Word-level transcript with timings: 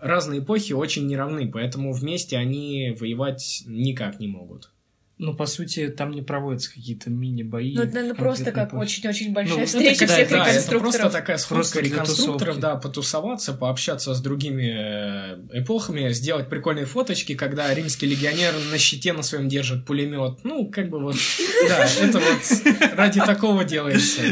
разные 0.00 0.40
эпохи 0.40 0.72
очень 0.72 1.06
неравны, 1.06 1.50
поэтому 1.50 1.92
вместе 1.92 2.36
они 2.36 2.96
воевать 2.98 3.62
никак 3.66 4.20
не 4.20 4.28
могут. 4.28 4.70
Ну, 5.20 5.34
по 5.34 5.46
сути, 5.46 5.88
там 5.88 6.12
не 6.12 6.22
проводятся 6.22 6.72
какие-то 6.72 7.10
мини-бои. 7.10 7.74
Ну, 7.74 7.82
это, 7.82 7.94
наверное, 7.94 8.16
просто 8.16 8.52
как 8.52 8.72
очень-очень 8.72 9.32
большая 9.32 9.58
ну, 9.58 9.66
встреча 9.66 10.04
это, 10.04 10.14
всех 10.14 10.30
да, 10.30 10.48
реконструкторов. 10.48 10.94
Это 10.94 11.00
просто 11.02 11.10
такая 11.10 11.38
сходка 11.38 11.80
реконструкторов, 11.80 12.60
да, 12.60 12.76
потусоваться, 12.76 13.52
пообщаться 13.52 14.14
с 14.14 14.20
другими 14.20 14.70
э, 15.52 15.60
эпохами, 15.60 16.12
сделать 16.12 16.48
прикольные 16.48 16.86
фоточки, 16.86 17.34
когда 17.34 17.74
римский 17.74 18.06
легионер 18.06 18.54
на 18.70 18.78
щите 18.78 19.12
на 19.12 19.24
своем 19.24 19.48
держит 19.48 19.84
пулемет. 19.84 20.44
Ну, 20.44 20.70
как 20.70 20.88
бы 20.88 21.00
вот, 21.00 21.16
да, 21.68 21.84
это 22.00 22.20
вот 22.20 22.96
ради 22.96 23.18
такого 23.18 23.64
делается, 23.64 24.22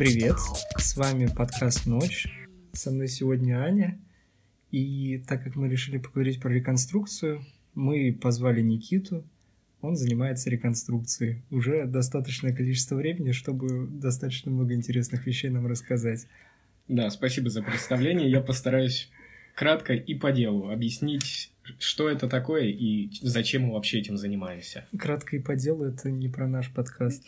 Привет, 0.00 0.38
с 0.78 0.96
вами 0.96 1.26
подкаст 1.26 1.84
«Ночь». 1.84 2.26
Со 2.72 2.90
мной 2.90 3.06
сегодня 3.06 3.62
Аня. 3.62 4.00
И 4.70 5.22
так 5.28 5.44
как 5.44 5.56
мы 5.56 5.68
решили 5.68 5.98
поговорить 5.98 6.40
про 6.40 6.48
реконструкцию, 6.48 7.44
мы 7.74 8.18
позвали 8.18 8.62
Никиту. 8.62 9.22
Он 9.82 9.96
занимается 9.96 10.48
реконструкцией. 10.48 11.42
Уже 11.50 11.84
достаточное 11.84 12.56
количество 12.56 12.94
времени, 12.94 13.32
чтобы 13.32 13.88
достаточно 13.88 14.50
много 14.50 14.72
интересных 14.72 15.26
вещей 15.26 15.50
нам 15.50 15.66
рассказать. 15.66 16.26
Да, 16.88 17.10
спасибо 17.10 17.50
за 17.50 17.62
представление. 17.62 18.30
Я 18.30 18.40
постараюсь 18.40 19.10
кратко 19.54 19.92
и 19.92 20.14
по 20.14 20.32
делу 20.32 20.70
объяснить, 20.70 21.52
что 21.78 22.08
это 22.08 22.26
такое 22.26 22.68
и 22.68 23.10
зачем 23.20 23.64
мы 23.64 23.74
вообще 23.74 23.98
этим 23.98 24.16
занимаемся. 24.16 24.86
Кратко 24.98 25.36
и 25.36 25.40
по 25.40 25.56
делу 25.56 25.84
это 25.84 26.10
не 26.10 26.30
про 26.30 26.48
наш 26.48 26.72
подкаст. 26.72 27.22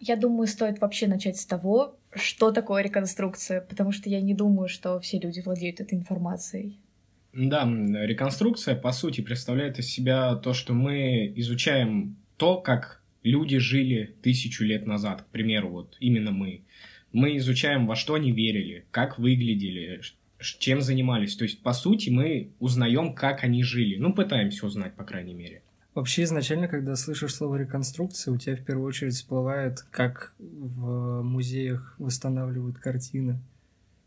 Я 0.00 0.16
думаю, 0.16 0.46
стоит 0.46 0.80
вообще 0.80 1.06
начать 1.06 1.36
с 1.36 1.44
того, 1.44 1.96
что 2.14 2.50
такое 2.52 2.82
реконструкция, 2.82 3.60
потому 3.60 3.92
что 3.92 4.08
я 4.08 4.20
не 4.20 4.34
думаю, 4.34 4.68
что 4.68 4.98
все 4.98 5.18
люди 5.18 5.40
владеют 5.40 5.80
этой 5.80 5.98
информацией. 5.98 6.78
Да, 7.32 7.64
реконструкция, 7.64 8.74
по 8.74 8.92
сути, 8.92 9.20
представляет 9.20 9.78
из 9.78 9.88
себя 9.88 10.34
то, 10.36 10.52
что 10.54 10.72
мы 10.72 11.32
изучаем 11.36 12.16
то, 12.38 12.56
как 12.56 13.02
люди 13.22 13.58
жили 13.58 14.16
тысячу 14.22 14.64
лет 14.64 14.86
назад, 14.86 15.22
к 15.22 15.26
примеру, 15.26 15.68
вот 15.68 15.96
именно 16.00 16.32
мы. 16.32 16.62
Мы 17.12 17.36
изучаем, 17.36 17.86
во 17.86 17.94
что 17.94 18.14
они 18.14 18.32
верили, 18.32 18.86
как 18.90 19.18
выглядели, 19.18 20.00
чем 20.58 20.80
занимались. 20.80 21.36
То 21.36 21.44
есть, 21.44 21.62
по 21.62 21.72
сути, 21.72 22.08
мы 22.08 22.50
узнаем, 22.58 23.14
как 23.14 23.44
они 23.44 23.62
жили. 23.62 23.96
Ну, 23.96 24.12
пытаемся 24.14 24.66
узнать, 24.66 24.94
по 24.94 25.04
крайней 25.04 25.34
мере. 25.34 25.62
Вообще, 25.94 26.22
изначально, 26.22 26.68
когда 26.68 26.94
слышишь 26.94 27.34
слово 27.34 27.56
реконструкция, 27.56 28.32
у 28.32 28.36
тебя 28.38 28.54
в 28.56 28.64
первую 28.64 28.86
очередь 28.86 29.14
всплывает, 29.14 29.80
как 29.90 30.34
в 30.38 31.22
музеях 31.22 31.94
восстанавливают 31.98 32.78
картины. 32.78 33.40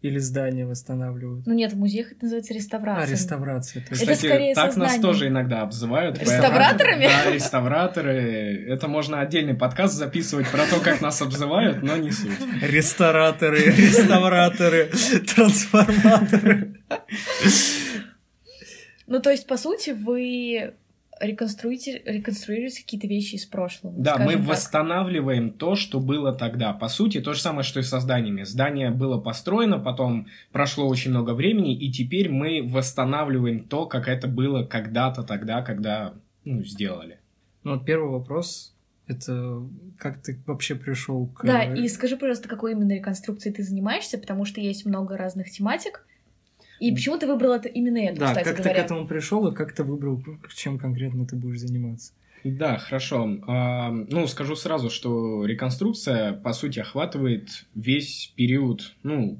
Или 0.01 0.17
здания 0.17 0.65
восстанавливают. 0.65 1.45
Ну 1.47 1.53
нет, 1.53 1.71
в 1.71 1.77
музеях 1.77 2.11
это 2.11 2.23
называется 2.23 2.53
реставрация. 2.53 3.07
А, 3.07 3.09
реставрация. 3.09 3.83
То 3.83 3.91
есть... 3.91 4.03
Это 4.03 4.13
Кстати, 4.13 4.31
скорее 4.31 4.53
так 4.53 4.73
сознание. 4.73 4.97
нас 4.97 5.01
тоже 5.01 5.27
иногда 5.29 5.61
обзывают. 5.61 6.19
Реставраторами? 6.19 7.07
Да, 7.07 7.31
реставраторы. 7.31 8.65
Это 8.67 8.89
можно 8.89 9.21
отдельный 9.21 9.53
подкаст 9.53 9.93
записывать 9.93 10.49
про 10.49 10.65
то, 10.65 10.81
как 10.81 10.99
нас 10.99 11.21
обзывают, 11.21 11.83
но 11.83 11.95
не 11.95 12.11
суть. 12.11 12.37
Рестораторы, 12.61 13.59
реставраторы, 13.59 14.91
трансформаторы. 15.33 16.73
Ну, 19.07 19.21
то 19.21 19.29
есть, 19.31 19.47
по 19.47 19.55
сути, 19.55 19.91
вы 19.91 20.73
реконструируете, 21.25 22.01
реконструируете 22.05 22.83
какие-то 22.83 23.07
вещи 23.07 23.35
из 23.35 23.45
прошлого. 23.45 23.95
Да, 23.97 24.17
мы 24.17 24.33
так. 24.33 24.45
восстанавливаем 24.45 25.51
то, 25.51 25.75
что 25.75 25.99
было 25.99 26.33
тогда. 26.33 26.73
По 26.73 26.87
сути, 26.87 27.21
то 27.21 27.33
же 27.33 27.41
самое, 27.41 27.63
что 27.63 27.79
и 27.79 27.83
со 27.83 27.99
зданиями. 27.99 28.43
Здание 28.43 28.91
было 28.91 29.19
построено, 29.19 29.79
потом 29.79 30.27
прошло 30.51 30.87
очень 30.87 31.11
много 31.11 31.33
времени, 31.33 31.75
и 31.75 31.91
теперь 31.91 32.29
мы 32.29 32.61
восстанавливаем 32.63 33.65
то, 33.65 33.85
как 33.85 34.07
это 34.07 34.27
было 34.27 34.63
когда-то 34.63 35.23
тогда, 35.23 35.61
когда 35.61 36.13
ну, 36.45 36.63
сделали. 36.63 37.19
Ну, 37.63 37.75
вот 37.75 37.85
первый 37.85 38.09
вопрос 38.09 38.73
это 39.07 39.61
как 39.97 40.21
ты 40.21 40.39
вообще 40.45 40.75
пришел 40.75 41.27
к... 41.27 41.45
Да, 41.45 41.63
и 41.63 41.87
скажи, 41.87 42.15
пожалуйста, 42.15 42.47
какой 42.47 42.71
именно 42.71 42.93
реконструкцией 42.93 43.53
ты 43.53 43.63
занимаешься, 43.63 44.17
потому 44.17 44.45
что 44.45 44.61
есть 44.61 44.85
много 44.85 45.17
разных 45.17 45.51
тематик, 45.51 46.05
и 46.83 46.93
почему 46.93 47.17
ты 47.17 47.27
выбрал 47.27 47.53
это, 47.53 47.69
именно 47.69 47.97
это, 47.97 48.19
да, 48.19 48.27
кстати 48.27 48.45
как 48.45 48.57
говоря? 48.57 48.73
ты 48.73 48.81
к 48.81 48.85
этому 48.85 49.07
пришел 49.07 49.47
и 49.47 49.55
как 49.55 49.71
ты 49.71 49.85
выбрал, 49.85 50.21
чем 50.53 50.77
конкретно 50.77 51.25
ты 51.25 51.37
будешь 51.37 51.59
заниматься? 51.59 52.11
Да, 52.43 52.77
хорошо. 52.77 53.39
А, 53.47 53.89
ну, 53.89 54.27
скажу 54.27 54.57
сразу, 54.57 54.89
что 54.89 55.45
реконструкция, 55.45 56.33
по 56.33 56.51
сути, 56.51 56.79
охватывает 56.79 57.65
весь 57.73 58.33
период, 58.35 58.95
ну, 59.01 59.39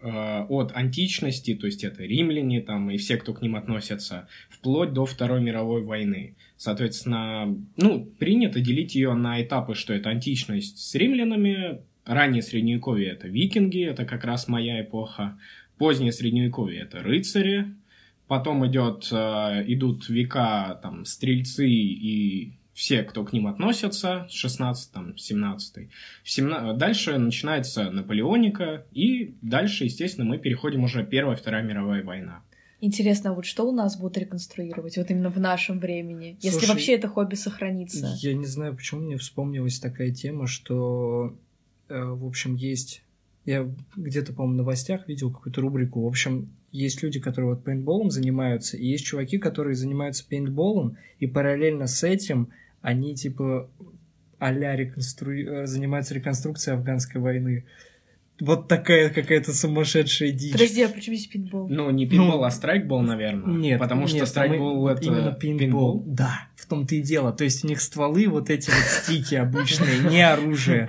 а, 0.00 0.46
от 0.48 0.74
античности, 0.74 1.54
то 1.54 1.66
есть 1.66 1.84
это 1.84 2.02
римляне 2.02 2.62
там 2.62 2.90
и 2.90 2.96
все, 2.96 3.18
кто 3.18 3.34
к 3.34 3.42
ним 3.42 3.56
относятся, 3.56 4.26
вплоть 4.48 4.94
до 4.94 5.04
Второй 5.04 5.42
мировой 5.42 5.82
войны. 5.82 6.34
Соответственно, 6.56 7.58
ну, 7.76 8.06
принято 8.18 8.60
делить 8.60 8.94
ее 8.94 9.12
на 9.12 9.42
этапы, 9.42 9.74
что 9.74 9.92
это 9.92 10.08
античность 10.08 10.78
с 10.78 10.94
римлянами, 10.94 11.82
раннее 12.06 12.42
средневековье 12.42 13.10
это 13.10 13.28
викинги, 13.28 13.84
это 13.84 14.04
как 14.04 14.24
раз 14.24 14.48
моя 14.48 14.80
эпоха, 14.80 15.38
позднее 15.80 16.12
средневековье 16.12 16.82
это 16.82 17.02
рыцари, 17.02 17.74
потом 18.28 18.66
идет, 18.66 19.08
э, 19.10 19.64
идут 19.66 20.10
века 20.10 20.78
там 20.82 21.06
стрельцы 21.06 21.66
и 21.66 22.52
все, 22.74 23.02
кто 23.02 23.24
к 23.24 23.32
ним 23.32 23.46
относятся, 23.46 24.26
16, 24.28 24.92
там, 24.92 25.16
17. 25.16 25.88
17 26.22 26.76
дальше 26.76 27.16
начинается 27.16 27.90
Наполеоника, 27.90 28.84
и 28.92 29.34
дальше, 29.40 29.84
естественно, 29.84 30.26
мы 30.26 30.36
переходим 30.36 30.84
уже 30.84 31.02
Первая, 31.02 31.34
Вторая 31.34 31.62
мировая 31.62 32.04
война. 32.04 32.42
Интересно, 32.82 33.30
а 33.30 33.32
вот 33.32 33.46
что 33.46 33.66
у 33.66 33.72
нас 33.72 33.98
будут 33.98 34.18
реконструировать 34.18 34.98
вот 34.98 35.10
именно 35.10 35.30
в 35.30 35.40
нашем 35.40 35.80
времени, 35.80 36.36
Слушай, 36.40 36.54
если 36.54 36.66
вообще 36.66 36.94
это 36.96 37.08
хобби 37.08 37.36
сохранится? 37.36 38.14
Я 38.20 38.34
не 38.34 38.46
знаю, 38.46 38.76
почему 38.76 39.00
мне 39.00 39.16
вспомнилась 39.16 39.78
такая 39.80 40.12
тема, 40.12 40.46
что, 40.46 41.38
э, 41.88 42.04
в 42.04 42.26
общем, 42.26 42.54
есть 42.54 43.02
я 43.44 43.68
где-то, 43.96 44.32
по-моему, 44.32 44.54
в 44.54 44.56
новостях 44.58 45.08
видел 45.08 45.30
какую-то 45.30 45.60
рубрику. 45.60 46.02
В 46.02 46.06
общем, 46.06 46.50
есть 46.72 47.02
люди, 47.02 47.20
которые 47.20 47.54
вот 47.54 47.64
пейнтболом 47.64 48.10
занимаются, 48.10 48.76
и 48.76 48.86
есть 48.86 49.04
чуваки, 49.04 49.38
которые 49.38 49.74
занимаются 49.74 50.26
пейнтболом, 50.26 50.96
и 51.18 51.26
параллельно 51.26 51.86
с 51.86 52.04
этим 52.04 52.48
они, 52.82 53.14
типа, 53.14 53.68
а-ля 54.38 54.76
реконстру... 54.76 55.32
Э, 55.32 55.66
занимаются 55.66 56.14
реконструкцией 56.14 56.76
афганской 56.76 57.20
войны. 57.20 57.64
Вот 58.40 58.68
такая 58.68 59.10
какая-то 59.10 59.52
сумасшедшая 59.52 60.32
дичь. 60.32 60.52
Подожди, 60.52 60.82
а 60.82 60.88
почему 60.88 61.16
здесь 61.16 61.28
пейнтбол? 61.28 61.68
Ну, 61.68 61.90
не 61.90 62.06
пейнтбол, 62.06 62.38
ну, 62.38 62.44
а 62.44 62.50
страйкбол, 62.50 63.02
наверное. 63.02 63.54
Нет, 63.54 63.78
потому 63.78 64.02
нет, 64.02 64.10
что 64.10 64.26
страйкбол 64.26 64.88
это 64.88 65.02
именно 65.02 65.32
пейнтбол. 65.32 65.58
пейнтбол. 65.58 66.04
Да, 66.06 66.48
в 66.56 66.66
том-то 66.66 66.94
и 66.94 67.02
дело. 67.02 67.32
То 67.32 67.44
есть 67.44 67.64
у 67.64 67.68
них 67.68 67.80
стволы 67.80 68.28
вот 68.28 68.48
эти 68.48 68.70
вот 68.70 68.84
стики 68.84 69.34
обычные, 69.34 70.10
не 70.10 70.22
оружие. 70.26 70.88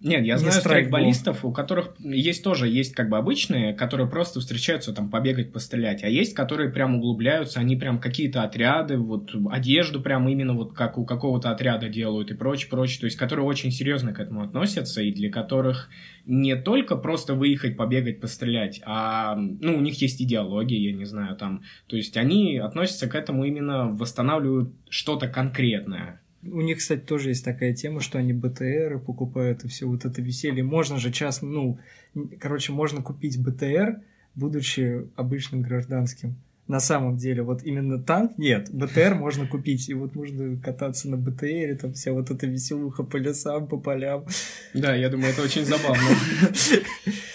Нет, 0.00 0.24
я 0.26 0.36
знаю 0.36 0.52
страйкболистов, 0.52 1.44
у 1.44 1.52
которых 1.52 1.94
есть 1.98 2.44
тоже, 2.44 2.68
есть 2.68 2.94
как 2.94 3.08
бы 3.08 3.16
обычные, 3.16 3.72
которые 3.72 4.08
просто 4.08 4.40
встречаются 4.40 4.92
там 4.92 5.08
побегать, 5.08 5.52
пострелять, 5.52 6.04
а 6.04 6.08
есть, 6.08 6.34
которые 6.34 6.68
прям 6.68 6.96
углубляются, 6.96 7.60
они 7.60 7.76
прям 7.76 7.98
какие-то 7.98 8.42
отряды, 8.42 8.98
вот 8.98 9.34
одежду 9.50 10.02
прям 10.02 10.28
именно 10.28 10.52
вот 10.52 10.74
как 10.74 10.98
у 10.98 11.06
какого-то 11.06 11.50
отряда 11.50 11.88
делают 11.88 12.30
и 12.30 12.34
прочее, 12.34 12.68
прочее, 12.68 13.00
то 13.00 13.06
есть 13.06 13.16
которые 13.16 13.46
очень 13.46 13.70
серьезно 13.70 14.12
к 14.12 14.20
этому 14.20 14.42
относятся 14.42 15.00
и 15.00 15.10
для 15.10 15.30
которых 15.30 15.88
не 16.26 16.54
только 16.56 16.96
просто 16.96 17.34
выехать, 17.34 17.76
побегать, 17.76 18.20
пострелять, 18.20 18.82
а, 18.84 19.36
ну, 19.36 19.76
у 19.76 19.80
них 19.80 20.00
есть 20.02 20.20
идеология, 20.20 20.78
я 20.78 20.92
не 20.92 21.04
знаю, 21.04 21.36
там, 21.36 21.62
то 21.86 21.96
есть 21.96 22.16
они 22.16 22.58
относятся 22.58 23.08
к 23.08 23.14
этому 23.14 23.44
именно, 23.44 23.88
восстанавливают 23.88 24.74
что-то 24.90 25.28
конкретное, 25.28 26.20
у 26.46 26.60
них, 26.60 26.78
кстати, 26.78 27.00
тоже 27.00 27.30
есть 27.30 27.44
такая 27.44 27.74
тема, 27.74 28.00
что 28.00 28.18
они 28.18 28.32
БТР 28.32 29.00
покупают 29.04 29.64
и 29.64 29.68
все 29.68 29.86
вот 29.86 30.04
это 30.04 30.20
веселье. 30.22 30.62
Можно 30.62 30.98
же 30.98 31.12
часто, 31.12 31.46
ну, 31.46 31.78
короче, 32.40 32.72
можно 32.72 33.02
купить 33.02 33.40
БТР, 33.40 34.00
будучи 34.34 35.06
обычным 35.16 35.62
гражданским. 35.62 36.36
На 36.66 36.80
самом 36.80 37.18
деле, 37.18 37.42
вот 37.42 37.62
именно 37.62 38.02
танк 38.02 38.38
нет, 38.38 38.70
БТР 38.72 39.16
можно 39.16 39.46
купить, 39.46 39.90
и 39.90 39.94
вот 39.94 40.14
можно 40.14 40.56
кататься 40.56 41.10
на 41.10 41.18
БТРе, 41.18 41.74
там 41.74 41.92
вся 41.92 42.12
вот 42.12 42.30
эта 42.30 42.46
веселуха 42.46 43.02
по 43.02 43.18
лесам, 43.18 43.66
по 43.66 43.76
полям. 43.76 44.24
Да, 44.72 44.94
я 44.94 45.10
думаю, 45.10 45.32
это 45.32 45.42
очень 45.42 45.64
забавно. 45.64 46.00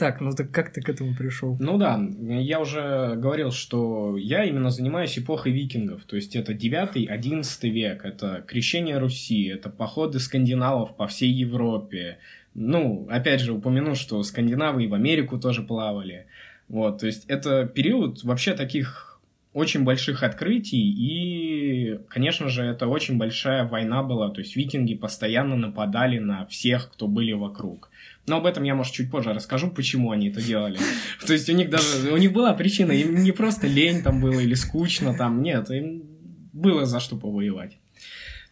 Так, 0.00 0.22
ну 0.22 0.30
так 0.32 0.50
как 0.50 0.72
ты 0.72 0.80
к 0.80 0.88
этому 0.88 1.14
пришел? 1.14 1.58
Ну 1.60 1.76
да, 1.76 2.00
я 2.18 2.58
уже 2.58 3.16
говорил, 3.16 3.52
что 3.52 4.16
я 4.16 4.44
именно 4.44 4.70
занимаюсь 4.70 5.18
эпохой 5.18 5.52
викингов, 5.52 6.04
то 6.04 6.16
есть 6.16 6.34
это 6.34 6.54
9-11 6.54 7.68
век, 7.68 8.06
это 8.06 8.42
крещение 8.48 8.96
Руси, 8.96 9.44
это 9.48 9.68
походы 9.68 10.18
скандинавов 10.18 10.96
по 10.96 11.06
всей 11.06 11.30
Европе. 11.30 12.16
Ну, 12.54 13.06
опять 13.10 13.42
же, 13.42 13.52
упомяну, 13.52 13.94
что 13.94 14.22
скандинавы 14.22 14.84
и 14.84 14.86
в 14.86 14.94
Америку 14.94 15.38
тоже 15.38 15.62
плавали. 15.62 16.24
Вот, 16.68 17.00
то 17.00 17.06
есть 17.06 17.26
это 17.26 17.66
период 17.66 18.24
вообще 18.24 18.54
таких 18.54 19.20
очень 19.52 19.84
больших 19.84 20.22
открытий, 20.22 20.80
и, 20.80 21.98
конечно 22.08 22.48
же, 22.48 22.62
это 22.62 22.86
очень 22.86 23.18
большая 23.18 23.68
война 23.68 24.02
была, 24.02 24.30
то 24.30 24.40
есть 24.40 24.56
викинги 24.56 24.94
постоянно 24.94 25.56
нападали 25.56 26.18
на 26.18 26.46
всех, 26.46 26.90
кто 26.90 27.06
были 27.06 27.32
вокруг. 27.32 27.90
Но 28.26 28.36
об 28.36 28.46
этом 28.46 28.62
я, 28.64 28.74
может, 28.74 28.92
чуть 28.92 29.10
позже 29.10 29.32
расскажу, 29.32 29.70
почему 29.70 30.12
они 30.12 30.28
это 30.28 30.40
делали. 30.40 30.78
То 31.26 31.32
есть 31.32 31.48
у 31.48 31.52
них 31.52 31.70
даже, 31.70 32.12
у 32.12 32.16
них 32.16 32.32
была 32.32 32.52
причина, 32.54 32.92
им 32.92 33.22
не 33.22 33.32
просто 33.32 33.66
лень 33.66 34.02
там 34.02 34.20
было 34.20 34.38
или 34.40 34.54
скучно 34.54 35.14
там, 35.16 35.42
нет, 35.42 35.70
им 35.70 36.04
было 36.52 36.86
за 36.86 37.00
что 37.00 37.16
повоевать. 37.16 37.78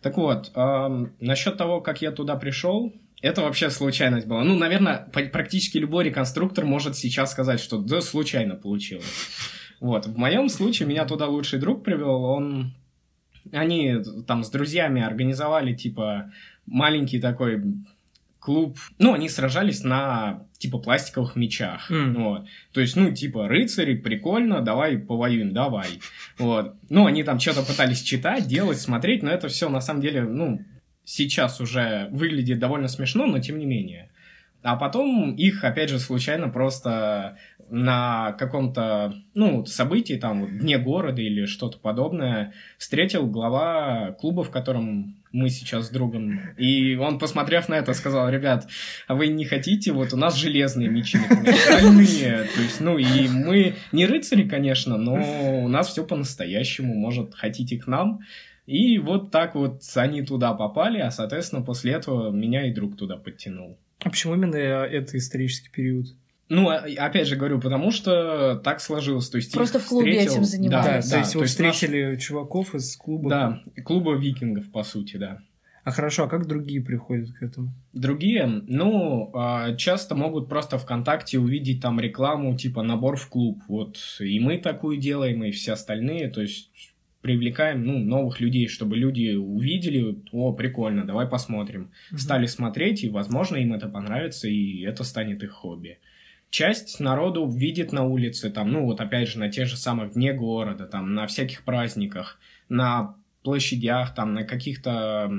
Так 0.01 0.17
вот, 0.17 0.53
насчет 1.21 1.57
того, 1.57 1.81
как 1.81 2.03
я 2.03 2.13
туда 2.13 2.37
пришел, 2.37 2.93
это 3.21 3.43
вообще 3.43 3.69
случайность 3.69 4.27
была. 4.27 4.45
Ну, 4.45 4.57
наверное, 4.57 5.09
практически 5.13 5.79
любой 5.79 6.05
реконструктор 6.05 6.65
может 6.65 6.97
сейчас 6.97 7.33
сказать, 7.33 7.61
что 7.61 7.79
да, 7.79 8.01
случайно 8.01 8.55
получилось. 8.55 9.05
Вот. 9.81 10.07
В 10.07 10.17
моем 10.17 10.49
случае 10.49 10.89
меня 10.89 11.05
туда 11.05 11.27
лучший 11.27 11.59
друг 11.59 11.85
привел. 11.85 12.23
Он... 12.25 12.75
Они 13.53 13.97
там 14.27 14.45
с 14.45 14.51
друзьями 14.51 15.03
организовали, 15.03 15.75
типа, 15.75 16.33
маленький 16.67 17.19
такой 17.19 17.63
клуб. 18.39 18.79
Ну, 18.99 19.15
они 19.15 19.29
сражались 19.29 19.85
на, 19.85 20.47
типа, 20.59 20.79
пластиковых 20.79 21.37
мечах. 21.37 21.91
Mm. 21.91 22.15
Вот. 22.15 22.47
То 22.73 22.81
есть, 22.81 22.97
ну, 22.97 23.13
типа, 23.13 23.49
рыцари, 23.49 23.95
прикольно, 23.95 24.61
давай 24.61 24.99
повоюем, 24.99 25.53
давай. 25.53 26.01
Вот. 26.39 26.75
Ну, 26.89 27.07
они 27.07 27.25
там 27.25 27.41
что-то 27.41 27.63
пытались 27.63 28.03
читать, 28.03 28.47
делать, 28.47 28.81
смотреть, 28.81 29.23
но 29.23 29.31
это 29.31 29.49
все 29.49 29.69
на 29.69 29.81
самом 29.81 30.01
деле, 30.01 30.23
ну, 30.23 30.61
сейчас 31.05 31.61
уже 31.61 32.09
выглядит 32.11 32.59
довольно 32.59 32.89
смешно, 32.89 33.27
но 33.27 33.39
тем 33.39 33.59
не 33.59 33.67
менее. 33.67 34.11
А 34.63 34.77
потом 34.77 35.35
их, 35.37 35.65
опять 35.65 35.89
же, 35.89 35.99
случайно 35.99 36.49
просто 36.49 37.39
на 37.71 38.33
каком-то, 38.33 39.15
ну, 39.35 39.65
событии, 39.67 40.15
там, 40.15 40.59
дне 40.59 40.79
города 40.79 41.21
или 41.21 41.47
что-то 41.47 41.79
подобное, 41.79 42.53
встретил 42.79 43.27
глава 43.27 44.13
клуба, 44.21 44.45
в 44.45 44.51
котором 44.51 45.17
мы 45.33 45.51
сейчас 45.51 45.89
с 45.89 45.91
другом. 45.91 46.41
И 46.57 46.97
он, 46.97 47.19
посмотрев 47.19 47.69
на 47.69 47.75
это, 47.75 47.93
сказал, 47.93 48.31
ребят, 48.31 48.67
а 49.07 49.15
вы 49.15 49.29
не 49.29 49.45
хотите, 49.45 49.93
вот 49.93 50.13
у 50.13 50.17
нас 50.17 50.37
железные 50.37 50.89
мечи, 50.89 51.19
стальные. 51.19 52.45
То 52.55 52.61
есть, 52.63 52.81
ну, 52.81 52.99
и 52.99 53.29
мы 53.29 53.75
не 53.93 54.07
рыцари, 54.07 54.49
конечно, 54.49 54.97
но 54.97 55.63
у 55.63 55.69
нас 55.69 55.89
все 55.89 56.05
по-настоящему. 56.05 56.95
Может, 56.95 57.35
хотите 57.35 57.79
к 57.79 57.87
нам? 57.87 58.21
И 58.67 58.99
вот 58.99 59.31
так 59.31 59.55
вот 59.55 59.83
они 59.97 60.23
туда 60.23 60.53
попали, 60.53 60.99
а, 60.99 61.11
соответственно, 61.11 61.63
после 61.63 61.93
этого 61.93 62.31
меня 62.31 62.67
и 62.67 62.73
друг 62.73 62.97
туда 62.97 63.17
подтянул. 63.17 63.79
А 64.01 64.11
почему 64.11 64.35
именно 64.35 64.57
это 64.57 65.17
исторический 65.17 65.71
период? 65.71 66.07
Ну, 66.49 66.69
а, 66.71 66.87
опять 66.97 67.27
же 67.27 67.37
говорю, 67.37 67.61
потому 67.61 67.91
что 67.91 68.57
так 68.65 68.81
сложилось. 68.81 69.29
То 69.29 69.37
есть 69.37 69.53
Просто 69.53 69.79
в 69.79 69.87
клубе 69.87 70.13
встретил... 70.13 70.33
этим 70.33 70.45
занимались. 70.45 70.85
Да, 70.87 71.01
да, 71.03 71.11
то 71.11 71.19
есть 71.19 71.35
вы 71.35 71.45
встретили 71.45 72.13
наш... 72.13 72.23
чуваков 72.23 72.75
из 72.75 72.97
клуба. 72.97 73.31
Да, 73.31 73.63
клуба 73.85 74.17
викингов, 74.17 74.71
по 74.71 74.83
сути, 74.83 75.17
да. 75.17 75.41
А 75.85 75.91
хорошо, 75.91 76.25
а 76.25 76.29
как 76.29 76.47
другие 76.47 76.83
приходят 76.83 77.33
к 77.33 77.43
этому? 77.43 77.73
Другие, 77.95 78.47
ну, 78.47 79.31
а, 79.35 79.75
часто 79.75 80.15
могут 80.15 80.49
просто 80.49 80.77
ВКонтакте 80.79 81.39
увидеть 81.39 81.81
там 81.81 81.99
рекламу, 81.99 82.57
типа 82.57 82.83
набор 82.83 83.17
в 83.17 83.29
клуб. 83.29 83.63
Вот 83.69 83.99
и 84.21 84.39
мы 84.39 84.59
такую 84.59 84.99
делаем, 84.99 85.45
и 85.45 85.51
все 85.51 85.73
остальные. 85.73 86.29
То 86.29 86.43
есть 86.43 86.71
привлекаем 87.21 87.85
ну, 87.85 87.99
новых 87.99 88.41
людей, 88.41 88.69
чтобы 88.69 88.97
люди 88.97 89.35
увидели, 89.35 90.19
о, 90.33 90.53
прикольно, 90.53 91.05
давай 91.05 91.27
посмотрим. 91.27 91.91
Mm-hmm. 92.13 92.19
Стали 92.19 92.47
смотреть, 92.47 93.05
и, 93.05 93.11
возможно, 93.11 93.57
им 93.57 93.73
это 93.73 93.89
понравится, 93.89 94.49
и 94.49 94.83
это 94.83 95.05
станет 95.05 95.43
их 95.43 95.53
хобби. 95.53 95.99
Часть 96.51 96.99
народу 96.99 97.47
видит 97.47 97.93
на 97.93 98.05
улице, 98.05 98.51
там, 98.51 98.73
ну 98.73 98.87
вот 98.87 99.01
опять 99.01 99.29
же, 99.29 99.39
на 99.39 99.51
тех 99.51 99.69
же 99.69 99.77
самых 99.77 100.13
дне 100.13 100.33
города, 100.33 100.87
там, 100.87 101.15
на 101.15 101.27
всяких 101.27 101.63
праздниках, 101.65 102.39
на 102.69 103.17
площадях, 103.43 104.15
там 104.15 104.35
на 104.35 104.45
каких-то 104.45 105.31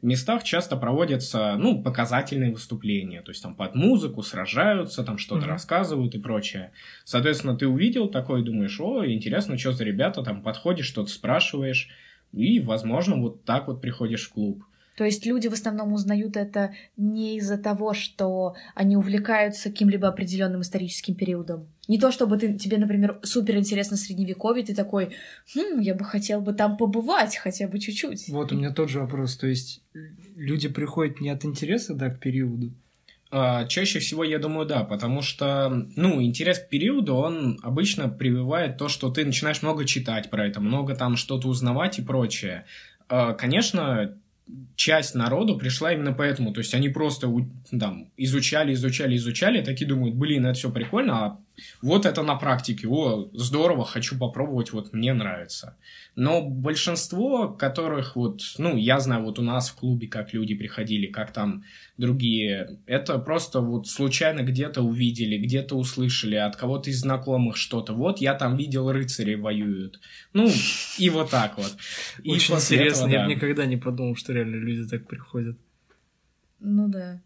местах 0.00 0.44
часто 0.44 0.76
проводятся, 0.76 1.56
ну, 1.58 1.82
показательные 1.82 2.52
выступления, 2.52 3.22
то 3.22 3.30
есть 3.30 3.42
там 3.42 3.54
под 3.54 3.74
музыку 3.74 4.22
сражаются, 4.22 5.04
там 5.04 5.18
что-то 5.18 5.46
mm-hmm. 5.46 5.50
рассказывают 5.50 6.14
и 6.14 6.18
прочее. 6.20 6.72
Соответственно, 7.04 7.56
ты 7.56 7.66
увидел 7.66 8.08
такое, 8.08 8.42
думаешь, 8.42 8.78
о, 8.80 9.04
интересно, 9.06 9.58
что 9.58 9.72
за 9.72 9.84
ребята, 9.84 10.22
там 10.22 10.42
подходишь, 10.42 10.86
что-то 10.86 11.10
спрашиваешь, 11.10 11.88
и, 12.32 12.60
возможно, 12.60 13.16
вот 13.16 13.44
так 13.44 13.68
вот 13.68 13.80
приходишь 13.80 14.26
в 14.26 14.32
клуб. 14.32 14.64
То 14.98 15.04
есть 15.04 15.24
люди 15.24 15.46
в 15.46 15.52
основном 15.52 15.92
узнают 15.92 16.36
это 16.36 16.74
не 16.96 17.36
из-за 17.36 17.56
того, 17.56 17.94
что 17.94 18.56
они 18.74 18.96
увлекаются 18.96 19.70
каким-либо 19.70 20.08
определенным 20.08 20.62
историческим 20.62 21.14
периодом. 21.14 21.68
Не 21.86 22.00
то, 22.00 22.10
чтобы 22.10 22.36
ты, 22.36 22.58
тебе, 22.58 22.78
например, 22.78 23.20
супер 23.22 23.58
интересно 23.58 23.96
средневековье, 23.96 24.64
ты 24.64 24.74
такой, 24.74 25.14
хм, 25.54 25.78
я 25.78 25.94
бы 25.94 26.04
хотел 26.04 26.40
бы 26.40 26.52
там 26.52 26.76
побывать 26.76 27.36
хотя 27.36 27.68
бы 27.68 27.78
чуть-чуть. 27.78 28.28
Вот 28.30 28.50
у 28.50 28.56
меня 28.56 28.72
тот 28.72 28.88
же 28.88 28.98
вопрос. 28.98 29.36
То 29.36 29.46
есть 29.46 29.84
люди 30.34 30.68
приходят 30.68 31.20
не 31.20 31.30
от 31.30 31.44
интереса, 31.44 31.94
да, 31.94 32.10
к 32.10 32.18
периоду, 32.18 32.72
а, 33.30 33.66
Чаще 33.66 34.00
всего, 34.00 34.24
я 34.24 34.40
думаю, 34.40 34.66
да, 34.66 34.82
потому 34.82 35.22
что, 35.22 35.68
ну, 35.94 36.20
интерес 36.20 36.58
к 36.58 36.68
периоду, 36.68 37.14
он 37.14 37.60
обычно 37.62 38.08
прививает 38.08 38.78
то, 38.78 38.88
что 38.88 39.10
ты 39.10 39.24
начинаешь 39.24 39.62
много 39.62 39.84
читать 39.84 40.28
про 40.28 40.44
это, 40.48 40.60
много 40.60 40.96
там 40.96 41.14
что-то 41.16 41.46
узнавать 41.46 42.00
и 42.00 42.02
прочее. 42.02 42.64
А, 43.08 43.34
конечно, 43.34 44.18
часть 44.76 45.14
народу 45.14 45.58
пришла 45.58 45.92
именно 45.92 46.12
поэтому. 46.12 46.52
То 46.52 46.60
есть 46.60 46.74
они 46.74 46.88
просто 46.88 47.28
там 47.78 48.10
изучали, 48.16 48.72
изучали, 48.74 49.16
изучали, 49.16 49.62
такие 49.62 49.86
думают, 49.86 50.14
блин, 50.14 50.46
это 50.46 50.54
все 50.54 50.70
прикольно, 50.70 51.24
а 51.24 51.40
вот 51.82 52.06
это 52.06 52.22
на 52.22 52.36
практике, 52.36 52.88
о, 52.88 53.30
здорово, 53.32 53.84
хочу 53.84 54.18
попробовать, 54.18 54.72
вот 54.72 54.92
мне 54.92 55.12
нравится. 55.12 55.76
Но 56.16 56.42
большинство, 56.42 57.48
которых 57.48 58.16
вот, 58.16 58.40
ну, 58.58 58.76
я 58.76 59.00
знаю, 59.00 59.24
вот 59.24 59.38
у 59.38 59.42
нас 59.42 59.70
в 59.70 59.76
клубе, 59.76 60.08
как 60.08 60.32
люди 60.32 60.54
приходили, 60.54 61.06
как 61.06 61.32
там 61.32 61.64
другие, 61.96 62.78
это 62.86 63.18
просто 63.18 63.60
вот 63.60 63.86
случайно 63.88 64.42
где-то 64.42 64.82
увидели, 64.82 65.38
где-то 65.38 65.76
услышали 65.76 66.36
от 66.36 66.56
кого-то 66.56 66.90
из 66.90 67.00
знакомых 67.00 67.56
что-то. 67.56 67.92
Вот 67.92 68.20
я 68.20 68.34
там 68.34 68.56
видел 68.56 68.90
рыцарей 68.90 69.36
воюют. 69.36 70.00
Ну, 70.32 70.50
и 70.98 71.10
вот 71.10 71.30
так 71.30 71.56
вот. 71.56 71.76
И 72.22 72.32
Очень 72.32 72.54
интересно, 72.54 73.06
этого, 73.06 73.12
я 73.12 73.24
бы 73.24 73.34
никогда 73.34 73.66
не 73.66 73.76
подумал, 73.76 74.16
что 74.16 74.32
реально 74.32 74.56
люди 74.56 74.88
так 74.88 75.06
приходят. 75.06 75.56
Ну 76.60 76.88
да. 76.88 77.20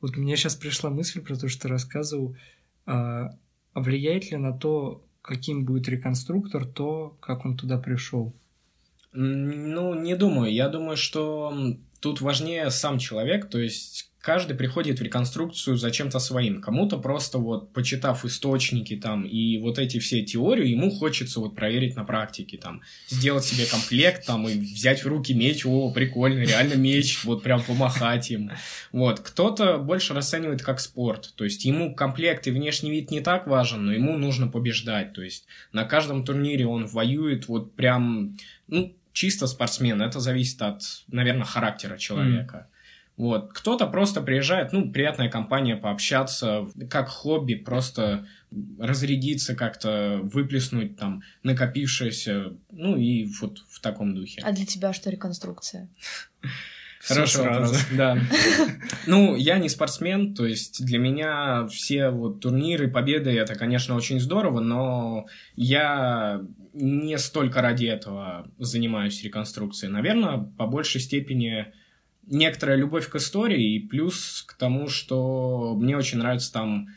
Вот 0.00 0.16
мне 0.18 0.36
сейчас 0.36 0.54
пришла 0.54 0.90
мысль 0.90 1.22
про 1.22 1.36
то, 1.36 1.48
что 1.48 1.68
рассказывал. 1.68 2.36
А 2.84 3.30
влияет 3.74 4.30
ли 4.30 4.36
на 4.36 4.52
то, 4.52 5.04
каким 5.22 5.64
будет 5.64 5.88
реконструктор, 5.88 6.66
то, 6.66 7.16
как 7.20 7.44
он 7.44 7.56
туда 7.56 7.78
пришел? 7.78 8.32
Ну, 9.12 9.94
не 9.94 10.16
думаю. 10.16 10.52
Я 10.52 10.68
думаю, 10.68 10.96
что 10.96 11.54
тут 12.00 12.20
важнее 12.20 12.70
сам 12.70 12.98
человек, 12.98 13.48
то 13.48 13.58
есть 13.58 14.10
каждый 14.24 14.56
приходит 14.56 15.00
в 15.00 15.02
реконструкцию 15.02 15.76
за 15.76 15.90
чем-то 15.90 16.18
своим. 16.18 16.62
Кому-то 16.62 16.98
просто 16.98 17.36
вот, 17.36 17.74
почитав 17.74 18.24
источники 18.24 18.96
там 18.96 19.24
и 19.24 19.58
вот 19.58 19.78
эти 19.78 19.98
все 19.98 20.22
теории, 20.22 20.68
ему 20.68 20.90
хочется 20.90 21.40
вот 21.40 21.54
проверить 21.54 21.94
на 21.94 22.04
практике, 22.04 22.56
там, 22.56 22.80
сделать 23.08 23.44
себе 23.44 23.66
комплект 23.66 24.26
там 24.26 24.48
и 24.48 24.58
взять 24.58 25.04
в 25.04 25.08
руки 25.08 25.34
меч, 25.34 25.66
о, 25.66 25.90
прикольно, 25.92 26.40
реально 26.40 26.74
меч, 26.74 27.22
вот 27.24 27.42
прям 27.42 27.62
помахать 27.62 28.30
им. 28.30 28.50
Вот. 28.92 29.20
Кто-то 29.20 29.76
больше 29.76 30.14
расценивает 30.14 30.62
как 30.62 30.80
спорт, 30.80 31.34
то 31.36 31.44
есть 31.44 31.66
ему 31.66 31.94
комплект 31.94 32.46
и 32.46 32.50
внешний 32.50 32.90
вид 32.90 33.10
не 33.10 33.20
так 33.20 33.46
важен, 33.46 33.84
но 33.84 33.92
ему 33.92 34.16
нужно 34.16 34.48
побеждать, 34.48 35.12
то 35.12 35.20
есть 35.22 35.44
на 35.72 35.84
каждом 35.84 36.24
турнире 36.24 36.66
он 36.66 36.86
воюет 36.86 37.46
вот 37.48 37.74
прям, 37.74 38.38
ну, 38.68 38.96
чисто 39.12 39.46
спортсмен, 39.46 40.00
это 40.00 40.18
зависит 40.18 40.62
от, 40.62 40.80
наверное, 41.08 41.44
характера 41.44 41.98
человека. 41.98 42.68
Mm. 42.70 42.73
Вот. 43.16 43.52
Кто-то 43.52 43.86
просто 43.86 44.20
приезжает, 44.20 44.72
ну, 44.72 44.90
приятная 44.90 45.28
компания, 45.28 45.76
пообщаться, 45.76 46.66
как 46.90 47.08
хобби, 47.08 47.54
просто 47.54 48.26
разрядиться 48.78 49.54
как-то, 49.54 50.20
выплеснуть 50.22 50.96
там 50.96 51.22
накопившееся, 51.42 52.56
ну, 52.70 52.96
и 52.96 53.26
вот 53.40 53.58
в 53.68 53.80
таком 53.80 54.14
духе. 54.14 54.42
А 54.44 54.52
для 54.52 54.66
тебя 54.66 54.92
что 54.92 55.10
реконструкция? 55.10 55.88
Хороший 57.06 57.42
вопрос, 57.42 57.86
да. 57.96 58.18
Ну, 59.06 59.36
я 59.36 59.58
не 59.58 59.68
спортсмен, 59.68 60.34
то 60.34 60.46
есть 60.46 60.84
для 60.84 60.98
меня 60.98 61.66
все 61.68 62.08
вот 62.08 62.40
турниры, 62.40 62.90
победы, 62.90 63.30
это, 63.30 63.54
конечно, 63.54 63.94
очень 63.94 64.18
здорово, 64.18 64.60
но 64.60 65.26
я 65.54 66.40
не 66.72 67.18
столько 67.18 67.60
ради 67.60 67.86
этого 67.86 68.50
занимаюсь 68.58 69.22
реконструкцией. 69.22 69.92
Наверное, 69.92 70.38
по 70.56 70.66
большей 70.66 71.00
степени 71.00 71.66
некоторая 72.26 72.76
любовь 72.76 73.08
к 73.08 73.16
истории 73.16 73.74
и 73.74 73.86
плюс 73.86 74.44
к 74.46 74.54
тому, 74.54 74.88
что 74.88 75.74
мне 75.76 75.96
очень 75.96 76.18
нравится 76.18 76.52
там 76.52 76.88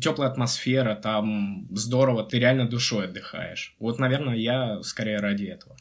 теплая 0.00 0.30
атмосфера, 0.30 0.94
там 0.94 1.66
здорово, 1.70 2.24
ты 2.24 2.38
реально 2.38 2.68
душой 2.68 3.06
отдыхаешь. 3.06 3.74
Вот, 3.78 3.98
наверное, 3.98 4.36
я 4.36 4.82
скорее 4.82 5.18
ради 5.18 5.44
этого. 5.44 5.76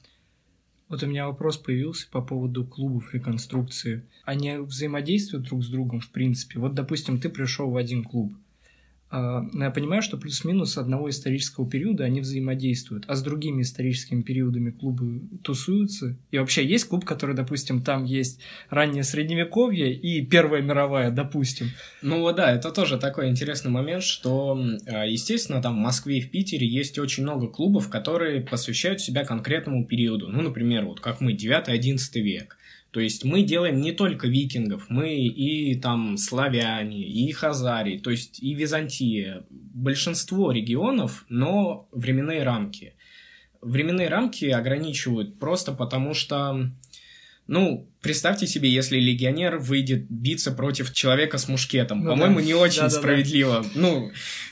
Вот 0.88 1.04
у 1.04 1.08
меня 1.08 1.28
вопрос 1.28 1.58
появился 1.58 2.08
по 2.10 2.22
поводу 2.22 2.66
клубов 2.66 3.14
реконструкции. 3.14 4.08
Они 4.24 4.58
взаимодействуют 4.58 5.46
друг 5.46 5.64
с 5.64 5.70
другом, 5.70 6.00
в 6.00 6.10
принципе. 6.10 6.60
Вот, 6.60 6.74
допустим, 6.74 7.20
ты 7.20 7.30
пришел 7.30 7.70
в 7.70 7.78
один 7.78 8.04
клуб– 8.04 8.34
я 9.12 9.72
понимаю, 9.72 10.04
что 10.04 10.18
плюс-минус 10.18 10.78
одного 10.78 11.10
исторического 11.10 11.68
периода 11.68 12.04
они 12.04 12.22
взаимодействуют, 12.22 13.06
а 13.08 13.16
с 13.16 13.24
другими 13.24 13.64
историческими 13.64 14.22
периодами 14.22 14.70
клубы 14.70 15.22
тусуются. 15.44 16.16
И 16.30 16.38
вообще 16.38 16.64
есть 16.64 16.86
клуб, 16.86 17.06
который, 17.06 17.36
допустим, 17.36 17.82
там 17.82 18.06
есть 18.06 18.40
раннее 18.70 19.04
средневековье 19.04 19.94
и 19.94 20.24
Первая 20.26 20.62
мировая, 20.62 21.10
допустим. 21.10 21.72
Ну 22.04 22.22
вот 22.22 22.36
да, 22.36 22.52
это 22.52 22.72
тоже 22.72 23.00
такой 23.00 23.30
интересный 23.30 23.72
момент, 23.72 24.04
что, 24.04 24.60
а, 24.86 25.06
естественно, 25.06 25.62
там 25.62 25.76
в 25.76 25.80
Москве 25.80 26.20
и 26.20 26.22
в 26.22 26.30
Питере 26.30 26.68
есть 26.68 27.00
очень 27.00 27.24
много 27.24 27.48
клубов, 27.48 27.90
которые 27.90 28.42
посвящают 28.42 29.02
себя 29.02 29.26
конкретному 29.26 29.86
периоду. 29.86 30.28
Ну, 30.28 30.44
например, 30.44 30.86
вот 30.86 31.00
как 31.00 31.20
мы, 31.20 31.34
9-11 31.34 32.22
век. 32.22 32.59
То 32.92 33.00
есть 33.00 33.24
мы 33.24 33.44
делаем 33.44 33.82
не 33.82 33.92
только 33.92 34.28
викингов, 34.28 34.90
мы 34.90 35.16
и 35.16 35.76
там 35.76 36.18
славяне, 36.18 37.04
и 37.04 37.32
хазари, 37.32 38.00
то 38.00 38.10
есть 38.10 38.42
и 38.42 38.56
Византия. 38.56 39.46
Большинство 39.50 40.52
регионов, 40.52 41.26
но 41.30 41.88
временные 41.92 42.44
рамки. 42.44 42.96
Временные 43.62 44.08
рамки 44.08 44.46
ограничивают 44.46 45.38
просто 45.38 45.72
потому, 45.72 46.14
что 46.14 46.72
ну, 47.50 47.90
представьте 48.02 48.46
себе, 48.46 48.70
если 48.70 49.00
легионер 49.00 49.58
выйдет 49.58 50.06
биться 50.08 50.52
против 50.52 50.94
человека 50.94 51.40
с 51.40 51.48
мушкетом. 51.48 52.04
Ну, 52.04 52.12
По-моему, 52.12 52.38
да. 52.38 52.46
не 52.46 52.54
очень 52.54 52.84
да, 52.84 52.90
справедливо. 52.92 53.62
Да, 53.64 53.64
да. 53.64 53.70
Ну, 53.74 54.12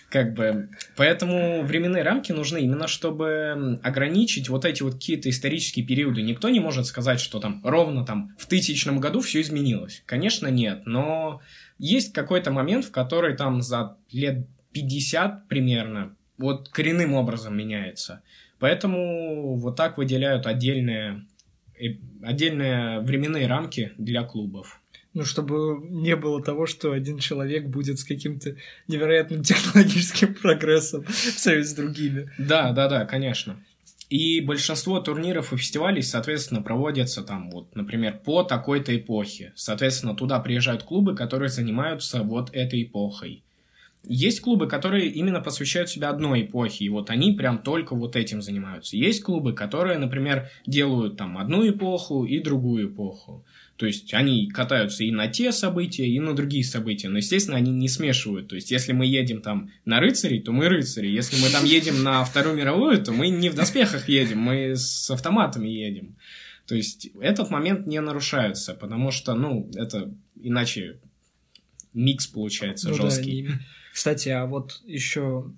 как 0.09 0.33
бы. 0.33 0.69
Поэтому 0.95 1.63
временные 1.63 2.03
рамки 2.03 2.31
нужны 2.31 2.61
именно, 2.61 2.87
чтобы 2.87 3.79
ограничить 3.83 4.49
вот 4.49 4.65
эти 4.65 4.83
вот 4.83 4.93
какие-то 4.93 5.29
исторические 5.29 5.85
периоды. 5.85 6.21
Никто 6.21 6.49
не 6.49 6.59
может 6.59 6.85
сказать, 6.85 7.19
что 7.19 7.39
там 7.39 7.61
ровно 7.63 8.05
там 8.05 8.35
в 8.37 8.45
тысячном 8.45 8.99
году 8.99 9.19
все 9.19 9.41
изменилось. 9.41 10.03
Конечно, 10.05 10.47
нет. 10.47 10.83
Но 10.85 11.41
есть 11.77 12.13
какой-то 12.13 12.51
момент, 12.51 12.85
в 12.85 12.91
который 12.91 13.35
там 13.35 13.61
за 13.61 13.97
лет 14.11 14.47
50 14.71 15.47
примерно 15.47 16.15
вот 16.37 16.69
коренным 16.69 17.13
образом 17.13 17.57
меняется. 17.57 18.21
Поэтому 18.59 19.55
вот 19.55 19.75
так 19.75 19.97
выделяют 19.97 20.47
отдельные 20.47 21.25
отдельные 22.23 23.01
временные 23.01 23.47
рамки 23.47 23.91
для 23.97 24.23
клубов. 24.23 24.81
Ну, 25.17 25.25
чтобы 25.25 25.83
не 25.89 26.15
было 26.15 26.43
того, 26.43 26.67
что 26.67 26.91
один 26.91 27.17
человек 27.17 27.65
будет 27.65 27.97
с 27.97 28.03
каким-то 28.03 28.55
невероятным 28.87 29.41
технологическим 29.43 30.35
прогрессом 30.35 31.05
в 31.07 31.11
связи 31.11 31.63
с 31.63 31.73
другими. 31.73 32.29
Да, 32.37 32.71
да, 32.71 32.87
да, 32.87 33.03
конечно. 33.05 33.59
И 34.11 34.41
большинство 34.41 34.99
турниров 34.99 35.53
и 35.53 35.57
фестивалей, 35.57 36.03
соответственно, 36.03 36.61
проводятся 36.61 37.23
там, 37.23 37.49
вот, 37.49 37.75
например, 37.75 38.19
по 38.23 38.43
такой-то 38.43 38.95
эпохе. 38.95 39.53
Соответственно, 39.55 40.15
туда 40.15 40.39
приезжают 40.39 40.83
клубы, 40.83 41.15
которые 41.15 41.49
занимаются 41.49 42.21
вот 42.21 42.51
этой 42.53 42.83
эпохой. 42.83 43.41
Есть 44.03 44.41
клубы, 44.41 44.67
которые 44.67 45.07
именно 45.07 45.41
посвящают 45.41 45.89
себя 45.89 46.09
одной 46.09 46.43
эпохе, 46.43 46.85
и 46.85 46.89
вот 46.89 47.09
они 47.09 47.33
прям 47.33 47.57
только 47.57 47.95
вот 47.95 48.15
этим 48.15 48.43
занимаются. 48.43 48.95
Есть 48.95 49.23
клубы, 49.23 49.53
которые, 49.53 49.97
например, 49.97 50.49
делают 50.67 51.17
там 51.17 51.39
одну 51.39 51.67
эпоху 51.67 52.23
и 52.23 52.39
другую 52.39 52.89
эпоху. 52.89 53.43
То 53.77 53.85
есть 53.85 54.13
они 54.13 54.49
катаются 54.49 55.03
и 55.03 55.11
на 55.11 55.27
те 55.27 55.51
события, 55.51 56.07
и 56.07 56.19
на 56.19 56.35
другие 56.35 56.63
события. 56.63 57.09
Но, 57.09 57.17
естественно, 57.17 57.57
они 57.57 57.71
не 57.71 57.87
смешивают. 57.87 58.47
То 58.47 58.55
есть, 58.55 58.71
если 58.71 58.91
мы 58.91 59.05
едем 59.05 59.41
там 59.41 59.71
на 59.85 59.99
рыцарей, 59.99 60.41
то 60.41 60.51
мы 60.51 60.67
рыцари. 60.67 61.07
Если 61.07 61.39
мы 61.41 61.49
там 61.49 61.63
едем 61.63 62.03
на 62.03 62.23
Вторую 62.25 62.55
мировую, 62.55 63.01
то 63.03 63.11
мы 63.11 63.29
не 63.29 63.49
в 63.49 63.55
доспехах 63.55 64.09
едем, 64.09 64.39
мы 64.39 64.75
с 64.75 65.09
автоматами 65.11 65.69
едем. 65.69 66.17
То 66.65 66.75
есть, 66.75 67.09
этот 67.21 67.51
момент 67.51 67.85
не 67.85 68.01
нарушается, 68.01 68.73
потому 68.73 69.11
что, 69.11 69.35
ну, 69.35 69.69
это 69.75 70.11
иначе 70.41 70.99
микс 71.93 72.25
получается 72.27 72.89
ну, 72.89 72.95
жесткий. 72.95 73.47
Да, 73.47 73.59
кстати, 73.93 74.29
а 74.29 74.45
вот 74.47 74.81
еще 74.85 75.53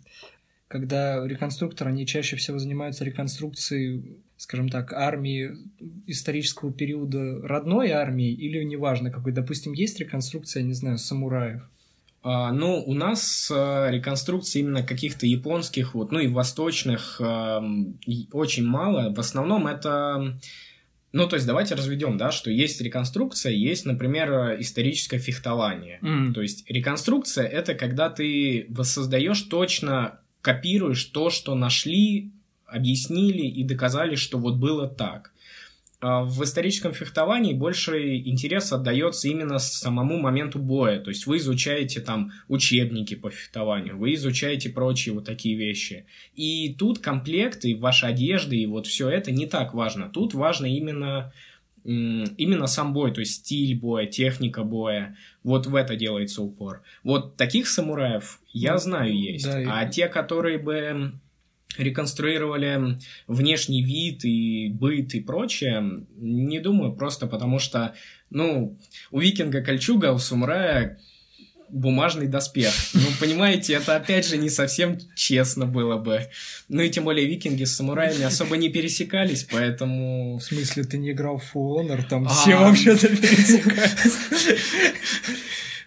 когда 0.70 1.26
реконструкторы, 1.26 1.90
они 1.90 2.06
чаще 2.06 2.36
всего 2.36 2.60
занимаются 2.60 3.04
реконструкцией, 3.04 4.22
скажем 4.40 4.70
так, 4.70 4.94
армии 4.94 5.52
исторического 6.08 6.72
периода 6.72 7.42
родной 7.46 7.92
армии, 7.92 8.32
или 8.32 8.64
неважно 8.64 9.12
какой, 9.12 9.34
допустим, 9.34 9.74
есть 9.74 10.00
реконструкция, 10.00 10.64
не 10.64 10.72
знаю, 10.72 10.98
самураев? 10.98 11.62
А, 12.24 12.54
ну, 12.54 12.82
у 12.86 12.94
нас 12.94 13.52
а, 13.54 13.90
реконструкции 13.92 14.60
именно 14.60 14.82
каких-то 14.82 15.26
японских, 15.26 15.94
вот, 15.94 16.14
ну 16.14 16.20
и 16.20 16.28
восточных 16.28 17.20
а, 17.20 17.62
очень 18.32 18.66
мало. 18.66 19.14
В 19.14 19.20
основном 19.20 19.68
это 19.68 20.40
ну, 21.12 21.28
то 21.28 21.36
есть 21.36 21.46
давайте 21.48 21.76
разведем, 21.76 22.18
да, 22.18 22.32
что 22.32 22.50
есть 22.50 22.80
реконструкция, 22.80 23.52
есть, 23.52 23.86
например, 23.86 24.62
историческое 24.62 25.18
фехтование. 25.18 26.00
Mm. 26.02 26.34
То 26.34 26.42
есть 26.42 26.70
реконструкция 26.70 27.46
это 27.46 27.74
когда 27.74 28.10
ты 28.10 28.68
воссоздаешь 28.70 29.42
точно, 29.42 30.22
копируешь 30.42 31.04
то, 31.06 31.30
что 31.30 31.56
нашли, 31.56 32.32
объяснили 32.72 33.48
и 33.48 33.64
доказали, 33.64 34.16
что 34.16 34.38
вот 34.38 34.58
было 34.58 34.88
так. 34.88 35.32
А, 36.02 36.24
в 36.24 36.44
историческом 36.44 36.94
фехтовании 36.94 37.54
больше 37.54 38.18
интерес 38.20 38.72
отдается 38.72 39.28
именно 39.28 39.60
самому 39.60 40.18
моменту 40.18 40.60
боя. 40.60 41.00
То 41.00 41.10
есть 41.10 41.28
вы 41.28 41.38
изучаете 41.38 42.00
там 42.00 42.32
учебники 42.48 43.16
по 43.16 43.30
фехтованию, 43.30 43.98
вы 43.98 44.14
изучаете 44.14 44.70
прочие 44.70 45.14
вот 45.14 45.26
такие 45.26 45.58
вещи. 45.58 46.06
И 46.36 46.74
тут 46.78 47.00
комплекты, 47.00 47.76
ваша 47.76 48.08
одежда 48.08 48.56
и 48.56 48.66
вот 48.66 48.88
все 48.88 49.10
это 49.10 49.32
не 49.32 49.46
так 49.46 49.74
важно. 49.74 50.10
Тут 50.10 50.34
важно 50.34 50.66
именно 50.66 51.34
именно 51.86 52.68
сам 52.68 52.94
бой, 52.94 53.12
то 53.14 53.22
есть 53.22 53.36
стиль 53.36 53.76
боя, 53.80 54.06
техника 54.06 54.64
боя, 54.64 55.16
вот 55.44 55.66
в 55.66 55.74
это 55.76 55.96
делается 55.96 56.42
упор. 56.42 56.84
Вот 57.04 57.38
таких 57.38 57.68
самураев 57.68 58.42
я 58.52 58.74
ну, 58.74 58.80
знаю 58.80 59.18
есть, 59.18 59.46
да, 59.46 59.80
а 59.80 59.86
и... 59.86 59.92
те, 59.92 60.08
которые 60.08 60.60
бы 60.60 61.14
реконструировали 61.78 63.00
внешний 63.28 63.84
вид 63.84 64.26
и 64.26 64.70
быт 64.70 65.14
и 65.14 65.22
прочее, 65.22 66.06
не 66.18 66.60
думаю, 66.60 66.94
просто 66.94 67.28
потому 67.28 67.60
что, 67.60 67.96
ну, 68.30 68.78
у 69.12 69.20
викинга 69.20 69.62
кольчуга, 69.62 70.12
у 70.12 70.18
самурая 70.18 71.00
бумажный 71.72 72.28
доспех. 72.28 72.74
Ну, 72.94 73.06
понимаете, 73.20 73.74
это 73.74 73.96
опять 73.96 74.28
же 74.28 74.38
не 74.38 74.50
совсем 74.50 74.98
честно 75.16 75.66
было 75.66 75.98
бы. 75.98 76.28
Ну 76.68 76.82
и 76.82 76.90
тем 76.90 77.04
более 77.04 77.28
викинги 77.28 77.64
с 77.64 77.76
самураями 77.76 78.24
особо 78.24 78.58
не 78.58 78.70
пересекались, 78.70 79.44
поэтому... 79.44 80.38
В 80.38 80.44
смысле, 80.44 80.84
ты 80.84 80.98
не 80.98 81.12
играл 81.12 81.38
в 81.38 81.56
Honor? 81.56 82.04
Там 82.08 82.28
а... 82.28 82.30
все 82.30 82.56
вообще-то 82.56 83.08
пересекаются. 83.10 84.18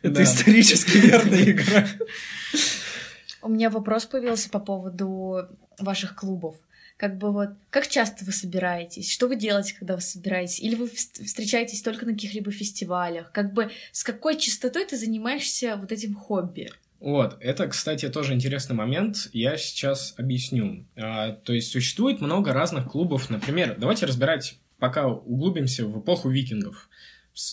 Это 0.02 0.22
исторически 0.22 0.98
верная 0.98 1.50
игра. 1.50 1.86
У 3.42 3.49
меня 3.49 3.70
вопрос 3.70 4.06
появился 4.06 4.49
по 4.49 4.61
поводу 4.61 5.49
ваших 5.78 6.14
клубов. 6.14 6.56
Как 6.96 7.18
бы 7.18 7.32
вот, 7.32 7.49
как 7.70 7.88
часто 7.88 8.25
вы 8.25 8.30
собираетесь? 8.30 9.11
Что 9.11 9.26
вы 9.26 9.34
делаете, 9.34 9.75
когда 9.76 9.96
вы 9.96 10.00
собираетесь? 10.00 10.61
Или 10.61 10.76
вы 10.76 10.88
встречаетесь 10.88 11.82
только 11.82 12.06
на 12.06 12.12
каких-либо 12.12 12.52
фестивалях? 12.52 13.32
Как 13.32 13.52
бы 13.52 13.70
с 13.90 14.04
какой 14.04 14.38
частотой 14.38 14.84
ты 14.87 14.96
занимаешься 14.96 15.76
вот 15.76 15.90
этим 15.90 16.14
хобби? 16.14 16.70
Вот, 17.00 17.37
это, 17.40 17.66
кстати, 17.66 18.08
тоже 18.08 18.34
интересный 18.34 18.76
момент. 18.76 19.28
Я 19.32 19.56
сейчас 19.56 20.14
объясню. 20.16 20.84
А, 20.94 21.32
то 21.32 21.52
есть 21.52 21.72
существует 21.72 22.20
много 22.20 22.52
разных 22.52 22.92
клубов. 22.92 23.28
Например, 23.28 23.75
давайте 23.76 24.06
разбирать, 24.06 24.56
пока 24.78 25.08
углубимся 25.08 25.84
в 25.84 25.99
эпоху 25.99 26.28
викингов 26.28 26.88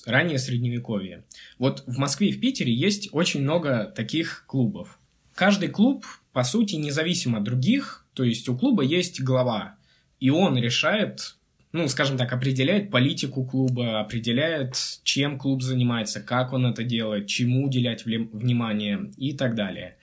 раннее 0.06 0.38
средневековье. 0.38 1.24
Вот 1.58 1.84
в 1.88 1.98
Москве 1.98 2.30
и 2.30 2.32
в 2.34 2.40
Питере 2.40 2.74
есть 2.74 3.10
очень 3.12 3.42
много 3.42 3.86
таких 3.86 4.44
клубов. 4.46 4.99
Каждый 5.40 5.70
клуб, 5.70 6.06
по 6.34 6.44
сути, 6.44 6.76
независим 6.76 7.34
от 7.34 7.44
других, 7.44 8.06
то 8.14 8.26
есть 8.26 8.50
у 8.50 8.58
клуба 8.58 8.84
есть 8.84 9.22
глава, 9.22 9.78
и 10.20 10.30
он 10.30 10.58
решает, 10.58 11.38
ну, 11.72 11.88
скажем 11.88 12.18
так, 12.18 12.34
определяет 12.34 12.92
политику 12.92 13.46
клуба, 13.46 14.02
определяет, 14.02 14.76
чем 15.04 15.40
клуб 15.40 15.62
занимается, 15.62 16.20
как 16.20 16.52
он 16.52 16.66
это 16.66 16.84
делает, 16.84 17.28
чему 17.28 17.68
уделять 17.68 18.04
внимание 18.04 19.12
и 19.16 19.32
так 19.32 19.56
далее. 19.56 19.96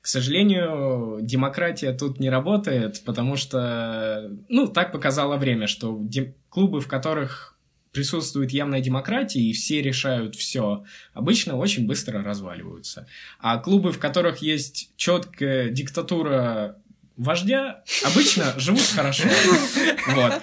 К 0.00 0.08
сожалению, 0.08 1.20
демократия 1.22 1.92
тут 1.92 2.18
не 2.18 2.28
работает, 2.28 3.04
потому 3.04 3.36
что, 3.36 4.32
ну, 4.48 4.66
так 4.66 4.90
показало 4.90 5.36
время, 5.36 5.68
что 5.68 6.04
клубы, 6.48 6.80
в 6.80 6.88
которых 6.88 7.51
присутствует 7.92 8.50
явная 8.50 8.80
демократия, 8.80 9.40
и 9.40 9.52
все 9.52 9.82
решают 9.82 10.34
все, 10.34 10.84
обычно 11.12 11.56
очень 11.56 11.86
быстро 11.86 12.22
разваливаются. 12.22 13.06
А 13.38 13.58
клубы, 13.58 13.92
в 13.92 13.98
которых 13.98 14.38
есть 14.38 14.90
четкая 14.96 15.68
диктатура 15.68 16.76
вождя, 17.16 17.82
обычно 18.04 18.58
живут 18.58 18.82
хорошо. 18.94 19.28
Вот. 20.08 20.42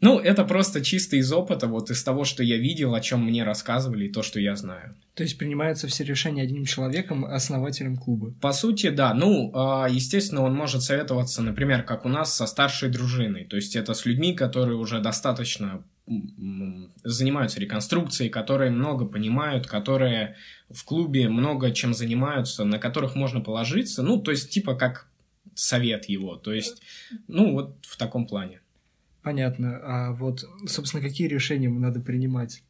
Ну, 0.00 0.20
это 0.20 0.44
просто 0.44 0.80
чисто 0.80 1.16
из 1.16 1.32
опыта, 1.32 1.66
вот 1.66 1.90
из 1.90 2.04
того, 2.04 2.24
что 2.24 2.44
я 2.44 2.56
видел, 2.56 2.94
о 2.94 3.00
чем 3.00 3.24
мне 3.24 3.42
рассказывали, 3.42 4.06
и 4.06 4.12
то, 4.12 4.22
что 4.22 4.38
я 4.38 4.54
знаю. 4.54 4.94
То 5.14 5.24
есть 5.24 5.36
принимаются 5.38 5.88
все 5.88 6.04
решения 6.04 6.42
одним 6.42 6.64
человеком, 6.64 7.24
основателем 7.24 7.96
клуба? 7.96 8.32
По 8.40 8.52
сути, 8.52 8.90
да. 8.90 9.12
Ну, 9.12 9.50
а, 9.54 9.88
естественно, 9.90 10.42
он 10.42 10.54
может 10.54 10.82
советоваться, 10.82 11.42
например, 11.42 11.82
как 11.82 12.04
у 12.04 12.08
нас, 12.08 12.32
со 12.32 12.46
старшей 12.46 12.90
дружиной. 12.90 13.44
То 13.44 13.56
есть 13.56 13.74
это 13.74 13.92
с 13.94 14.06
людьми, 14.06 14.34
которые 14.34 14.76
уже 14.76 15.00
достаточно 15.00 15.82
занимаются 17.02 17.60
реконструкцией, 17.60 18.30
которые 18.30 18.70
много 18.70 19.04
понимают, 19.04 19.66
которые 19.66 20.36
в 20.70 20.84
клубе 20.84 21.28
много 21.28 21.72
чем 21.72 21.92
занимаются, 21.92 22.64
на 22.64 22.78
которых 22.78 23.14
можно 23.14 23.40
положиться. 23.40 24.02
Ну, 24.02 24.18
то 24.20 24.30
есть 24.30 24.50
типа 24.50 24.74
как 24.74 25.08
совет 25.54 26.08
его. 26.08 26.36
То 26.36 26.52
есть, 26.52 26.82
ну, 27.26 27.52
вот 27.52 27.76
в 27.82 27.96
таком 27.96 28.26
плане. 28.26 28.60
Понятно. 29.22 29.78
А 29.82 30.12
вот, 30.12 30.44
собственно, 30.66 31.02
какие 31.02 31.28
решения 31.28 31.68
надо 31.68 32.00
принимать? 32.00 32.62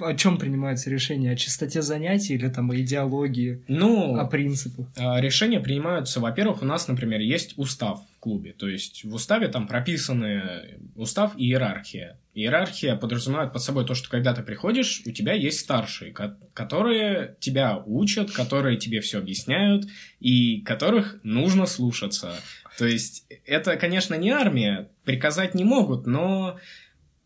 О 0.00 0.14
чем 0.14 0.38
принимаются 0.38 0.88
решения? 0.88 1.32
О 1.32 1.36
чистоте 1.36 1.82
занятий 1.82 2.34
или 2.34 2.48
там 2.48 2.70
о 2.70 2.80
идеологии? 2.80 3.64
Ну, 3.66 4.16
о 4.16 4.24
принципах? 4.24 4.86
А, 4.96 5.20
решения 5.20 5.58
принимаются, 5.58 6.20
во-первых, 6.20 6.62
у 6.62 6.64
нас, 6.64 6.86
например, 6.86 7.20
есть 7.20 7.54
устав 7.56 8.00
в 8.14 8.20
клубе. 8.20 8.52
То 8.52 8.68
есть 8.68 9.02
в 9.04 9.12
уставе 9.12 9.48
там 9.48 9.66
прописаны 9.66 10.78
устав 10.94 11.36
и 11.36 11.46
иерархия. 11.46 12.20
Иерархия 12.34 12.94
подразумевает 12.94 13.52
под 13.52 13.62
собой 13.62 13.84
то, 13.84 13.94
что 13.94 14.08
когда 14.08 14.32
ты 14.32 14.42
приходишь, 14.42 15.02
у 15.06 15.10
тебя 15.10 15.32
есть 15.32 15.58
старшие, 15.60 16.14
которые 16.52 17.36
тебя 17.40 17.82
учат, 17.84 18.30
которые 18.30 18.76
тебе 18.76 19.00
все 19.00 19.18
объясняют 19.18 19.86
и 20.20 20.60
которых 20.60 21.18
нужно 21.24 21.66
слушаться. 21.66 22.34
То 22.78 22.86
есть 22.86 23.26
это, 23.46 23.76
конечно, 23.76 24.14
не 24.14 24.30
армия, 24.30 24.90
приказать 25.04 25.54
не 25.54 25.64
могут, 25.64 26.06
но... 26.06 26.58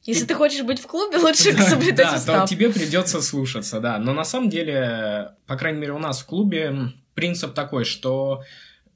Если 0.03 0.27
ты 0.27 0.35
хочешь 0.35 0.63
быть 0.63 0.81
в 0.81 0.87
клубе, 0.87 1.19
лучше 1.23 1.57
да, 1.57 1.63
соблюдать 1.63 2.11
да, 2.11 2.17
устав. 2.17 2.49
то 2.49 2.55
тебе 2.55 2.71
придется 2.71 3.21
слушаться, 3.23 3.81
да. 3.81 3.99
Но 3.99 4.13
на 4.13 4.25
самом 4.25 4.49
деле, 4.49 5.33
по 5.47 5.57
крайней 5.57 5.81
мере, 5.81 5.93
у 5.93 5.99
нас 5.99 6.21
в 6.21 6.27
клубе 6.27 6.93
принцип 7.15 7.55
такой, 7.55 7.85
что 7.85 8.43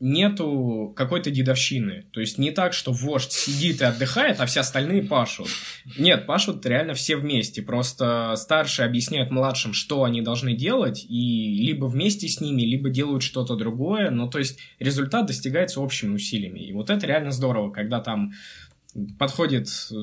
нету 0.03 0.93
какой-то 0.97 1.31
дедовщины. 1.31 2.07
То 2.11 2.21
есть 2.21 2.37
не 2.37 2.51
так, 2.51 2.73
что 2.73 2.91
вождь 2.91 3.31
сидит 3.31 3.81
и 3.81 3.85
отдыхает, 3.85 4.41
а 4.41 4.47
все 4.47 4.61
остальные 4.61 5.05
пашут. 5.05 5.47
Нет, 5.97 6.27
пашут 6.27 6.67
реально 6.67 6.95
все 6.95 7.17
вместе. 7.17 7.63
Просто 7.63 8.35
старшие 8.37 8.87
объясняют 8.87 9.31
младшим, 9.31 9.73
что 9.73 10.03
они 10.03 10.21
должны 10.21 10.55
делать, 10.55 11.07
и 11.09 11.57
либо 11.65 11.85
вместе 11.85 12.27
с 12.27 12.41
ними, 12.41 12.63
либо 12.63 12.91
делают 12.91 13.23
что-то 13.23 13.55
другое. 13.55 14.11
Ну, 14.11 14.29
то 14.29 14.41
есть 14.41 14.59
результат 14.81 15.27
достигается 15.27 15.81
общими 15.81 16.15
усилиями. 16.15 16.59
И 16.59 16.73
вот 16.73 16.91
это 16.91 17.07
реально 17.07 17.31
здорово, 17.31 17.71
когда 17.71 18.01
там 18.01 18.33
подходит 19.21 19.69
э, 19.93 19.95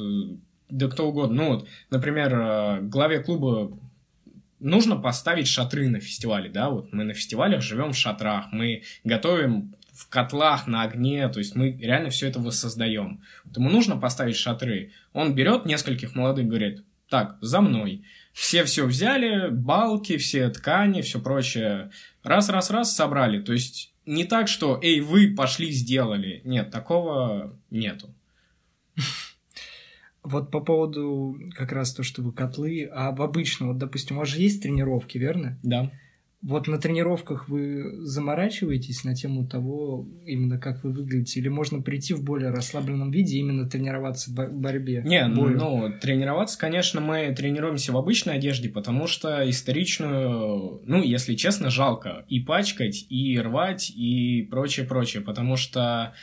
да 0.70 0.88
кто 0.88 1.10
угодно. 1.10 1.44
Ну, 1.44 1.50
вот, 1.50 1.68
например, 1.90 2.34
э, 2.34 2.82
главе 2.84 3.20
клуба 3.20 3.78
нужно 4.60 4.96
поставить 4.96 5.48
шатры 5.48 5.90
на 5.90 6.00
фестивале, 6.00 6.50
да, 6.50 6.70
вот 6.70 6.94
мы 6.94 7.04
на 7.04 7.14
фестивалях 7.14 7.62
живем 7.62 7.92
в 7.92 7.98
шатрах, 7.98 8.48
мы 8.52 8.84
готовим 9.04 9.76
в 9.94 10.10
котлах, 10.10 10.68
на 10.68 10.84
огне, 10.84 11.28
то 11.30 11.40
есть 11.40 11.56
мы 11.56 11.72
реально 11.72 12.10
все 12.10 12.28
это 12.28 12.40
воссоздаем. 12.40 13.22
Вот 13.46 13.58
ему 13.58 13.70
нужно 13.70 13.98
поставить 13.98 14.36
шатры. 14.36 14.92
Он 15.14 15.36
берет 15.36 15.66
нескольких 15.66 16.16
молодых, 16.16 16.48
говорит, 16.48 16.84
так, 17.10 17.38
за 17.42 17.62
мной. 17.62 18.04
Все 18.34 18.64
все 18.64 18.86
взяли, 18.86 19.50
балки, 19.50 20.18
все 20.18 20.50
ткани, 20.50 21.02
все 21.02 21.20
прочее. 21.20 21.92
Раз-раз-раз 22.24 22.96
собрали. 22.96 23.42
То 23.42 23.54
есть 23.54 23.94
не 24.06 24.24
так, 24.24 24.48
что, 24.48 24.80
эй, 24.82 25.02
вы 25.02 25.34
пошли, 25.36 25.72
сделали. 25.72 26.42
Нет, 26.44 26.72
такого 26.72 27.58
нету. 27.70 28.14
Вот 30.22 30.52
по 30.52 30.60
поводу 30.60 31.40
как 31.56 31.72
раз 31.72 31.94
то, 31.94 32.04
что 32.04 32.22
вы 32.22 32.34
котлы, 32.34 32.90
а 32.94 33.12
в 33.12 33.22
обычном, 33.22 33.70
вот, 33.70 33.78
допустим, 33.78 34.18
у 34.18 34.20
вас 34.20 34.30
же 34.30 34.42
есть 34.42 34.62
тренировки, 34.62 35.18
верно? 35.18 35.58
Да. 35.64 35.92
Вот 36.42 36.68
на 36.68 36.78
тренировках 36.78 37.50
вы 37.50 38.06
заморачиваетесь 38.06 39.04
на 39.04 39.14
тему 39.14 39.46
того, 39.46 40.08
именно 40.26 40.58
как 40.58 40.84
вы 40.86 40.92
выглядите, 40.94 41.42
или 41.42 41.50
можно 41.50 41.82
прийти 41.82 42.14
в 42.14 42.24
более 42.24 42.52
расслабленном 42.52 43.12
виде 43.12 43.38
именно 43.38 43.70
тренироваться 43.70 44.32
в 44.32 44.34
борьбе? 44.34 45.04
Не, 45.06 45.28
бою? 45.28 45.58
ну, 45.58 45.94
тренироваться, 46.00 46.58
конечно, 46.58 47.02
мы 47.02 47.34
тренируемся 47.36 47.92
в 47.92 47.98
обычной 47.98 48.36
одежде, 48.36 48.70
потому 48.70 49.08
что 49.08 49.50
историчную, 49.50 50.82
ну, 50.86 51.04
если 51.04 51.36
честно, 51.36 51.70
жалко 51.70 52.26
и 52.30 52.40
пачкать, 52.40 53.06
и 53.10 53.38
рвать, 53.38 53.92
и 53.94 54.48
прочее-прочее, 54.50 55.22
потому 55.22 55.58
что 55.58 56.14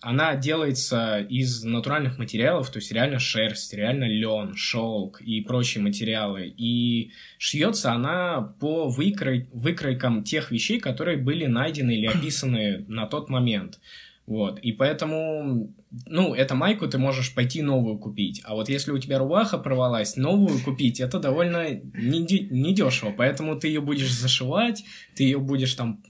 она 0.00 0.36
делается 0.36 1.20
из 1.20 1.64
натуральных 1.64 2.18
материалов, 2.18 2.70
то 2.70 2.78
есть 2.78 2.92
реально 2.92 3.18
шерсть, 3.18 3.72
реально 3.72 4.04
лен, 4.04 4.54
шелк 4.54 5.20
и 5.20 5.40
прочие 5.40 5.82
материалы. 5.82 6.52
И 6.56 7.12
шьется 7.38 7.92
она 7.92 8.54
по 8.60 8.88
выкрой, 8.88 9.48
выкройкам 9.52 10.22
тех 10.22 10.50
вещей, 10.50 10.80
которые 10.80 11.16
были 11.16 11.46
найдены 11.46 11.96
или 11.96 12.06
описаны 12.14 12.84
на 12.88 13.06
тот 13.06 13.30
момент. 13.30 13.80
Вот, 14.26 14.58
и 14.58 14.72
поэтому, 14.72 15.72
ну, 16.06 16.34
эту 16.34 16.56
майку 16.56 16.88
ты 16.88 16.98
можешь 16.98 17.32
пойти 17.32 17.62
новую 17.62 17.96
купить, 17.96 18.42
а 18.44 18.56
вот 18.56 18.68
если 18.68 18.90
у 18.90 18.98
тебя 18.98 19.20
рубаха 19.20 19.56
порвалась, 19.56 20.16
новую 20.16 20.60
купить, 20.64 20.98
это 20.98 21.20
довольно 21.20 21.70
недешево, 21.70 23.14
поэтому 23.16 23.54
ты 23.54 23.68
ее 23.68 23.80
будешь 23.80 24.12
зашивать, 24.12 24.84
ты 25.14 25.22
ее 25.22 25.38
будешь 25.38 25.74
там 25.74 26.02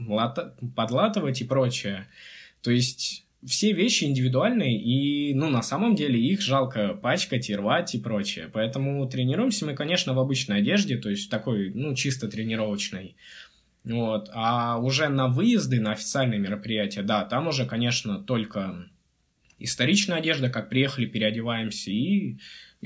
подлатывать 0.75 1.43
и 1.43 1.45
прочее. 1.45 2.07
То 2.63 2.71
есть 2.71 3.26
все 3.47 3.73
вещи 3.73 4.05
индивидуальные, 4.05 4.81
и, 4.81 5.35
ну, 5.35 5.49
на 5.49 5.63
самом 5.63 5.95
деле 5.95 6.21
их 6.21 6.41
жалко 6.41 6.95
пачкать 6.95 7.49
и 7.49 7.57
рвать 7.57 7.95
и 7.95 8.01
прочее. 8.01 8.51
Поэтому 8.53 9.09
тренируемся 9.09 9.67
мы, 9.67 9.75
конечно, 9.75 10.15
в 10.15 10.19
обычной 10.19 10.59
одежде, 10.59 10.97
то 10.97 11.09
есть 11.09 11.31
такой, 11.31 11.71
ну, 11.73 11.95
чисто 11.95 12.29
тренировочной. 12.29 13.17
Вот. 13.85 14.29
А 14.33 14.79
уже 14.79 15.09
на 15.09 15.29
выезды, 15.29 15.81
на 15.81 15.93
официальные 15.93 16.41
мероприятия, 16.41 17.03
да, 17.03 17.25
там 17.25 17.47
уже, 17.47 17.67
конечно, 17.67 18.19
только 18.19 18.89
историчная 19.59 20.19
одежда, 20.19 20.51
как 20.51 20.69
приехали, 20.69 21.07
переодеваемся 21.07 21.91
и 21.91 22.39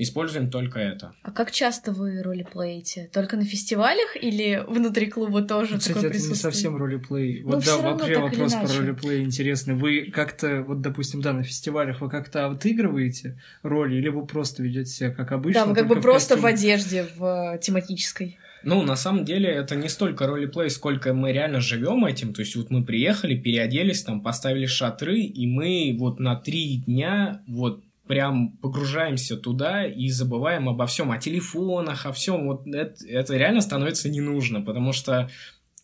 используем 0.03 0.49
только 0.49 0.79
это. 0.79 1.13
А 1.23 1.31
как 1.31 1.51
часто 1.51 1.91
вы 1.91 2.21
ролеплеете? 2.21 3.09
Только 3.13 3.37
на 3.37 3.45
фестивалях 3.45 4.15
или 4.15 4.63
внутри 4.67 5.07
клуба 5.07 5.41
тоже 5.41 5.77
Кстати, 5.77 5.93
такое 5.95 6.09
это 6.09 6.19
не 6.19 6.35
совсем 6.35 6.75
ролеплей. 6.77 7.41
Ну, 7.43 7.51
вот 7.51 7.65
да, 7.65 7.77
вообще 7.77 8.17
вопрос 8.17 8.53
про 8.53 8.77
ролеплей 8.79 9.23
интересный. 9.23 9.75
Вы 9.75 10.11
как-то, 10.13 10.63
вот, 10.63 10.81
допустим, 10.81 11.21
да, 11.21 11.33
на 11.33 11.43
фестивалях 11.43 12.01
вы 12.01 12.09
как-то 12.09 12.47
отыгрываете 12.47 13.39
роли 13.63 13.95
или 13.95 14.09
вы 14.09 14.25
просто 14.25 14.63
ведете 14.63 14.91
себя 14.91 15.11
как 15.11 15.31
обычно? 15.31 15.61
Да, 15.61 15.67
вы 15.67 15.75
как 15.75 15.87
бы 15.87 16.01
просто 16.01 16.37
в 16.37 16.45
одежде, 16.45 17.07
в 17.15 17.59
тематической. 17.61 18.37
Ну, 18.63 18.83
на 18.83 18.95
самом 18.95 19.25
деле, 19.25 19.49
это 19.49 19.75
не 19.75 19.89
столько 19.89 20.27
ролеплей, 20.27 20.69
сколько 20.69 21.13
мы 21.13 21.31
реально 21.31 21.61
живем 21.61 22.05
этим. 22.05 22.33
То 22.33 22.41
есть, 22.41 22.55
вот 22.55 22.69
мы 22.69 22.83
приехали, 22.83 23.35
переоделись, 23.35 24.03
там, 24.03 24.21
поставили 24.21 24.67
шатры, 24.67 25.19
и 25.19 25.47
мы 25.47 25.95
вот 25.97 26.19
на 26.19 26.35
три 26.35 26.77
дня 26.77 27.41
вот 27.47 27.83
прям 28.11 28.57
погружаемся 28.57 29.37
туда 29.37 29.85
и 29.85 30.09
забываем 30.09 30.67
обо 30.67 30.85
всем, 30.85 31.11
о 31.11 31.17
телефонах, 31.17 32.05
о 32.05 32.11
всем. 32.11 32.45
Вот 32.47 32.67
это, 32.67 33.07
это 33.07 33.37
реально 33.37 33.61
становится 33.61 34.09
не 34.09 34.19
нужно, 34.19 34.59
потому 34.59 34.91
что 34.91 35.29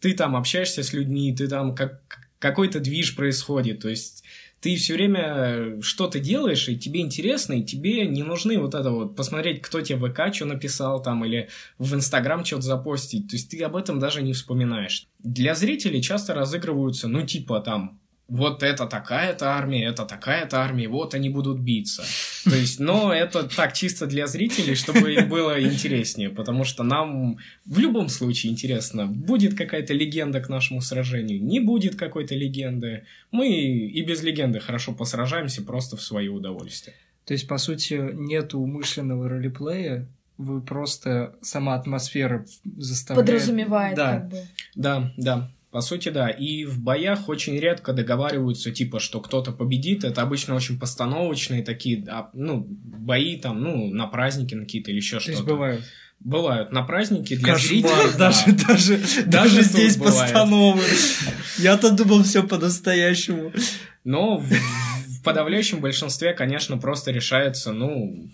ты 0.01 0.13
там 0.13 0.35
общаешься 0.35 0.83
с 0.83 0.91
людьми, 0.91 1.33
ты 1.33 1.47
там 1.47 1.73
как 1.73 2.01
какой-то 2.37 2.81
движ 2.81 3.15
происходит, 3.15 3.79
то 3.79 3.87
есть 3.87 4.25
ты 4.59 4.75
все 4.75 4.95
время 4.95 5.81
что-то 5.81 6.19
делаешь, 6.19 6.67
и 6.67 6.77
тебе 6.77 6.99
интересно, 6.99 7.53
и 7.53 7.63
тебе 7.63 8.05
не 8.05 8.23
нужны 8.23 8.59
вот 8.59 8.75
это 8.75 8.91
вот 8.91 9.15
посмотреть, 9.15 9.61
кто 9.61 9.79
тебе 9.79 9.97
в 9.97 10.11
ВК 10.11 10.35
что 10.35 10.43
написал 10.43 11.01
там, 11.01 11.23
или 11.23 11.47
в 11.77 11.95
Инстаграм 11.95 12.43
что-то 12.43 12.63
запостить, 12.63 13.29
то 13.29 13.37
есть 13.37 13.49
ты 13.49 13.63
об 13.63 13.77
этом 13.77 13.99
даже 13.99 14.21
не 14.21 14.33
вспоминаешь. 14.33 15.07
Для 15.19 15.55
зрителей 15.55 16.01
часто 16.01 16.33
разыгрываются, 16.33 17.07
ну, 17.07 17.25
типа 17.25 17.61
там, 17.61 18.01
вот 18.27 18.61
это 18.61 18.85
такая-то 18.85 19.51
армия, 19.51 19.85
это 19.85 20.05
такая-то 20.05 20.61
армия, 20.61 20.87
вот 20.87 21.13
они 21.13 21.29
будут 21.29 21.59
биться. 21.59 22.03
То 22.43 22.55
есть, 22.55 22.79
но 22.79 23.13
это 23.13 23.43
так 23.43 23.73
чисто 23.73 24.05
для 24.05 24.27
зрителей, 24.27 24.75
чтобы 24.75 25.13
им 25.13 25.29
было 25.29 25.61
интереснее, 25.63 26.29
потому 26.29 26.63
что 26.63 26.83
нам 26.83 27.37
в 27.65 27.79
любом 27.79 28.09
случае 28.09 28.51
интересно, 28.51 29.07
будет 29.07 29.57
какая-то 29.57 29.93
легенда 29.93 30.41
к 30.41 30.49
нашему 30.49 30.81
сражению, 30.81 31.41
не 31.41 31.59
будет 31.59 31.95
какой-то 31.95 32.35
легенды. 32.35 33.05
Мы 33.31 33.49
и 33.49 34.01
без 34.03 34.21
легенды 34.23 34.59
хорошо 34.59 34.93
посражаемся 34.93 35.63
просто 35.63 35.95
в 35.95 36.01
свое 36.01 36.29
удовольствие. 36.29 36.95
То 37.25 37.33
есть, 37.33 37.47
по 37.47 37.57
сути, 37.57 37.93
нет 38.13 38.53
умышленного 38.53 39.29
ролеплея, 39.29 40.07
вы 40.37 40.61
просто 40.61 41.35
сама 41.41 41.75
атмосфера 41.75 42.45
заставляет... 42.77 43.27
Подразумевает, 43.27 43.95
да. 43.95 44.13
как 44.13 44.29
бы. 44.29 44.37
Да, 44.75 45.13
да. 45.17 45.51
По 45.77 45.81
сути, 45.81 46.09
да. 46.09 46.29
И 46.31 46.65
в 46.65 46.79
боях 46.79 47.29
очень 47.29 47.55
редко 47.59 47.93
договариваются, 47.93 48.71
типа, 48.71 48.99
что 48.99 49.21
кто-то 49.21 49.51
победит. 49.51 50.03
Это 50.03 50.23
обычно 50.23 50.55
очень 50.55 50.79
постановочные 50.79 51.61
такие, 51.61 52.03
а, 52.09 52.31
ну, 52.33 52.65
бои 52.67 53.37
там, 53.37 53.61
ну, 53.61 53.93
на 53.93 54.07
праздники 54.07 54.55
на 54.55 54.63
какие-то 54.63 54.89
или 54.89 54.97
еще 54.97 55.19
что-то. 55.19 55.43
бывают. 55.43 55.83
Бывают 56.19 56.71
на 56.71 56.81
праздники 56.81 57.35
для 57.35 57.53
Кошмар, 57.53 57.61
зрителей. 57.61 58.17
Даже, 58.17 58.45
да. 58.47 58.65
даже, 58.67 58.97
даже, 58.97 59.23
даже 59.27 59.61
здесь 59.61 59.97
постановы. 59.97 60.81
Я-то 61.59 61.91
думал 61.91 62.23
все 62.23 62.41
по-настоящему. 62.41 63.53
Но 64.03 64.39
в, 64.39 64.49
в 64.49 65.21
подавляющем 65.23 65.79
большинстве, 65.79 66.33
конечно, 66.33 66.79
просто 66.79 67.11
решается, 67.11 67.71
ну, 67.71 68.31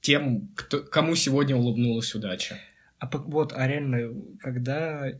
тем, 0.00 0.48
кто, 0.56 0.80
кому 0.80 1.14
сегодня 1.14 1.54
улыбнулась 1.54 2.12
удача. 2.12 2.58
А 2.98 3.08
вот, 3.08 3.52
а 3.54 3.68
реально, 3.68 4.20
когда 4.40 5.12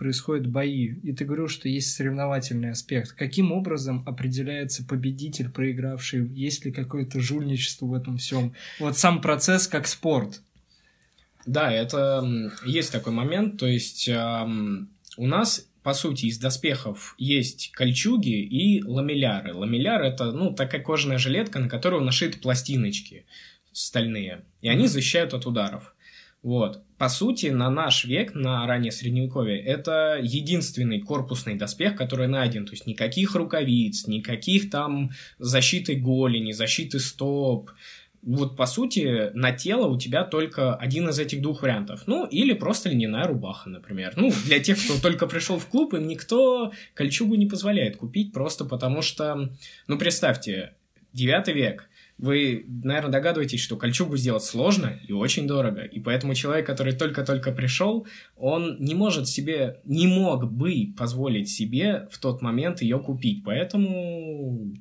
происходят 0.00 0.46
бои, 0.46 0.86
и 0.86 1.12
ты 1.12 1.26
говорил, 1.26 1.46
что 1.46 1.68
есть 1.68 1.94
соревновательный 1.94 2.70
аспект, 2.70 3.12
каким 3.12 3.52
образом 3.52 4.02
определяется 4.06 4.82
победитель, 4.84 5.50
проигравший? 5.50 6.26
Есть 6.26 6.64
ли 6.64 6.72
какое-то 6.72 7.20
жульничество 7.20 7.84
в 7.84 7.92
этом 7.94 8.16
всем? 8.16 8.54
Вот 8.80 8.96
сам 8.96 9.20
процесс 9.20 9.68
как 9.68 9.86
спорт. 9.86 10.40
Да, 11.44 11.70
это 11.70 12.26
есть 12.64 12.90
такой 12.92 13.12
момент, 13.12 13.58
то 13.58 13.66
есть 13.66 14.08
эм, 14.08 14.88
у 15.16 15.26
нас 15.26 15.66
по 15.82 15.94
сути, 15.94 16.26
из 16.26 16.38
доспехов 16.38 17.14
есть 17.16 17.72
кольчуги 17.72 18.42
и 18.42 18.82
ламелляры. 18.82 19.54
Ламелляр— 19.54 20.02
это, 20.02 20.30
ну, 20.30 20.52
такая 20.52 20.82
кожаная 20.82 21.16
жилетка, 21.16 21.58
на 21.58 21.70
которую 21.70 22.04
нашиты 22.04 22.38
пластиночки 22.38 23.24
стальные, 23.72 24.44
и 24.60 24.68
они 24.68 24.86
защищают 24.88 25.32
от 25.32 25.46
ударов. 25.46 25.94
Вот. 26.42 26.82
По 26.96 27.08
сути, 27.08 27.46
на 27.46 27.70
наш 27.70 28.04
век, 28.04 28.34
на 28.34 28.66
раннее 28.66 28.92
средневековье, 28.92 29.60
это 29.60 30.18
единственный 30.22 31.00
корпусный 31.00 31.54
доспех, 31.54 31.96
который 31.96 32.28
найден. 32.28 32.66
То 32.66 32.72
есть 32.72 32.86
никаких 32.86 33.34
рукавиц, 33.34 34.06
никаких 34.06 34.70
там 34.70 35.10
защиты 35.38 35.94
голени, 35.96 36.52
защиты 36.52 36.98
стоп. 36.98 37.70
Вот, 38.22 38.56
по 38.56 38.66
сути, 38.66 39.30
на 39.34 39.52
тело 39.52 39.86
у 39.86 39.98
тебя 39.98 40.24
только 40.24 40.74
один 40.74 41.08
из 41.08 41.18
этих 41.18 41.40
двух 41.40 41.62
вариантов. 41.62 42.02
Ну, 42.06 42.26
или 42.26 42.52
просто 42.52 42.90
льняная 42.90 43.26
рубаха, 43.26 43.70
например. 43.70 44.12
Ну, 44.16 44.30
для 44.44 44.60
тех, 44.60 44.78
кто 44.82 45.00
только 45.00 45.26
пришел 45.26 45.58
в 45.58 45.66
клуб, 45.66 45.94
им 45.94 46.06
никто 46.06 46.72
кольчугу 46.94 47.34
не 47.34 47.46
позволяет 47.46 47.96
купить, 47.96 48.32
просто 48.32 48.66
потому 48.66 49.00
что, 49.00 49.50
ну, 49.86 49.98
представьте, 49.98 50.74
9 51.14 51.48
век, 51.48 51.89
вы, 52.20 52.66
наверное, 52.68 53.10
догадываетесь, 53.10 53.60
что 53.60 53.76
кольчугу 53.76 54.16
сделать 54.16 54.44
сложно 54.44 55.00
и 55.08 55.12
очень 55.12 55.46
дорого. 55.46 55.82
И 55.82 56.00
поэтому 56.00 56.34
человек, 56.34 56.66
который 56.66 56.92
только-только 56.92 57.50
пришел, 57.50 58.06
он 58.36 58.76
не 58.78 58.94
может 58.94 59.26
себе, 59.26 59.80
не 59.84 60.06
мог 60.06 60.50
бы 60.52 60.92
позволить 60.96 61.48
себе 61.48 62.08
в 62.10 62.18
тот 62.18 62.42
момент 62.42 62.82
ее 62.82 62.98
купить. 62.98 63.42
Поэтому 63.42 64.74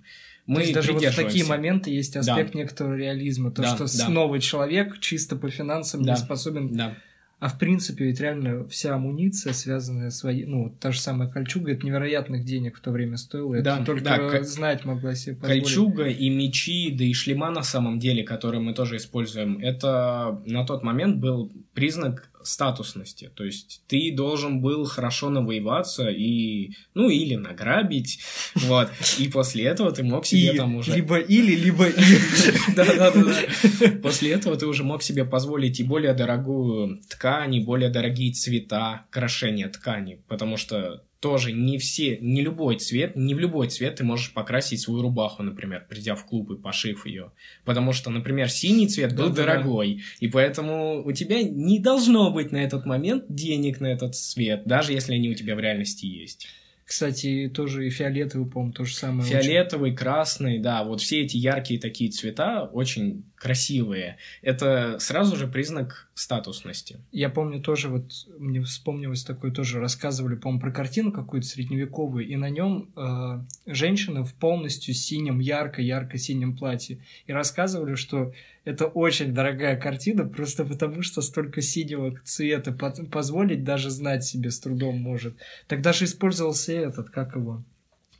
мы 0.45 0.55
То 0.55 0.61
есть 0.61 0.73
даже 0.73 0.91
вот 0.91 1.03
в 1.03 1.15
такие 1.15 1.45
моменты 1.45 1.91
есть 1.91 2.17
аспект 2.17 2.53
да. 2.53 2.59
некоторого 2.59 2.95
реализма. 2.95 3.51
То, 3.51 3.61
да, 3.61 3.75
что 3.75 3.97
да. 3.97 4.09
новый 4.09 4.41
человек 4.41 4.99
чисто 4.99 5.37
по 5.37 5.49
финансам 5.49 6.03
да. 6.03 6.13
не 6.13 6.17
способен 6.17 6.73
да. 6.73 6.97
А 7.39 7.47
в 7.47 7.57
принципе, 7.57 8.05
ведь 8.05 8.19
реально 8.19 8.67
вся 8.67 8.95
амуниция, 8.95 9.53
связанная 9.53 10.09
с 10.09 10.23
воей... 10.23 10.45
Ну, 10.45 10.75
та 10.77 10.91
же 10.91 10.99
самая 10.99 11.29
кольчуга, 11.29 11.71
это 11.71 11.85
невероятных 11.85 12.43
денег 12.43 12.77
в 12.77 12.81
то 12.81 12.91
время 12.91 13.15
стоило. 13.15 13.61
Да, 13.61 13.77
это 13.77 13.85
только 13.85 14.03
да, 14.03 14.43
знать 14.43 14.83
могла 14.83 15.15
себе 15.15 15.37
позволить. 15.37 15.63
Кольчуга 15.63 16.07
и 16.07 16.29
мечи, 16.29 16.91
да 16.91 17.05
и 17.05 17.13
шлема 17.13 17.49
на 17.49 17.63
самом 17.63 17.97
деле, 17.97 18.23
которые 18.23 18.61
мы 18.61 18.73
тоже 18.73 18.97
используем, 18.97 19.57
это 19.59 20.41
на 20.45 20.65
тот 20.65 20.83
момент 20.83 21.17
был 21.17 21.49
признак 21.73 22.29
статусности. 22.49 23.31
То 23.35 23.43
есть 23.43 23.81
ты 23.87 24.11
должен 24.15 24.61
был 24.61 24.85
хорошо 24.85 25.29
навоеваться 25.29 26.09
и, 26.09 26.71
ну, 26.93 27.09
или 27.09 27.35
награбить, 27.35 28.19
вот. 28.55 28.89
И 29.17 29.27
после 29.27 29.65
этого 29.65 29.91
ты 29.91 30.03
мог 30.03 30.25
себе 30.25 30.53
и, 30.53 30.57
там 30.57 30.75
уже... 30.75 30.95
Либо 30.95 31.19
или, 31.19 31.55
либо 31.55 31.87
и. 31.87 32.19
Да-да-да. 32.75 33.91
После 34.03 34.31
этого 34.31 34.55
ты 34.55 34.65
уже 34.65 34.83
мог 34.83 35.03
себе 35.03 35.25
позволить 35.25 35.79
и 35.79 35.83
более 35.83 36.13
дорогую 36.13 37.01
ткань, 37.09 37.55
и 37.55 37.63
более 37.63 37.89
дорогие 37.89 38.31
цвета, 38.33 39.05
крашения 39.11 39.69
ткани, 39.69 40.21
потому 40.27 40.57
что 40.57 41.03
тоже 41.19 41.51
не 41.51 41.77
все, 41.77 42.17
не 42.21 42.41
любой 42.41 42.77
цвет, 42.77 43.15
не 43.15 43.35
в 43.35 43.39
любой 43.39 43.67
цвет 43.67 43.95
ты 43.95 44.03
можешь 44.03 44.33
покрасить 44.33 44.81
свою 44.81 45.01
рубаху, 45.01 45.43
например, 45.43 45.85
придя 45.89 46.15
в 46.15 46.25
клуб 46.25 46.51
и 46.51 46.57
пошив 46.57 47.05
ее. 47.05 47.31
Потому 47.65 47.91
что, 47.91 48.09
например, 48.09 48.49
синий 48.49 48.87
цвет 48.87 49.15
был 49.15 49.29
да, 49.29 49.43
дорогой, 49.43 49.95
да. 49.95 50.01
и 50.19 50.27
поэтому 50.29 51.03
у 51.05 51.11
тебя 51.11 51.43
не 51.43 51.79
должно 51.79 52.31
быть 52.31 52.51
на 52.51 52.57
этот 52.57 52.85
момент 52.85 53.25
денег 53.27 53.79
на 53.81 53.87
этот 53.87 54.15
цвет, 54.15 54.63
даже 54.65 54.93
если 54.93 55.13
они 55.13 55.29
у 55.29 55.35
тебя 55.35 55.55
в 55.55 55.59
реальности 55.59 56.05
есть. 56.05 56.47
Кстати, 56.89 57.51
тоже 57.53 57.85
и 57.85 57.91
фиолетовый, 57.91 58.49
по-моему, 58.49 58.73
то 58.73 58.83
же 58.83 58.95
самое. 58.95 59.29
Фиолетовый, 59.29 59.91
очень... 59.91 59.97
красный, 59.97 60.57
да, 60.57 60.83
вот 60.83 61.01
все 61.01 61.21
эти 61.21 61.37
яркие 61.37 61.79
такие 61.79 62.09
цвета 62.09 62.63
очень 62.63 63.25
красивые. 63.39 64.17
Это 64.41 64.97
сразу 64.99 65.37
же 65.37 65.47
признак 65.47 66.09
статусности. 66.13 66.99
Я 67.11 67.29
помню 67.29 67.61
тоже, 67.61 67.87
вот 67.87 68.11
мне 68.37 68.61
вспомнилось 68.61 69.23
такое 69.23 69.51
тоже, 69.51 69.79
рассказывали, 69.79 70.35
по-моему, 70.35 70.59
про 70.59 70.71
картину 70.71 71.11
какую-то 71.13 71.47
средневековую, 71.47 72.27
и 72.27 72.35
на 72.35 72.49
нем 72.49 72.89
э, 72.95 73.41
женщина 73.65 74.25
в 74.25 74.33
полностью 74.33 74.93
синем, 74.93 75.39
ярко-ярко-синем 75.39 76.57
платье. 76.57 76.99
И 77.27 77.31
рассказывали, 77.31 77.95
что 77.95 78.33
это 78.65 78.87
очень 78.87 79.33
дорогая 79.33 79.79
картина, 79.79 80.25
просто 80.25 80.65
потому 80.65 81.01
что 81.01 81.21
столько 81.21 81.61
синего 81.61 82.19
цвета 82.25 82.73
позволить 82.73 83.63
даже 83.63 83.89
знать 83.89 84.25
себе 84.25 84.51
с 84.51 84.59
трудом 84.59 85.01
может. 85.01 85.35
Тогда 85.67 85.93
же 85.93 86.05
использовался 86.05 86.73
этот, 86.73 87.09
как 87.09 87.35
его, 87.35 87.63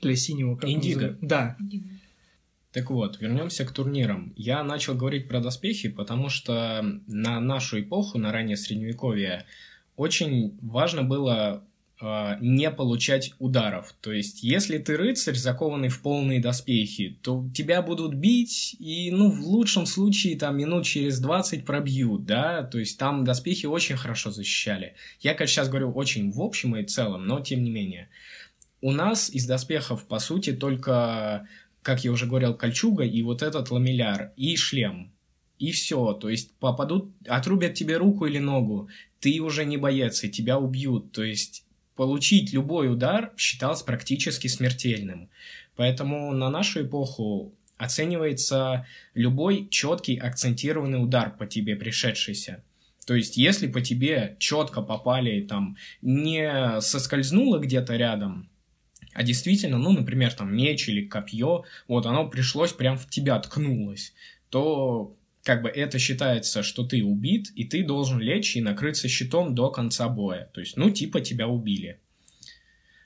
для 0.02 0.16
синего. 0.16 0.56
Как 0.56 0.70
Индиго. 0.70 1.18
Да. 1.22 1.58
Так 2.72 2.92
вот, 2.92 3.20
вернемся 3.20 3.66
к 3.66 3.72
турнирам. 3.72 4.32
Я 4.36 4.64
начал 4.64 4.94
говорить 4.94 5.28
про 5.28 5.40
доспехи, 5.40 5.90
потому 5.90 6.30
что 6.30 6.84
на 7.08 7.40
нашу 7.40 7.82
эпоху, 7.82 8.20
на 8.20 8.32
раннее 8.32 8.58
средневековье, 8.58 9.46
очень 9.96 10.56
важно 10.62 11.02
было 11.02 11.64
э, 12.00 12.36
не 12.42 12.70
получать 12.70 13.34
ударов. 13.40 13.96
То 14.02 14.12
есть, 14.12 14.44
если 14.44 14.78
ты 14.78 14.98
рыцарь, 14.98 15.34
закованный 15.34 15.90
в 15.90 16.00
полные 16.04 16.40
доспехи, 16.40 17.18
то 17.24 17.50
тебя 17.56 17.82
будут 17.82 18.14
бить, 18.14 18.76
и, 18.78 19.10
ну, 19.12 19.32
в 19.32 19.42
лучшем 19.48 19.88
случае, 19.88 20.38
там, 20.38 20.56
минут 20.56 20.86
через 20.86 21.20
20 21.20 21.66
пробьют, 21.66 22.26
да, 22.26 22.62
то 22.62 22.78
есть, 22.78 23.00
там 23.00 23.26
доспехи 23.26 23.66
очень 23.66 23.98
хорошо 23.98 24.30
защищали. 24.30 24.94
Я, 25.22 25.34
конечно, 25.34 25.56
сейчас 25.56 25.70
говорю 25.70 25.92
очень 25.92 26.32
в 26.32 26.40
общем 26.40 26.76
и 26.76 26.86
целом, 26.86 27.26
но 27.26 27.40
тем 27.40 27.64
не 27.64 27.72
менее. 27.72 28.10
У 28.82 28.92
нас 28.92 29.30
из 29.30 29.46
доспехов, 29.46 30.06
по 30.06 30.20
сути, 30.20 30.54
только, 30.54 31.48
как 31.90 32.04
я 32.04 32.12
уже 32.12 32.28
говорил, 32.28 32.54
кольчуга 32.54 33.04
и 33.04 33.24
вот 33.24 33.42
этот 33.42 33.72
ламелляр, 33.72 34.32
и 34.36 34.56
шлем. 34.56 35.12
И 35.58 35.72
все, 35.72 36.14
то 36.14 36.30
есть 36.30 36.54
попадут, 36.60 37.12
отрубят 37.28 37.74
тебе 37.74 37.98
руку 37.98 38.28
или 38.28 38.38
ногу, 38.38 38.90
ты 39.20 39.42
уже 39.42 39.66
не 39.66 39.78
боец, 39.78 40.24
и 40.24 40.30
тебя 40.30 40.60
убьют. 40.60 41.12
То 41.12 41.24
есть 41.24 41.66
получить 41.96 42.54
любой 42.54 42.94
удар 42.94 43.34
считалось 43.38 43.82
практически 43.82 44.48
смертельным. 44.48 45.32
Поэтому 45.76 46.32
на 46.32 46.52
нашу 46.52 46.86
эпоху 46.86 47.56
оценивается 47.78 48.86
любой 49.16 49.68
четкий 49.72 50.18
акцентированный 50.18 51.02
удар 51.02 51.36
по 51.36 51.48
тебе 51.48 51.76
пришедшийся. 51.76 52.64
То 53.08 53.16
есть, 53.16 53.36
если 53.36 53.66
по 53.66 53.82
тебе 53.82 54.36
четко 54.38 54.84
попали, 54.84 55.42
там, 55.42 55.76
не 56.04 56.80
соскользнуло 56.82 57.58
где-то 57.58 57.96
рядом, 57.96 58.49
а 59.20 59.24
действительно, 59.24 59.78
ну, 59.78 59.92
например, 59.92 60.34
там, 60.34 60.56
меч 60.56 60.88
или 60.88 61.06
копье, 61.06 61.66
вот, 61.90 62.06
оно 62.06 62.30
пришлось 62.30 62.72
прям 62.72 62.98
в 62.98 63.10
тебя 63.10 63.38
ткнулось, 63.38 64.14
то 64.50 65.14
как 65.44 65.62
бы 65.62 65.68
это 65.68 66.00
считается, 66.00 66.64
что 66.64 66.86
ты 66.86 67.04
убит, 67.04 67.52
и 67.54 67.66
ты 67.66 67.84
должен 67.84 68.22
лечь 68.22 68.56
и 68.56 68.62
накрыться 68.62 69.10
щитом 69.10 69.56
до 69.56 69.72
конца 69.72 70.08
боя. 70.08 70.50
То 70.54 70.62
есть, 70.62 70.78
ну, 70.78 70.90
типа 70.90 71.20
тебя 71.20 71.50
убили. 71.50 72.00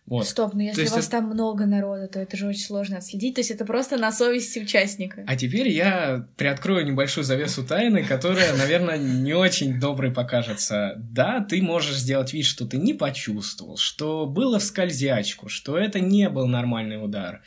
Вот. 0.06 0.28
Стоп, 0.28 0.54
но 0.54 0.64
если 0.64 0.86
у 0.86 0.90
вас 0.90 1.08
это... 1.08 1.12
там 1.12 1.30
много 1.30 1.66
народа, 1.66 2.08
то 2.08 2.20
это 2.20 2.36
же 2.36 2.48
очень 2.48 2.64
сложно 2.64 2.98
отследить. 2.98 3.36
То 3.36 3.42
есть 3.42 3.52
это 3.52 3.64
просто 3.64 3.98
на 3.98 4.12
совести 4.12 4.60
участника. 4.60 5.24
А 5.26 5.36
теперь 5.38 5.70
я 5.70 6.28
приоткрою 6.36 6.86
небольшую 6.86 7.24
завесу 7.24 7.64
тайны, 7.64 8.04
которая, 8.04 8.54
наверное, 8.56 8.98
не 8.98 9.34
очень 9.34 9.80
доброй 9.80 10.12
покажется. 10.12 10.96
Да, 10.98 11.40
ты 11.40 11.62
можешь 11.62 11.96
сделать 11.96 12.34
вид, 12.34 12.46
что 12.46 12.68
ты 12.68 12.78
не 12.78 12.94
почувствовал, 12.94 13.78
что 13.78 14.26
было 14.26 14.60
в 14.60 14.64
скользячку, 14.64 15.48
что 15.48 15.78
это 15.78 16.02
не 16.02 16.30
был 16.30 16.48
нормальный 16.48 17.04
удар 17.04 17.42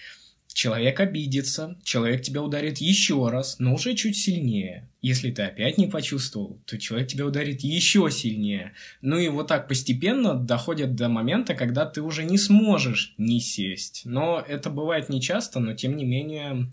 человек 0.57 1.01
обидится, 1.01 1.77
человек 1.85 2.23
тебя 2.23 2.42
ударит 2.42 2.79
еще 2.79 3.29
раз, 3.29 3.59
но 3.59 3.75
уже 3.75 3.95
чуть 3.95 4.16
сильнее. 4.16 4.88
Если 5.03 5.31
ты 5.31 5.42
опять 5.42 5.77
не 5.77 5.87
почувствовал, 5.87 6.59
то 6.64 6.79
человек 6.79 7.09
тебя 7.09 7.27
ударит 7.27 7.61
еще 7.61 8.11
сильнее. 8.11 8.73
Ну 9.03 9.19
и 9.19 9.29
вот 9.29 9.49
так 9.49 9.69
постепенно 9.69 10.35
доходят 10.35 10.95
до 10.95 11.11
момента, 11.11 11.55
когда 11.55 11.85
ты 11.85 12.01
уже 12.01 12.25
не 12.25 12.38
сможешь 12.38 13.14
не 13.19 13.38
сесть. 13.38 14.03
Но 14.07 14.42
это 14.49 14.71
бывает 14.71 15.11
нечасто, 15.11 15.61
но 15.61 15.75
тем 15.75 15.95
не 15.95 16.07
менее 16.07 16.73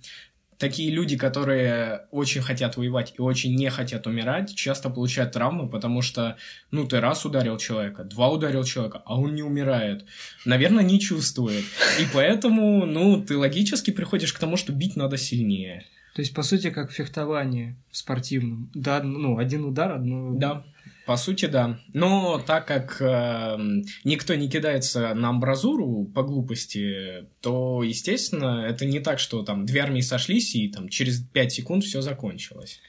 такие 0.64 0.92
люди, 0.92 1.18
которые 1.18 2.08
очень 2.10 2.42
хотят 2.42 2.78
воевать 2.78 3.16
и 3.18 3.22
очень 3.22 3.54
не 3.54 3.70
хотят 3.70 4.08
умирать, 4.08 4.56
часто 4.56 4.90
получают 4.90 5.34
травмы, 5.34 5.68
потому 5.68 6.02
что, 6.02 6.38
ну, 6.72 6.88
ты 6.88 7.02
раз 7.02 7.26
ударил 7.26 7.58
человека, 7.58 8.06
два 8.06 8.30
ударил 8.30 8.64
человека, 8.64 9.02
а 9.06 9.20
он 9.20 9.36
не 9.36 9.44
умирает. 9.44 10.06
Наверное, 10.46 10.86
не 10.86 11.02
чувствует. 11.02 11.66
И 12.00 12.06
поэтому, 12.14 12.86
ну, 12.86 13.22
ты 13.22 13.38
логически 13.38 13.92
приходишь 13.92 14.32
к 14.32 14.40
тому, 14.40 14.56
что 14.56 14.72
бить 14.72 14.96
надо 14.96 15.18
сильнее. 15.18 15.86
То 16.16 16.22
есть, 16.22 16.34
по 16.34 16.44
сути, 16.44 16.70
как 16.70 16.94
фехтование 16.94 17.76
в 17.92 17.98
спортивном. 17.98 18.72
Да, 18.74 19.04
ну, 19.04 19.40
один 19.40 19.66
удар, 19.66 19.92
одно... 19.92 20.34
Да. 20.36 20.64
По 21.06 21.18
сути, 21.18 21.46
да. 21.46 21.80
Но 21.94 22.42
так 22.46 22.66
как 22.66 23.02
э, 23.02 23.58
никто 24.04 24.36
не 24.36 24.50
кидается 24.50 25.14
на 25.14 25.30
амбразуру 25.30 26.06
по 26.06 26.24
глупости, 26.24 27.28
то, 27.42 27.84
естественно, 27.84 28.66
это 28.66 28.86
не 28.86 29.00
так, 29.00 29.20
что 29.20 29.44
там 29.44 29.66
две 29.66 29.82
армии 29.82 30.02
сошлись 30.02 30.56
и 30.56 30.70
там 30.70 30.88
через 30.88 31.20
пять 31.20 31.52
секунд 31.52 31.84
все 31.84 32.02
закончилось. 32.02 32.80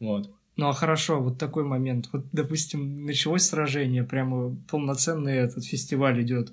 Вот. 0.00 0.30
Ну 0.56 0.68
а 0.68 0.72
хорошо, 0.72 1.20
вот 1.20 1.38
такой 1.38 1.64
момент. 1.64 2.08
Вот, 2.12 2.26
допустим, 2.32 3.04
началось 3.04 3.44
сражение, 3.44 4.02
прямо 4.04 4.56
полноценный 4.68 5.36
этот 5.36 5.64
фестиваль 5.64 6.20
идет, 6.22 6.52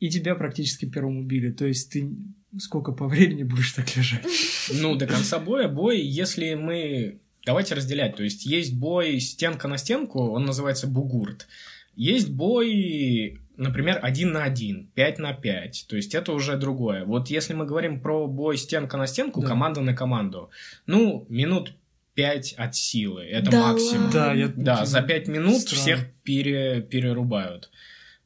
и 0.00 0.10
тебя 0.10 0.34
практически 0.34 0.86
первым 0.86 1.18
убили. 1.18 1.50
То 1.52 1.66
есть 1.66 1.92
ты 1.92 2.10
сколько 2.58 2.92
по 2.92 3.06
времени 3.06 3.42
будешь 3.42 3.72
так 3.72 3.96
лежать? 3.96 4.26
Ну, 4.72 4.96
до 4.96 5.06
конца 5.06 5.38
боя 5.38 5.68
бой, 5.68 6.00
если 6.00 6.54
мы... 6.54 7.20
Давайте 7.48 7.74
разделять. 7.74 8.14
То 8.14 8.24
есть 8.24 8.44
есть 8.44 8.74
бой 8.74 9.18
стенка 9.20 9.68
на 9.68 9.78
стенку, 9.78 10.32
он 10.32 10.44
называется 10.44 10.86
бугурт. 10.86 11.48
Есть 11.96 12.28
бой, 12.28 13.40
например, 13.56 14.00
один 14.02 14.32
на 14.32 14.42
один, 14.42 14.90
5 14.94 15.18
на 15.18 15.32
5. 15.32 15.86
То 15.88 15.96
есть 15.96 16.14
это 16.14 16.32
уже 16.32 16.58
другое. 16.58 17.06
Вот 17.06 17.28
если 17.28 17.54
мы 17.54 17.64
говорим 17.64 18.02
про 18.02 18.26
бой 18.26 18.58
стенка 18.58 18.98
на 18.98 19.06
стенку, 19.06 19.40
да. 19.40 19.48
команда 19.48 19.80
на 19.80 19.96
команду, 19.96 20.50
ну, 20.84 21.24
минут 21.30 21.72
5 22.16 22.52
от 22.58 22.76
силы. 22.76 23.24
Это 23.24 23.50
да 23.50 23.72
максимум. 23.72 24.10
Да, 24.10 24.34
я... 24.34 24.48
да, 24.48 24.84
за 24.84 25.00
5 25.00 25.28
минут 25.28 25.62
Странно. 25.62 25.80
всех 25.80 26.12
пере, 26.24 26.82
перерубают. 26.82 27.70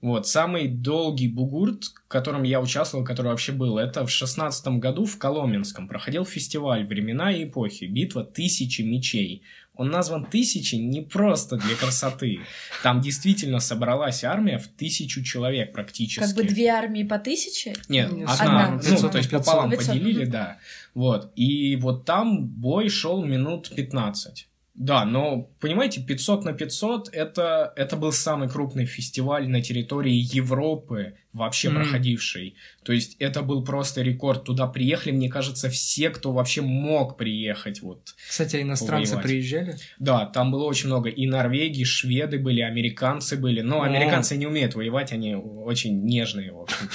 Вот, 0.03 0.27
самый 0.27 0.67
долгий 0.67 1.29
бугурт, 1.29 1.85
в 1.85 2.09
котором 2.09 2.43
я 2.43 2.61
участвовал, 2.61 3.05
который 3.05 3.29
вообще 3.29 3.53
был, 3.53 3.79
это 3.79 4.05
в 4.05 4.11
шестнадцатом 4.11 4.81
году 4.81 5.05
в 5.05 5.17
Коломенском 5.17 5.87
проходил 5.87 6.25
фестиваль 6.25 6.85
«Времена 6.85 7.33
и 7.33 7.45
эпохи. 7.45 7.85
Битва 7.85 8.25
тысячи 8.25 8.83
мечей». 8.83 9.45
Он 9.75 9.91
назван 9.91 10.27
«Тысячи» 10.27 10.75
не 10.75 11.03
просто 11.03 11.57
для 11.57 11.77
красоты. 11.77 12.41
Там 12.83 13.01
действительно 13.01 13.61
собралась 13.61 14.25
армия 14.25 14.59
в 14.59 14.67
тысячу 14.67 15.23
человек 15.23 15.73
практически. 15.73 16.19
Как 16.19 16.35
бы 16.35 16.43
две 16.43 16.69
армии 16.69 17.05
по 17.05 17.19
тысяче? 17.19 17.75
Нет, 17.89 18.11
одна. 18.11 18.75
одна. 18.75 18.81
Ну, 19.01 19.09
то 19.09 19.19
есть 19.19 19.31
пополам 19.31 19.71
500. 19.71 19.87
поделили, 19.87 20.25
да. 20.25 20.59
Вот. 20.95 21.33
И 21.37 21.77
вот 21.77 22.05
там 22.05 22.45
бой 22.45 22.89
шел 22.89 23.25
минут 23.25 23.71
15. 23.75 24.49
Да, 24.75 25.05
но, 25.05 25.51
понимаете, 25.61 26.01
500 26.01 26.45
на 26.45 26.53
500 26.55 27.11
это, 27.13 27.73
это 27.77 27.97
был 27.97 28.11
самый 28.11 28.49
крупный 28.49 28.87
фестиваль 28.87 29.47
на 29.47 29.61
территории 29.61 30.15
Европы, 30.15 31.15
вообще 31.35 31.69
mm. 31.69 31.75
проходивший. 31.75 32.57
То 32.83 32.95
есть 32.95 33.17
это 33.19 33.43
был 33.43 33.65
просто 33.65 34.01
рекорд. 34.01 34.45
Туда 34.45 34.67
приехали, 34.67 35.13
мне 35.13 35.29
кажется, 35.29 35.69
все, 35.69 36.09
кто 36.09 36.33
вообще 36.33 36.63
мог 36.63 37.19
приехать. 37.19 37.83
Вот, 37.83 38.15
Кстати, 38.29 38.57
а 38.57 38.63
иностранцы 38.63 39.13
повоевать. 39.13 39.31
приезжали? 39.31 39.77
Да, 39.99 40.25
там 40.25 40.51
было 40.51 40.65
очень 40.65 40.87
много. 40.87 41.11
И 41.11 41.27
Норвегии, 41.27 41.85
шведы 41.85 42.39
были, 42.39 42.63
американцы 42.63 43.37
были. 43.37 43.61
Но 43.61 43.83
американцы 43.83 44.39
не 44.39 44.47
умеют 44.47 44.75
воевать, 44.75 45.13
они 45.13 45.35
очень 45.35 46.03
нежные, 46.03 46.51
в 46.51 46.63
общем. 46.63 46.89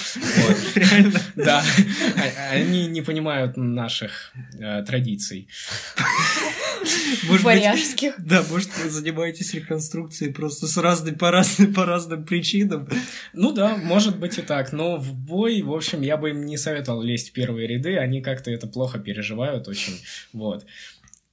Реально? 0.76 1.22
Да. 1.36 1.63
А, 2.18 2.52
они 2.52 2.88
не 2.88 3.02
понимают 3.02 3.58
наших 3.58 4.34
э, 4.60 4.84
традиций. 4.84 5.48
Может 7.28 7.44
Варяжских. 7.44 8.18
Быть, 8.18 8.28
да, 8.28 8.44
может, 8.50 8.70
вы 8.78 8.90
занимаетесь 8.90 9.54
реконструкцией 9.54 10.34
просто 10.34 10.68
с 10.68 10.78
разной, 10.78 11.13
по 11.13 11.32
разным, 11.32 11.74
по 11.74 11.86
разным 11.86 12.26
причинам. 12.26 12.88
Ну 13.34 13.52
да, 13.52 13.78
может 13.78 14.20
быть 14.20 14.38
и 14.38 14.42
так. 14.42 14.74
Но 14.74 14.98
в 14.98 15.13
бой, 15.13 15.62
в 15.62 15.74
общем, 15.74 16.02
я 16.02 16.18
бы 16.18 16.30
им 16.30 16.46
не 16.46 16.58
советовал 16.58 17.02
лезть 17.02 17.30
в 17.30 17.34
первые 17.34 17.68
ряды. 17.68 17.98
Они 17.98 18.22
как-то 18.22 18.52
это 18.52 18.68
плохо 18.68 19.00
переживают 19.00 19.68
очень. 19.68 20.00
Вот. 20.34 20.66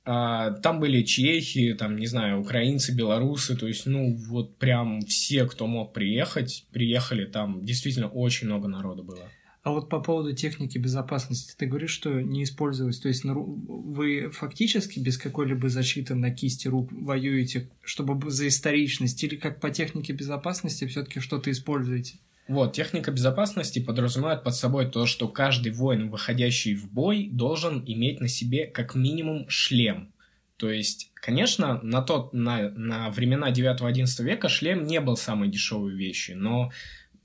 А, 0.07 0.51
там 0.51 0.81
были 0.81 1.03
чехи, 1.03 1.75
там, 1.75 1.97
не 1.97 2.07
знаю, 2.07 2.41
украинцы, 2.41 2.95
белорусы, 2.95 3.57
то 3.57 3.67
есть, 3.67 3.87
ну, 3.87 4.15
вот 4.29 4.59
прям 4.59 5.01
все, 5.01 5.47
кто 5.47 5.67
мог 5.67 5.95
приехать, 5.95 6.67
приехали, 6.73 7.25
там 7.25 7.65
действительно 7.65 8.09
очень 8.09 8.49
много 8.49 8.69
народу 8.69 9.03
было. 9.03 9.31
А 9.65 9.71
вот 9.71 9.89
по 9.89 9.99
поводу 9.99 10.35
техники 10.35 10.77
безопасности, 10.77 11.55
ты 11.57 11.65
говоришь, 11.65 11.91
что 11.91 12.21
не 12.21 12.45
использовалось, 12.45 12.99
то 12.99 13.09
есть 13.09 13.25
вы 13.25 14.29
фактически 14.31 15.01
без 15.01 15.17
какой-либо 15.17 15.71
защиты 15.71 16.15
на 16.15 16.31
кисти 16.31 16.69
рук 16.69 16.93
воюете, 16.93 17.71
чтобы 17.83 18.31
за 18.31 18.47
историчность, 18.47 19.25
или 19.25 19.37
как 19.37 19.61
по 19.61 19.71
технике 19.71 20.13
безопасности 20.13 20.87
все-таки 20.87 21.21
что-то 21.21 21.51
используете? 21.51 22.19
Вот, 22.47 22.75
техника 22.75 23.11
безопасности 23.11 23.79
подразумевает 23.79 24.43
под 24.43 24.55
собой 24.55 24.91
то, 24.91 25.07
что 25.07 25.29
каждый 25.29 25.73
воин, 25.73 26.11
выходящий 26.11 26.75
в 26.75 26.93
бой, 26.93 27.31
должен 27.33 27.83
иметь 27.87 28.21
на 28.21 28.29
себе 28.29 28.67
как 28.67 28.95
минимум 28.95 29.49
шлем. 29.49 30.13
То 30.59 30.71
есть, 30.71 31.11
конечно, 31.15 31.81
на, 31.83 32.03
тот, 32.03 32.35
на, 32.35 32.69
на 32.69 33.11
времена 33.11 33.51
9-11 33.51 34.23
века 34.25 34.51
шлем 34.51 34.85
не 34.85 35.01
был 35.01 35.17
самой 35.17 35.49
дешевой 35.49 35.95
вещью, 35.95 36.39
но 36.39 36.71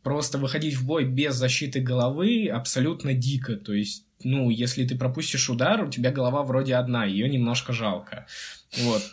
просто 0.10 0.40
выходить 0.40 0.74
в 0.74 0.88
бой 0.88 1.06
без 1.06 1.36
защиты 1.36 1.82
головы 1.82 2.48
абсолютно 2.52 3.14
дико. 3.14 3.58
То 3.58 3.74
есть, 3.74 4.08
ну, 4.24 4.50
если 4.50 4.84
ты 4.84 4.98
пропустишь 4.98 5.52
удар, 5.52 5.84
у 5.84 5.88
тебя 5.92 6.12
голова 6.12 6.42
вроде 6.42 6.74
одна, 6.74 7.06
ее 7.06 7.30
немножко 7.30 7.74
жалко. 7.74 8.26
Вот. 8.80 9.04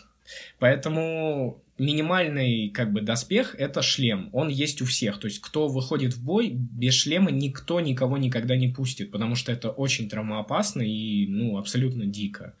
Поэтому 0.57 1.61
минимальный 1.77 2.69
как 2.69 2.93
бы 2.93 3.01
доспех 3.01 3.53
это 3.59 3.83
шлем. 3.83 4.31
Он 4.33 4.47
есть 4.47 4.81
у 4.81 4.85
всех. 4.85 5.19
То 5.19 5.27
есть, 5.27 5.39
кто 5.39 5.67
выходит 5.67 6.15
в 6.15 6.25
бой 6.25 6.49
без 6.49 6.95
шлема, 6.95 7.29
никто 7.29 7.79
никого 7.79 8.17
никогда 8.17 8.55
не 8.55 8.69
пустит, 8.69 9.11
потому 9.11 9.35
что 9.35 9.51
это 9.51 9.69
очень 9.69 10.09
травмоопасно 10.09 10.81
и, 10.81 11.27
ну, 11.27 11.59
абсолютно 11.59 12.07
дико. 12.07 12.55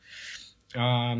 А, 0.75 1.17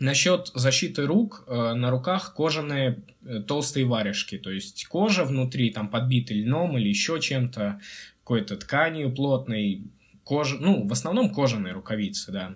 Насчет 0.00 0.50
защиты 0.54 1.04
рук, 1.04 1.44
э, 1.46 1.74
на 1.74 1.90
руках 1.90 2.32
кожаные 2.34 3.02
э, 3.22 3.40
толстые 3.46 3.84
варежки, 3.84 4.38
то 4.38 4.50
есть 4.50 4.86
кожа 4.86 5.24
внутри 5.24 5.70
там 5.70 5.88
подбита 5.88 6.32
льном 6.32 6.78
или 6.78 6.88
еще 6.88 7.20
чем-то, 7.20 7.80
какой-то 8.20 8.56
тканью 8.56 9.14
плотной, 9.14 9.82
кожа, 10.24 10.56
ну, 10.58 10.88
в 10.88 10.92
основном 10.92 11.34
кожаные 11.34 11.74
рукавицы, 11.74 12.32
да. 12.32 12.54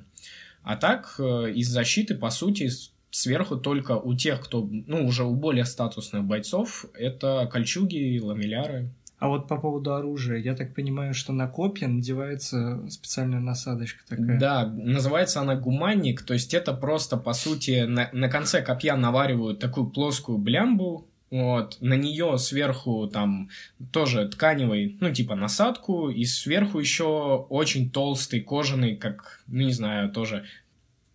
А 0.63 0.77
так, 0.77 1.17
э, 1.19 1.53
из 1.55 1.69
защиты, 1.69 2.15
по 2.15 2.31
сути, 2.31 2.71
сверху 3.11 3.59
только 3.59 3.93
у 3.93 4.15
тех, 4.15 4.41
кто, 4.41 4.67
ну, 4.71 5.07
уже 5.07 5.25
у 5.25 5.35
более 5.35 5.67
статусных 5.67 6.25
бойцов, 6.25 6.87
это 6.95 7.47
кольчуги, 7.53 8.19
ламелляры, 8.23 8.89
а 9.25 9.29
вот 9.29 9.49
по 9.49 9.57
поводу 9.57 9.95
оружия, 9.95 10.37
я 10.37 10.55
так 10.55 10.75
понимаю, 10.75 11.15
что 11.15 11.33
на 11.33 11.49
копья 11.49 11.89
надевается 11.89 12.87
специальная 12.91 13.41
насадочка 13.41 14.03
такая. 14.07 14.39
Да, 14.39 14.67
называется 14.67 15.41
она 15.41 15.57
гуманник, 15.57 16.21
то 16.21 16.35
есть 16.35 16.53
это 16.53 16.75
просто, 16.75 17.17
по 17.17 17.33
сути, 17.33 17.85
на, 17.87 18.11
на 18.13 18.29
конце 18.29 18.61
копья 18.61 18.97
наваривают 18.97 19.61
такую 19.61 19.87
плоскую 19.87 20.37
блямбу, 20.37 21.09
вот, 21.31 21.79
на 21.81 21.95
нее 21.95 22.37
сверху 22.37 23.07
там 23.07 23.49
тоже 23.93 24.29
тканевый, 24.29 24.99
ну, 25.01 25.11
типа 25.11 25.37
насадку, 25.37 26.11
и 26.11 26.27
сверху 26.27 26.79
еще 26.79 27.47
очень 27.49 27.89
толстый 27.89 28.43
кожаный, 28.43 28.95
как, 28.95 29.41
ну, 29.47 29.63
не 29.63 29.73
знаю, 29.73 30.11
тоже 30.11 30.45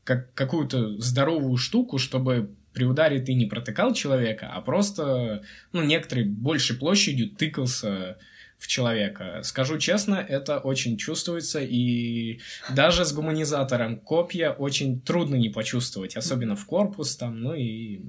как 0.03 0.33
какую-то 0.33 0.99
здоровую 0.99 1.57
штуку, 1.57 1.99
чтобы 1.99 2.55
при 2.79 2.85
ударе 2.85 3.19
ты 3.19 3.33
не 3.33 3.45
протыкал 3.45 3.93
человека, 3.93 4.49
а 4.53 4.61
просто, 4.61 5.43
ну, 5.73 5.83
некоторые 5.83 6.25
большей 6.25 6.77
площадью 6.77 7.29
тыкался 7.29 8.17
в 8.57 8.67
человека. 8.67 9.41
Скажу 9.43 9.77
честно, 9.77 10.15
это 10.15 10.59
очень 10.59 10.95
чувствуется, 10.95 11.59
и 11.59 12.39
даже 12.73 13.03
с 13.03 13.11
гуманизатором 13.11 13.97
копья 13.97 14.51
очень 14.51 15.01
трудно 15.01 15.35
не 15.35 15.49
почувствовать, 15.49 16.15
особенно 16.15 16.55
в 16.55 16.65
корпус 16.65 17.17
там, 17.17 17.41
ну 17.41 17.53
и 17.53 17.99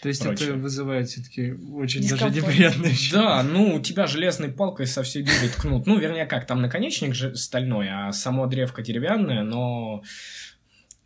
то 0.00 0.08
есть 0.08 0.22
прочее. 0.22 0.50
это 0.50 0.58
вызывает 0.58 1.08
все-таки 1.08 1.52
очень 1.72 2.08
даже 2.08 2.30
неприятные 2.30 2.92
ощущения. 2.92 3.22
Да, 3.22 3.42
ну, 3.42 3.80
тебя 3.80 4.06
железной 4.06 4.52
палкой 4.52 4.86
со 4.86 5.02
всей 5.02 5.24
дури 5.24 5.48
ткнут. 5.48 5.86
Ну, 5.88 5.98
вернее, 5.98 6.26
как, 6.26 6.46
там 6.46 6.62
наконечник 6.62 7.16
же 7.16 7.34
стальной, 7.34 7.88
а 7.90 8.12
само 8.12 8.46
древко 8.46 8.82
деревянное, 8.82 9.42
но 9.42 10.04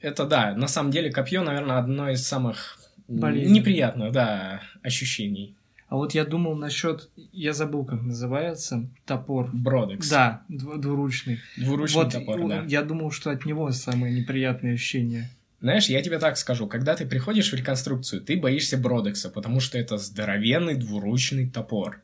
это 0.00 0.26
да, 0.26 0.54
на 0.54 0.68
самом 0.68 0.90
деле 0.90 1.10
копье, 1.10 1.42
наверное, 1.42 1.78
одно 1.78 2.10
из 2.10 2.26
самых 2.26 2.83
Болезнь. 3.08 3.52
неприятных, 3.52 4.12
да, 4.12 4.62
ощущений. 4.82 5.54
А 5.88 5.96
вот 5.96 6.14
я 6.14 6.24
думал 6.24 6.56
насчет, 6.56 7.08
я 7.32 7.52
забыл, 7.52 7.84
как 7.84 8.02
называется, 8.02 8.88
топор. 9.06 9.50
Бродекс. 9.52 10.08
Да, 10.08 10.42
двуручный. 10.48 11.40
Двуручный 11.56 12.04
вот, 12.04 12.12
топор, 12.12 12.48
да. 12.48 12.64
Я 12.66 12.82
думал, 12.82 13.10
что 13.10 13.30
от 13.30 13.44
него 13.44 13.70
самые 13.70 14.18
неприятные 14.18 14.74
ощущения. 14.74 15.30
Знаешь, 15.60 15.86
я 15.86 16.02
тебе 16.02 16.18
так 16.18 16.36
скажу, 16.36 16.66
когда 16.66 16.94
ты 16.94 17.06
приходишь 17.06 17.52
в 17.52 17.54
реконструкцию, 17.54 18.22
ты 18.22 18.36
боишься 18.38 18.76
Бродекса, 18.76 19.30
потому 19.30 19.60
что 19.60 19.78
это 19.78 19.96
здоровенный 19.98 20.74
двуручный 20.74 21.48
топор. 21.48 22.00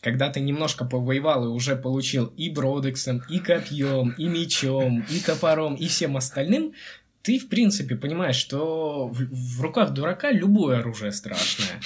Когда 0.00 0.30
ты 0.30 0.40
немножко 0.40 0.84
повоевал 0.84 1.44
и 1.44 1.48
уже 1.48 1.74
получил 1.74 2.26
и 2.36 2.48
Бродексом, 2.48 3.22
и 3.28 3.38
копьем, 3.38 4.14
и 4.16 4.28
мечом, 4.28 5.04
и 5.10 5.18
топором, 5.20 5.74
и 5.74 5.88
всем 5.88 6.16
остальным, 6.16 6.74
ты, 7.26 7.40
в 7.40 7.48
принципе, 7.48 7.96
понимаешь, 7.96 8.36
что 8.36 9.08
в, 9.08 9.18
в 9.32 9.60
руках 9.60 9.92
дурака 9.92 10.30
любое 10.30 10.78
оружие 10.78 11.10
страшное. 11.10 11.80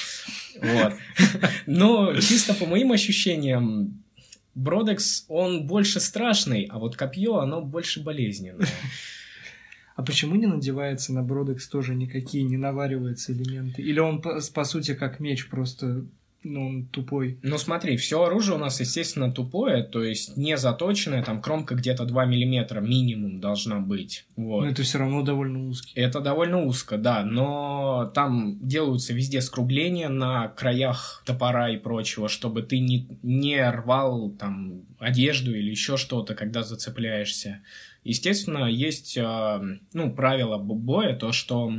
Вот. 0.61 0.95
Но 1.67 2.15
чисто 2.21 2.53
по 2.53 2.67
моим 2.67 2.93
ощущениям, 2.93 4.05
Бродекс, 4.55 5.25
он 5.29 5.67
больше 5.67 5.99
страшный, 5.99 6.65
а 6.71 6.79
вот 6.79 6.97
копье, 6.97 7.39
оно 7.39 7.63
больше 7.63 8.03
болезненное. 8.03 8.69
А 9.97 10.03
почему 10.03 10.37
не 10.37 10.47
надевается 10.47 11.15
на 11.15 11.23
Бродекс 11.23 11.69
тоже 11.69 11.95
никакие, 11.95 12.45
не 12.45 12.59
навариваются 12.59 13.33
элементы? 13.33 13.81
Или 13.81 13.99
он, 13.99 14.21
по, 14.21 14.41
по 14.55 14.65
сути, 14.65 14.95
как 14.95 15.21
меч, 15.21 15.49
просто 15.49 16.05
ну, 16.43 16.67
он 16.67 16.87
тупой. 16.87 17.39
Ну 17.43 17.59
смотри, 17.59 17.97
все 17.97 18.25
оружие 18.25 18.57
у 18.57 18.59
нас, 18.59 18.81
естественно, 18.81 19.31
тупое, 19.31 19.83
то 19.83 20.03
есть 20.03 20.37
не 20.37 20.57
заточенное, 20.57 21.23
там 21.23 21.43
кромка 21.43 21.75
где-то 21.75 22.05
2 22.05 22.25
миллиметра 22.25 22.81
минимум 22.81 23.41
должна 23.41 23.81
быть. 23.81 24.25
Вот. 24.37 24.63
Но 24.63 24.71
это 24.71 24.83
все 24.83 24.99
равно 24.99 25.23
довольно 25.23 25.69
узкий. 25.69 25.93
Это 25.95 26.21
довольно 26.21 26.65
узко, 26.65 26.97
да, 26.97 27.25
но 27.25 28.11
там 28.15 28.59
делаются 28.67 29.13
везде 29.13 29.43
скругления 29.43 30.09
на 30.09 30.49
краях 30.49 31.23
топора 31.27 31.71
и 31.71 31.77
прочего, 31.77 32.29
чтобы 32.29 32.63
ты 32.63 32.79
не, 32.81 33.07
не 33.23 33.71
рвал 33.71 34.31
там 34.31 34.83
одежду 34.99 35.55
или 35.55 35.71
еще 35.71 35.97
что-то, 35.97 36.35
когда 36.35 36.63
зацепляешься. 36.63 37.61
Естественно, 38.03 38.65
есть, 38.65 39.19
а, 39.19 39.63
ну, 39.93 40.11
правило 40.15 40.57
боя, 40.57 41.15
то, 41.15 41.33
что 41.33 41.71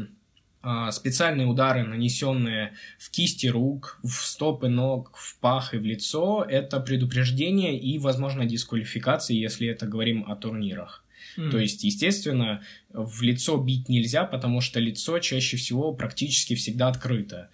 специальные 0.92 1.48
удары, 1.48 1.84
нанесенные 1.84 2.74
в 3.00 3.10
кисти 3.10 3.48
рук, 3.48 4.00
в 4.04 4.14
стопы 4.26 4.70
ног, 4.70 5.12
в 5.16 5.38
пах 5.40 5.74
и 5.74 5.78
в 5.78 5.86
лицо, 5.86 6.46
это 6.48 6.80
предупреждение 6.80 7.80
и, 7.80 7.98
возможно, 7.98 8.46
дисквалификация, 8.46 9.36
если 9.36 9.68
это 9.68 9.88
говорим 9.88 10.26
о 10.28 10.36
турнирах. 10.36 11.04
Mm. 11.38 11.50
То 11.50 11.58
есть, 11.58 11.84
естественно, 11.84 12.62
в 12.90 13.22
лицо 13.22 13.58
бить 13.58 13.90
нельзя, 13.90 14.24
потому 14.26 14.62
что 14.62 14.80
лицо 14.80 15.20
чаще 15.20 15.58
всего 15.58 15.94
практически 15.94 16.56
всегда 16.56 16.90
открыто. 16.90 17.50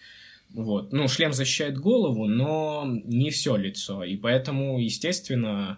Вот. 0.50 0.94
Ну, 0.94 1.08
шлем 1.08 1.34
защищает 1.34 1.78
голову, 1.78 2.26
но 2.26 2.84
не 2.86 3.30
все 3.30 3.56
лицо. 3.56 4.04
И 4.04 4.16
поэтому, 4.16 4.80
естественно, 4.80 5.78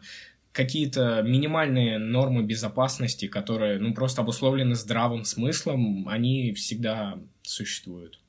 какие-то 0.51 1.21
минимальные 1.21 1.99
нормы 1.99 2.43
безопасности, 2.43 3.27
которые, 3.27 3.79
ну, 3.79 3.93
просто 3.93 4.21
обусловлены 4.21 4.75
здравым 4.75 5.23
смыслом, 5.23 6.07
они 6.09 6.53
всегда 6.53 7.19
существуют. 7.43 8.19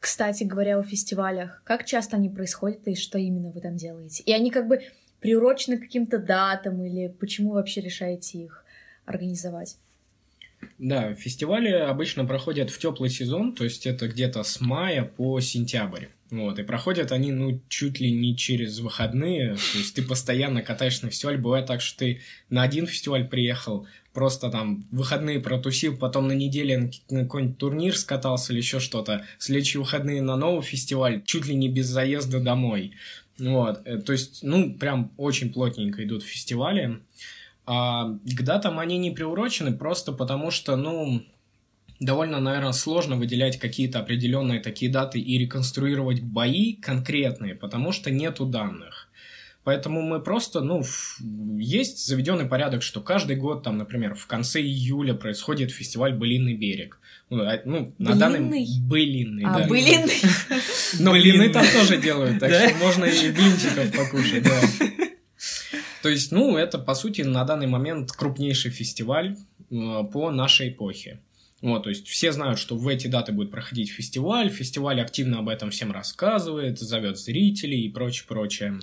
Кстати 0.00 0.44
говоря, 0.44 0.78
о 0.78 0.82
фестивалях, 0.82 1.62
как 1.64 1.86
часто 1.86 2.16
они 2.16 2.28
происходят 2.28 2.86
и 2.86 2.94
что 2.94 3.18
именно 3.18 3.50
вы 3.50 3.60
там 3.60 3.76
делаете? 3.76 4.22
И 4.24 4.32
они 4.32 4.50
как 4.50 4.68
бы 4.68 4.80
приурочены 5.20 5.78
к 5.78 5.82
каким-то 5.82 6.18
датам 6.18 6.84
или 6.84 7.08
почему 7.08 7.52
вообще 7.52 7.80
решаете 7.80 8.38
их 8.38 8.64
организовать? 9.06 9.78
Да, 10.78 11.14
фестивали 11.14 11.70
обычно 11.70 12.24
проходят 12.24 12.70
в 12.70 12.78
теплый 12.78 13.10
сезон, 13.10 13.54
то 13.54 13.64
есть 13.64 13.86
это 13.86 14.08
где-то 14.08 14.42
с 14.42 14.60
мая 14.60 15.04
по 15.04 15.40
сентябрь. 15.40 16.06
Вот, 16.30 16.58
и 16.58 16.62
проходят 16.62 17.12
они, 17.12 17.32
ну, 17.32 17.60
чуть 17.68 18.00
ли 18.00 18.10
не 18.10 18.36
через 18.36 18.80
выходные, 18.80 19.54
то 19.54 19.78
есть 19.78 19.94
ты 19.94 20.02
постоянно 20.02 20.62
катаешься 20.62 21.04
на 21.04 21.10
фестиваль, 21.10 21.36
бывает 21.36 21.66
так, 21.66 21.80
что 21.80 21.98
ты 21.98 22.22
на 22.48 22.62
один 22.62 22.86
фестиваль 22.86 23.28
приехал, 23.28 23.86
просто 24.14 24.50
там 24.50 24.86
выходные 24.90 25.40
протусил, 25.40 25.96
потом 25.96 26.28
на 26.28 26.32
неделе 26.32 26.90
на 27.10 27.24
какой-нибудь 27.24 27.58
турнир 27.58 27.96
скатался 27.96 28.52
или 28.52 28.60
еще 28.60 28.80
что-то, 28.80 29.26
следующие 29.38 29.80
выходные 29.80 30.22
на 30.22 30.36
новый 30.36 30.62
фестиваль, 30.62 31.22
чуть 31.24 31.46
ли 31.46 31.54
не 31.54 31.68
без 31.68 31.86
заезда 31.86 32.40
домой. 32.40 32.92
Вот, 33.38 33.82
э, 33.84 33.98
то 33.98 34.12
есть, 34.12 34.42
ну, 34.42 34.74
прям 34.74 35.12
очень 35.16 35.52
плотненько 35.52 36.04
идут 36.04 36.22
фестивали. 36.22 37.00
А 37.66 38.18
к 38.24 38.42
датам 38.42 38.78
они 38.78 38.98
не 38.98 39.10
приурочены 39.10 39.72
просто 39.72 40.12
потому, 40.12 40.50
что, 40.50 40.76
ну, 40.76 41.24
довольно, 42.00 42.40
наверное, 42.40 42.72
сложно 42.72 43.16
выделять 43.16 43.58
какие-то 43.58 44.00
определенные 44.00 44.60
такие 44.60 44.90
даты 44.90 45.20
и 45.20 45.38
реконструировать 45.38 46.20
бои 46.20 46.74
конкретные, 46.74 47.54
потому 47.54 47.92
что 47.92 48.10
нету 48.10 48.46
данных. 48.46 49.08
Поэтому 49.64 50.02
мы 50.02 50.20
просто, 50.20 50.60
ну, 50.60 50.84
есть 51.58 52.06
заведенный 52.06 52.44
порядок, 52.44 52.82
что 52.82 53.00
каждый 53.00 53.36
год, 53.36 53.62
там, 53.62 53.78
например, 53.78 54.14
в 54.14 54.26
конце 54.26 54.60
июля 54.60 55.14
происходит 55.14 55.70
фестиваль 55.70 56.12
«Былинный 56.12 56.54
берег». 56.54 56.98
Ну, 57.30 57.42
а, 57.42 57.58
ну 57.64 57.94
на 57.98 58.14
данный... 58.14 58.66
Былинный, 58.80 59.44
а, 59.44 59.60
да. 59.60 59.66
Былинный. 59.66 60.20
Но 61.00 61.12
блины 61.12 61.48
там 61.48 61.64
тоже 61.66 61.96
делают, 61.96 62.40
так 62.40 62.52
что 62.52 62.76
можно 62.76 63.06
и 63.06 63.30
блинчиков 63.30 63.90
покушать, 63.96 64.42
да. 64.42 64.60
То 66.02 66.10
есть, 66.10 66.30
ну, 66.30 66.58
это, 66.58 66.78
по 66.78 66.94
сути, 66.94 67.22
на 67.22 67.44
данный 67.44 67.66
момент 67.66 68.12
крупнейший 68.12 68.70
фестиваль 68.70 69.38
э, 69.70 70.02
по 70.12 70.30
нашей 70.30 70.68
эпохе. 70.68 71.20
Вот, 71.64 71.84
то 71.84 71.88
есть 71.88 72.06
все 72.06 72.30
знают, 72.30 72.58
что 72.58 72.76
в 72.76 72.86
эти 72.88 73.06
даты 73.06 73.32
будет 73.32 73.50
проходить 73.50 73.90
фестиваль, 73.90 74.50
фестиваль 74.50 75.00
активно 75.00 75.38
об 75.38 75.48
этом 75.48 75.70
всем 75.70 75.92
рассказывает, 75.92 76.78
зовет 76.78 77.18
зрителей 77.18 77.86
и 77.86 77.88
прочее, 77.88 78.26
прочее. 78.28 78.80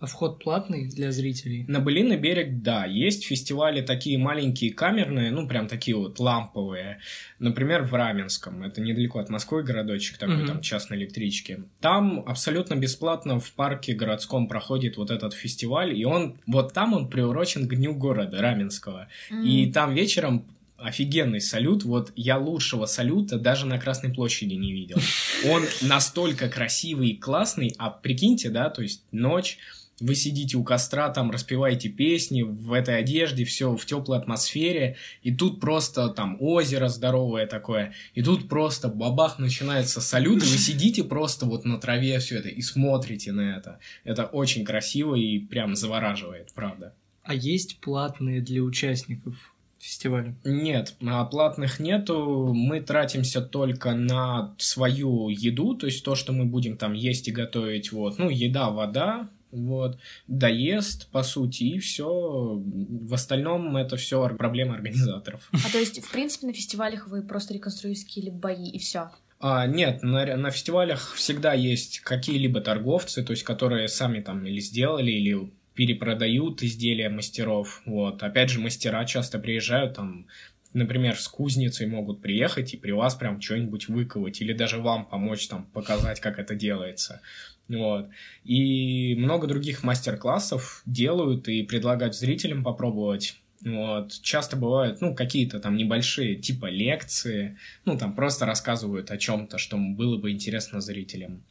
А 0.00 0.06
вход 0.06 0.42
платный 0.42 0.88
для 0.88 1.12
зрителей? 1.12 1.66
На 1.68 1.80
Былиный 1.80 2.16
берег, 2.16 2.62
да. 2.62 2.86
Есть 2.86 3.26
фестивали 3.26 3.82
такие 3.82 4.16
маленькие 4.16 4.72
камерные, 4.72 5.30
ну, 5.32 5.46
прям 5.46 5.68
такие 5.68 5.98
вот 5.98 6.18
ламповые. 6.18 7.00
Например, 7.38 7.82
в 7.82 7.92
Раменском. 7.92 8.62
Это 8.62 8.80
недалеко 8.80 9.18
от 9.18 9.28
Москвы 9.28 9.62
городочек 9.62 10.16
такой, 10.16 10.38
угу. 10.38 10.46
там 10.46 10.60
частной 10.62 10.96
электрички. 10.96 11.64
Там 11.80 12.24
абсолютно 12.26 12.74
бесплатно 12.74 13.38
в 13.38 13.52
парке 13.52 13.92
городском 13.92 14.48
проходит 14.48 14.96
вот 14.96 15.10
этот 15.10 15.34
фестиваль. 15.34 15.94
И 15.94 16.06
он, 16.06 16.40
вот 16.46 16.72
там 16.72 16.94
он 16.94 17.10
приурочен 17.10 17.68
к 17.68 17.74
дню 17.74 17.94
города 17.94 18.40
Раменского. 18.40 19.08
Mm. 19.30 19.44
И 19.44 19.72
там 19.72 19.94
вечером 19.94 20.46
офигенный 20.84 21.40
салют. 21.40 21.84
Вот 21.84 22.12
я 22.14 22.38
лучшего 22.38 22.84
салюта 22.84 23.38
даже 23.38 23.66
на 23.66 23.78
Красной 23.78 24.12
площади 24.12 24.54
не 24.54 24.72
видел. 24.72 24.98
Он 25.50 25.64
настолько 25.80 26.48
красивый 26.48 27.10
и 27.10 27.16
классный, 27.16 27.74
а 27.78 27.90
прикиньте, 27.90 28.50
да, 28.50 28.68
то 28.68 28.82
есть 28.82 29.02
ночь, 29.10 29.58
вы 30.00 30.14
сидите 30.14 30.56
у 30.56 30.64
костра, 30.64 31.08
там 31.08 31.30
распеваете 31.30 31.88
песни 31.88 32.42
в 32.42 32.72
этой 32.72 32.98
одежде, 32.98 33.44
все 33.44 33.76
в 33.76 33.86
теплой 33.86 34.18
атмосфере, 34.18 34.96
и 35.22 35.32
тут 35.32 35.60
просто 35.60 36.08
там 36.08 36.36
озеро 36.40 36.88
здоровое 36.88 37.46
такое, 37.46 37.94
и 38.14 38.22
тут 38.22 38.48
просто 38.48 38.88
бабах 38.88 39.38
начинается 39.38 40.00
салют, 40.00 40.42
и 40.42 40.46
вы 40.46 40.58
сидите 40.58 41.04
просто 41.04 41.46
вот 41.46 41.64
на 41.64 41.78
траве 41.78 42.18
все 42.18 42.38
это 42.38 42.48
и 42.48 42.60
смотрите 42.60 43.32
на 43.32 43.56
это. 43.56 43.78
Это 44.02 44.26
очень 44.26 44.64
красиво 44.64 45.14
и 45.14 45.38
прям 45.38 45.76
завораживает, 45.76 46.52
правда. 46.54 46.94
А 47.22 47.34
есть 47.34 47.78
платные 47.80 48.42
для 48.42 48.62
участников 48.62 49.53
фестиваля? 49.84 50.34
Нет, 50.44 50.94
а 51.06 51.24
платных 51.24 51.78
нету. 51.78 52.52
Мы 52.54 52.80
тратимся 52.80 53.40
только 53.42 53.92
на 53.94 54.54
свою 54.58 55.28
еду, 55.28 55.74
то 55.74 55.86
есть 55.86 56.04
то, 56.04 56.14
что 56.14 56.32
мы 56.32 56.46
будем 56.46 56.76
там 56.76 56.94
есть 56.94 57.28
и 57.28 57.32
готовить. 57.32 57.92
Вот, 57.92 58.18
ну 58.18 58.30
еда, 58.30 58.70
вода, 58.70 59.28
вот, 59.50 59.98
доест, 60.26 61.08
по 61.10 61.22
сути, 61.22 61.64
и 61.64 61.78
все. 61.78 62.60
В 62.64 63.14
остальном 63.14 63.76
это 63.76 63.96
все 63.96 64.28
проблема 64.36 64.74
организаторов. 64.74 65.48
А 65.52 65.70
то 65.70 65.78
есть, 65.78 66.02
в 66.02 66.10
принципе, 66.10 66.46
на 66.46 66.52
фестивалях 66.52 67.06
вы 67.06 67.22
просто 67.22 67.54
реконструируете 67.54 68.06
какие-либо 68.06 68.38
бои, 68.38 68.68
и 68.68 68.78
все? 68.78 69.10
А, 69.40 69.66
нет, 69.66 70.02
на, 70.02 70.36
на 70.36 70.50
фестивалях 70.50 71.14
всегда 71.14 71.52
есть 71.52 72.00
какие-либо 72.00 72.60
торговцы, 72.60 73.22
то 73.22 73.32
есть, 73.32 73.42
которые 73.42 73.88
сами 73.88 74.20
там 74.20 74.46
или 74.46 74.58
сделали, 74.58 75.10
или 75.10 75.52
перепродают 75.74 76.62
изделия 76.62 77.08
мастеров. 77.08 77.82
Вот. 77.84 78.22
Опять 78.22 78.50
же, 78.50 78.60
мастера 78.60 79.04
часто 79.04 79.38
приезжают 79.38 79.94
там 79.94 80.26
например, 80.74 81.18
с 81.18 81.28
кузницей 81.28 81.86
могут 81.86 82.20
приехать 82.20 82.74
и 82.74 82.76
при 82.76 82.90
вас 82.90 83.14
прям 83.14 83.40
что-нибудь 83.40 83.88
выковать, 83.88 84.40
или 84.42 84.52
даже 84.52 84.78
вам 84.78 85.06
помочь 85.06 85.46
там 85.48 85.66
показать, 85.66 86.20
как 86.20 86.38
это 86.38 86.54
делается. 86.54 87.22
Вот. 87.68 88.10
И 88.44 89.14
много 89.16 89.46
других 89.46 89.82
мастер-классов 89.84 90.82
делают 90.84 91.48
и 91.48 91.62
предлагают 91.62 92.14
зрителям 92.14 92.62
попробовать. 92.62 93.36
Вот. 93.62 94.20
Часто 94.20 94.56
бывают, 94.56 95.00
ну, 95.00 95.14
какие-то 95.14 95.60
там 95.60 95.76
небольшие, 95.76 96.36
типа 96.36 96.66
лекции, 96.66 97.56
ну, 97.86 97.96
там 97.96 98.14
просто 98.14 98.44
рассказывают 98.44 99.10
о 99.10 99.16
чем-то, 99.16 99.56
что 99.56 99.78
было 99.78 100.18
бы 100.18 100.32
интересно 100.32 100.82
зрителям. 100.82 101.42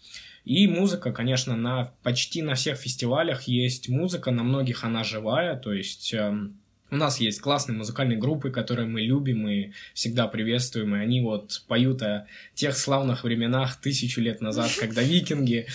И 0.45 0.67
музыка, 0.67 1.11
конечно, 1.11 1.55
на 1.55 1.93
почти 2.03 2.41
на 2.41 2.55
всех 2.55 2.77
фестивалях 2.77 3.43
есть 3.43 3.87
музыка, 3.87 4.31
на 4.31 4.43
многих 4.43 4.83
она 4.83 5.03
живая, 5.03 5.55
то 5.55 5.71
есть 5.71 6.13
эм, 6.13 6.57
у 6.93 6.95
нас 6.95 7.19
есть 7.19 7.41
классные 7.41 7.77
музыкальные 7.77 8.19
группы, 8.19 8.51
которые 8.51 8.87
мы 8.87 9.01
любим 9.01 9.47
и 9.47 9.71
всегда 9.93 10.27
приветствуем, 10.27 10.95
и 10.95 10.99
они 10.99 11.21
вот 11.21 11.63
поют 11.67 12.03
о 12.03 12.27
тех 12.53 12.77
славных 12.77 13.23
временах 13.23 13.81
тысячу 13.81 14.21
лет 14.21 14.41
назад, 14.41 14.69
когда 14.79 15.01
викинги 15.01 15.65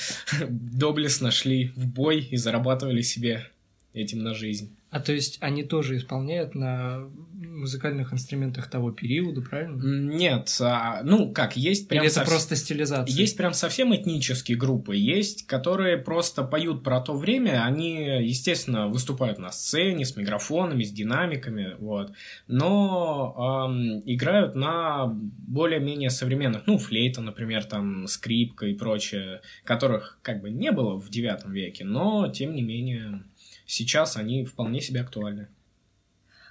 доблестно 0.49 1.31
шли 1.31 1.73
в 1.75 1.87
бой 1.87 2.21
и 2.21 2.37
зарабатывали 2.37 3.03
себе 3.03 3.51
этим 3.95 4.23
на 4.23 4.35
жизнь. 4.35 4.78
А 4.91 5.01
то 5.01 5.13
есть 5.13 5.37
они 5.41 5.65
тоже 5.65 5.99
исполняют 5.99 6.55
на 6.55 7.09
музыкальных 7.35 8.13
инструментах 8.15 8.71
того 8.71 8.91
периода, 8.91 9.43
правильно? 9.43 9.83
Нет, 9.83 10.57
а, 10.61 11.03
ну 11.03 11.31
как, 11.33 11.57
есть 11.57 11.89
прям... 11.89 12.03
Или 12.03 12.11
это 12.11 12.21
сов... 12.21 12.29
просто 12.29 12.57
стилизация? 12.57 13.15
Есть 13.15 13.37
прям 13.37 13.53
совсем 13.53 13.95
этнические 13.95 14.57
группы, 14.57 14.97
есть, 14.97 15.47
которые 15.47 15.99
просто 15.99 16.43
поют 16.43 16.83
про 16.83 17.01
то 17.01 17.17
время, 17.17 17.65
они, 17.65 17.97
естественно, 18.23 18.89
выступают 18.89 19.39
на 19.39 19.51
сцене 19.51 20.07
с 20.07 20.17
микрофонами, 20.17 20.85
с 20.85 20.91
динамиками, 20.91 21.77
вот, 21.79 22.13
но 22.47 23.67
эм, 23.69 24.03
играют 24.07 24.55
на 24.55 25.07
более-менее 25.07 26.11
современных, 26.11 26.67
ну, 26.67 26.79
флейта, 26.79 27.21
например, 27.21 27.65
там, 27.65 28.07
скрипка 28.07 28.67
и 28.67 28.75
прочее, 28.75 29.43
которых 29.65 30.19
как 30.23 30.41
бы 30.41 30.49
не 30.49 30.73
было 30.73 30.99
в 30.99 31.11
девятом 31.11 31.53
веке, 31.53 31.85
но, 31.85 32.29
тем 32.29 32.55
не 32.55 32.63
менее 32.63 33.23
сейчас 33.69 34.17
они 34.17 34.45
вполне 34.45 34.81
себе 34.81 35.03
актуальны. 35.03 35.47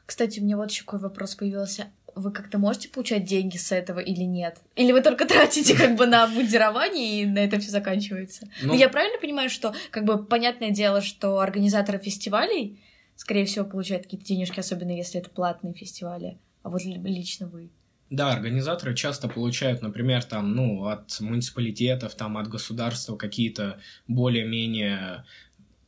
Кстати, 0.06 0.40
у 0.40 0.44
меня 0.44 0.56
вот 0.56 0.72
еще 0.72 0.86
какой 0.86 1.00
вопрос 1.00 1.36
появился. 1.36 1.88
вы 2.16 2.32
как-то 2.32 2.58
можете 2.58 2.88
получать 2.90 3.26
деньги 3.26 3.58
с 3.58 3.72
этого 3.72 4.00
или 4.00 4.24
нет? 4.24 4.62
Или 4.76 4.92
вы 4.92 5.02
только 5.02 5.26
тратите 5.26 5.76
как 5.76 5.96
бы 5.96 6.06
на 6.06 6.28
мундирование 6.28 7.22
и 7.22 7.26
на 7.26 7.40
это 7.40 7.60
все 7.60 7.72
заканчивается? 7.72 8.48
Ну, 8.62 8.74
я 8.74 8.90
правильно 8.90 9.20
понимаю, 9.20 9.50
что 9.50 9.74
как 9.92 10.06
бы 10.06 10.24
понятное 10.24 10.72
дело, 10.72 11.02
что 11.02 11.40
организаторы 11.40 12.00
фестивалей, 12.00 12.80
скорее 13.16 13.46
всего, 13.46 13.66
получают 13.66 14.04
какие-то 14.04 14.26
денежки, 14.26 14.60
особенно 14.60 14.92
если 14.92 15.20
это 15.20 15.30
платные 15.30 15.74
фестивали, 15.74 16.38
а 16.64 16.70
вот 16.70 16.82
лично 16.84 17.48
вы? 17.48 17.70
Да, 18.10 18.32
организаторы 18.32 18.96
часто 18.96 19.28
получают, 19.28 19.82
например, 19.82 20.24
там, 20.24 20.56
ну, 20.56 20.86
от 20.86 21.20
муниципалитетов, 21.20 22.16
там, 22.16 22.38
от 22.38 22.48
государства 22.48 23.18
какие-то 23.18 23.82
более-менее 24.08 25.26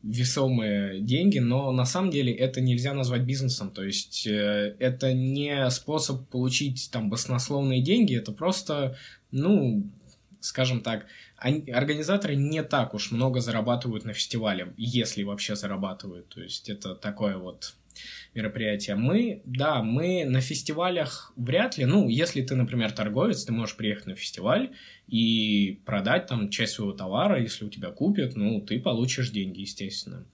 весомые 0.02 1.02
деньги, 1.02 1.40
но 1.40 1.72
на 1.72 1.86
самом 1.86 2.10
деле 2.10 2.34
это 2.34 2.62
нельзя 2.62 2.94
назвать 2.94 3.24
бизнесом, 3.24 3.72
то 3.72 3.84
есть 3.84 4.26
э, 4.28 4.76
это 4.80 5.14
не 5.14 5.70
способ 5.72 6.28
получить 6.30 6.90
там 6.92 7.10
баснословные 7.10 7.82
деньги, 7.82 8.18
это 8.18 8.32
просто, 8.32 8.98
ну, 9.32 9.90
скажем 10.40 10.82
так, 10.82 11.06
они, 11.38 11.70
организаторы 11.72 12.36
не 12.36 12.64
так 12.64 12.94
уж 12.94 13.12
много 13.12 13.42
зарабатывают 13.42 14.06
на 14.06 14.14
фестивале, 14.14 14.74
если 14.78 15.24
вообще 15.24 15.56
зарабатывают, 15.56 16.30
то 16.30 16.42
есть 16.42 16.70
это 16.70 16.96
такое 16.96 17.38
вот 17.38 17.74
мероприятия. 18.34 18.96
Мы, 18.96 19.42
да, 19.46 19.82
мы 19.84 20.24
на 20.26 20.42
фестивалях 20.42 21.34
вряд 21.36 21.78
ли, 21.78 21.86
ну, 21.86 22.08
если 22.08 22.42
ты, 22.42 22.56
например, 22.56 22.92
торговец, 22.92 23.44
ты 23.44 23.52
можешь 23.52 23.76
приехать 23.76 24.06
на 24.06 24.16
фестиваль 24.16 24.72
и 25.10 25.82
продать 25.86 26.28
там 26.28 26.50
часть 26.50 26.74
своего 26.74 26.94
товара, 26.94 27.42
если 27.42 27.66
у 27.66 27.70
тебя 27.70 27.90
купят, 27.90 28.36
ну, 28.36 28.62
ты 28.62 28.80
получишь 28.80 29.32
деньги, 29.32 29.62
естественно. 29.62 30.26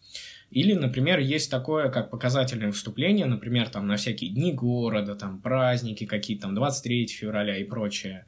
Или, 0.52 0.74
например, 0.74 1.20
есть 1.20 1.50
такое, 1.50 1.90
как 1.90 2.12
показательное 2.12 2.68
выступление, 2.68 3.26
например, 3.26 3.70
там 3.70 3.88
на 3.88 3.98
всякие 3.98 4.30
дни 4.30 4.54
города, 4.54 5.16
там 5.16 5.42
праздники 5.42 6.06
какие-то, 6.06 6.44
там 6.44 6.56
23 6.56 7.08
февраля 7.08 7.58
и 7.58 7.64
прочее. 7.64 8.26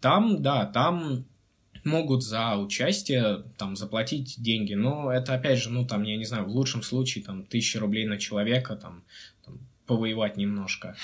Там, 0.00 0.42
да, 0.42 0.66
там 0.66 1.24
могут 1.84 2.22
за 2.22 2.56
участие 2.56 3.44
там 3.56 3.76
заплатить 3.76 4.36
деньги, 4.38 4.74
но 4.74 5.12
это 5.12 5.34
опять 5.34 5.58
же, 5.58 5.70
ну 5.70 5.86
там, 5.86 6.02
я 6.02 6.16
не 6.16 6.24
знаю, 6.24 6.44
в 6.44 6.50
лучшем 6.50 6.82
случае 6.82 7.24
там 7.24 7.44
тысяча 7.44 7.80
рублей 7.80 8.06
на 8.06 8.18
человека, 8.18 8.76
там, 8.76 9.02
там 9.44 9.58
повоевать 9.86 10.36
немножко. 10.36 10.96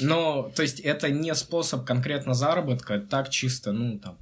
Но, 0.00 0.50
то 0.54 0.62
есть, 0.62 0.80
это 0.80 1.10
не 1.10 1.34
способ 1.34 1.84
конкретно 1.84 2.34
заработка, 2.34 2.98
так 2.98 3.30
чисто, 3.30 3.72
ну, 3.72 3.98
там, 3.98 4.16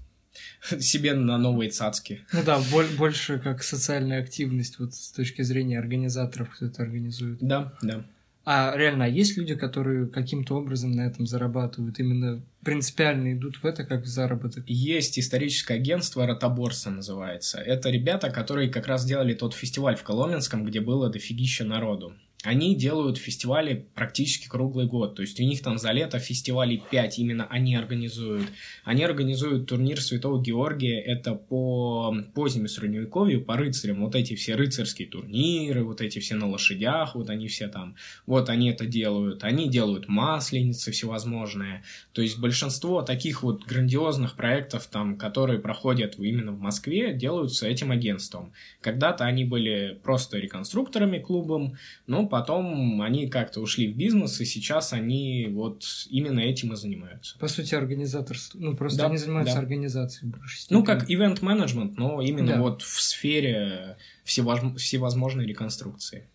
себе 0.80 1.14
на 1.14 1.38
новые 1.38 1.70
цацки. 1.70 2.24
Ну 2.32 2.42
да, 2.44 2.60
больше 2.98 3.38
как 3.38 3.62
социальная 3.62 4.20
активность, 4.20 4.78
вот 4.78 4.94
с 4.94 5.10
точки 5.12 5.42
зрения 5.42 5.78
организаторов, 5.78 6.50
кто 6.50 6.66
это 6.66 6.82
организует. 6.82 7.38
Да, 7.40 7.72
да. 7.82 8.04
А 8.50 8.74
реально, 8.74 9.04
а 9.04 9.08
есть 9.08 9.36
люди, 9.36 9.54
которые 9.54 10.06
каким-то 10.06 10.56
образом 10.56 10.92
на 10.92 11.02
этом 11.02 11.26
зарабатывают, 11.26 11.98
именно 12.00 12.42
принципиально 12.64 13.34
идут 13.34 13.56
в 13.56 13.66
это 13.66 13.84
как 13.84 14.04
в 14.04 14.06
заработок? 14.06 14.64
Есть 14.66 15.18
историческое 15.18 15.74
агентство 15.74 16.26
«Ротоборса» 16.26 16.88
называется. 16.88 17.58
Это 17.58 17.90
ребята, 17.90 18.30
которые 18.30 18.70
как 18.70 18.86
раз 18.86 19.04
делали 19.04 19.34
тот 19.34 19.52
фестиваль 19.52 19.96
в 19.96 20.02
Коломенском, 20.02 20.64
где 20.64 20.80
было 20.80 21.10
дофигища 21.10 21.64
народу 21.64 22.14
они 22.44 22.76
делают 22.76 23.18
фестивали 23.18 23.88
практически 23.94 24.48
круглый 24.48 24.86
год. 24.86 25.16
То 25.16 25.22
есть 25.22 25.40
у 25.40 25.42
них 25.42 25.60
там 25.60 25.76
за 25.76 25.90
лето 25.90 26.20
фестивалей 26.20 26.80
5 26.90 27.18
именно 27.18 27.48
они 27.50 27.74
организуют. 27.74 28.46
Они 28.84 29.02
организуют 29.02 29.66
турнир 29.66 30.00
Святого 30.00 30.40
Георгия, 30.40 31.00
это 31.00 31.34
по 31.34 32.14
позднему 32.34 32.68
средневековью, 32.68 33.44
по 33.44 33.56
рыцарям. 33.56 34.04
Вот 34.04 34.14
эти 34.14 34.36
все 34.36 34.54
рыцарские 34.54 35.08
турниры, 35.08 35.82
вот 35.82 36.00
эти 36.00 36.20
все 36.20 36.36
на 36.36 36.48
лошадях, 36.48 37.16
вот 37.16 37.28
они 37.28 37.48
все 37.48 37.66
там, 37.66 37.96
вот 38.24 38.50
они 38.50 38.70
это 38.70 38.86
делают. 38.86 39.42
Они 39.42 39.68
делают 39.68 40.06
масленицы 40.08 40.92
всевозможные. 40.92 41.82
То 42.12 42.22
есть 42.22 42.38
большинство 42.38 43.02
таких 43.02 43.42
вот 43.42 43.64
грандиозных 43.64 44.36
проектов, 44.36 44.86
там, 44.86 45.18
которые 45.18 45.58
проходят 45.58 46.16
именно 46.18 46.52
в 46.52 46.60
Москве, 46.60 47.12
делаются 47.14 47.66
этим 47.66 47.90
агентством. 47.90 48.52
Когда-то 48.80 49.24
они 49.24 49.44
были 49.44 49.98
просто 50.04 50.38
реконструкторами 50.38 51.18
клубом, 51.18 51.76
но 52.06 52.27
потом 52.28 53.02
они 53.02 53.28
как-то 53.28 53.60
ушли 53.60 53.92
в 53.92 53.96
бизнес, 53.96 54.40
и 54.40 54.44
сейчас 54.44 54.92
они 54.92 55.48
вот 55.50 55.84
именно 56.10 56.40
этим 56.40 56.72
и 56.72 56.76
занимаются. 56.76 57.38
По 57.38 57.48
сути, 57.48 57.74
организаторство. 57.74 58.58
Ну, 58.58 58.76
просто 58.76 58.98
да, 58.98 59.06
они 59.06 59.16
занимаются 59.16 59.54
да. 59.54 59.60
организацией 59.60 60.32
степени. 60.46 60.78
Ну, 60.78 60.84
как 60.84 61.10
ивент-менеджмент, 61.10 61.96
но 61.96 62.22
именно 62.22 62.54
да. 62.54 62.60
вот 62.60 62.82
в 62.82 63.00
сфере 63.00 63.96
всевозможной 64.24 65.46
реконструкции. 65.46 66.28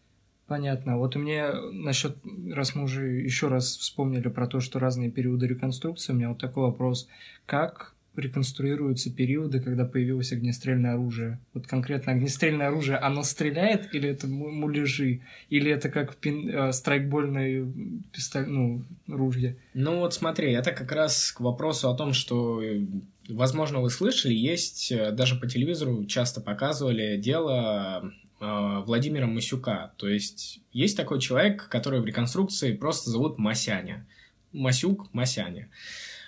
Понятно. 0.48 0.98
Вот 0.98 1.16
у 1.16 1.20
меня 1.20 1.54
насчет, 1.72 2.18
раз 2.52 2.76
мы 2.76 2.84
уже 2.84 3.08
еще 3.08 3.48
раз 3.48 3.78
вспомнили 3.78 4.28
про 4.28 4.46
то, 4.46 4.60
что 4.60 4.78
разные 4.78 5.10
периоды 5.10 5.48
реконструкции, 5.48 6.12
у 6.12 6.16
меня 6.16 6.30
вот 6.30 6.40
такой 6.40 6.64
вопрос. 6.64 7.08
Как 7.46 7.93
реконструируются 8.16 9.12
периоды, 9.12 9.60
когда 9.60 9.86
появилось 9.86 10.32
огнестрельное 10.32 10.94
оружие. 10.94 11.40
Вот 11.54 11.68
конкретно 11.68 12.14
огнестрельное 12.14 12.68
оружие, 12.68 12.98
оно 12.98 13.24
стреляет 13.24 13.94
или 13.94 14.10
это 14.10 14.28
муляжи? 14.28 15.22
Или 15.50 15.72
это 15.72 15.90
как 15.90 16.16
пин, 16.16 16.50
э, 16.50 16.74
страйкбольное 16.74 17.68
пистоль, 18.12 18.48
ну, 18.48 18.84
ружье? 19.08 19.58
Ну 19.74 20.00
вот 20.00 20.14
смотри, 20.14 20.52
это 20.52 20.72
как 20.72 20.92
раз 20.92 21.32
к 21.32 21.40
вопросу 21.40 21.90
о 21.90 21.96
том, 21.96 22.14
что, 22.14 22.62
э, 22.62 22.86
возможно, 23.30 23.80
вы 23.80 23.90
слышали, 23.90 24.34
есть, 24.34 24.92
э, 24.92 25.12
даже 25.12 25.36
по 25.36 25.48
телевизору 25.48 26.06
часто 26.06 26.42
показывали 26.42 27.18
дело 27.18 28.12
э, 28.40 28.84
Владимира 28.86 29.26
Масюка. 29.26 29.94
То 29.98 30.08
есть 30.08 30.62
есть 30.72 30.98
такой 30.98 31.20
человек, 31.20 31.68
который 31.70 32.02
в 32.02 32.06
реконструкции 32.06 32.76
просто 32.76 33.10
зовут 33.10 33.38
Масяня. 33.38 34.06
Масюк 34.52 35.12
Масяня. 35.14 35.70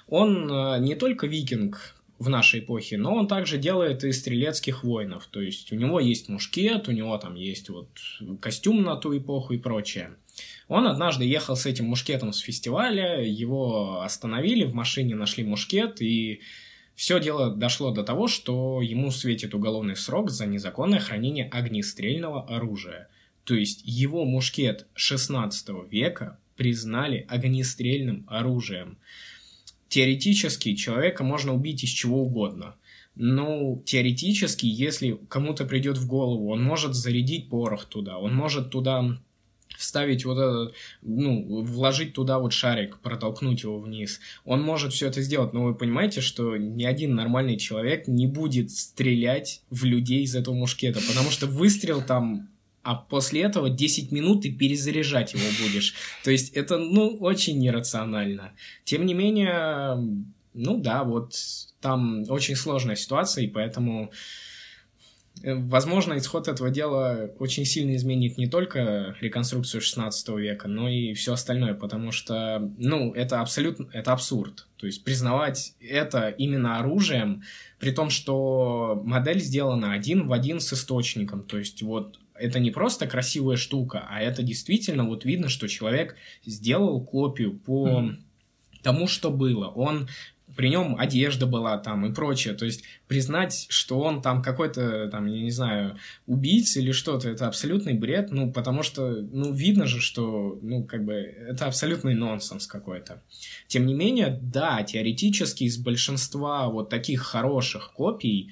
Он 0.07 0.51
э, 0.51 0.79
не 0.79 0.95
только 0.95 1.27
викинг 1.27 1.95
в 2.19 2.29
нашей 2.29 2.61
эпохе, 2.61 2.97
но 2.97 3.13
он 3.13 3.27
также 3.27 3.57
делает 3.57 4.03
и 4.03 4.11
стрелецких 4.11 4.83
воинов. 4.83 5.27
То 5.29 5.41
есть 5.41 5.71
у 5.71 5.75
него 5.75 5.99
есть 5.99 6.29
мушкет, 6.29 6.87
у 6.87 6.91
него 6.91 7.17
там 7.17 7.35
есть 7.35 7.69
вот 7.69 7.89
костюм 8.39 8.83
на 8.83 8.95
ту 8.95 9.17
эпоху 9.17 9.53
и 9.53 9.57
прочее. 9.57 10.15
Он 10.67 10.87
однажды 10.87 11.25
ехал 11.25 11.55
с 11.55 11.65
этим 11.65 11.85
мушкетом 11.85 12.33
с 12.33 12.39
фестиваля, 12.39 13.21
его 13.21 14.01
остановили, 14.01 14.63
в 14.63 14.73
машине 14.73 15.15
нашли 15.15 15.43
мушкет, 15.43 16.01
и 16.01 16.41
все 16.95 17.19
дело 17.19 17.53
дошло 17.53 17.91
до 17.91 18.03
того, 18.03 18.27
что 18.27 18.81
ему 18.81 19.11
светит 19.11 19.53
уголовный 19.53 19.95
срок 19.95 20.29
за 20.29 20.45
незаконное 20.45 20.99
хранение 20.99 21.49
огнестрельного 21.49 22.43
оружия. 22.47 23.09
То 23.43 23.53
есть 23.53 23.81
его 23.83 24.25
мушкет 24.25 24.87
16 24.95 25.69
века 25.89 26.39
признали 26.55 27.25
огнестрельным 27.27 28.25
оружием. 28.27 28.97
Теоретически 29.95 30.75
человека 30.75 31.23
можно 31.23 31.53
убить 31.53 31.85
из 31.85 31.89
чего 31.89 32.23
угодно. 32.23 32.75
Ну, 33.15 33.81
теоретически, 33.85 34.65
если 34.65 35.17
кому-то 35.29 35.63
придет 35.63 35.97
в 35.97 36.05
голову, 36.05 36.51
он 36.51 36.61
может 36.61 36.95
зарядить 36.95 37.47
порох 37.47 37.85
туда, 37.85 38.17
он 38.17 38.35
может 38.35 38.71
туда 38.71 39.17
вставить 39.77 40.25
вот 40.25 40.37
этот, 40.37 40.75
ну, 41.01 41.63
вложить 41.63 42.11
туда 42.11 42.39
вот 42.39 42.51
шарик, 42.51 42.97
протолкнуть 42.99 43.63
его 43.63 43.79
вниз. 43.79 44.19
Он 44.43 44.61
может 44.61 44.91
все 44.91 45.07
это 45.07 45.21
сделать, 45.21 45.53
но 45.53 45.63
вы 45.63 45.73
понимаете, 45.73 46.19
что 46.19 46.57
ни 46.57 46.83
один 46.83 47.15
нормальный 47.15 47.55
человек 47.55 48.05
не 48.09 48.27
будет 48.27 48.71
стрелять 48.71 49.61
в 49.69 49.85
людей 49.85 50.23
из 50.23 50.35
этого 50.35 50.55
мушкета, 50.55 50.99
потому 51.07 51.31
что 51.31 51.47
выстрел 51.47 52.01
там 52.01 52.49
а 52.85 52.93
после 52.93 53.41
этого 53.41 53.71
10 53.71 54.11
минут 54.11 54.43
ты 54.43 54.51
перезаряжать 54.51 55.33
его 55.33 55.43
будешь. 55.59 55.95
То 56.23 56.29
есть 56.29 56.53
это, 56.53 56.77
ну, 56.77 57.17
очень 57.17 57.57
нерационально. 57.57 58.53
Тем 58.83 59.07
не 59.07 59.15
менее, 59.15 59.97
ну 60.53 60.77
да, 60.77 61.03
вот 61.03 61.33
там 61.81 62.25
очень 62.29 62.55
сложная 62.55 62.95
ситуация, 62.95 63.43
и 63.43 63.47
поэтому, 63.47 64.11
э, 65.41 65.55
возможно, 65.55 66.15
исход 66.15 66.47
этого 66.47 66.69
дела 66.69 67.31
очень 67.39 67.65
сильно 67.65 67.95
изменит 67.95 68.37
не 68.37 68.45
только 68.45 69.15
реконструкцию 69.19 69.81
16 69.81 70.29
века, 70.37 70.67
но 70.67 70.87
и 70.87 71.13
все 71.13 71.33
остальное, 71.33 71.73
потому 71.73 72.11
что, 72.11 72.71
ну, 72.77 73.13
это 73.13 73.41
абсолютно, 73.41 73.89
это 73.93 74.13
абсурд. 74.13 74.67
То 74.77 74.85
есть 74.85 75.03
признавать 75.03 75.73
это 75.79 76.29
именно 76.29 76.77
оружием, 76.77 77.41
при 77.79 77.89
том, 77.89 78.11
что 78.11 79.01
модель 79.03 79.39
сделана 79.39 79.91
один 79.93 80.27
в 80.27 80.33
один 80.33 80.59
с 80.59 80.71
источником. 80.71 81.41
То 81.41 81.57
есть 81.57 81.81
вот 81.81 82.19
это 82.37 82.59
не 82.59 82.71
просто 82.71 83.07
красивая 83.07 83.57
штука, 83.57 84.05
а 84.09 84.21
это 84.21 84.43
действительно 84.43 85.05
вот 85.05 85.25
видно, 85.25 85.49
что 85.49 85.67
человек 85.67 86.15
сделал 86.45 87.03
копию 87.03 87.57
по 87.57 87.87
mm-hmm. 87.87 88.17
тому, 88.81 89.07
что 89.07 89.31
было. 89.31 89.67
Он 89.67 90.07
при 90.55 90.69
нем 90.69 90.95
одежда 90.97 91.45
была 91.45 91.77
там 91.77 92.05
и 92.05 92.13
прочее. 92.13 92.53
То 92.53 92.65
есть 92.65 92.83
признать, 93.07 93.67
что 93.69 93.99
он 93.99 94.21
там 94.21 94.41
какой-то, 94.41 95.09
там, 95.09 95.25
я 95.25 95.41
не 95.41 95.51
знаю, 95.51 95.97
убийца 96.27 96.79
или 96.79 96.91
что-то, 96.91 97.29
это 97.29 97.47
абсолютный 97.47 97.93
бред, 97.93 98.31
ну, 98.31 98.51
потому 98.51 98.83
что, 98.83 99.09
ну, 99.09 99.51
видно 99.51 99.85
же, 99.85 99.99
что, 99.99 100.57
ну, 100.61 100.83
как 100.83 101.03
бы, 101.03 101.13
это 101.13 101.65
абсолютный 101.65 102.13
нонсенс 102.13 102.67
какой-то. 102.67 103.21
Тем 103.67 103.85
не 103.85 103.93
менее, 103.93 104.39
да, 104.41 104.83
теоретически 104.83 105.65
из 105.65 105.77
большинства 105.77 106.69
вот 106.69 106.89
таких 106.89 107.21
хороших 107.21 107.91
копий 107.93 108.51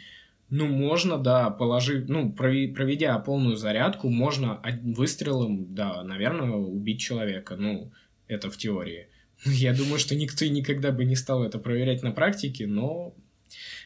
ну, 0.56 0.68
можно, 0.68 1.18
да, 1.18 1.50
положить, 1.50 2.08
ну, 2.10 2.32
проведя 2.32 3.18
полную 3.18 3.56
зарядку, 3.56 4.10
можно 4.10 4.62
выстрелом, 4.84 5.74
да, 5.74 6.04
наверное, 6.04 6.52
убить 6.52 7.02
человека. 7.02 7.56
Ну, 7.56 7.92
это 8.28 8.52
в 8.52 8.58
теории. 8.58 9.08
Я 9.46 9.74
думаю, 9.74 9.98
что 9.98 10.14
никто 10.14 10.46
никогда 10.46 10.92
бы 10.92 11.06
не 11.06 11.16
стал 11.16 11.44
это 11.44 11.58
проверять 11.58 12.04
на 12.04 12.12
практике, 12.12 12.68
но 12.68 13.16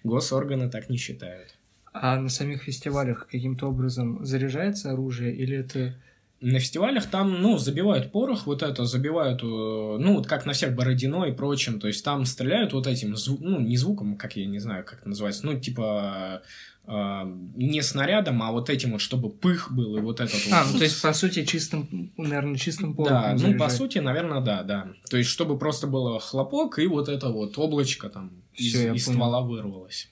госорганы 0.03 0.69
так 0.69 0.89
не 0.89 0.97
считают. 0.97 1.55
А 1.93 2.19
на 2.19 2.27
самих 2.27 2.63
фестивалях 2.63 3.27
каким-то 3.31 3.67
образом 3.67 4.25
заряжается 4.25 4.91
оружие 4.91 5.33
или 5.33 5.55
это... 5.55 5.95
На 6.39 6.59
фестивалях 6.59 7.07
там, 7.07 7.41
ну, 7.41 7.57
забивают 7.57 8.11
порох, 8.11 8.45
вот 8.45 8.61
это, 8.61 8.85
забивают, 8.85 9.41
э, 9.41 9.45
ну, 9.45 10.13
вот 10.17 10.27
как 10.27 10.45
на 10.45 10.53
всех 10.53 10.75
Бородино 10.75 11.25
и 11.25 11.31
прочем, 11.31 11.79
то 11.79 11.87
есть 11.87 12.05
там 12.05 12.25
стреляют 12.25 12.73
вот 12.73 12.85
этим, 12.85 13.13
зву- 13.15 13.39
ну, 13.41 13.59
не 13.59 13.75
звуком, 13.75 14.15
как 14.17 14.35
я 14.35 14.45
не 14.45 14.59
знаю, 14.59 14.83
как 14.85 14.99
это 14.99 15.09
называется, 15.09 15.45
ну, 15.47 15.59
типа, 15.59 16.43
э, 16.85 17.21
не 17.55 17.81
снарядом, 17.81 18.43
а 18.43 18.51
вот 18.51 18.69
этим 18.69 18.91
вот, 18.91 19.01
чтобы 19.01 19.31
пых 19.31 19.71
был 19.71 19.97
и 19.97 20.01
вот 20.01 20.19
этот 20.19 20.39
А, 20.51 20.63
вот. 20.63 20.73
ну 20.73 20.77
то 20.77 20.83
есть, 20.83 21.01
по 21.01 21.11
сути, 21.11 21.43
чистым, 21.43 22.11
наверное, 22.17 22.55
чистым 22.55 22.93
порохом 22.93 23.37
Да, 23.37 23.47
ну, 23.47 23.57
по 23.57 23.69
сути, 23.69 23.97
наверное, 23.97 24.39
да, 24.41 24.61
да. 24.61 24.87
То 25.09 25.17
есть, 25.17 25.31
чтобы 25.31 25.57
просто 25.57 25.87
было 25.87 26.19
хлопок, 26.19 26.77
и 26.77 26.85
вот 26.85 27.09
это 27.09 27.29
вот 27.29 27.57
облачко 27.57 28.09
там 28.09 28.31
из, 28.53 28.73
Всё, 28.75 28.93
из 28.93 29.05
понял. 29.05 29.17
ствола 29.17 29.41
вырвалось. 29.41 30.09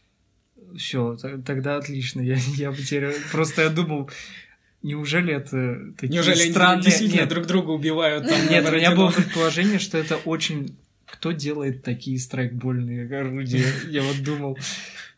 Все, 0.76 1.15
тогда 1.45 1.78
отлично. 1.78 2.19
Я, 2.21 2.38
я 2.57 2.71
потерял. 2.71 3.13
Просто 3.32 3.61
я 3.61 3.69
думал, 3.69 4.09
неужели 4.86 5.33
это 5.33 5.93
такие 5.97 6.13
Неужели 6.13 6.41
они 6.41 6.51
странные... 6.51 6.83
действительно 6.83 7.21
Нет, 7.21 7.29
друг 7.29 7.45
друга 7.47 7.71
убивают 7.71 8.27
там? 8.27 8.49
Нет, 8.49 8.67
у 8.69 8.71
меня 8.71 8.95
было 8.95 9.11
предположение, 9.11 9.79
что 9.79 9.97
это 9.97 10.17
очень... 10.17 10.77
Кто 11.05 11.31
делает 11.31 11.83
такие 11.83 12.19
страйкбольные 12.19 13.07
орудия? 13.07 13.65
Я 13.89 14.01
вот 14.03 14.21
думал. 14.23 14.57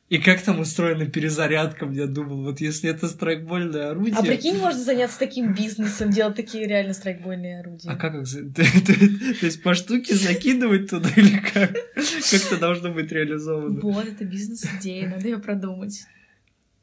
И 0.10 0.20
как 0.20 0.42
там 0.42 0.62
устроена 0.62 1.06
перезарядка, 1.06 1.86
я 1.86 2.08
думал, 2.08 2.44
вот 2.44 2.62
если 2.62 2.90
это 2.90 3.10
страйкбольное 3.10 3.92
орудие... 3.92 4.16
А 4.18 4.24
прикинь, 4.24 4.58
можно 4.58 4.82
заняться 4.82 5.20
таким 5.20 5.54
бизнесом, 5.54 6.12
делать 6.12 6.36
такие 6.36 6.66
реально 6.66 6.94
страйкбольные 6.94 7.60
орудия. 7.60 7.90
А 7.90 7.96
как 7.96 8.16
их... 8.16 8.56
То 8.56 9.46
есть 9.46 9.62
по 9.64 9.74
штуке 9.74 10.16
закидывать 10.16 10.90
туда 10.90 11.10
или 11.16 11.38
как? 11.40 11.74
Как 11.74 12.42
это 12.42 12.58
должно 12.58 12.94
быть 12.94 13.12
реализовано? 13.12 13.82
Вот, 13.82 14.08
это 14.08 14.24
бизнес-идея, 14.24 15.10
надо 15.10 15.28
ее 15.28 15.40
продумать. 15.40 16.06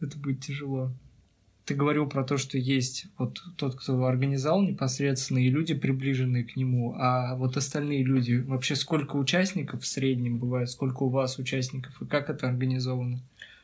Это 0.00 0.18
будет 0.18 0.40
тяжело. 0.40 0.92
Ты 1.64 1.74
говорил 1.74 2.06
про 2.06 2.24
то, 2.24 2.36
что 2.36 2.58
есть 2.58 3.06
вот 3.16 3.40
тот, 3.56 3.76
кто 3.76 4.04
организовал 4.04 4.62
непосредственно, 4.62 5.38
и 5.38 5.48
люди, 5.48 5.72
приближенные 5.72 6.44
к 6.44 6.56
нему, 6.56 6.94
а 6.98 7.34
вот 7.36 7.56
остальные 7.56 8.04
люди, 8.04 8.34
вообще 8.34 8.76
сколько 8.76 9.16
участников 9.16 9.82
в 9.82 9.86
среднем 9.86 10.38
бывает, 10.38 10.68
сколько 10.68 11.04
у 11.04 11.08
вас 11.08 11.38
участников, 11.38 12.02
и 12.02 12.06
как 12.06 12.28
это 12.28 12.48
организовано? 12.48 13.20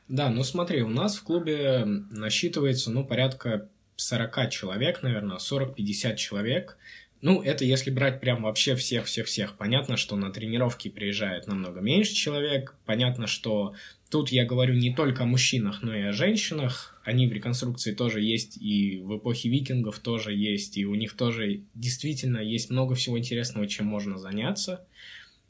Да, 0.08 0.30
ну 0.30 0.42
смотри, 0.44 0.82
у 0.82 0.88
нас 0.88 1.16
в 1.16 1.22
клубе 1.22 1.84
насчитывается, 2.10 2.90
ну, 2.90 3.04
порядка 3.04 3.68
40 3.96 4.50
человек, 4.50 5.02
наверное, 5.02 5.36
40-50 5.36 6.16
человек. 6.16 6.78
Ну, 7.22 7.42
это 7.42 7.66
если 7.66 7.90
брать 7.90 8.18
прям 8.18 8.42
вообще 8.42 8.74
всех-всех-всех. 8.74 9.56
Понятно, 9.56 9.98
что 9.98 10.16
на 10.16 10.32
тренировки 10.32 10.88
приезжает 10.88 11.46
намного 11.46 11.80
меньше 11.80 12.14
человек. 12.14 12.74
Понятно, 12.86 13.26
что 13.26 13.74
тут 14.10 14.30
я 14.30 14.44
говорю 14.44 14.74
не 14.74 14.92
только 14.92 15.22
о 15.22 15.26
мужчинах, 15.26 15.82
но 15.82 15.94
и 15.94 16.02
о 16.02 16.12
женщинах. 16.12 17.00
Они 17.04 17.26
в 17.26 17.32
реконструкции 17.32 17.92
тоже 17.92 18.20
есть, 18.20 18.58
и 18.60 19.00
в 19.00 19.16
эпохе 19.16 19.48
викингов 19.48 20.00
тоже 20.00 20.34
есть, 20.34 20.76
и 20.76 20.84
у 20.84 20.94
них 20.94 21.16
тоже 21.16 21.62
действительно 21.74 22.38
есть 22.38 22.70
много 22.70 22.94
всего 22.94 23.18
интересного, 23.18 23.66
чем 23.66 23.86
можно 23.86 24.18
заняться. 24.18 24.84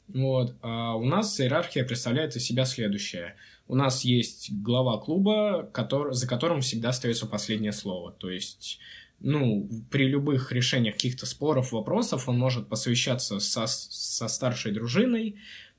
Вот. 0.07 0.55
А 0.61 0.95
у 0.95 1.05
нас 1.05 1.39
иерархия 1.39 1.83
представляет 1.83 2.35
из 2.35 2.45
себя 2.45 2.65
следующее. 2.65 3.35
У 3.67 3.75
нас 3.75 4.05
есть 4.05 4.51
глава 4.51 4.99
клуба, 4.99 5.69
который, 5.73 6.13
за 6.13 6.27
которым 6.27 6.61
всегда 6.61 6.89
остается 6.89 7.25
последнее 7.25 7.71
слово. 7.71 8.11
То 8.11 8.29
есть, 8.29 8.79
ну, 9.19 9.69
при 9.89 10.07
любых 10.07 10.51
решениях 10.51 10.95
каких-то 10.95 11.25
споров, 11.25 11.71
вопросов 11.71 12.29
он 12.29 12.37
может 12.37 12.67
посовещаться 12.67 13.39
со, 13.39 13.65
со 13.65 14.27
старшей 14.27 14.71
дружиной, 14.71 15.37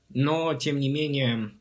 но, 0.09 0.53
тем 0.55 0.79
не 0.79 0.89
менее, 0.89 1.51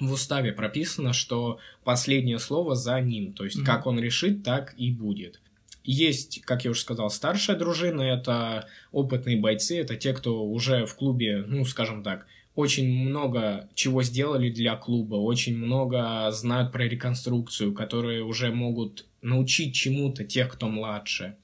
в 0.00 0.12
уставе 0.12 0.52
прописано, 0.52 1.12
что 1.12 1.58
последнее 1.84 2.38
слово 2.38 2.74
за 2.76 3.00
ним. 3.00 3.32
То 3.32 3.44
есть, 3.44 3.56
Мгм. 3.58 3.66
как 3.66 3.86
он 3.86 3.98
решит, 4.00 4.42
так 4.42 4.74
и 4.76 4.90
будет. 4.90 5.40
Есть, 5.84 6.42
как 6.42 6.64
я 6.64 6.70
уже 6.72 6.80
сказал, 6.80 7.08
старшая 7.10 7.56
дружина, 7.56 8.02
это 8.02 8.66
опытные 8.92 9.38
бойцы, 9.38 9.78
это 9.80 9.96
те, 9.96 10.12
кто 10.12 10.44
уже 10.44 10.84
в 10.84 10.94
клубе, 10.96 11.44
ну, 11.46 11.64
скажем 11.64 12.02
так, 12.02 12.26
очень 12.54 12.88
много 13.08 13.68
чего 13.74 14.02
сделали 14.02 14.50
для 14.50 14.76
клуба, 14.76 15.14
очень 15.14 15.56
много 15.56 16.30
знают 16.32 16.72
про 16.72 16.84
реконструкцию, 16.88 17.72
которые 17.72 18.22
уже 18.24 18.50
могут 18.52 19.06
научить 19.22 19.74
чему-то 19.74 20.24
тех, 20.24 20.48
кто 20.52 20.68
младше. 20.68 21.36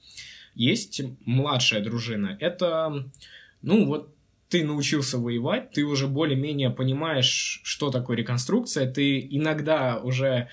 Есть 0.53 1.01
младшая 1.25 1.81
дружина. 1.81 2.37
Это, 2.39 3.09
ну, 3.61 3.85
вот 3.85 4.14
ты 4.55 4.63
научился 4.63 5.17
воевать, 5.17 5.71
ты 5.71 5.83
уже 5.83 6.07
более-менее 6.07 6.69
понимаешь, 6.69 7.59
что 7.65 7.91
такое 7.91 8.15
реконструкция, 8.15 8.89
ты 8.89 9.19
иногда 9.19 9.99
уже 9.99 10.47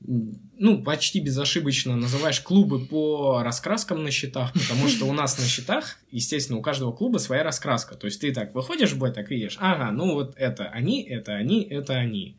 ну, 0.00 0.84
почти 0.84 1.18
безошибочно 1.18 1.96
называешь 1.96 2.40
клубы 2.40 2.86
по 2.86 3.42
раскраскам 3.42 4.04
на 4.04 4.12
счетах, 4.12 4.52
потому 4.52 4.86
что 4.86 5.06
у 5.06 5.12
нас 5.12 5.36
на 5.40 5.44
счетах, 5.44 5.96
естественно, 6.12 6.56
у 6.56 6.62
каждого 6.62 6.92
клуба 6.92 7.18
своя 7.18 7.42
раскраска. 7.42 7.96
То 7.96 8.04
есть 8.04 8.20
ты 8.20 8.32
так 8.32 8.54
выходишь 8.54 8.92
в 8.92 8.98
бой, 8.98 9.10
так 9.10 9.28
видишь, 9.28 9.56
ага, 9.58 9.90
ну 9.90 10.14
вот 10.14 10.34
это 10.36 10.68
они, 10.68 11.02
это 11.02 11.34
они, 11.34 11.64
это 11.64 11.94
они. 11.94 12.36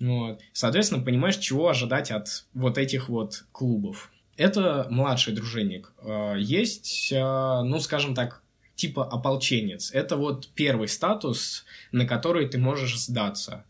Вот. 0.00 0.40
Соответственно, 0.54 1.04
понимаешь, 1.04 1.36
чего 1.36 1.68
ожидать 1.68 2.10
от 2.10 2.46
вот 2.54 2.78
этих 2.78 3.10
вот 3.10 3.44
клубов. 3.52 4.10
Это 4.38 4.86
младший 4.88 5.34
дружинник. 5.34 5.92
Э, 6.02 6.36
Есть, 6.38 7.12
э, 7.12 7.18
ну, 7.18 7.78
скажем 7.78 8.14
так, 8.14 8.42
типа 8.76 9.04
ополченец. 9.04 9.90
Это 9.92 10.16
вот 10.16 10.48
первый 10.54 10.86
статус, 10.88 11.64
на 11.92 12.06
который 12.06 12.46
ты 12.48 12.58
можешь 12.58 12.96
сдаться. 12.98 13.64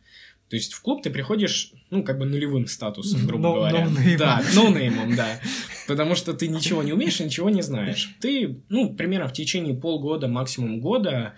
То 0.48 0.54
есть 0.56 0.74
в 0.74 0.82
клуб 0.82 1.02
ты 1.02 1.10
приходишь, 1.10 1.72
ну, 1.90 2.04
как 2.04 2.18
бы 2.18 2.24
нулевым 2.26 2.66
статусом, 2.68 3.26
грубо 3.26 3.48
No- 3.48 3.54
говоря. 3.54 3.84
ноунеймом. 3.88 4.18
Да, 4.18 4.42
ноунеймом, 4.54 5.16
да. 5.16 5.40
Потому 5.88 6.14
что 6.14 6.34
ты 6.34 6.46
ничего 6.48 6.82
не 6.84 6.92
умеешь 6.92 7.20
и 7.20 7.24
ничего 7.24 7.50
не 7.50 7.62
знаешь. 7.62 8.14
Ты, 8.20 8.60
ну, 8.68 8.94
примерно 8.94 9.28
в 9.28 9.32
течение 9.32 9.74
полгода, 9.74 10.28
максимум 10.28 10.80
года 10.80 11.34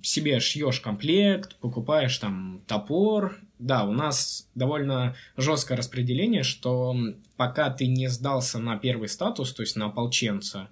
себе 0.00 0.40
шьешь 0.40 0.80
комплект, 0.80 1.56
покупаешь 1.56 2.16
там 2.18 2.62
топор. 2.66 3.36
Да, 3.58 3.84
у 3.84 3.92
нас 3.92 4.46
довольно 4.54 5.16
жесткое 5.36 5.76
распределение, 5.76 6.42
что 6.44 6.96
пока 7.36 7.68
ты 7.70 7.86
не 7.86 8.08
сдался 8.08 8.58
на 8.60 8.76
первый 8.78 9.08
статус, 9.08 9.52
то 9.52 9.62
есть 9.62 9.76
на 9.76 9.86
ополченца, 9.86 10.68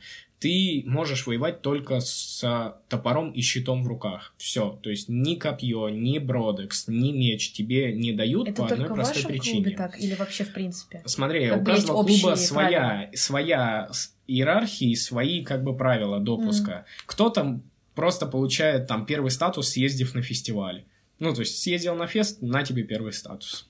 ты 0.46 0.84
можешь 0.86 1.26
воевать 1.26 1.60
только 1.60 1.98
с 1.98 2.78
топором 2.88 3.32
и 3.32 3.40
щитом 3.40 3.82
в 3.82 3.88
руках. 3.88 4.32
Все. 4.36 4.78
То 4.80 4.90
есть 4.90 5.08
ни 5.08 5.34
копье, 5.34 5.88
ни 5.88 6.20
бродекс, 6.20 6.86
ни 6.86 7.10
меч 7.10 7.50
тебе 7.50 7.92
не 7.92 8.12
дают 8.12 8.48
Это 8.48 8.62
по 8.62 8.68
одной 8.68 8.86
простой 8.86 9.22
вашем 9.24 9.30
причине. 9.32 9.62
клубе 9.64 9.76
так 9.76 9.98
или 9.98 10.14
вообще 10.14 10.44
в 10.44 10.52
принципе? 10.52 11.02
Смотри, 11.04 11.48
Как 11.48 11.62
у 11.62 11.64
каждого 11.64 12.04
клуба 12.04 12.36
своя, 12.36 12.78
правила. 12.78 13.10
своя 13.16 13.90
иерархия 14.28 14.90
и 14.90 14.94
свои 14.94 15.42
как 15.42 15.64
бы 15.64 15.76
правила 15.76 16.20
допуска. 16.20 16.86
Кто-то 17.06 17.60
просто 17.96 18.26
получает 18.26 18.86
там 18.86 19.04
первый 19.04 19.32
статус, 19.32 19.70
съездив 19.70 20.14
на 20.14 20.22
фестиваль. 20.22 20.84
Ну, 21.18 21.34
то 21.34 21.40
есть 21.40 21.60
съездил 21.60 21.96
на 21.96 22.06
фест, 22.06 22.40
на 22.40 22.62
тебе 22.62 22.84
первый 22.84 23.12
статус. 23.12 23.68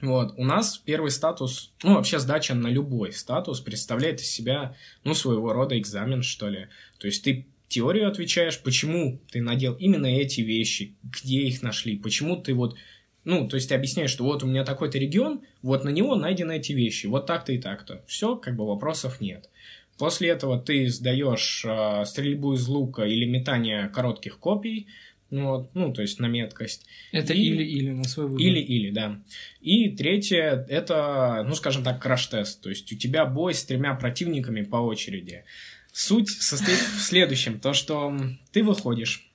Вот, 0.00 0.34
у 0.36 0.44
нас 0.44 0.78
первый 0.78 1.10
статус, 1.10 1.72
ну, 1.82 1.94
вообще 1.94 2.18
сдача 2.18 2.54
на 2.54 2.68
любой 2.68 3.12
статус 3.12 3.60
представляет 3.60 4.20
из 4.20 4.30
себя, 4.30 4.76
ну, 5.04 5.14
своего 5.14 5.52
рода 5.52 5.78
экзамен, 5.78 6.22
что 6.22 6.48
ли. 6.48 6.68
То 6.98 7.06
есть 7.06 7.24
ты 7.24 7.46
теорию 7.68 8.08
отвечаешь, 8.08 8.60
почему 8.62 9.20
ты 9.30 9.42
надел 9.42 9.74
именно 9.74 10.06
эти 10.06 10.40
вещи, 10.40 10.96
где 11.02 11.42
их 11.42 11.62
нашли, 11.62 11.96
почему 11.96 12.36
ты 12.36 12.54
вот 12.54 12.76
ну, 13.24 13.46
то 13.46 13.56
есть 13.56 13.68
ты 13.68 13.74
объясняешь, 13.74 14.10
что 14.10 14.24
вот 14.24 14.42
у 14.42 14.46
меня 14.46 14.64
такой-то 14.64 14.96
регион, 14.96 15.42
вот 15.60 15.84
на 15.84 15.90
него 15.90 16.14
найдены 16.14 16.56
эти 16.56 16.72
вещи, 16.72 17.06
вот 17.06 17.26
так-то 17.26 17.52
и 17.52 17.58
так-то. 17.58 18.02
Все, 18.06 18.36
как 18.36 18.56
бы 18.56 18.66
вопросов 18.66 19.20
нет. 19.20 19.50
После 19.98 20.30
этого 20.30 20.58
ты 20.58 20.88
сдаешь 20.88 21.62
э, 21.68 22.04
стрельбу 22.06 22.54
из 22.54 22.66
лука 22.68 23.02
или 23.02 23.26
метание 23.26 23.88
коротких 23.88 24.38
копий, 24.38 24.86
ну, 25.30 25.48
вот, 25.48 25.70
ну, 25.74 25.92
то 25.92 26.02
есть 26.02 26.18
на 26.20 26.26
меткость. 26.26 26.86
Это 27.12 27.34
или-или 27.34 27.90
на 27.90 28.04
свой 28.04 28.26
выбор. 28.26 28.40
Или-или, 28.40 28.90
да. 28.90 29.20
И 29.60 29.90
третье, 29.90 30.66
это, 30.68 31.44
ну, 31.46 31.54
скажем 31.54 31.84
так, 31.84 32.02
краш-тест. 32.02 32.62
То 32.62 32.70
есть 32.70 32.90
у 32.92 32.96
тебя 32.96 33.26
бой 33.26 33.54
с 33.54 33.64
тремя 33.64 33.94
противниками 33.94 34.62
по 34.62 34.76
очереди. 34.76 35.44
Суть 35.92 36.30
состоит 36.30 36.78
в 36.78 37.00
следующем, 37.00 37.60
то, 37.60 37.72
что 37.72 38.16
ты 38.52 38.62
выходишь, 38.62 39.30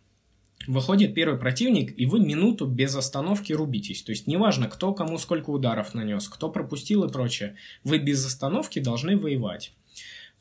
выходит 0.66 1.14
первый 1.14 1.38
противник, 1.38 1.94
и 1.98 2.06
вы 2.06 2.20
минуту 2.20 2.66
без 2.66 2.96
остановки 2.96 3.54
рубитесь. 3.54 4.02
То 4.02 4.12
есть 4.12 4.28
неважно, 4.28 4.68
кто 4.68 4.94
кому 4.94 5.18
сколько 5.18 5.50
ударов 5.50 5.94
нанес, 5.94 6.28
кто 6.28 6.50
пропустил 6.50 7.04
и 7.04 7.12
прочее, 7.12 7.56
вы 7.84 8.00
без 8.00 8.26
остановки 8.26 8.80
должны 8.80 9.18
воевать. 9.18 9.74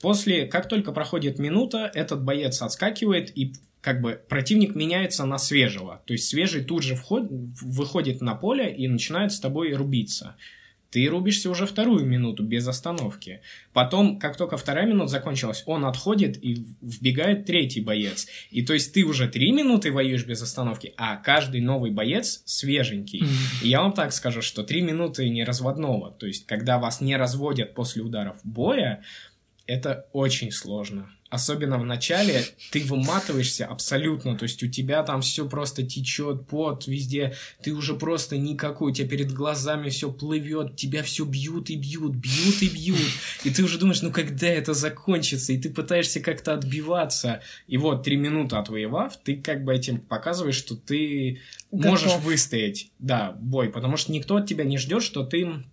После, 0.03 0.46
как 0.46 0.68
только 0.68 0.92
проходит 0.92 1.38
минута, 1.38 1.90
этот 1.94 2.22
боец 2.24 2.61
отскакивает, 2.61 3.36
и 3.38 3.55
как 3.80 4.00
бы 4.00 4.20
противник 4.28 4.74
меняется 4.74 5.24
на 5.24 5.38
свежего. 5.38 6.03
То 6.07 6.12
есть 6.12 6.28
свежий 6.28 6.64
тут 6.64 6.82
же 6.82 6.96
вход, 6.96 7.28
выходит 7.30 8.20
на 8.20 8.34
поле 8.34 8.72
и 8.72 8.88
начинает 8.88 9.32
с 9.32 9.40
тобой 9.40 9.72
рубиться. 9.74 10.36
ты 10.92 11.07
рубишься 11.07 11.48
уже 11.48 11.66
вторую 11.66 12.05
минуту 12.05 12.44
без 12.44 12.68
остановки. 12.68 13.40
Потом, 13.72 14.18
как 14.18 14.36
только 14.36 14.59
вторая 14.59 14.86
минута 14.86 15.09
закончилась, 15.09 15.62
он 15.64 15.86
отходит 15.86 16.36
и 16.44 16.66
вбегает 16.82 17.46
третий 17.46 17.80
боец. 17.80 18.26
И 18.50 18.62
то 18.62 18.74
есть 18.74 18.92
ты 18.92 19.03
уже 19.03 19.26
три 19.26 19.53
минуты 19.53 19.90
воюешь 19.90 20.26
без 20.26 20.42
остановки, 20.42 20.92
а 20.98 21.16
каждый 21.16 21.62
новый 21.62 21.90
боец 21.90 22.42
свеженький. 22.44 23.24
И 23.62 23.68
я 23.68 23.80
вам 23.80 23.92
так 23.92 24.12
скажу, 24.12 24.42
что 24.42 24.62
три 24.64 24.82
минуты 24.82 25.30
не 25.30 25.44
разводного. 25.44 26.11
То 26.11 26.26
есть, 26.26 26.46
когда 26.46 26.78
вас 26.78 27.00
не 27.00 27.16
разводят 27.16 27.74
после 27.74 28.03
ударов 28.03 28.36
боя, 28.44 29.03
это 29.66 30.06
очень 30.12 30.52
сложно. 30.52 31.10
Особенно 31.32 31.78
в 31.78 31.86
начале, 31.86 32.44
ты 32.72 32.84
выматываешься 32.84 33.64
абсолютно, 33.64 34.36
то 34.36 34.42
есть 34.42 34.62
у 34.62 34.68
тебя 34.68 35.02
там 35.02 35.22
все 35.22 35.48
просто 35.48 35.82
течет, 35.82 36.46
пот 36.46 36.86
везде, 36.86 37.34
ты 37.62 37.72
уже 37.72 37.94
просто 37.94 38.36
никакой, 38.36 38.90
у 38.90 38.94
тебя 38.94 39.08
перед 39.08 39.32
глазами 39.32 39.88
все 39.88 40.12
плывет, 40.12 40.76
тебя 40.76 41.02
все 41.02 41.24
бьют 41.24 41.70
и 41.70 41.76
бьют, 41.76 42.16
бьют 42.16 42.60
и 42.60 42.68
бьют, 42.68 42.98
и 43.44 43.50
ты 43.50 43.64
уже 43.64 43.78
думаешь, 43.78 44.02
ну 44.02 44.12
когда 44.12 44.46
это 44.46 44.74
закончится, 44.74 45.54
и 45.54 45.58
ты 45.58 45.70
пытаешься 45.70 46.20
как-то 46.20 46.52
отбиваться, 46.52 47.40
и 47.66 47.78
вот 47.78 48.02
три 48.02 48.16
минуты 48.16 48.56
отвоевав, 48.56 49.16
ты 49.16 49.36
как 49.36 49.64
бы 49.64 49.74
этим 49.74 50.02
показываешь, 50.02 50.56
что 50.56 50.76
ты 50.76 51.40
Готов. 51.70 51.92
можешь 51.92 52.16
выстоять, 52.18 52.90
да, 52.98 53.32
бой, 53.40 53.70
потому 53.70 53.96
что 53.96 54.12
никто 54.12 54.36
от 54.36 54.46
тебя 54.46 54.64
не 54.64 54.76
ждет, 54.76 55.02
что 55.02 55.24
ты 55.24 55.64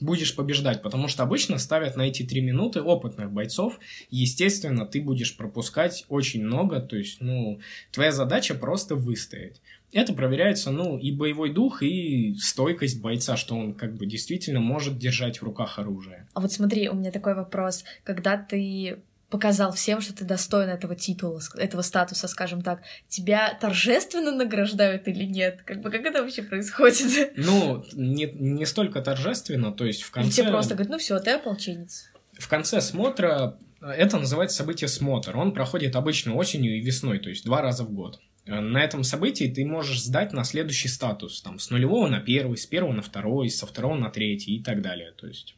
будешь 0.00 0.34
побеждать, 0.34 0.82
потому 0.82 1.08
что 1.08 1.22
обычно 1.22 1.58
ставят 1.58 1.96
на 1.96 2.02
эти 2.02 2.22
три 2.22 2.40
минуты 2.40 2.82
опытных 2.82 3.30
бойцов, 3.32 3.78
естественно, 4.10 4.86
ты 4.86 5.00
будешь 5.00 5.36
пропускать 5.36 6.04
очень 6.08 6.44
много, 6.44 6.80
то 6.80 6.96
есть, 6.96 7.20
ну, 7.20 7.60
твоя 7.92 8.12
задача 8.12 8.54
просто 8.54 8.94
выстоять. 8.94 9.60
Это 9.92 10.12
проверяется, 10.12 10.70
ну, 10.70 10.98
и 10.98 11.10
боевой 11.12 11.50
дух, 11.52 11.82
и 11.82 12.34
стойкость 12.38 13.00
бойца, 13.00 13.36
что 13.36 13.56
он 13.56 13.72
как 13.72 13.96
бы 13.96 14.04
действительно 14.04 14.60
может 14.60 14.98
держать 14.98 15.38
в 15.38 15.42
руках 15.42 15.78
оружие. 15.78 16.26
А 16.34 16.40
вот 16.40 16.52
смотри, 16.52 16.90
у 16.90 16.94
меня 16.94 17.10
такой 17.10 17.34
вопрос. 17.34 17.84
Когда 18.04 18.36
ты 18.36 18.98
показал 19.30 19.72
всем, 19.72 20.00
что 20.00 20.14
ты 20.14 20.24
достоин 20.24 20.68
этого 20.68 20.94
титула, 20.94 21.40
этого 21.56 21.82
статуса, 21.82 22.28
скажем 22.28 22.62
так, 22.62 22.80
тебя 23.08 23.56
торжественно 23.60 24.32
награждают 24.32 25.06
или 25.08 25.24
нет? 25.24 25.62
Как 25.64 25.80
бы 25.80 25.90
как 25.90 26.02
это 26.02 26.22
вообще 26.22 26.42
происходит? 26.42 27.32
Ну, 27.36 27.84
не, 27.92 28.26
не 28.26 28.66
столько 28.66 29.00
торжественно, 29.00 29.72
то 29.72 29.84
есть 29.84 30.02
в 30.02 30.10
конце... 30.10 30.28
Или 30.28 30.36
тебе 30.36 30.50
просто 30.50 30.74
говорят, 30.74 30.90
ну 30.90 30.98
все, 30.98 31.18
ты 31.18 31.32
ополченец. 31.32 32.10
В 32.38 32.48
конце 32.48 32.80
смотра 32.80 33.58
это 33.80 34.18
называется 34.18 34.58
событие 34.58 34.88
смотр. 34.88 35.36
Он 35.36 35.52
проходит 35.52 35.96
обычно 35.96 36.34
осенью 36.34 36.76
и 36.76 36.80
весной, 36.80 37.18
то 37.18 37.28
есть 37.28 37.44
два 37.44 37.62
раза 37.62 37.84
в 37.84 37.92
год. 37.92 38.20
На 38.46 38.82
этом 38.82 39.04
событии 39.04 39.44
ты 39.44 39.64
можешь 39.66 40.02
сдать 40.02 40.32
на 40.32 40.42
следующий 40.42 40.88
статус, 40.88 41.42
там, 41.42 41.58
с 41.58 41.68
нулевого 41.70 42.08
на 42.08 42.20
первый, 42.20 42.56
с 42.56 42.66
первого 42.66 42.92
на 42.92 43.02
второй, 43.02 43.50
со 43.50 43.66
второго 43.66 43.94
на 43.94 44.10
третий 44.10 44.56
и 44.56 44.62
так 44.62 44.80
далее. 44.80 45.12
То 45.12 45.26
есть, 45.26 45.54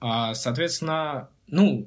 а, 0.00 0.34
соответственно, 0.34 1.30
ну, 1.50 1.86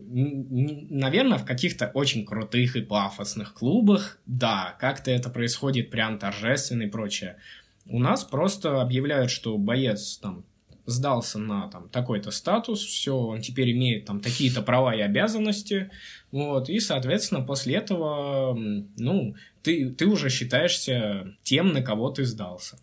наверное, 0.90 1.38
в 1.38 1.46
каких-то 1.46 1.90
очень 1.94 2.26
крутых 2.26 2.76
и 2.76 2.82
пафосных 2.82 3.54
клубах, 3.54 4.20
да, 4.26 4.76
как-то 4.80 5.12
это 5.12 5.30
происходит 5.30 5.90
прям 5.90 6.20
торжественно 6.20 6.84
и 6.84 6.90
прочее. 6.90 7.38
У 7.86 8.00
нас 8.00 8.24
просто 8.24 8.82
объявляют, 8.82 9.32
что 9.32 9.58
боец 9.58 10.18
там 10.18 10.46
сдался 10.86 11.40
на 11.40 11.70
там 11.70 11.88
такой-то 11.90 12.32
статус, 12.32 12.84
все, 12.84 13.16
он 13.16 13.42
теперь 13.42 13.72
имеет 13.72 14.06
там 14.06 14.20
такие-то 14.20 14.62
права 14.62 14.94
и 14.94 15.00
обязанности, 15.00 15.90
вот, 16.32 16.70
и, 16.70 16.80
соответственно, 16.80 17.42
после 17.42 17.76
этого, 17.76 18.54
ну, 18.98 19.36
ты, 19.62 19.90
ты 19.92 20.06
уже 20.08 20.30
считаешься 20.30 21.36
тем, 21.44 21.72
на 21.72 21.82
кого 21.82 22.10
ты 22.10 22.26
сдался. 22.26 22.78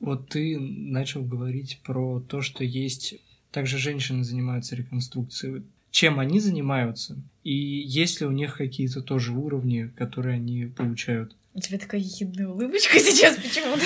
Вот 0.00 0.30
ты 0.30 0.58
начал 0.58 1.22
говорить 1.22 1.80
про 1.84 2.18
то, 2.20 2.40
что 2.40 2.64
есть 2.64 3.14
также 3.52 3.78
женщины 3.78 4.24
занимаются 4.24 4.74
реконструкцией 4.74 5.62
чем 5.92 6.18
они 6.18 6.40
занимаются, 6.40 7.16
и 7.44 7.54
есть 7.54 8.20
ли 8.20 8.26
у 8.26 8.30
них 8.32 8.56
какие-то 8.56 9.02
тоже 9.02 9.32
уровни, 9.32 9.92
которые 9.96 10.36
они 10.36 10.64
получают. 10.64 11.36
У 11.54 11.60
тебя 11.60 11.78
такая 11.78 12.00
ехидная 12.00 12.48
улыбочка 12.48 12.98
сейчас 12.98 13.36
почему-то. 13.36 13.84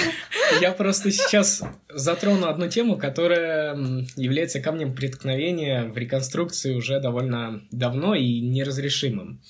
Я 0.61 0.71
просто 0.71 1.11
сейчас 1.11 1.65
затрону 1.93 2.47
одну 2.47 2.69
тему, 2.69 2.97
которая 2.97 3.77
является 4.15 4.61
камнем 4.61 4.95
преткновения 4.95 5.85
в 5.85 5.99
реконструкции 5.99 6.75
уже 6.75 7.01
довольно 7.01 7.63
давно 7.73 8.15
и 8.15 8.41
неразрешимым. 8.41 9.43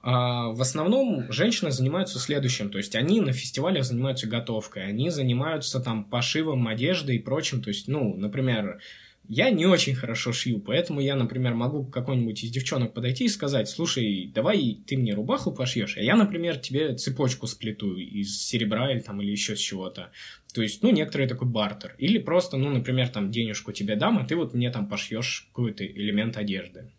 А, 0.00 0.48
в 0.48 0.60
основном 0.62 1.30
женщины 1.30 1.70
занимаются 1.70 2.18
следующим, 2.18 2.70
то 2.70 2.78
есть 2.78 2.96
они 2.96 3.20
на 3.20 3.32
фестивалях 3.32 3.84
занимаются 3.84 4.26
готовкой, 4.26 4.86
они 4.86 5.10
занимаются 5.10 5.80
там 5.80 6.04
пошивом 6.04 6.66
одежды 6.66 7.16
и 7.16 7.18
прочим, 7.18 7.62
то 7.62 7.68
есть, 7.68 7.88
ну, 7.88 8.14
например, 8.14 8.80
я 9.28 9.50
не 9.50 9.66
очень 9.66 9.94
хорошо 9.94 10.32
шью, 10.32 10.60
поэтому 10.60 11.00
я, 11.00 11.16
например, 11.16 11.54
могу 11.54 11.84
к 11.84 11.92
какой-нибудь 11.92 12.44
из 12.44 12.50
девчонок 12.50 12.94
подойти 12.94 13.24
и 13.24 13.28
сказать, 13.28 13.68
слушай, 13.68 14.30
давай 14.34 14.78
ты 14.86 14.96
мне 14.96 15.14
рубаху 15.14 15.52
пошьешь, 15.52 15.96
а 15.96 16.00
я, 16.00 16.16
например, 16.16 16.56
тебе 16.56 16.94
цепочку 16.94 17.46
сплету 17.46 17.96
из 17.96 18.42
серебра 18.42 18.92
или 18.92 19.00
там 19.00 19.20
или 19.22 19.30
еще 19.30 19.56
с 19.56 19.60
чего-то. 19.60 20.12
То 20.54 20.62
есть, 20.62 20.82
ну, 20.82 20.90
некоторый 20.90 21.26
такой 21.26 21.48
бартер. 21.48 21.96
Или 21.98 22.18
просто, 22.18 22.56
ну, 22.56 22.70
например, 22.70 23.08
там 23.08 23.30
денежку 23.30 23.72
тебе 23.72 23.96
дам, 23.96 24.18
а 24.18 24.24
ты 24.24 24.36
вот 24.36 24.54
мне 24.54 24.70
там 24.70 24.88
пошьешь 24.88 25.48
какой-то 25.48 25.84
элемент 25.84 26.36
одежды. 26.36 26.92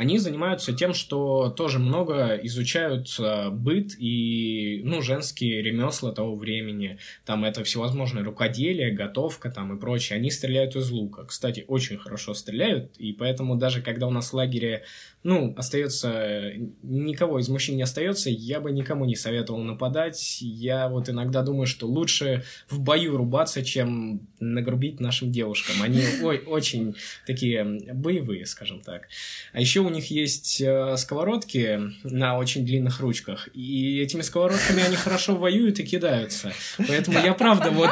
Они 0.00 0.16
занимаются 0.16 0.72
тем, 0.72 0.94
что 0.94 1.50
тоже 1.50 1.78
много 1.78 2.34
изучают 2.44 3.14
э, 3.18 3.50
быт 3.50 3.90
и 3.98 4.80
ну, 4.82 5.02
женские 5.02 5.60
ремесла 5.60 6.10
того 6.10 6.36
времени. 6.36 6.98
Там 7.26 7.44
это 7.44 7.64
всевозможные 7.64 8.24
рукоделие, 8.24 8.92
готовка 8.92 9.50
там 9.50 9.76
и 9.76 9.78
прочее. 9.78 10.16
Они 10.16 10.30
стреляют 10.30 10.74
из 10.74 10.90
лука. 10.90 11.26
Кстати, 11.26 11.66
очень 11.68 11.98
хорошо 11.98 12.32
стреляют, 12.32 12.96
и 12.96 13.12
поэтому 13.12 13.56
даже 13.56 13.82
когда 13.82 14.06
у 14.06 14.10
нас 14.10 14.30
в 14.30 14.36
лагере 14.36 14.84
ну, 15.22 15.54
остается, 15.56 16.52
никого 16.82 17.40
из 17.40 17.48
мужчин 17.48 17.76
не 17.76 17.82
остается, 17.82 18.30
я 18.30 18.58
бы 18.58 18.72
никому 18.72 19.04
не 19.04 19.16
советовал 19.16 19.60
нападать. 19.60 20.38
Я 20.40 20.88
вот 20.88 21.10
иногда 21.10 21.42
думаю, 21.42 21.66
что 21.66 21.86
лучше 21.86 22.42
в 22.68 22.80
бою 22.80 23.18
рубаться, 23.18 23.62
чем 23.62 24.26
нагрубить 24.40 24.98
нашим 24.98 25.30
девушкам. 25.30 25.82
Они 25.82 26.02
ой, 26.22 26.38
очень 26.46 26.96
такие 27.26 27.64
боевые, 27.92 28.46
скажем 28.46 28.80
так. 28.80 29.08
А 29.52 29.60
еще 29.60 29.80
у 29.80 29.90
них 29.90 30.10
есть 30.10 30.60
э, 30.60 30.96
сковородки 30.96 31.80
на 32.02 32.38
очень 32.38 32.64
длинных 32.64 33.00
ручках, 33.00 33.48
и 33.52 34.00
этими 34.00 34.22
сковородками 34.22 34.82
они 34.82 34.96
хорошо 34.96 35.36
воюют 35.36 35.78
и 35.80 35.84
кидаются. 35.84 36.52
Поэтому 36.88 37.18
я 37.18 37.34
правда 37.34 37.70
вот, 37.70 37.90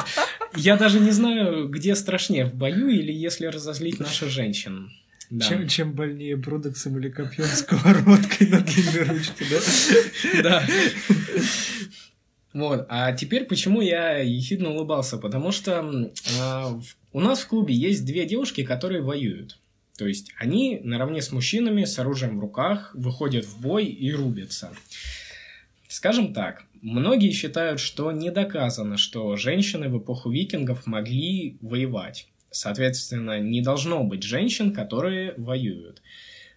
я 0.56 0.76
даже 0.76 0.98
не 0.98 1.10
знаю, 1.10 1.68
где 1.68 1.94
страшнее, 1.94 2.46
в 2.46 2.54
бою 2.54 2.88
или 2.88 3.12
если 3.12 3.46
разозлить 3.46 4.00
наших 4.00 4.30
женщин. 4.30 4.90
Да. 5.30 5.44
Чем, 5.44 5.68
чем 5.68 5.92
больнее 5.92 6.36
брудексом 6.36 6.98
или 6.98 7.10
копьем 7.10 7.44
сковородкой 7.44 8.48
на 8.48 8.60
длинной 8.60 9.04
ручке, 9.04 9.44
да? 9.50 10.42
Да. 10.42 10.66
Вот, 12.54 12.86
а 12.88 13.12
теперь 13.12 13.44
почему 13.44 13.82
я 13.82 14.18
ехидно 14.18 14.70
улыбался? 14.70 15.18
Потому 15.18 15.52
что 15.52 16.10
э, 16.40 16.80
у 17.12 17.20
нас 17.20 17.40
в 17.40 17.48
клубе 17.48 17.74
есть 17.74 18.06
две 18.06 18.24
девушки, 18.24 18.64
которые 18.64 19.02
воюют. 19.02 19.58
То 19.98 20.06
есть 20.06 20.32
они 20.38 20.80
наравне 20.82 21.20
с 21.20 21.30
мужчинами 21.30 21.84
с 21.84 21.98
оружием 21.98 22.38
в 22.38 22.40
руках 22.40 22.92
выходят 22.94 23.44
в 23.44 23.60
бой 23.60 23.84
и 23.84 24.12
рубятся. 24.12 24.72
Скажем 25.88 26.32
так, 26.32 26.64
многие 26.80 27.32
считают, 27.32 27.80
что 27.80 28.12
не 28.12 28.30
доказано, 28.30 28.96
что 28.96 29.36
женщины 29.36 29.88
в 29.88 29.98
эпоху 29.98 30.30
викингов 30.30 30.86
могли 30.86 31.58
воевать. 31.60 32.28
Соответственно, 32.50 33.40
не 33.40 33.62
должно 33.62 34.04
быть 34.04 34.22
женщин, 34.22 34.72
которые 34.72 35.34
воюют. 35.36 36.02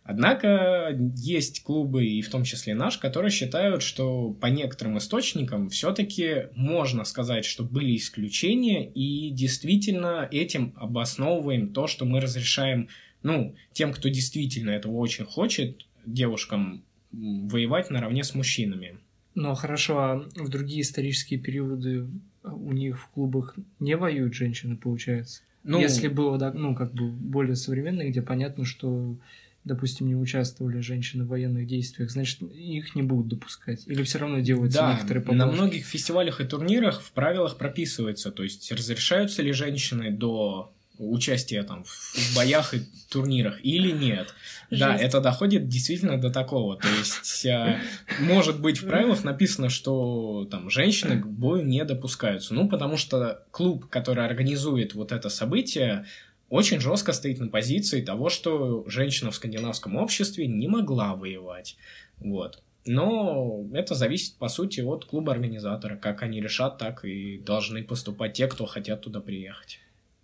Однако 0.04 0.98
есть 1.16 1.64
клубы, 1.64 2.06
и 2.06 2.22
в 2.22 2.30
том 2.30 2.44
числе 2.44 2.74
наш, 2.74 2.98
которые 2.98 3.30
считают, 3.30 3.84
что 3.84 4.32
по 4.32 4.48
некоторым 4.48 4.98
источникам 4.98 5.70
все-таки 5.70 6.48
можно 6.56 7.04
сказать, 7.04 7.46
что 7.46 7.64
были 7.64 7.96
исключения, 7.96 8.90
и 8.90 9.30
действительно 9.30 10.28
этим 10.32 10.74
обосновываем 10.76 11.72
то, 11.72 11.86
что 11.86 12.06
мы 12.06 12.20
разрешаем, 12.20 12.90
ну, 13.22 13.56
тем, 13.74 13.94
кто 13.94 14.10
действительно 14.10 14.72
этого 14.72 14.98
очень 14.98 15.26
хочет, 15.26 15.86
девушкам 16.06 16.84
воевать 17.12 17.92
наравне 17.92 18.24
с 18.24 18.34
мужчинами. 18.34 18.98
Ну, 19.36 19.54
хорошо, 19.54 20.00
а 20.00 20.16
в 20.36 20.50
другие 20.50 20.82
исторические 20.82 21.40
периоды 21.40 22.08
у 22.44 22.72
них 22.72 23.00
в 23.00 23.08
клубах 23.10 23.56
не 23.80 23.96
воюют 23.96 24.34
женщины, 24.34 24.76
получается? 24.76 25.44
Ну, 25.64 25.80
Если 25.80 26.08
было, 26.08 26.38
да, 26.38 26.52
ну, 26.52 26.76
как 26.76 26.94
бы 26.94 27.10
более 27.10 27.56
современное, 27.56 28.10
где 28.10 28.22
понятно, 28.22 28.66
что, 28.66 29.16
допустим, 29.64 30.08
не 30.08 30.16
участвовали 30.16 30.80
женщины 30.80 31.24
в 31.24 31.28
военных 31.28 31.68
действиях, 31.68 32.10
значит, 32.10 32.42
их 32.42 32.96
не 32.96 33.04
будут 33.04 33.28
допускать. 33.28 33.84
Или 33.88 34.04
все 34.04 34.20
равно 34.20 34.40
делаются 34.40 34.80
да, 34.80 34.94
некоторые 34.94 35.24
поблажки. 35.24 35.46
на 35.46 35.52
многих 35.52 35.86
фестивалях 35.86 36.42
и 36.42 36.46
турнирах 36.46 37.02
в 37.02 37.12
правилах 37.12 37.58
прописывается, 37.58 38.32
то 38.32 38.44
есть 38.44 38.72
разрешаются 38.72 39.42
ли 39.44 39.52
женщины 39.52 40.12
до 40.12 40.74
участия 40.98 41.64
там 41.64 41.84
в 41.84 42.36
боях 42.36 42.74
и 42.74 42.82
турнирах 43.10 43.64
или 43.64 43.92
нет. 43.92 44.34
Жесть. 44.70 44.82
Да, 44.82 44.96
это 44.96 45.20
доходит 45.20 45.68
действительно 45.68 46.20
до 46.20 46.30
такого. 46.30 46.78
То 46.78 46.88
есть, 46.88 47.46
э, 47.46 47.80
может 48.20 48.62
быть, 48.62 48.82
в 48.82 48.88
правилах 48.88 49.24
написано, 49.24 49.70
что 49.70 50.48
там 50.50 50.70
женщины 50.70 51.20
к 51.20 51.26
бою 51.26 51.66
не 51.66 51.84
допускаются. 51.84 52.54
Ну, 52.54 52.70
потому 52.70 52.98
что 52.98 53.44
клуб, 53.52 53.88
который 53.90 54.26
организует 54.26 54.94
вот 54.94 55.12
это 55.12 55.30
событие, 55.30 56.06
очень 56.50 56.80
жестко 56.80 57.14
стоит 57.14 57.40
на 57.40 57.48
позиции 57.48 58.02
того, 58.02 58.30
что 58.30 58.84
женщина 58.88 59.32
в 59.32 59.36
скандинавском 59.36 59.96
обществе 59.96 60.48
не 60.48 60.68
могла 60.68 61.16
воевать. 61.16 61.78
Вот. 62.18 62.62
Но 62.86 63.68
это 63.74 63.94
зависит, 63.96 64.38
по 64.38 64.48
сути, 64.48 64.82
от 64.82 65.06
клуба-организатора. 65.06 65.98
Как 65.98 66.24
они 66.24 66.42
решат, 66.42 66.78
так 66.78 67.06
и 67.06 67.38
должны 67.38 67.84
поступать 67.84 68.34
те, 68.34 68.48
кто 68.48 68.66
хотят 68.66 69.02
туда 69.02 69.22
приехать. 69.22 69.80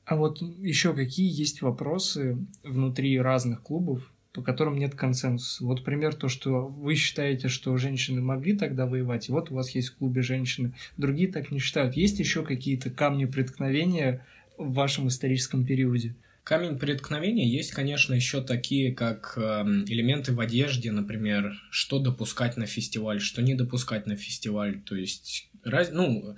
А 0.07 0.15
вот 0.15 0.41
еще 0.41 0.93
какие 0.93 1.29
есть 1.29 1.61
вопросы 1.61 2.37
внутри 2.63 3.19
разных 3.19 3.61
клубов, 3.61 4.09
по 4.31 4.41
которым 4.41 4.79
нет 4.79 4.95
консенсуса? 4.95 5.65
Вот 5.65 5.83
пример 5.83 6.15
то, 6.15 6.29
что 6.29 6.65
вы 6.65 6.95
считаете, 6.95 7.49
что 7.49 7.75
женщины 7.75 8.21
могли 8.21 8.57
тогда 8.57 8.85
воевать, 8.85 9.27
и 9.27 9.33
вот 9.33 9.51
у 9.51 9.55
вас 9.55 9.71
есть 9.71 9.89
в 9.89 9.97
клубе 9.97 10.21
женщины, 10.21 10.71
другие 10.95 11.29
так 11.29 11.51
не 11.51 11.59
считают. 11.59 11.97
Есть 11.97 12.19
еще 12.19 12.43
какие-то 12.43 12.89
камни 12.89 13.25
преткновения 13.25 14.25
в 14.57 14.71
вашем 14.71 15.09
историческом 15.09 15.65
периоде? 15.65 16.15
Камень 16.45 16.79
преткновения 16.79 17.45
есть, 17.45 17.71
конечно, 17.71 18.13
еще 18.13 18.41
такие, 18.41 18.93
как 18.93 19.33
эм, 19.35 19.83
элементы 19.83 20.31
в 20.31 20.39
одежде, 20.39 20.93
например, 20.93 21.51
что 21.69 21.99
допускать 21.99 22.55
на 22.55 22.65
фестиваль, 22.65 23.19
что 23.19 23.41
не 23.41 23.55
допускать 23.55 24.05
на 24.05 24.15
фестиваль. 24.15 24.79
То 24.79 24.95
есть, 24.95 25.49
раз, 25.65 25.89
ну, 25.91 26.37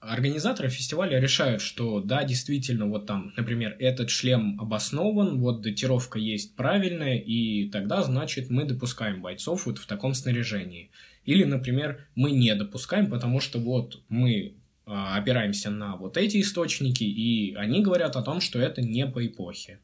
организаторы 0.00 0.70
фестиваля 0.70 1.20
решают, 1.20 1.60
что 1.60 2.00
да, 2.00 2.24
действительно, 2.24 2.86
вот 2.86 3.06
там, 3.06 3.32
например, 3.36 3.76
этот 3.78 4.10
шлем 4.10 4.58
обоснован, 4.60 5.38
вот 5.38 5.60
датировка 5.60 6.18
есть 6.18 6.56
правильная, 6.56 7.18
и 7.18 7.68
тогда, 7.68 8.02
значит, 8.02 8.50
мы 8.50 8.64
допускаем 8.64 9.20
бойцов 9.20 9.66
вот 9.66 9.78
в 9.78 9.86
таком 9.86 10.14
снаряжении. 10.14 10.90
Или, 11.24 11.44
например, 11.44 12.06
мы 12.14 12.30
не 12.30 12.54
допускаем, 12.54 13.10
потому 13.10 13.40
что 13.40 13.58
вот 13.58 14.02
мы 14.08 14.54
а, 14.86 15.16
опираемся 15.16 15.70
на 15.70 15.96
вот 15.96 16.16
эти 16.16 16.40
источники, 16.40 17.04
и 17.04 17.54
они 17.54 17.82
говорят 17.82 18.16
о 18.16 18.22
том, 18.22 18.40
что 18.40 18.58
это 18.58 18.80
не 18.80 19.06
по 19.06 19.24
эпохе. 19.24 19.80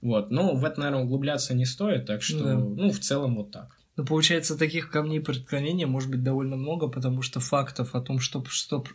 Вот, 0.00 0.30
но 0.30 0.54
в 0.54 0.64
это, 0.64 0.80
наверное, 0.80 1.04
углубляться 1.04 1.54
не 1.54 1.64
стоит, 1.64 2.06
так 2.06 2.22
что, 2.22 2.44
да. 2.44 2.54
ну, 2.56 2.90
в 2.90 2.98
целом 2.98 3.36
вот 3.36 3.52
так. 3.52 3.78
Ну, 3.96 4.04
получается, 4.04 4.58
таких 4.58 4.90
камней 4.90 5.20
преткновения 5.20 5.86
может 5.86 6.10
быть 6.10 6.22
довольно 6.22 6.56
много, 6.56 6.88
потому 6.88 7.22
что 7.22 7.40
фактов 7.40 7.94
о 7.94 8.00
том, 8.00 8.18
что 8.18 8.44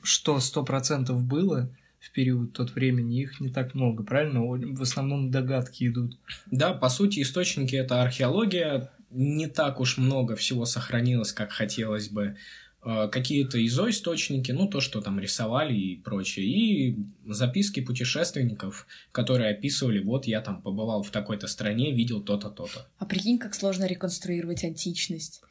что 0.03 0.39
сто 0.39 0.63
процентов 0.63 1.23
было 1.23 1.69
в 1.99 2.11
период 2.11 2.53
тот 2.53 2.75
времени, 2.75 3.21
их 3.21 3.39
не 3.39 3.49
так 3.49 3.75
много, 3.75 4.03
правильно? 4.03 4.41
В 4.41 4.81
основном 4.81 5.31
догадки 5.31 5.87
идут. 5.87 6.17
Да, 6.51 6.73
по 6.73 6.89
сути, 6.89 7.21
источники— 7.21 7.75
это 7.77 8.01
археология, 8.01 8.91
не 9.09 9.47
так 9.47 9.79
уж 9.79 9.97
много 9.97 10.35
всего 10.35 10.65
сохранилось, 10.65 11.33
как 11.33 11.51
хотелось 11.51 12.09
бы. 12.09 12.35
Э, 12.81 13.09
какие-то 13.11 13.65
изоисточники, 13.65 14.53
ну, 14.53 14.67
то, 14.67 14.79
что 14.79 15.01
там 15.01 15.19
рисовали 15.19 15.73
и 15.73 15.97
прочее, 15.97 16.45
и 16.45 16.97
записки 17.27 17.81
путешественников, 17.81 18.87
которые 19.11 19.51
описывали, 19.51 19.99
вот 19.99 20.27
я 20.27 20.39
там 20.39 20.61
побывал 20.61 21.03
в 21.03 21.11
такой-то 21.11 21.47
стране, 21.47 21.91
видел 21.91 22.21
то-то, 22.21 22.49
то-то. 22.49 22.87
А 22.97 23.05
прикинь, 23.05 23.37
как 23.37 23.53
сложно 23.53 23.85
реконструировать 23.85 24.63
античность. 24.63 25.41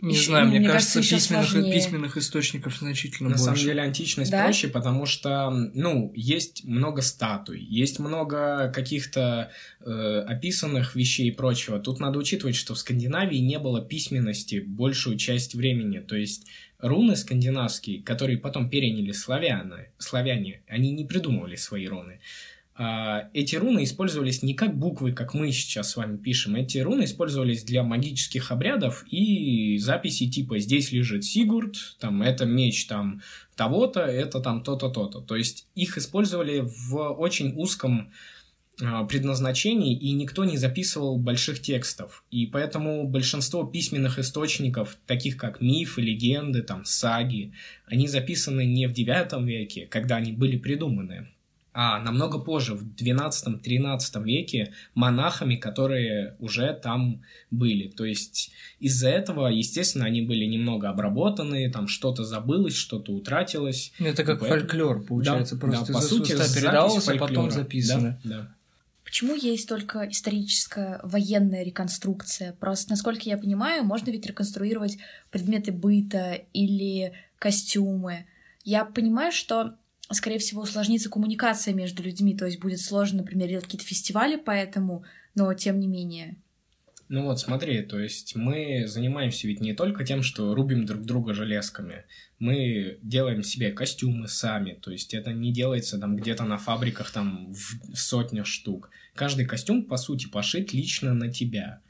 Не 0.00 0.14
Еще, 0.14 0.26
знаю, 0.26 0.46
мне, 0.46 0.60
мне 0.60 0.68
кажется, 0.68 1.00
кажется 1.00 1.16
письменных, 1.16 1.74
письменных 1.74 2.16
источников 2.16 2.76
значительно 2.78 3.30
На 3.30 3.34
больше. 3.34 3.50
На 3.50 3.56
самом 3.56 3.66
деле 3.66 3.82
античность 3.82 4.30
да? 4.30 4.44
проще, 4.44 4.68
потому 4.68 5.06
что, 5.06 5.50
ну, 5.50 6.12
есть 6.14 6.64
много 6.64 7.02
статуй, 7.02 7.60
есть 7.60 7.98
много 7.98 8.70
каких-то 8.72 9.50
э, 9.80 10.20
описанных 10.20 10.94
вещей 10.94 11.28
и 11.28 11.32
прочего. 11.32 11.80
Тут 11.80 11.98
надо 11.98 12.20
учитывать, 12.20 12.54
что 12.54 12.74
в 12.74 12.78
Скандинавии 12.78 13.38
не 13.38 13.58
было 13.58 13.84
письменности 13.84 14.60
большую 14.60 15.18
часть 15.18 15.56
времени, 15.56 15.98
то 15.98 16.14
есть 16.14 16.46
руны 16.78 17.16
скандинавские, 17.16 18.02
которые 18.02 18.38
потом 18.38 18.70
переняли 18.70 19.12
славяне, 19.12 19.92
славяне, 19.98 20.62
они 20.68 20.92
не 20.92 21.04
придумывали 21.04 21.56
свои 21.56 21.86
руны. 21.86 22.20
А, 22.80 23.28
эти 23.34 23.56
руны 23.56 23.82
использовались 23.82 24.44
не 24.44 24.54
как 24.54 24.76
буквы, 24.78 25.12
как 25.12 25.34
мы 25.34 25.50
сейчас 25.50 25.90
с 25.90 25.96
вами 25.96 26.16
пишем. 26.16 26.54
Эти 26.54 26.78
руны 26.78 27.04
использовались 27.04 27.64
для 27.64 27.82
магических 27.82 28.52
обрядов 28.52 29.04
и 29.10 29.78
записи 29.78 30.30
типа 30.30 30.60
«здесь 30.60 30.92
лежит 30.92 31.24
Сигурд», 31.24 31.76
там 31.98 32.22
«это 32.22 32.46
меч 32.46 32.86
там 32.86 33.20
того-то», 33.56 34.00
«это 34.00 34.38
там 34.38 34.62
то-то, 34.62 34.90
то-то». 34.90 35.20
То 35.20 35.34
есть 35.34 35.66
их 35.74 35.98
использовали 35.98 36.60
в 36.64 37.14
очень 37.14 37.52
узком 37.56 38.12
предназначений, 38.78 39.94
и 39.94 40.12
никто 40.12 40.44
не 40.44 40.56
записывал 40.56 41.18
больших 41.18 41.60
текстов. 41.60 42.24
И 42.30 42.46
поэтому 42.46 43.08
большинство 43.08 43.64
письменных 43.64 44.18
источников, 44.18 44.96
таких 45.06 45.36
как 45.36 45.60
мифы, 45.60 46.00
легенды, 46.00 46.62
там, 46.62 46.84
саги, 46.84 47.52
они 47.86 48.06
записаны 48.06 48.66
не 48.66 48.86
в 48.86 48.92
IX 48.92 49.44
веке, 49.44 49.86
когда 49.86 50.16
они 50.16 50.32
были 50.32 50.56
придуманы, 50.56 51.28
а 51.80 52.00
намного 52.00 52.40
позже, 52.40 52.74
в 52.74 52.84
XII-XIII 52.84 54.24
веке, 54.24 54.72
монахами, 54.94 55.56
которые 55.56 56.36
уже 56.40 56.72
там 56.72 57.22
были. 57.50 57.88
То 57.88 58.04
есть 58.04 58.50
из-за 58.80 59.10
этого, 59.10 59.46
естественно, 59.48 60.04
они 60.04 60.22
были 60.22 60.44
немного 60.44 60.88
обработаны, 60.88 61.70
там 61.70 61.86
что-то 61.86 62.24
забылось, 62.24 62.74
что-то 62.74 63.12
утратилось. 63.12 63.92
Это 64.00 64.24
как 64.24 64.40
поэтому... 64.40 64.60
фольклор, 64.60 65.04
получается, 65.04 65.54
да, 65.54 65.60
просто 65.60 65.86
да, 65.86 65.92
по 65.92 66.00
сути, 66.00 66.32
передавалось, 66.32 67.08
а 67.08 67.16
потом 67.16 67.50
записано. 67.50 68.20
Да, 68.24 68.30
да. 68.30 68.54
Почему 69.08 69.34
есть 69.34 69.66
только 69.66 70.06
историческая 70.10 71.00
военная 71.02 71.64
реконструкция? 71.64 72.52
Просто, 72.52 72.90
насколько 72.90 73.22
я 73.22 73.38
понимаю, 73.38 73.82
можно 73.82 74.10
ведь 74.10 74.26
реконструировать 74.26 74.98
предметы 75.30 75.72
быта 75.72 76.34
или 76.52 77.14
костюмы. 77.38 78.26
Я 78.64 78.84
понимаю, 78.84 79.32
что, 79.32 79.76
скорее 80.12 80.38
всего, 80.38 80.60
усложнится 80.60 81.08
коммуникация 81.08 81.72
между 81.72 82.02
людьми, 82.02 82.36
то 82.36 82.44
есть 82.44 82.60
будет 82.60 82.80
сложно, 82.80 83.22
например, 83.22 83.48
делать 83.48 83.64
какие-то 83.64 83.86
фестивали 83.86 84.36
поэтому, 84.36 85.06
но 85.34 85.54
тем 85.54 85.80
не 85.80 85.88
менее. 85.88 86.36
Ну 87.08 87.24
вот, 87.24 87.40
смотри, 87.40 87.80
то 87.80 87.98
есть 87.98 88.36
мы 88.36 88.84
занимаемся 88.86 89.48
ведь 89.48 89.62
не 89.62 89.72
только 89.72 90.04
тем, 90.04 90.22
что 90.22 90.54
рубим 90.54 90.84
друг 90.84 91.06
друга 91.06 91.32
железками. 91.32 92.04
Мы 92.38 92.98
делаем 93.00 93.42
себе 93.42 93.72
костюмы 93.72 94.28
сами, 94.28 94.74
то 94.74 94.90
есть 94.90 95.14
это 95.14 95.32
не 95.32 95.50
делается 95.50 95.98
там 95.98 96.16
где-то 96.16 96.44
на 96.44 96.58
фабриках 96.58 97.10
там 97.10 97.54
в 97.54 97.96
сотнях 97.96 98.44
штук. 98.46 98.90
Каждый 99.18 99.46
костюм, 99.46 99.82
по 99.82 99.96
сути, 99.96 100.28
пошит 100.28 100.72
лично 100.72 101.12
на 101.12 101.28
тебя. 101.28 101.80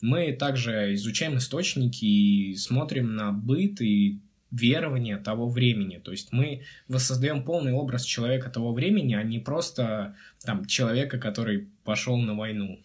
Мы 0.00 0.30
также 0.30 0.94
изучаем 0.94 1.38
источники 1.38 2.04
и 2.04 2.54
смотрим 2.54 3.16
на 3.16 3.32
быт 3.32 3.80
и 3.80 4.20
верования 4.52 5.16
того 5.16 5.48
времени. 5.48 5.98
То 5.98 6.12
есть 6.12 6.30
мы 6.30 6.62
воссоздаем 6.86 7.42
полный 7.42 7.72
образ 7.72 8.04
человека 8.04 8.50
того 8.50 8.72
времени, 8.72 9.14
а 9.14 9.24
не 9.24 9.40
просто 9.40 10.14
там 10.44 10.64
человека, 10.66 11.18
который 11.18 11.66
пошел 11.82 12.16
на 12.18 12.36
войну. 12.36 12.80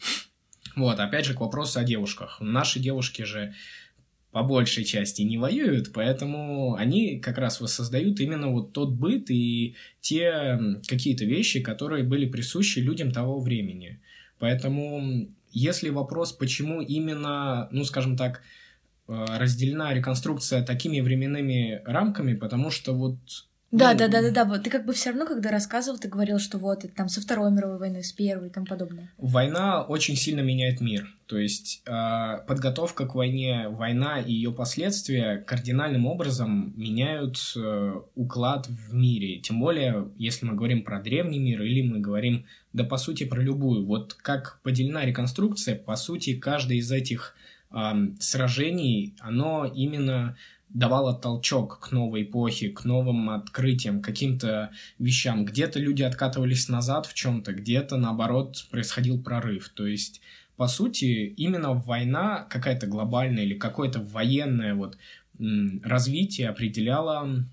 Вот, 0.75 0.99
опять 0.99 1.25
же, 1.25 1.35
к 1.35 1.41
вопросу 1.41 1.79
о 1.79 1.83
девушках. 1.83 2.37
Наши 2.41 2.79
девушки 2.79 3.21
же 3.21 3.53
по 4.31 4.43
большей 4.43 4.85
части 4.85 5.23
не 5.23 5.37
воюют, 5.37 5.91
поэтому 5.93 6.75
они 6.75 7.19
как 7.19 7.37
раз 7.37 7.59
воссоздают 7.59 8.19
именно 8.19 8.47
вот 8.47 8.71
тот 8.71 8.93
быт 8.93 9.29
и 9.29 9.75
те 9.99 10.57
какие-то 10.87 11.25
вещи, 11.25 11.59
которые 11.61 12.03
были 12.03 12.25
присущи 12.25 12.79
людям 12.79 13.11
того 13.11 13.39
времени. 13.39 13.99
Поэтому, 14.39 15.27
если 15.51 15.89
вопрос, 15.89 16.31
почему 16.31 16.81
именно, 16.81 17.67
ну, 17.71 17.83
скажем 17.83 18.15
так, 18.15 18.41
э, 19.07 19.25
разделена 19.37 19.93
реконструкция 19.93 20.63
такими 20.63 21.01
временными 21.01 21.81
рамками, 21.85 22.33
потому 22.33 22.71
что 22.71 22.93
вот 22.93 23.17
да, 23.71 23.93
да, 23.93 24.07
да, 24.07 24.21
да, 24.21 24.31
да. 24.31 24.45
Вот 24.45 24.63
ты 24.63 24.69
как 24.69 24.85
бы 24.85 24.93
все 24.93 25.09
равно, 25.11 25.25
когда 25.25 25.49
рассказывал, 25.49 25.97
ты 25.97 26.09
говорил, 26.09 26.39
что 26.39 26.57
вот 26.57 26.83
это 26.83 26.93
там 26.93 27.07
со 27.07 27.21
Второй 27.21 27.51
мировой 27.51 27.79
войны, 27.79 28.03
с 28.03 28.11
Первой 28.11 28.47
и 28.47 28.51
тому 28.51 28.65
подобное. 28.65 29.09
Война 29.17 29.83
очень 29.83 30.15
сильно 30.15 30.41
меняет 30.41 30.81
мир. 30.81 31.07
То 31.25 31.37
есть 31.37 31.81
э, 31.85 32.39
подготовка 32.45 33.07
к 33.07 33.15
войне, 33.15 33.69
война 33.69 34.19
и 34.19 34.33
ее 34.33 34.51
последствия 34.51 35.37
кардинальным 35.37 36.05
образом 36.05 36.73
меняют 36.75 37.37
э, 37.55 37.93
уклад 38.15 38.67
в 38.67 38.93
мире. 38.93 39.39
Тем 39.39 39.61
более, 39.61 40.09
если 40.17 40.45
мы 40.45 40.55
говорим 40.55 40.83
про 40.83 41.01
древний 41.01 41.39
мир 41.39 41.61
или 41.61 41.81
мы 41.81 41.99
говорим, 41.99 42.45
да 42.73 42.83
по 42.83 42.97
сути, 42.97 43.23
про 43.23 43.41
любую. 43.41 43.85
Вот 43.85 44.13
как 44.13 44.59
поделена 44.63 45.05
реконструкция, 45.05 45.75
по 45.75 45.95
сути, 45.95 46.35
каждое 46.35 46.79
из 46.79 46.91
этих 46.91 47.35
сражений, 48.19 49.15
оно 49.19 49.65
именно 49.65 50.35
давала 50.69 51.13
толчок 51.13 51.79
к 51.79 51.91
новой 51.91 52.23
эпохе, 52.23 52.69
к 52.69 52.85
новым 52.85 53.29
открытиям, 53.29 54.01
каким-то 54.01 54.71
вещам. 54.99 55.45
Где-то 55.45 55.79
люди 55.79 56.03
откатывались 56.03 56.69
назад 56.69 57.05
в 57.05 57.13
чем-то, 57.13 57.53
где-то, 57.53 57.97
наоборот, 57.97 58.65
происходил 58.71 59.21
прорыв. 59.21 59.69
То 59.69 59.85
есть, 59.85 60.21
по 60.55 60.67
сути, 60.67 61.33
именно 61.37 61.73
война 61.73 62.45
какая-то 62.49 62.87
глобальная 62.87 63.43
или 63.43 63.55
какое-то 63.55 63.99
военное 63.99 64.75
вот 64.75 64.97
развитие 65.83 66.49
определяло 66.49 67.45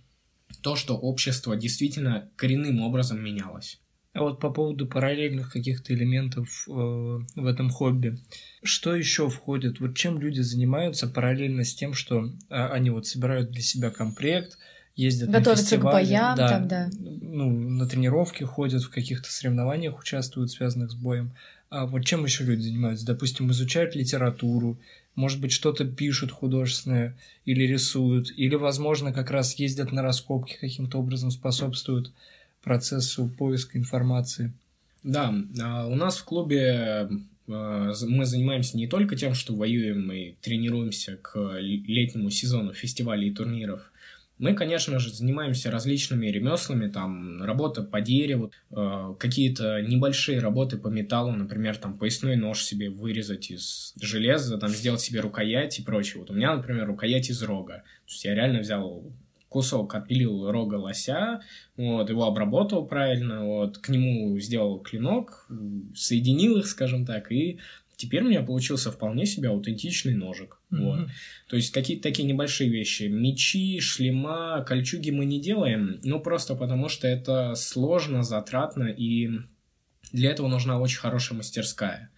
то, 0.62 0.76
что 0.76 0.96
общество 0.96 1.56
действительно 1.56 2.28
коренным 2.36 2.82
образом 2.82 3.22
менялось. 3.22 3.80
А 4.18 4.22
вот 4.22 4.40
по 4.40 4.50
поводу 4.50 4.86
параллельных 4.86 5.52
каких-то 5.52 5.94
элементов 5.94 6.66
э, 6.68 6.70
в 6.70 7.46
этом 7.46 7.70
хобби, 7.70 8.18
что 8.62 8.94
еще 8.94 9.28
входит? 9.28 9.80
Вот 9.80 9.96
чем 9.96 10.18
люди 10.20 10.40
занимаются 10.40 11.06
параллельно 11.06 11.64
с 11.64 11.74
тем, 11.74 11.94
что 11.94 12.26
э, 12.26 12.30
они 12.50 12.90
вот 12.90 13.06
собирают 13.06 13.50
для 13.50 13.62
себя 13.62 13.90
комплект, 13.90 14.58
ездят 14.96 15.30
Готовятся 15.30 15.76
на 15.76 15.80
к 15.80 15.84
боям, 15.84 16.36
да, 16.36 16.48
там, 16.48 16.68
да. 16.68 16.90
Ну, 16.98 17.50
на 17.50 17.86
тренировки 17.86 18.42
ходят, 18.42 18.82
в 18.82 18.90
каких-то 18.90 19.30
соревнованиях 19.30 19.98
участвуют, 19.98 20.50
связанных 20.50 20.90
с 20.90 20.94
боем. 20.94 21.32
А 21.70 21.86
вот 21.86 22.04
чем 22.04 22.24
еще 22.24 22.44
люди 22.44 22.62
занимаются? 22.62 23.06
Допустим, 23.06 23.50
изучают 23.50 23.94
литературу, 23.94 24.78
может 25.14 25.40
быть, 25.40 25.52
что-то 25.52 25.84
пишут 25.84 26.32
художественное 26.32 27.16
или 27.44 27.64
рисуют, 27.64 28.32
или, 28.36 28.54
возможно, 28.54 29.12
как 29.12 29.30
раз 29.30 29.54
ездят 29.56 29.92
на 29.92 30.02
раскопки, 30.02 30.56
каким-то 30.60 30.98
образом 30.98 31.30
способствуют 31.30 32.12
процессу 32.62 33.28
поиска 33.28 33.78
информации. 33.78 34.52
Да, 35.02 35.34
а 35.62 35.86
у 35.86 35.94
нас 35.94 36.18
в 36.18 36.24
клубе 36.24 37.08
а, 37.48 37.92
мы 38.06 38.26
занимаемся 38.26 38.76
не 38.76 38.86
только 38.86 39.16
тем, 39.16 39.34
что 39.34 39.54
воюем 39.54 40.10
и 40.12 40.32
тренируемся 40.40 41.16
к 41.16 41.58
летнему 41.60 42.30
сезону 42.30 42.72
фестивалей 42.72 43.28
и 43.28 43.34
турниров. 43.34 43.90
Мы, 44.38 44.54
конечно 44.54 45.00
же, 45.00 45.12
занимаемся 45.12 45.68
различными 45.70 46.28
ремеслами, 46.28 46.88
там, 46.88 47.42
работа 47.42 47.82
по 47.82 48.00
дереву, 48.00 48.52
э, 48.70 49.14
какие-то 49.18 49.82
небольшие 49.82 50.38
работы 50.38 50.76
по 50.78 50.86
металлу, 50.86 51.32
например, 51.32 51.76
там, 51.76 51.98
поясной 51.98 52.36
нож 52.36 52.62
себе 52.62 52.88
вырезать 52.88 53.50
из 53.50 53.94
железа, 54.00 54.56
там, 54.58 54.70
сделать 54.70 55.00
себе 55.00 55.20
рукоять 55.20 55.80
и 55.80 55.82
прочее. 55.82 56.20
Вот 56.20 56.30
у 56.30 56.34
меня, 56.34 56.54
например, 56.54 56.86
рукоять 56.86 57.30
из 57.30 57.42
рога. 57.42 57.78
То 58.06 58.12
есть 58.12 58.24
я 58.24 58.34
реально 58.36 58.60
взял 58.60 59.12
кусок 59.48 59.94
отпилил 59.94 60.50
рога 60.50 60.76
лося, 60.76 61.40
вот, 61.76 62.10
его 62.10 62.24
обработал 62.24 62.86
правильно, 62.86 63.44
вот, 63.44 63.78
к 63.78 63.88
нему 63.88 64.38
сделал 64.38 64.78
клинок, 64.80 65.46
соединил 65.94 66.58
их, 66.58 66.66
скажем 66.66 67.06
так, 67.06 67.32
и 67.32 67.58
теперь 67.96 68.22
у 68.22 68.28
меня 68.28 68.42
получился 68.42 68.92
вполне 68.92 69.26
себе 69.26 69.48
аутентичный 69.48 70.14
ножик. 70.14 70.58
Mm-hmm. 70.70 70.82
Вот. 70.82 71.08
То 71.48 71.56
есть 71.56 71.72
какие-то 71.72 72.04
такие 72.04 72.26
небольшие 72.26 72.70
вещи. 72.70 73.04
Мечи, 73.04 73.80
шлема, 73.80 74.64
кольчуги 74.66 75.10
мы 75.10 75.24
не 75.24 75.40
делаем, 75.40 75.98
ну 76.04 76.20
просто 76.20 76.54
потому 76.54 76.88
что 76.88 77.08
это 77.08 77.54
сложно, 77.54 78.22
затратно, 78.22 78.84
и 78.84 79.30
для 80.12 80.30
этого 80.30 80.48
нужна 80.48 80.78
очень 80.78 80.98
хорошая 80.98 81.36
мастерская. 81.36 82.10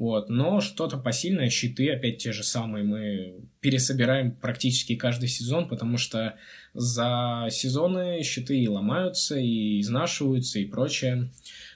Вот. 0.00 0.30
Но 0.30 0.62
что-то 0.62 0.96
посильное, 0.96 1.50
щиты 1.50 1.90
опять 1.90 2.16
те 2.16 2.32
же 2.32 2.42
самые, 2.42 2.84
мы 2.84 3.34
пересобираем 3.60 4.32
практически 4.32 4.96
каждый 4.96 5.28
сезон, 5.28 5.68
потому 5.68 5.98
что 5.98 6.38
за 6.72 7.48
сезоны 7.50 8.22
щиты 8.22 8.58
и 8.58 8.66
ломаются, 8.66 9.38
и 9.38 9.78
изнашиваются, 9.78 10.58
и 10.58 10.64
прочее. 10.64 11.30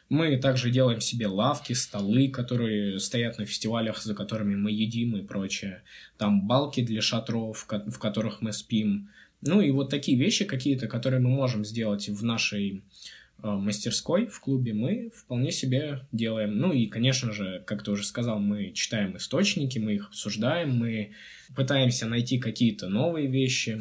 Мы 0.08 0.38
также 0.38 0.70
делаем 0.70 1.02
себе 1.02 1.26
лавки, 1.26 1.74
столы, 1.74 2.28
которые 2.28 2.98
стоят 2.98 3.38
на 3.38 3.44
фестивалях, 3.44 4.02
за 4.02 4.14
которыми 4.14 4.56
мы 4.56 4.72
едим 4.72 5.18
и 5.18 5.22
прочее. 5.22 5.82
Там 6.16 6.46
балки 6.46 6.80
для 6.80 7.02
шатров, 7.02 7.66
в 7.68 7.98
которых 7.98 8.40
мы 8.40 8.54
спим. 8.54 9.10
Ну 9.42 9.60
и 9.60 9.70
вот 9.70 9.90
такие 9.90 10.16
вещи 10.16 10.46
какие-то, 10.46 10.88
которые 10.88 11.20
мы 11.20 11.28
можем 11.28 11.62
сделать 11.62 12.08
в 12.08 12.24
нашей 12.24 12.84
мастерской 13.45 14.26
в 14.26 14.40
клубе 14.40 14.72
мы 14.72 15.11
вполне 15.14 15.53
себе 15.53 16.07
делаем. 16.12 16.57
Ну 16.57 16.72
и, 16.72 16.86
конечно 16.86 17.32
же, 17.32 17.62
как 17.66 17.84
ты 17.84 17.90
уже 17.90 18.05
сказал, 18.05 18.40
мы 18.40 18.72
читаем 18.72 19.16
источники, 19.16 19.78
мы 19.78 19.95
их 19.95 20.09
обсуждаем, 20.09 20.76
мы 20.76 21.12
пытаемся 21.55 22.07
найти 22.07 22.38
какие-то 22.38 22.88
новые 22.88 23.26
вещи. 23.26 23.78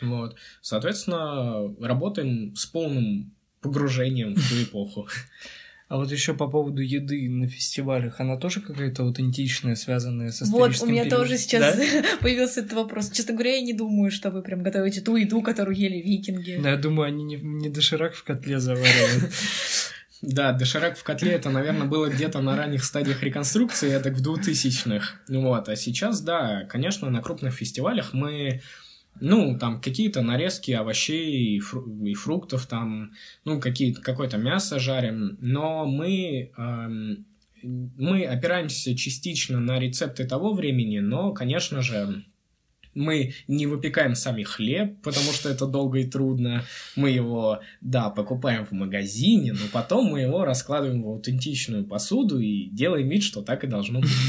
Вот. 0.00 0.36
Соответственно, 0.60 1.74
работаем 1.80 2.54
с 2.54 2.64
полным 2.66 3.34
погружением 3.60 4.34
в 4.34 4.48
ту 4.48 4.62
эпоху. 4.62 5.08
А 5.90 5.96
вот 5.96 6.12
еще 6.12 6.34
по 6.34 6.46
поводу 6.46 6.82
еды 6.82 7.28
на 7.28 7.48
фестивалях, 7.48 8.20
она 8.20 8.36
тоже 8.36 8.60
какая-то 8.60 9.02
аутентичная, 9.02 9.74
связанная 9.74 10.30
со 10.30 10.44
Вот, 10.44 10.80
у 10.82 10.86
меня 10.86 11.02
периодом? 11.02 11.18
тоже 11.18 11.36
сейчас 11.36 11.76
да? 11.76 11.84
появился 12.20 12.60
этот 12.60 12.74
вопрос. 12.74 13.10
Честно 13.10 13.34
говоря, 13.34 13.56
я 13.56 13.60
не 13.60 13.72
думаю, 13.72 14.12
что 14.12 14.30
вы 14.30 14.42
прям 14.42 14.62
готовите 14.62 15.00
ту 15.00 15.16
еду, 15.16 15.42
которую 15.42 15.76
ели 15.76 15.96
викинги. 15.96 16.60
Да, 16.62 16.70
я 16.70 16.76
думаю, 16.76 17.08
они 17.08 17.24
не, 17.24 17.38
не 17.38 17.68
доширак 17.68 18.14
в 18.14 18.22
котле 18.22 18.60
заваривают. 18.60 19.32
Да, 20.22 20.52
доширак 20.52 20.98
в 20.98 21.02
котле 21.02 21.32
это, 21.32 21.48
наверное, 21.48 21.86
было 21.86 22.10
где-то 22.10 22.42
на 22.42 22.54
ранних 22.54 22.84
стадиях 22.84 23.22
реконструкции, 23.22 23.90
это 23.90 24.10
в 24.10 24.20
2000-х. 24.20 25.14
Вот, 25.28 25.68
а 25.70 25.76
сейчас, 25.76 26.20
да, 26.20 26.66
конечно, 26.68 27.08
на 27.08 27.22
крупных 27.22 27.54
фестивалях 27.54 28.12
мы 28.12 28.60
ну, 29.20 29.58
там 29.58 29.80
какие-то 29.80 30.22
нарезки 30.22 30.70
овощей 30.70 31.56
и, 31.56 31.60
фру- 31.60 32.06
и 32.06 32.14
фруктов, 32.14 32.66
там, 32.66 33.12
ну, 33.44 33.60
какое-то 33.60 34.38
мясо 34.38 34.78
жарим, 34.78 35.36
но 35.40 35.86
мы, 35.86 36.52
эм, 36.56 37.26
мы 37.62 38.24
опираемся 38.24 38.96
частично 38.96 39.60
на 39.60 39.78
рецепты 39.78 40.26
того 40.26 40.54
времени, 40.54 41.00
но, 41.00 41.32
конечно 41.32 41.82
же, 41.82 42.24
мы 42.94 43.34
не 43.46 43.66
выпекаем 43.66 44.14
сами 44.14 44.42
хлеб, 44.42 45.00
потому 45.02 45.32
что 45.32 45.48
это 45.48 45.66
долго 45.66 45.98
и 45.98 46.04
трудно. 46.04 46.64
Мы 46.96 47.10
его, 47.10 47.60
да, 47.80 48.10
покупаем 48.10 48.66
в 48.66 48.72
магазине, 48.72 49.52
но 49.52 49.66
потом 49.72 50.06
мы 50.06 50.20
его 50.20 50.44
раскладываем 50.44 51.02
в 51.02 51.08
аутентичную 51.08 51.84
посуду 51.84 52.38
и 52.38 52.68
делаем 52.70 53.08
вид, 53.08 53.22
что 53.22 53.42
так 53.42 53.64
и 53.64 53.66
должно 53.68 54.00
быть. 54.00 54.10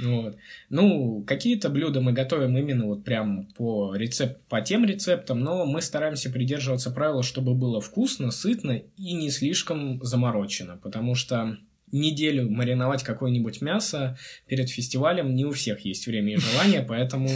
Вот. 0.00 0.36
Ну, 0.70 1.22
какие-то 1.26 1.68
блюда 1.68 2.00
мы 2.00 2.12
готовим 2.12 2.56
именно 2.56 2.86
вот 2.86 3.04
прям 3.04 3.46
по 3.56 3.94
рецепт, 3.94 4.40
по 4.48 4.60
тем 4.60 4.84
рецептам, 4.84 5.40
но 5.40 5.66
мы 5.66 5.80
стараемся 5.82 6.30
придерживаться 6.30 6.90
правила, 6.90 7.22
чтобы 7.22 7.54
было 7.54 7.80
вкусно, 7.80 8.30
сытно 8.30 8.82
и 8.96 9.12
не 9.12 9.30
слишком 9.30 10.02
заморочено, 10.02 10.78
потому 10.82 11.14
что 11.14 11.58
неделю 11.92 12.50
мариновать 12.50 13.02
какое-нибудь 13.02 13.60
мясо 13.60 14.16
перед 14.46 14.68
фестивалем 14.68 15.34
не 15.34 15.44
у 15.44 15.52
всех 15.52 15.80
есть 15.80 16.06
время 16.06 16.34
и 16.34 16.36
желание, 16.36 16.82
поэтому 16.88 17.28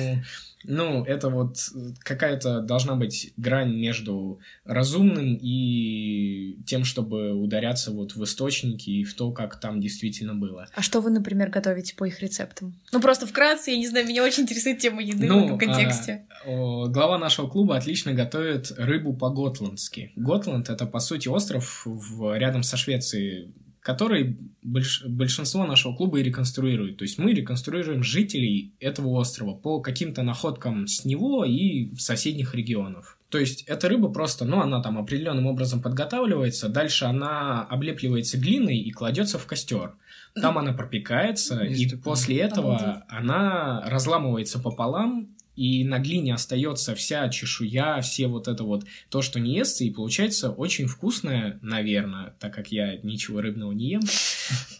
ну, 0.65 1.05
это 1.05 1.29
вот 1.29 1.57
какая-то 2.01 2.61
должна 2.61 2.97
быть 2.97 3.33
грань 3.37 3.75
между 3.75 4.41
разумным 4.65 5.39
и 5.41 6.59
тем, 6.67 6.85
чтобы 6.85 7.33
ударяться 7.33 7.93
вот 7.93 8.17
в 8.17 8.25
источники 8.25 8.91
и 8.91 9.05
в 9.05 9.15
то, 9.15 9.31
как 9.31 9.61
там 9.61 9.81
действительно 9.81 10.35
было. 10.35 10.67
А 10.75 10.83
что 10.83 11.01
вы, 11.01 11.11
например, 11.11 11.51
готовите 11.51 11.95
по 11.95 12.05
их 12.05 12.21
рецептам? 12.21 12.75
Ну, 12.93 13.01
просто 13.01 13.27
вкратце, 13.27 13.71
я 13.71 13.79
не 13.79 13.87
знаю, 13.87 14.07
меня 14.07 14.25
очень 14.25 14.43
интересует 14.43 14.79
тема 14.79 15.03
еды 15.03 15.27
ну, 15.27 15.43
в 15.43 15.45
этом 15.45 15.59
контексте. 15.59 16.27
А, 16.45 16.87
глава 16.87 17.19
нашего 17.19 17.49
клуба 17.49 17.77
отлично 17.77 18.13
готовит 18.13 18.73
рыбу 18.77 19.15
по-готландски. 19.15 20.13
Готланд— 20.17 20.69
это, 20.71 20.87
по 20.87 20.99
сути, 20.99 21.29
остров 21.29 21.83
в, 21.85 22.37
рядом 22.37 22.63
со 22.63 22.77
Швецией, 22.77 23.53
который 23.89 24.37
больш... 24.63 25.03
большинство 25.07 25.65
нашего 25.65 25.97
клуба 25.97 26.21
и 26.21 26.23
реконструирует. 26.23 26.99
То 26.99 27.05
есть 27.05 27.17
мы 27.17 27.33
реконструируем 27.33 28.03
жителей 28.03 28.75
этого 28.81 29.19
острова 29.19 29.55
по 29.55 29.81
каким-то 29.81 30.23
находкам 30.23 30.87
с 30.87 31.07
него 31.07 31.43
и 31.47 31.95
соседних 31.97 32.55
регионов. 32.55 33.17
То 33.31 33.39
есть 33.39 33.63
эта 33.63 33.89
рыба 33.89 34.11
просто, 34.11 34.45
ну, 34.45 34.61
она 34.61 34.83
там 34.83 34.99
определенным 34.99 35.47
образом 35.47 35.81
подготавливается, 35.81 36.69
дальше 36.69 37.07
она 37.07 37.63
облепливается 37.63 38.37
глиной 38.37 38.77
и 38.77 38.91
кладется 38.91 39.39
в 39.39 39.47
костер. 39.47 39.95
Там 40.35 40.59
она 40.59 40.75
пропекается, 40.75 41.63
Есть 41.63 41.95
и 41.95 41.97
после 41.97 42.41
этого 42.41 43.07
она 43.09 43.83
разламывается 43.87 44.59
пополам, 44.59 45.29
и 45.59 45.83
на 45.83 45.99
глине 45.99 46.35
остается 46.35 46.95
вся 46.95 47.29
чешуя, 47.31 48.01
все 48.01 48.29
вот 48.29 48.47
это 48.47 48.63
вот, 48.63 48.85
то, 49.11 49.23
что 49.23 49.41
не 49.41 49.57
естся, 49.57 49.83
и 49.83 49.91
получается 49.91 50.51
очень 50.51 50.87
вкусное, 50.87 51.59
наверное, 51.63 52.35
так 52.39 52.55
как 52.55 52.71
я 52.71 52.97
ничего 52.99 53.41
рыбного 53.41 53.73
не 53.73 53.91
ем. 53.91 54.03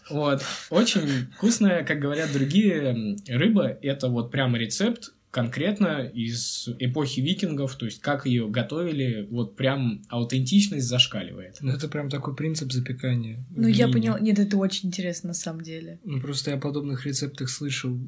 Вот, 0.09 0.41
очень 0.71 1.27
вкусная, 1.35 1.83
как 1.83 1.99
говорят 1.99 2.31
другие, 2.33 3.17
рыба, 3.27 3.77
это 3.81 4.07
вот 4.07 4.31
прямо 4.31 4.57
рецепт, 4.57 5.13
конкретно 5.29 6.09
из 6.11 6.67
эпохи 6.79 7.19
викингов, 7.19 7.75
то 7.75 7.85
есть 7.85 8.01
как 8.01 8.25
ее 8.25 8.49
готовили, 8.49 9.27
вот 9.29 9.55
прям 9.55 10.01
аутентичность 10.09 10.87
зашкаливает. 10.87 11.57
Ну, 11.61 11.71
это 11.71 11.87
прям 11.87 12.09
такой 12.09 12.35
принцип 12.35 12.71
запекания. 12.71 13.45
Ну, 13.51 13.67
я 13.67 13.87
поняла. 13.87 14.19
Нет, 14.19 14.39
это 14.39 14.57
очень 14.57 14.87
интересно 14.89 15.27
на 15.27 15.33
самом 15.35 15.61
деле. 15.61 15.99
Ну, 16.03 16.19
просто 16.19 16.51
я 16.51 16.57
о 16.57 16.59
подобных 16.59 17.05
рецептах 17.05 17.49
слышал 17.49 17.99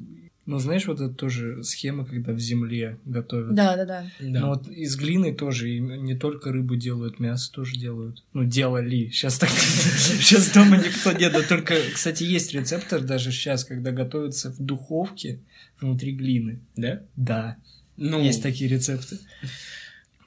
ну, 0.44 0.58
знаешь, 0.58 0.86
вот 0.86 1.00
это 1.00 1.14
тоже 1.14 1.62
схема, 1.62 2.04
когда 2.04 2.32
в 2.32 2.40
земле 2.40 2.98
готовят. 3.04 3.54
Да, 3.54 3.76
да, 3.76 3.84
да. 3.84 4.06
Ну, 4.18 4.48
вот 4.48 4.68
из 4.68 4.96
глины 4.96 5.32
тоже, 5.32 5.70
и 5.70 5.78
не 5.78 6.16
только 6.16 6.50
рыбу 6.50 6.74
делают, 6.74 7.20
мясо 7.20 7.52
тоже 7.52 7.76
делают. 7.76 8.24
Ну, 8.32 8.44
делали. 8.44 9.08
Сейчас 9.10 9.38
так... 9.38 9.50
Сейчас 9.50 10.50
дома 10.50 10.78
никто 10.78 11.12
нет. 11.12 11.32
Да 11.32 11.42
только, 11.42 11.76
кстати, 11.94 12.24
есть 12.24 12.52
рецептор 12.54 13.02
даже 13.02 13.30
сейчас, 13.30 13.64
когда 13.64 13.92
готовится 13.92 14.50
в 14.50 14.58
духовке 14.58 15.38
внутри 15.80 16.12
глины. 16.12 16.58
Да? 16.74 17.02
Да. 17.14 17.56
Ну... 17.96 18.20
Есть 18.20 18.42
такие 18.42 18.68
рецепты. 18.68 19.18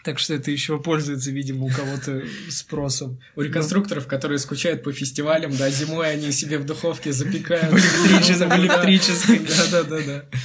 Так 0.06 0.20
что 0.20 0.36
это 0.36 0.52
еще 0.52 0.80
пользуется, 0.80 1.32
видимо, 1.32 1.66
у 1.66 1.70
кого-то 1.70 2.22
спросом. 2.52 3.20
У 3.36 3.42
реконструкторов, 3.42 4.06
которые 4.06 4.38
скучают 4.38 4.84
по 4.84 4.92
фестивалям, 4.92 5.58
да, 5.58 5.72
зимой 5.72 6.12
они 6.12 6.32
себе 6.32 6.60
в 6.60 6.66
духовке 6.66 7.12
запекают. 7.12 7.74
В 7.74 8.60
электрической. 8.60 9.40
Да-да-да. 9.72 10.26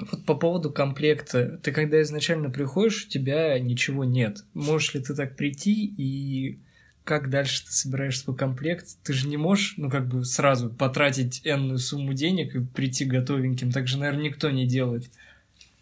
Вот 0.00 0.24
по 0.24 0.34
поводу 0.36 0.70
комплекта. 0.70 1.58
Ты 1.62 1.72
когда 1.72 2.00
изначально 2.02 2.50
приходишь, 2.50 3.06
у 3.06 3.08
тебя 3.08 3.58
ничего 3.58 4.04
нет. 4.04 4.44
Можешь 4.54 4.94
ли 4.94 5.02
ты 5.02 5.12
так 5.12 5.36
прийти 5.36 5.84
и 5.84 6.60
как 7.02 7.30
дальше 7.30 7.64
ты 7.64 7.72
собираешь 7.72 8.20
свой 8.20 8.36
комплект? 8.36 8.86
Ты 9.02 9.12
же 9.12 9.26
не 9.26 9.36
можешь, 9.36 9.74
ну, 9.76 9.90
как 9.90 10.06
бы 10.06 10.24
сразу 10.24 10.70
потратить 10.70 11.42
энную 11.44 11.78
сумму 11.78 12.14
денег 12.14 12.54
и 12.54 12.60
прийти 12.60 13.06
готовеньким. 13.06 13.72
Так 13.72 13.88
же, 13.88 13.98
наверное, 13.98 14.26
никто 14.26 14.50
не 14.50 14.66
делает. 14.66 15.10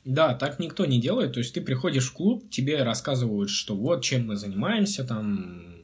Да, 0.06 0.34
так 0.34 0.60
никто 0.60 0.86
не 0.86 1.00
делает. 1.00 1.32
То 1.32 1.40
есть 1.40 1.52
ты 1.52 1.60
приходишь 1.60 2.10
в 2.10 2.12
клуб, 2.12 2.48
тебе 2.48 2.84
рассказывают, 2.84 3.50
что 3.50 3.74
вот 3.74 4.04
чем 4.04 4.28
мы 4.28 4.36
занимаемся, 4.36 5.02
там, 5.02 5.82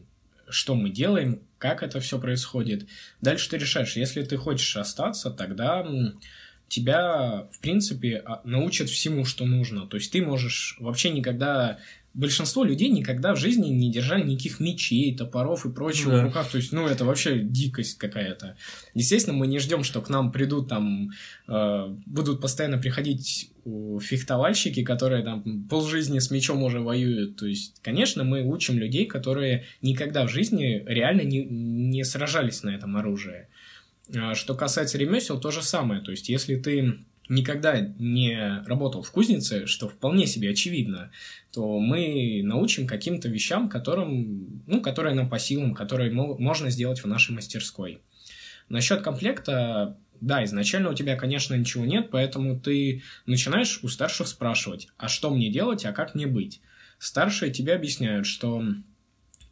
что 0.48 0.76
мы 0.76 0.90
делаем, 0.90 1.42
как 1.58 1.82
это 1.82 1.98
все 1.98 2.20
происходит. 2.20 2.86
Дальше 3.20 3.50
ты 3.50 3.58
решаешь, 3.58 3.96
если 3.96 4.22
ты 4.22 4.36
хочешь 4.36 4.76
остаться, 4.76 5.32
тогда 5.32 5.84
тебя, 6.68 7.48
в 7.50 7.58
принципе, 7.60 8.22
а, 8.24 8.40
научат 8.44 8.88
всему, 8.88 9.24
что 9.24 9.44
нужно. 9.44 9.88
То 9.88 9.96
есть 9.96 10.12
ты 10.12 10.24
можешь 10.24 10.76
вообще 10.78 11.10
никогда 11.10 11.80
большинство 12.14 12.64
людей 12.64 12.90
никогда 12.90 13.34
в 13.34 13.38
жизни 13.38 13.68
не 13.68 13.90
держали 13.90 14.24
никаких 14.24 14.60
мечей, 14.60 15.14
топоров 15.16 15.64
и 15.64 15.70
прочего 15.70 16.12
да. 16.12 16.20
в 16.20 16.24
руках. 16.24 16.50
То 16.50 16.58
есть, 16.58 16.72
ну, 16.72 16.86
это 16.86 17.04
вообще 17.04 17.38
дикость 17.38 17.98
какая-то. 17.98 18.56
Естественно, 18.94 19.36
мы 19.36 19.46
не 19.46 19.58
ждем, 19.58 19.82
что 19.82 20.00
к 20.02 20.08
нам 20.08 20.32
придут 20.32 20.68
там, 20.68 21.10
э, 21.48 21.96
будут 22.06 22.40
постоянно 22.40 22.78
приходить 22.78 23.50
фехтовальщики, 23.64 24.82
которые 24.82 25.22
там 25.22 25.68
полжизни 25.68 26.18
с 26.18 26.30
мечом 26.30 26.62
уже 26.62 26.80
воюют. 26.80 27.36
То 27.36 27.46
есть, 27.46 27.80
конечно, 27.80 28.24
мы 28.24 28.42
учим 28.42 28.78
людей, 28.78 29.06
которые 29.06 29.64
никогда 29.80 30.26
в 30.26 30.30
жизни 30.30 30.82
реально 30.86 31.22
не, 31.22 31.44
не 31.44 32.04
сражались 32.04 32.62
на 32.62 32.70
этом 32.70 32.96
оружии. 32.96 33.46
А 34.14 34.34
что 34.34 34.54
касается 34.54 34.98
ремесел, 34.98 35.40
то 35.40 35.50
же 35.50 35.62
самое. 35.62 36.00
То 36.00 36.10
есть, 36.10 36.28
если 36.28 36.56
ты 36.56 36.98
никогда 37.28 37.80
не 37.98 38.62
работал 38.66 39.02
в 39.02 39.10
кузнице, 39.10 39.66
что 39.66 39.88
вполне 39.88 40.26
себе 40.26 40.50
очевидно, 40.50 41.10
то 41.52 41.78
мы 41.78 42.42
научим 42.42 42.86
каким-то 42.86 43.28
вещам, 43.28 43.68
которым, 43.68 44.62
ну, 44.66 44.80
которые 44.80 45.14
нам 45.14 45.28
по 45.28 45.38
силам, 45.38 45.74
которые 45.74 46.12
можно 46.12 46.70
сделать 46.70 47.02
в 47.02 47.06
нашей 47.06 47.34
мастерской. 47.34 48.00
Насчет 48.68 49.02
комплекта, 49.02 49.96
да, 50.20 50.44
изначально 50.44 50.90
у 50.90 50.94
тебя, 50.94 51.16
конечно, 51.16 51.54
ничего 51.54 51.84
нет, 51.84 52.10
поэтому 52.10 52.58
ты 52.58 53.02
начинаешь 53.26 53.80
у 53.82 53.88
старших 53.88 54.28
спрашивать, 54.28 54.88
а 54.96 55.08
что 55.08 55.30
мне 55.34 55.50
делать, 55.50 55.84
а 55.84 55.92
как 55.92 56.14
мне 56.14 56.26
быть? 56.26 56.60
Старшие 56.98 57.52
тебе 57.52 57.74
объясняют, 57.74 58.26
что 58.26 58.64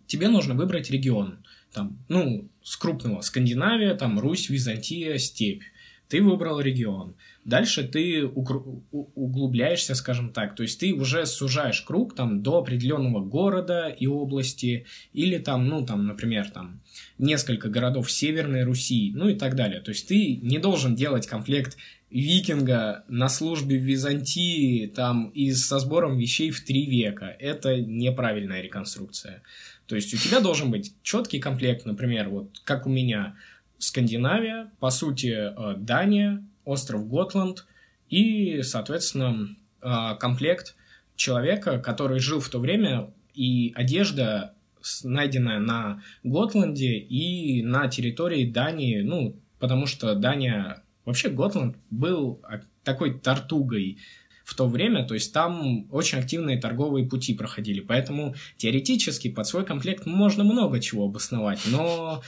тебе 0.07 0.29
нужно 0.29 0.55
выбрать 0.55 0.91
регион, 0.91 1.45
там, 1.73 1.99
ну, 2.09 2.49
с 2.63 2.77
крупного, 2.77 3.21
Скандинавия, 3.21 3.95
там, 3.95 4.19
Русь, 4.19 4.49
Византия, 4.49 5.19
степь. 5.19 5.63
Ты 6.11 6.23
выбрал 6.23 6.61
регион. 6.61 7.15
Дальше 7.45 7.85
ты 7.85 8.27
углубляешься, 8.27 9.95
скажем 9.95 10.33
так, 10.33 10.57
то 10.57 10.65
есть 10.65 10.81
ты 10.81 10.93
уже 10.93 11.25
сужаешь 11.25 11.81
круг 11.83 12.17
там 12.17 12.43
до 12.43 12.59
определенного 12.59 13.25
города 13.25 13.89
и 13.89 14.09
области, 14.09 14.87
или 15.13 15.39
там, 15.39 15.69
ну, 15.69 15.87
там, 15.87 16.07
например, 16.07 16.51
там 16.51 16.83
несколько 17.19 17.69
городов 17.69 18.11
Северной 18.11 18.65
Руси, 18.65 19.13
ну 19.15 19.29
и 19.29 19.35
так 19.35 19.55
далее. 19.55 19.81
То 19.81 19.93
есть 19.93 20.09
ты 20.09 20.37
не 20.37 20.59
должен 20.59 20.97
делать 20.97 21.29
комплект 21.29 21.77
викинга 22.11 23.05
на 23.09 23.29
службе 23.29 23.79
в 23.79 23.85
Византии 23.85 24.89
там 24.89 25.29
и 25.29 25.53
со 25.53 25.79
сбором 25.79 26.19
вещей 26.19 26.51
в 26.51 26.65
три 26.65 26.87
века. 26.87 27.37
Это 27.39 27.81
неправильная 27.81 28.61
реконструкция. 28.61 29.43
То 29.87 29.95
есть 29.95 30.13
у 30.13 30.17
тебя 30.17 30.41
должен 30.41 30.71
быть 30.71 30.93
четкий 31.03 31.39
комплект, 31.39 31.87
например, 31.87 32.29
вот 32.29 32.61
как 32.65 32.87
у 32.87 32.91
меня 32.91 33.37
Скандинавия, 33.81 34.71
по 34.79 34.91
сути, 34.91 35.35
э, 35.35 35.75
Дания, 35.77 36.45
остров 36.65 37.09
Готланд 37.09 37.67
и, 38.09 38.63
соответственно, 38.63 39.49
а, 39.83 40.15
комплект 40.15 40.77
человека, 41.17 41.79
который 41.79 42.21
жил 42.21 42.41
в 42.41 42.49
то 42.49 42.59
время, 42.59 43.11
и 43.35 43.73
одежда, 43.75 44.55
найденная 45.03 45.59
на 45.59 46.03
Готланде 46.23 46.99
и 46.99 47.63
на 47.63 47.89
территории 47.89 48.51
Дании, 48.51 49.01
ну, 49.01 49.37
потому 49.59 49.87
что 49.87 50.15
Дания, 50.15 50.83
вообще 51.05 51.29
Готланд 51.29 51.77
был 51.91 52.41
такой 52.85 53.19
тортугой 53.19 53.99
в 54.45 54.55
то 54.55 54.67
время, 54.67 55.07
то 55.07 55.15
есть 55.15 55.33
там 55.33 55.87
очень 55.93 56.19
активные 56.19 56.59
торговые 56.59 57.07
пути 57.07 57.35
проходили, 57.35 57.81
поэтому 57.81 58.35
теоретически 58.57 59.31
под 59.31 59.47
свой 59.47 59.65
комплект 59.65 60.07
можно 60.07 60.43
много 60.43 60.81
чего 60.81 61.05
обосновать, 61.05 61.61
но 61.67 62.23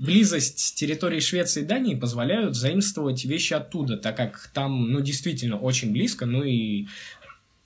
близость 0.00 0.74
территории 0.76 1.20
Швеции 1.20 1.62
и 1.62 1.66
Дании 1.66 1.94
позволяют 1.94 2.56
заимствовать 2.56 3.24
вещи 3.24 3.54
оттуда, 3.54 3.96
так 3.96 4.16
как 4.16 4.50
там, 4.54 4.90
ну, 4.90 5.00
действительно 5.00 5.58
очень 5.58 5.92
близко, 5.92 6.26
ну 6.26 6.42
и 6.44 6.86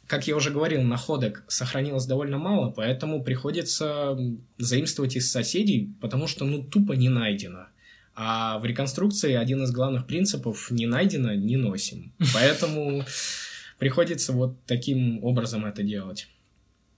как 0.07 0.26
я 0.26 0.36
уже 0.36 0.51
говорил, 0.51 0.82
находок 0.82 1.43
сохранилось 1.49 2.05
довольно 2.05 2.36
мало, 2.36 2.70
поэтому 2.70 3.24
приходится 3.24 4.18
заимствовать 4.59 5.16
из 5.16 5.30
соседей, 5.30 5.95
потому 6.03 6.26
что, 6.26 6.45
ну, 6.45 6.62
тупо 6.62 6.93
не 6.93 7.09
найдено. 7.09 7.68
А 8.14 8.59
в 8.59 8.66
реконструкции 8.66 9.32
один 9.32 9.62
из 9.62 9.70
главных 9.70 10.07
принципов 10.07 10.70
«не 10.70 10.86
найдено, 10.86 11.32
не 11.32 11.57
носим». 11.57 12.12
Поэтому 12.34 13.07
приходится 13.78 14.32
вот 14.32 14.62
таким 14.66 15.24
образом 15.24 15.64
это 15.64 15.82
делать. 15.82 16.28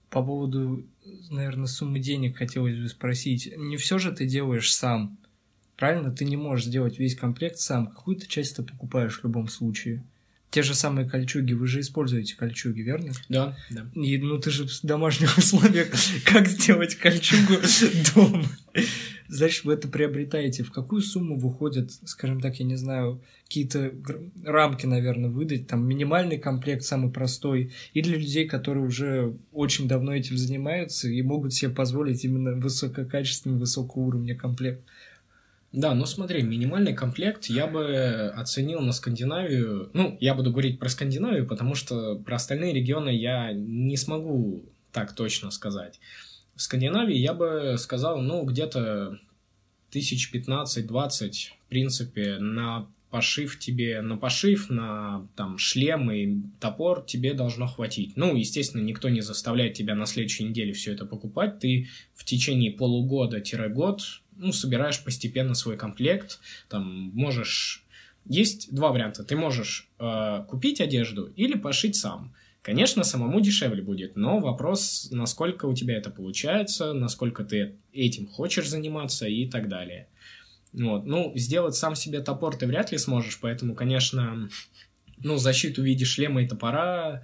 По 0.09 0.23
поводу, 0.23 0.85
наверное, 1.29 1.67
суммы 1.67 1.99
денег 1.99 2.37
хотелось 2.37 2.77
бы 2.77 2.87
спросить. 2.87 3.51
Не 3.57 3.77
все 3.77 3.97
же 3.99 4.11
ты 4.11 4.25
делаешь 4.25 4.73
сам. 4.73 5.17
Правильно? 5.75 6.11
Ты 6.11 6.25
не 6.25 6.37
можешь 6.37 6.67
сделать 6.67 6.99
весь 6.99 7.15
комплект 7.15 7.57
сам. 7.57 7.87
Какую-то 7.87 8.27
часть 8.27 8.55
ты 8.55 8.63
покупаешь 8.63 9.19
в 9.19 9.23
любом 9.23 9.47
случае. 9.47 10.03
Те 10.51 10.61
же 10.61 10.73
самые 10.73 11.09
кольчуги, 11.09 11.53
вы 11.53 11.67
же 11.67 11.81
используете 11.81 12.35
кольчуги, 12.35 12.81
верно? 12.81 13.11
Да, 13.27 13.57
да. 13.69 13.87
И 13.93 14.17
ну 14.17 14.39
ты 14.39 14.51
же 14.51 14.65
в 14.65 14.81
домашних 14.83 15.37
условиях, 15.37 15.89
как 16.25 16.47
сделать 16.47 16.95
кольчугу 16.95 17.55
дома? 18.15 18.45
Значит, 19.27 19.65
вы 19.65 19.73
это 19.73 19.87
приобретаете. 19.87 20.63
В 20.63 20.71
какую 20.71 21.01
сумму 21.01 21.37
выходит, 21.37 21.91
скажем 22.05 22.39
так, 22.41 22.59
я 22.59 22.65
не 22.65 22.75
знаю, 22.75 23.21
какие-то 23.45 23.91
рамки, 24.43 24.85
наверное, 24.85 25.29
выдать, 25.29 25.67
там 25.67 25.87
минимальный 25.87 26.37
комплект 26.37 26.83
самый 26.83 27.11
простой, 27.11 27.73
и 27.93 28.01
для 28.01 28.17
людей, 28.17 28.47
которые 28.47 28.85
уже 28.85 29.35
очень 29.51 29.87
давно 29.87 30.13
этим 30.15 30.37
занимаются 30.37 31.09
и 31.09 31.21
могут 31.21 31.53
себе 31.53 31.71
позволить 31.71 32.23
именно 32.23 32.53
высококачественный, 32.53 33.57
высокого 33.57 34.03
уровня 34.03 34.35
комплект. 34.35 34.83
Да, 35.75 35.93
ну 35.93 36.05
смотри, 36.05 36.41
минимальный 36.41 36.93
комплект 36.93 37.47
я 37.47 37.67
бы 37.67 38.31
оценил 38.33 38.79
на 38.79 38.93
Скандинавию. 38.93 39.89
Ну, 39.91 40.17
я 40.21 40.33
буду 40.33 40.51
говорить 40.51 40.79
про 40.79 40.87
Скандинавию, 40.87 41.45
потому 41.45 41.75
что 41.75 42.15
про 42.15 42.37
остальные 42.37 42.73
регионы 42.73 43.09
я 43.09 43.51
не 43.51 43.97
смогу 43.97 44.63
так 44.93 45.13
точно 45.13 45.51
сказать. 45.51 45.99
В 46.55 46.61
Скандинавии 46.61 47.17
я 47.17 47.33
бы 47.33 47.75
сказал, 47.77 48.21
ну, 48.21 48.45
где-то 48.45 49.19
тысяч 49.91 50.33
15-20, 50.33 51.31
в 51.65 51.69
принципе, 51.69 52.37
на 52.39 52.87
пошив 53.09 53.59
тебе, 53.59 54.01
на 54.01 54.15
пошив, 54.15 54.69
на 54.69 55.27
там 55.35 55.57
шлем 55.57 56.09
и 56.09 56.37
топор 56.61 57.03
тебе 57.05 57.33
должно 57.33 57.67
хватить. 57.67 58.15
Ну, 58.15 58.35
естественно, 58.37 58.81
никто 58.81 59.09
не 59.09 59.19
заставляет 59.19 59.73
тебя 59.73 59.95
на 59.95 60.05
следующей 60.05 60.45
неделе 60.45 60.71
все 60.71 60.93
это 60.93 61.05
покупать. 61.05 61.59
Ты 61.59 61.89
в 62.13 62.23
течение 62.23 62.71
полугода-год 62.71 64.01
ну, 64.35 64.51
собираешь 64.51 65.03
постепенно 65.03 65.53
свой 65.53 65.77
комплект, 65.77 66.39
там 66.69 67.11
можешь... 67.13 67.83
Есть 68.27 68.73
два 68.73 68.91
варианта. 68.91 69.23
Ты 69.23 69.35
можешь 69.35 69.87
э, 69.99 70.45
купить 70.47 70.81
одежду 70.81 71.25
или 71.35 71.57
пошить 71.57 71.95
сам. 71.95 72.33
Конечно, 72.63 73.03
самому 73.03 73.39
дешевле 73.39 73.83
будет, 73.83 74.15
но 74.15 74.39
вопрос, 74.39 75.09
насколько 75.11 75.67
у 75.67 75.75
тебя 75.75 75.97
это 75.97 76.09
получается, 76.09 76.93
насколько 76.93 77.43
ты 77.43 77.75
этим 77.93 78.25
хочешь 78.25 78.67
заниматься 78.67 79.27
и 79.27 79.47
так 79.47 79.69
далее. 79.69 80.07
Вот. 80.73 81.05
Ну, 81.05 81.31
сделать 81.35 81.75
сам 81.75 81.93
себе 81.93 82.21
топор 82.21 82.57
ты 82.57 82.65
вряд 82.65 82.91
ли 82.91 82.97
сможешь, 82.97 83.39
поэтому, 83.39 83.75
конечно, 83.75 84.49
ну, 85.17 85.37
защиту 85.37 85.83
в 85.83 85.85
виде 85.85 86.05
шлема 86.05 86.41
и 86.41 86.47
топора 86.47 87.21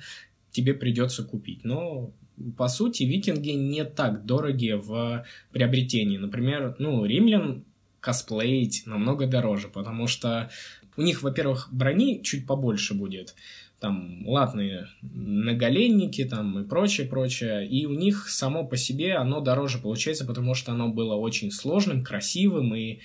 тебе 0.51 0.75
придется 0.75 1.23
купить. 1.23 1.63
Но 1.63 2.13
по 2.57 2.67
сути, 2.67 3.03
викинги 3.03 3.51
не 3.51 3.85
так 3.85 4.25
дороги 4.25 4.71
в 4.71 5.25
приобретении. 5.51 6.17
Например, 6.17 6.75
ну, 6.79 7.05
римлян 7.05 7.63
косплеить 7.99 8.83
намного 8.85 9.27
дороже, 9.27 9.67
потому 9.67 10.07
что 10.07 10.49
у 10.97 11.01
них, 11.01 11.21
во-первых, 11.23 11.69
брони 11.71 12.21
чуть 12.23 12.45
побольше 12.45 12.93
будет, 12.93 13.35
там 13.79 14.27
латные 14.27 14.87
наголенники 15.01 16.25
там 16.25 16.59
и 16.59 16.67
прочее, 16.67 17.07
прочее, 17.07 17.67
и 17.67 17.85
у 17.85 17.93
них 17.93 18.29
само 18.29 18.65
по 18.65 18.77
себе 18.77 19.15
оно 19.15 19.41
дороже 19.41 19.79
получается, 19.79 20.25
потому 20.25 20.53
что 20.53 20.71
оно 20.71 20.89
было 20.89 21.15
очень 21.15 21.51
сложным, 21.51 22.03
красивым, 22.03 22.75
и 22.75 22.99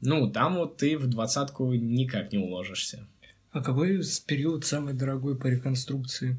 ну, 0.00 0.30
там 0.30 0.56
вот 0.56 0.76
ты 0.76 0.98
в 0.98 1.06
двадцатку 1.06 1.72
никак 1.72 2.32
не 2.32 2.38
уложишься. 2.38 3.06
А 3.52 3.62
какой 3.62 4.00
период 4.26 4.64
самый 4.64 4.94
дорогой 4.94 5.36
по 5.36 5.46
реконструкции? 5.46 6.36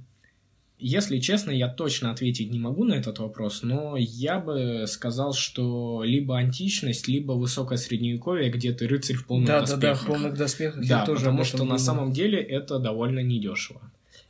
Если 0.79 1.17
честно, 1.19 1.49
я 1.49 1.69
точно 1.69 2.11
ответить 2.11 2.51
не 2.51 2.59
могу 2.59 2.83
на 2.83 2.93
этот 2.93 3.17
вопрос, 3.17 3.63
но 3.63 3.95
я 3.97 4.39
бы 4.39 4.85
сказал, 4.87 5.33
что 5.33 6.03
либо 6.03 6.37
античность, 6.37 7.07
либо 7.07 7.33
высокое 7.33 7.79
средневековье, 7.79 8.51
где 8.51 8.71
ты 8.73 8.87
рыцарь 8.87 9.15
в 9.15 9.25
полных 9.25 9.47
да, 9.47 9.61
доспехах. 9.61 9.81
Да, 9.81 9.89
да, 9.89 9.95
в 9.95 10.05
полных 10.05 10.33
доспехах. 10.37 10.87
Да, 10.87 11.05
тоже 11.05 11.25
потому 11.25 11.43
что 11.45 11.57
думаю. 11.57 11.73
на 11.73 11.79
самом 11.79 12.11
деле 12.11 12.39
это 12.39 12.77
довольно 12.77 13.21
недешево. 13.21 13.81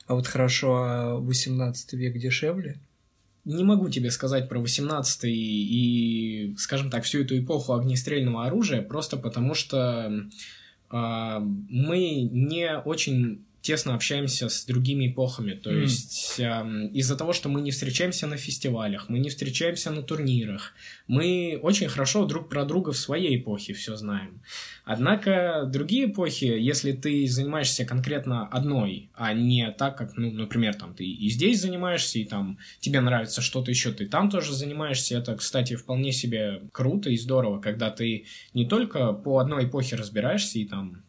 А 0.07 0.15
вот 0.15 0.25
хорошо, 0.25 0.75
а 0.77 1.15
18 1.17 1.93
век 1.93 2.17
дешевле? 2.17 2.79
Не 3.43 3.65
могу 3.65 3.89
тебе 3.89 4.09
сказать 4.09 4.47
про 4.47 4.59
18 4.59 5.23
и, 5.25 6.55
скажем 6.57 6.89
так, 6.89 7.03
всю 7.03 7.23
эту 7.23 7.37
эпоху 7.37 7.73
огнестрельного 7.73 8.45
оружия, 8.45 8.81
просто 8.81 9.17
потому 9.17 9.53
что 9.53 10.29
э, 10.91 11.39
мы 11.39 12.21
не 12.21 12.77
очень 12.77 13.45
тесно 13.67 13.95
общаемся 13.95 14.47
с 14.47 14.65
другими 14.65 15.09
эпохами. 15.09 15.51
То 15.51 15.71
mm. 15.71 15.81
есть 15.81 16.39
э, 16.39 16.89
из-за 16.93 17.17
того, 17.17 17.33
что 17.33 17.49
мы 17.49 17.59
не 17.59 17.71
встречаемся 17.71 18.25
на 18.25 18.37
фестивалях, 18.37 19.09
мы 19.09 19.19
не 19.19 19.29
встречаемся 19.29 19.91
на 19.91 20.01
турнирах, 20.01 20.73
мы 21.07 21.59
очень 21.61 21.89
хорошо 21.89 22.25
друг 22.25 22.47
про 22.47 22.63
друга 22.63 22.93
в 22.93 22.97
своей 22.97 23.37
эпохе 23.37 23.73
все 23.73 23.97
знаем. 23.97 24.41
Однако 24.85 25.65
другие 25.67 26.05
эпохи, 26.05 26.45
если 26.45 26.93
ты 26.93 27.27
занимаешься 27.27 27.83
конкретно 27.83 28.47
одной, 28.47 29.09
а 29.13 29.33
не 29.33 29.69
так, 29.71 29.97
как, 29.97 30.15
ну, 30.15 30.31
например, 30.31 30.73
там 30.75 30.93
ты 30.93 31.03
и 31.03 31.29
здесь 31.29 31.61
занимаешься, 31.61 32.19
и 32.19 32.23
там 32.23 32.57
тебе 32.79 33.01
нравится 33.01 33.41
что-то 33.41 33.69
еще, 33.69 33.91
ты 33.91 34.05
там 34.07 34.29
тоже 34.29 34.53
занимаешься, 34.53 35.17
это, 35.17 35.35
кстати, 35.35 35.75
вполне 35.75 36.13
себе 36.13 36.61
круто 36.71 37.09
и 37.09 37.17
здорово, 37.17 37.59
когда 37.59 37.89
ты 37.89 38.27
не 38.53 38.65
только 38.65 39.11
по 39.11 39.39
одной 39.39 39.65
эпохе 39.65 39.97
разбираешься 39.97 40.57
и 40.57 40.65
там 40.65 41.03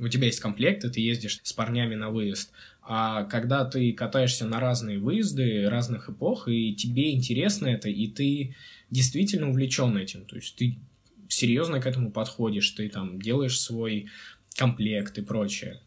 у 0.00 0.08
тебя 0.08 0.26
есть 0.26 0.40
комплект, 0.40 0.84
и 0.84 0.90
ты 0.90 1.00
ездишь 1.00 1.40
с 1.42 1.52
парнями 1.52 1.94
на 1.94 2.10
выезд, 2.10 2.52
а 2.82 3.24
когда 3.24 3.64
ты 3.64 3.92
катаешься 3.92 4.46
на 4.46 4.58
разные 4.58 4.98
выезды 4.98 5.68
разных 5.68 6.08
эпох, 6.08 6.48
и 6.48 6.74
тебе 6.74 7.12
интересно 7.12 7.68
это, 7.68 7.88
и 7.88 8.08
ты 8.08 8.56
действительно 8.90 9.50
увлечен 9.50 9.96
этим, 9.96 10.24
то 10.24 10.36
есть 10.36 10.56
ты 10.56 10.78
серьезно 11.28 11.80
к 11.80 11.86
этому 11.86 12.10
подходишь, 12.10 12.70
ты 12.70 12.88
там 12.88 13.20
делаешь 13.20 13.60
свой 13.60 14.08
комплект 14.56 15.18
и 15.18 15.22
прочее. 15.22 15.80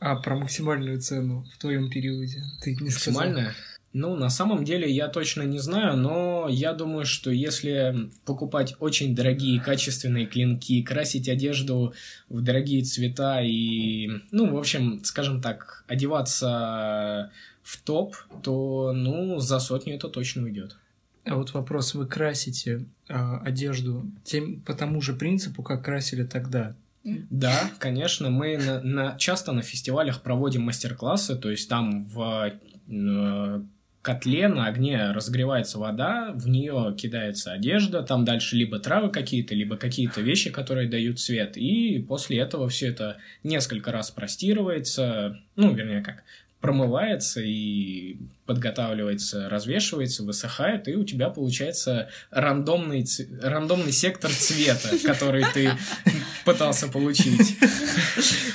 А 0.00 0.16
про 0.16 0.36
максимальную 0.36 1.00
цену 1.00 1.44
в 1.52 1.58
твоем 1.58 1.90
периоде 1.90 2.42
ты 2.62 2.76
не 2.76 2.90
сказал? 2.90 3.22
Максимальная? 3.22 3.54
Ну, 3.98 4.14
на 4.14 4.30
самом 4.30 4.62
деле 4.62 4.88
я 4.88 5.08
точно 5.08 5.42
не 5.42 5.58
знаю, 5.58 5.96
но 5.96 6.46
я 6.48 6.72
думаю, 6.72 7.04
что 7.04 7.32
если 7.32 8.10
покупать 8.24 8.76
очень 8.78 9.12
дорогие 9.12 9.60
качественные 9.60 10.26
клинки, 10.26 10.82
красить 10.82 11.28
одежду 11.28 11.92
в 12.28 12.40
дорогие 12.40 12.84
цвета 12.84 13.40
и, 13.42 14.08
ну, 14.30 14.54
в 14.54 14.56
общем, 14.56 15.02
скажем 15.02 15.42
так, 15.42 15.84
одеваться 15.88 17.32
в 17.64 17.82
топ, 17.82 18.14
то, 18.44 18.92
ну, 18.94 19.40
за 19.40 19.58
сотню 19.58 19.96
это 19.96 20.08
точно 20.08 20.44
уйдет. 20.44 20.76
А 21.24 21.34
вот 21.34 21.52
вопрос, 21.52 21.94
вы 21.94 22.06
красите 22.06 22.86
э, 23.08 23.14
одежду 23.42 24.06
тем, 24.22 24.60
по 24.60 24.74
тому 24.74 25.02
же 25.02 25.12
принципу, 25.12 25.64
как 25.64 25.84
красили 25.84 26.22
тогда? 26.22 26.76
Да, 27.02 27.68
конечно, 27.80 28.30
мы 28.30 28.58
на, 28.58 28.80
на, 28.80 29.18
часто 29.18 29.50
на 29.50 29.62
фестивалях 29.62 30.22
проводим 30.22 30.62
мастер-классы, 30.62 31.34
то 31.34 31.50
есть 31.50 31.68
там 31.68 32.04
в 32.04 32.52
э, 32.88 33.60
котле 34.08 34.48
на 34.48 34.64
огне 34.64 35.10
разогревается 35.10 35.78
вода, 35.78 36.32
в 36.32 36.48
нее 36.48 36.94
кидается 36.96 37.52
одежда, 37.52 38.02
там 38.02 38.24
дальше 38.24 38.56
либо 38.56 38.78
травы 38.78 39.10
какие-то, 39.10 39.54
либо 39.54 39.76
какие-то 39.76 40.22
вещи, 40.22 40.48
которые 40.48 40.88
дают 40.88 41.20
цвет, 41.20 41.58
и 41.58 42.02
после 42.08 42.38
этого 42.38 42.70
все 42.70 42.86
это 42.88 43.18
несколько 43.44 43.92
раз 43.92 44.10
простирывается, 44.10 45.38
ну, 45.56 45.74
вернее, 45.74 46.00
как, 46.00 46.24
промывается 46.62 47.42
и 47.42 48.16
подготавливается, 48.46 49.50
развешивается, 49.50 50.22
высыхает, 50.24 50.88
и 50.88 50.94
у 50.94 51.04
тебя 51.04 51.28
получается 51.28 52.08
рандомный, 52.30 53.04
рандомный 53.42 53.92
сектор 53.92 54.30
цвета, 54.30 54.88
который 55.04 55.44
ты 55.52 55.72
пытался 56.46 56.88
получить. 56.88 57.58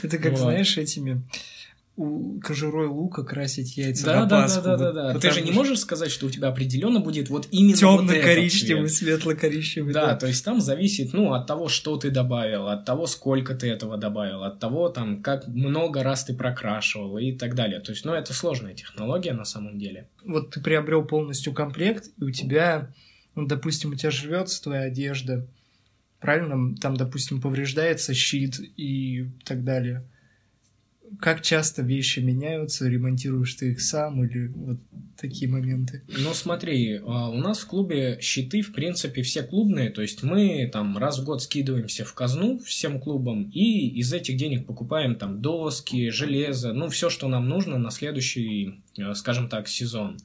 Это 0.01 0.17
как, 0.17 0.35
знаешь, 0.35 0.79
этими 0.79 1.21
кожурой 1.95 2.87
лука 2.87 3.23
красить 3.23 3.77
яйца 3.77 4.05
да, 4.05 4.19
на 4.21 4.25
да, 4.25 4.41
Пасху. 4.41 4.63
Да, 4.63 4.77
да, 4.77 4.91
да, 4.91 5.13
да. 5.13 5.19
Ты 5.19 5.29
же 5.31 5.41
не 5.41 5.51
можешь 5.51 5.79
сказать, 5.79 6.09
что 6.09 6.25
у 6.25 6.29
тебя 6.29 6.47
определенно 6.47 6.99
будет 6.99 7.29
вот 7.29 7.47
именно 7.51 7.77
Темно-коричневый, 7.77 8.83
вот 8.83 8.91
светло-коричневый. 8.91 9.93
Да, 9.93 10.07
да, 10.07 10.15
то 10.15 10.25
есть 10.25 10.43
там 10.43 10.59
зависит, 10.59 11.13
ну, 11.13 11.33
от 11.33 11.45
того, 11.45 11.67
что 11.69 11.95
ты 11.97 12.09
добавил, 12.09 12.67
от 12.67 12.85
того, 12.85 13.05
сколько 13.05 13.53
ты 13.53 13.67
этого 13.67 13.97
добавил, 13.97 14.43
от 14.43 14.59
того, 14.59 14.89
там, 14.89 15.21
как 15.21 15.47
много 15.47 16.01
раз 16.01 16.23
ты 16.25 16.33
прокрашивал 16.33 17.19
и 17.19 17.31
так 17.31 17.53
далее. 17.53 17.79
То 17.79 17.91
есть, 17.91 18.05
ну, 18.05 18.13
это 18.13 18.33
сложная 18.33 18.73
технология 18.73 19.33
на 19.33 19.45
самом 19.45 19.77
деле. 19.77 20.09
Вот 20.25 20.49
ты 20.49 20.61
приобрел 20.61 21.05
полностью 21.05 21.53
комплект, 21.53 22.09
и 22.17 22.23
у 22.23 22.31
тебя, 22.31 22.91
ну, 23.35 23.45
допустим, 23.45 23.91
у 23.91 23.95
тебя 23.95 24.09
живется 24.09 24.63
твоя 24.63 24.83
одежда, 24.83 25.45
правильно? 26.19 26.75
Там, 26.77 26.97
допустим, 26.97 27.39
повреждается 27.39 28.15
щит 28.15 28.59
и 28.77 29.27
так 29.45 29.63
далее 29.63 30.03
как 31.19 31.41
часто 31.41 31.81
вещи 31.81 32.19
меняются, 32.19 32.87
ремонтируешь 32.87 33.53
ты 33.55 33.71
их 33.71 33.81
сам 33.81 34.23
или 34.25 34.47
вот 34.47 34.79
такие 35.17 35.49
моменты? 35.49 36.03
Ну 36.07 36.33
смотри, 36.33 36.99
а, 37.05 37.29
у 37.29 37.37
нас 37.37 37.59
в 37.59 37.67
клубе 37.67 38.17
щиты, 38.21 38.61
в 38.61 38.73
принципе, 38.73 39.21
все 39.21 39.43
клубные, 39.43 39.89
то 39.89 40.01
есть 40.01 40.23
мы 40.23 40.69
там 40.71 40.97
раз 40.97 41.19
в 41.19 41.23
год 41.23 41.41
скидываемся 41.41 42.03
в 42.03 42.13
казну 42.13 42.59
всем 42.59 42.99
клубам 42.99 43.49
и 43.49 43.87
из 43.99 44.11
этих 44.11 44.37
денег 44.37 44.65
покупаем 44.65 45.15
там 45.15 45.41
доски, 45.41 46.09
железо, 46.09 46.73
ну 46.73 46.89
все, 46.89 47.09
что 47.09 47.27
нам 47.27 47.47
нужно 47.47 47.77
на 47.77 47.91
следующий, 47.91 48.81
э, 48.97 49.13
скажем 49.13 49.49
так, 49.49 49.67
сезон. 49.67 50.17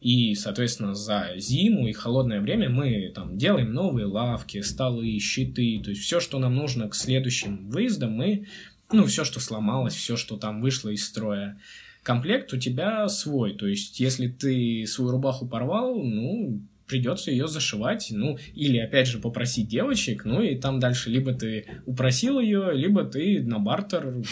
И, 0.00 0.36
соответственно, 0.36 0.94
за 0.94 1.32
зиму 1.36 1.88
и 1.88 1.92
холодное 1.92 2.40
время 2.40 2.70
мы 2.70 3.10
там 3.12 3.36
делаем 3.36 3.72
новые 3.72 4.06
лавки, 4.06 4.60
столы, 4.60 5.18
щиты, 5.18 5.80
то 5.82 5.90
есть 5.90 6.02
все, 6.02 6.20
что 6.20 6.38
нам 6.38 6.54
нужно 6.54 6.88
к 6.88 6.94
следующим 6.94 7.68
выездам, 7.68 8.12
мы 8.12 8.46
ну, 8.90 9.06
все, 9.06 9.24
что 9.24 9.40
сломалось, 9.40 9.94
все, 9.94 10.16
что 10.16 10.36
там 10.36 10.60
вышло 10.60 10.88
из 10.88 11.04
строя. 11.04 11.58
Комплект 12.02 12.52
у 12.52 12.58
тебя 12.58 13.08
свой, 13.08 13.54
то 13.54 13.66
есть, 13.66 14.00
если 14.00 14.28
ты 14.28 14.86
свою 14.86 15.10
рубаху 15.10 15.46
порвал, 15.46 16.02
ну, 16.02 16.62
придется 16.86 17.30
ее 17.30 17.48
зашивать, 17.48 18.08
ну, 18.10 18.38
или, 18.54 18.78
опять 18.78 19.06
же, 19.06 19.18
попросить 19.18 19.68
девочек, 19.68 20.24
ну, 20.24 20.42
и 20.42 20.56
там 20.56 20.80
дальше 20.80 21.10
либо 21.10 21.34
ты 21.34 21.66
упросил 21.84 22.40
ее, 22.40 22.72
либо 22.72 23.04
ты 23.04 23.42
на 23.42 23.58
бартер 23.58 24.24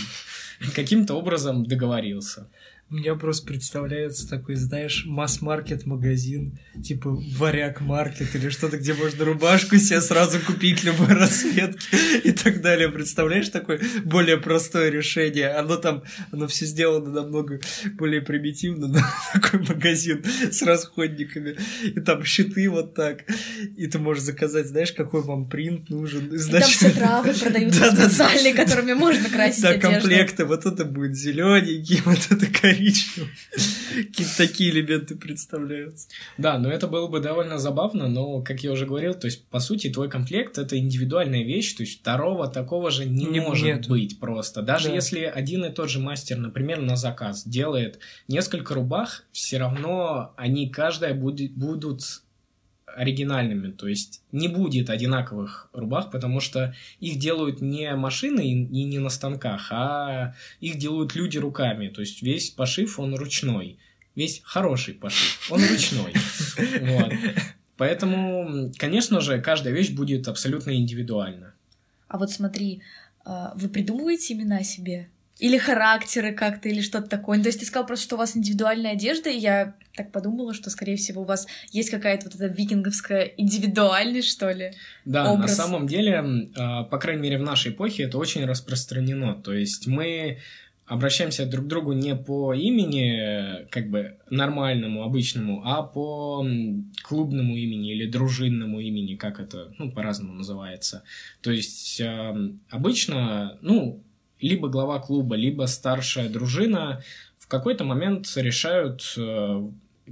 каким-то 0.74 1.14
образом 1.14 1.66
договорился. 1.66 2.48
Меня 2.88 3.16
просто 3.16 3.48
представляется 3.48 4.28
такой, 4.28 4.54
знаешь, 4.54 5.06
масс-маркет 5.06 5.86
магазин, 5.86 6.56
типа 6.84 7.20
варяг 7.36 7.80
маркет 7.80 8.36
или 8.36 8.48
что-то, 8.48 8.78
где 8.78 8.94
можно 8.94 9.24
рубашку 9.24 9.76
себе 9.76 10.00
сразу 10.00 10.38
купить 10.38 10.84
любой 10.84 11.08
расцветки 11.08 11.96
и 12.22 12.30
так 12.30 12.60
далее. 12.60 12.88
Представляешь, 12.88 13.48
такое 13.48 13.80
более 14.04 14.36
простое 14.36 14.90
решение. 14.90 15.48
Оно 15.48 15.78
там, 15.78 16.04
оно 16.30 16.46
все 16.46 16.64
сделано 16.64 17.10
намного 17.10 17.58
более 17.94 18.22
примитивно, 18.22 18.86
но 18.86 19.00
такой 19.32 19.66
магазин 19.66 20.24
с 20.24 20.62
расходниками. 20.62 21.56
И 21.82 21.98
там 21.98 22.22
щиты 22.22 22.70
вот 22.70 22.94
так. 22.94 23.24
И 23.76 23.88
ты 23.88 23.98
можешь 23.98 24.22
заказать, 24.22 24.68
знаешь, 24.68 24.92
какой 24.92 25.22
вам 25.22 25.48
принт 25.48 25.90
нужен. 25.90 26.32
И 26.32 26.38
там 26.38 26.62
все 26.62 26.90
травы 26.90 27.32
продаются 27.42 27.90
специальные, 27.90 28.54
которыми 28.54 28.92
можно 28.92 29.28
красить 29.28 29.62
Да, 29.62 29.76
комплекты. 29.76 30.44
Вот 30.44 30.66
это 30.66 30.84
будет 30.84 31.16
зелененький, 31.16 32.00
вот 32.04 32.28
это 32.30 32.46
коричневый 32.46 32.75
коричневым. 32.76 33.30
Какие-то 33.94 34.36
такие 34.36 34.70
элементы 34.70 35.16
представляются. 35.16 36.08
Да, 36.38 36.58
но 36.58 36.70
это 36.70 36.86
было 36.86 37.08
бы 37.08 37.20
довольно 37.20 37.58
забавно, 37.58 38.08
но, 38.08 38.42
как 38.42 38.60
я 38.60 38.72
уже 38.72 38.86
говорил, 38.86 39.14
то 39.14 39.26
есть, 39.26 39.46
по 39.48 39.60
сути, 39.60 39.90
твой 39.90 40.08
комплект— 40.08 40.58
это 40.58 40.78
индивидуальная 40.78 41.42
вещь, 41.42 41.74
то 41.74 41.82
есть 41.82 42.00
второго 42.00 42.48
такого 42.48 42.90
же 42.90 43.04
не, 43.04 43.24
не 43.26 43.40
может 43.40 43.64
нет. 43.64 43.88
быть 43.88 44.20
просто. 44.20 44.62
Даже 44.62 44.88
да. 44.88 44.94
если 44.94 45.20
один 45.20 45.64
и 45.64 45.72
тот 45.72 45.90
же 45.90 46.00
мастер, 46.00 46.38
например, 46.38 46.80
на 46.80 46.96
заказ 46.96 47.44
делает 47.46 47.98
несколько 48.28 48.74
рубах, 48.74 49.24
все 49.32 49.58
равно 49.58 50.34
они 50.36 50.68
каждая 50.70 51.14
будет, 51.14 51.52
будут 51.52 52.22
оригинальными, 52.96 53.70
то 53.70 53.86
есть 53.86 54.22
не 54.32 54.48
будет 54.48 54.90
одинаковых 54.90 55.68
рубах, 55.72 56.10
потому 56.10 56.40
что 56.40 56.74
их 57.00 57.18
делают 57.18 57.60
не 57.60 57.94
машины 57.94 58.48
и 58.50 58.84
не 58.84 58.98
на 58.98 59.10
станках, 59.10 59.68
а 59.70 60.34
их 60.60 60.78
делают 60.78 61.14
люди 61.14 61.38
руками, 61.38 61.88
то 61.88 62.00
есть 62.00 62.22
весь 62.22 62.50
пошив, 62.50 62.98
он 62.98 63.14
ручной, 63.14 63.78
весь 64.14 64.40
хороший 64.44 64.94
пошив, 64.94 65.52
он 65.52 65.60
ручной. 65.60 66.14
Вот. 66.80 67.12
Поэтому, 67.76 68.72
конечно 68.78 69.20
же, 69.20 69.40
каждая 69.40 69.74
вещь 69.74 69.90
будет 69.90 70.28
абсолютно 70.28 70.74
индивидуальна. 70.74 71.52
А 72.08 72.16
вот 72.16 72.30
смотри, 72.30 72.80
а, 73.24 73.52
вы 73.56 73.68
придумываете 73.68 74.32
имена 74.32 74.62
себе? 74.62 75.10
Или 75.38 75.58
характеры 75.58 76.32
как-то, 76.32 76.68
или 76.68 76.80
что-то 76.80 77.08
такое. 77.08 77.36
Ну, 77.36 77.42
то 77.42 77.48
есть 77.48 77.60
ты 77.60 77.66
сказал 77.66 77.86
просто, 77.86 78.04
что 78.04 78.16
у 78.16 78.18
вас 78.18 78.36
индивидуальная 78.36 78.92
одежда, 78.92 79.28
и 79.28 79.38
я 79.38 79.74
так 79.94 80.10
подумала, 80.10 80.54
что, 80.54 80.70
скорее 80.70 80.96
всего, 80.96 81.22
у 81.22 81.24
вас 81.24 81.46
есть 81.72 81.90
какая-то 81.90 82.26
вот 82.26 82.34
эта 82.34 82.46
викинговская 82.46 83.24
индивидуальность, 83.36 84.28
что 84.28 84.50
ли? 84.50 84.72
Да, 85.04 85.32
образ. 85.32 85.50
на 85.50 85.64
самом 85.64 85.86
деле, 85.86 86.48
а, 86.56 86.84
по 86.84 86.98
крайней 86.98 87.22
мере, 87.22 87.38
в 87.38 87.42
нашей 87.42 87.72
эпохе 87.72 88.04
это 88.04 88.16
очень 88.16 88.44
распространено. 88.46 89.34
То 89.34 89.52
есть 89.52 89.86
мы 89.86 90.38
обращаемся 90.86 91.46
друг 91.46 91.66
к 91.66 91.68
другу 91.68 91.92
не 91.92 92.14
по 92.14 92.54
имени, 92.54 93.66
как 93.70 93.90
бы 93.90 94.16
нормальному, 94.30 95.02
обычному, 95.02 95.62
а 95.64 95.82
по 95.82 96.46
клубному 97.02 97.56
имени 97.56 97.92
или 97.92 98.06
дружинному 98.06 98.80
имени, 98.80 99.16
как 99.16 99.40
это, 99.40 99.74
ну, 99.78 99.90
по-разному 99.90 100.32
называется. 100.32 101.02
То 101.42 101.50
есть 101.50 102.00
обычно, 102.70 103.58
ну, 103.62 104.02
либо 104.40 104.68
глава 104.68 104.98
клуба, 104.98 105.36
либо 105.36 105.64
старшая 105.66 106.28
дружина 106.28 107.02
в 107.38 107.48
какой-то 107.48 107.84
момент 107.84 108.30
решают 108.36 109.14
э, 109.16 109.68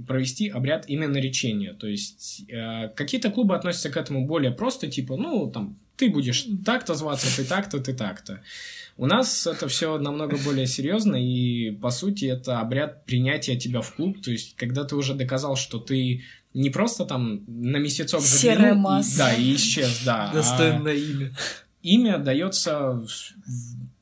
провести 0.07 0.49
обряд 0.49 0.85
именно 0.87 1.17
речения. 1.17 1.73
То 1.73 1.87
есть 1.87 2.43
э, 2.49 2.89
какие-то 2.89 3.29
клубы 3.29 3.55
относятся 3.55 3.89
к 3.89 3.97
этому 3.97 4.25
более 4.25 4.51
просто, 4.51 4.87
типа, 4.87 5.15
ну, 5.17 5.49
там, 5.51 5.77
ты 5.97 6.09
будешь 6.09 6.47
так-то 6.65 6.95
зваться, 6.95 7.27
ты 7.35 7.43
так-то, 7.43 7.79
ты 7.79 7.93
так-то. 7.93 8.41
У 8.97 9.05
нас 9.05 9.45
это 9.45 9.67
все 9.67 9.97
намного 9.97 10.37
более 10.37 10.67
серьезно, 10.67 11.15
и 11.15 11.71
по 11.71 11.89
сути 11.89 12.25
это 12.25 12.59
обряд 12.59 13.05
принятия 13.05 13.57
тебя 13.57 13.81
в 13.81 13.93
клуб. 13.93 14.21
То 14.21 14.31
есть, 14.31 14.55
когда 14.55 14.85
ты 14.85 14.95
уже 14.95 15.13
доказал, 15.13 15.57
что 15.57 15.79
ты 15.79 16.23
не 16.53 16.69
просто 16.69 17.05
там 17.05 17.43
на 17.47 17.77
месяцок 17.77 18.21
заглянул, 18.21 18.99
и, 18.99 19.17
да, 19.17 19.33
и 19.33 19.55
исчез, 19.55 20.03
да. 20.05 20.31
Достойное 20.33 20.93
а 20.93 20.95
имя. 20.95 21.35
Имя 21.81 22.17
дается 22.17 23.05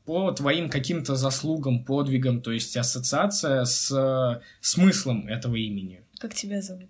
по 0.06 0.32
твоим 0.32 0.70
каким-то 0.70 1.16
заслугам, 1.16 1.84
подвигам, 1.84 2.42
то 2.42 2.52
есть 2.52 2.76
ассоциация 2.76 3.66
с 3.66 3.92
э, 3.92 4.42
смыслом 4.62 5.28
этого 5.28 5.56
имени. 5.56 6.02
Как 6.20 6.34
тебя 6.34 6.62
зовут? 6.62 6.90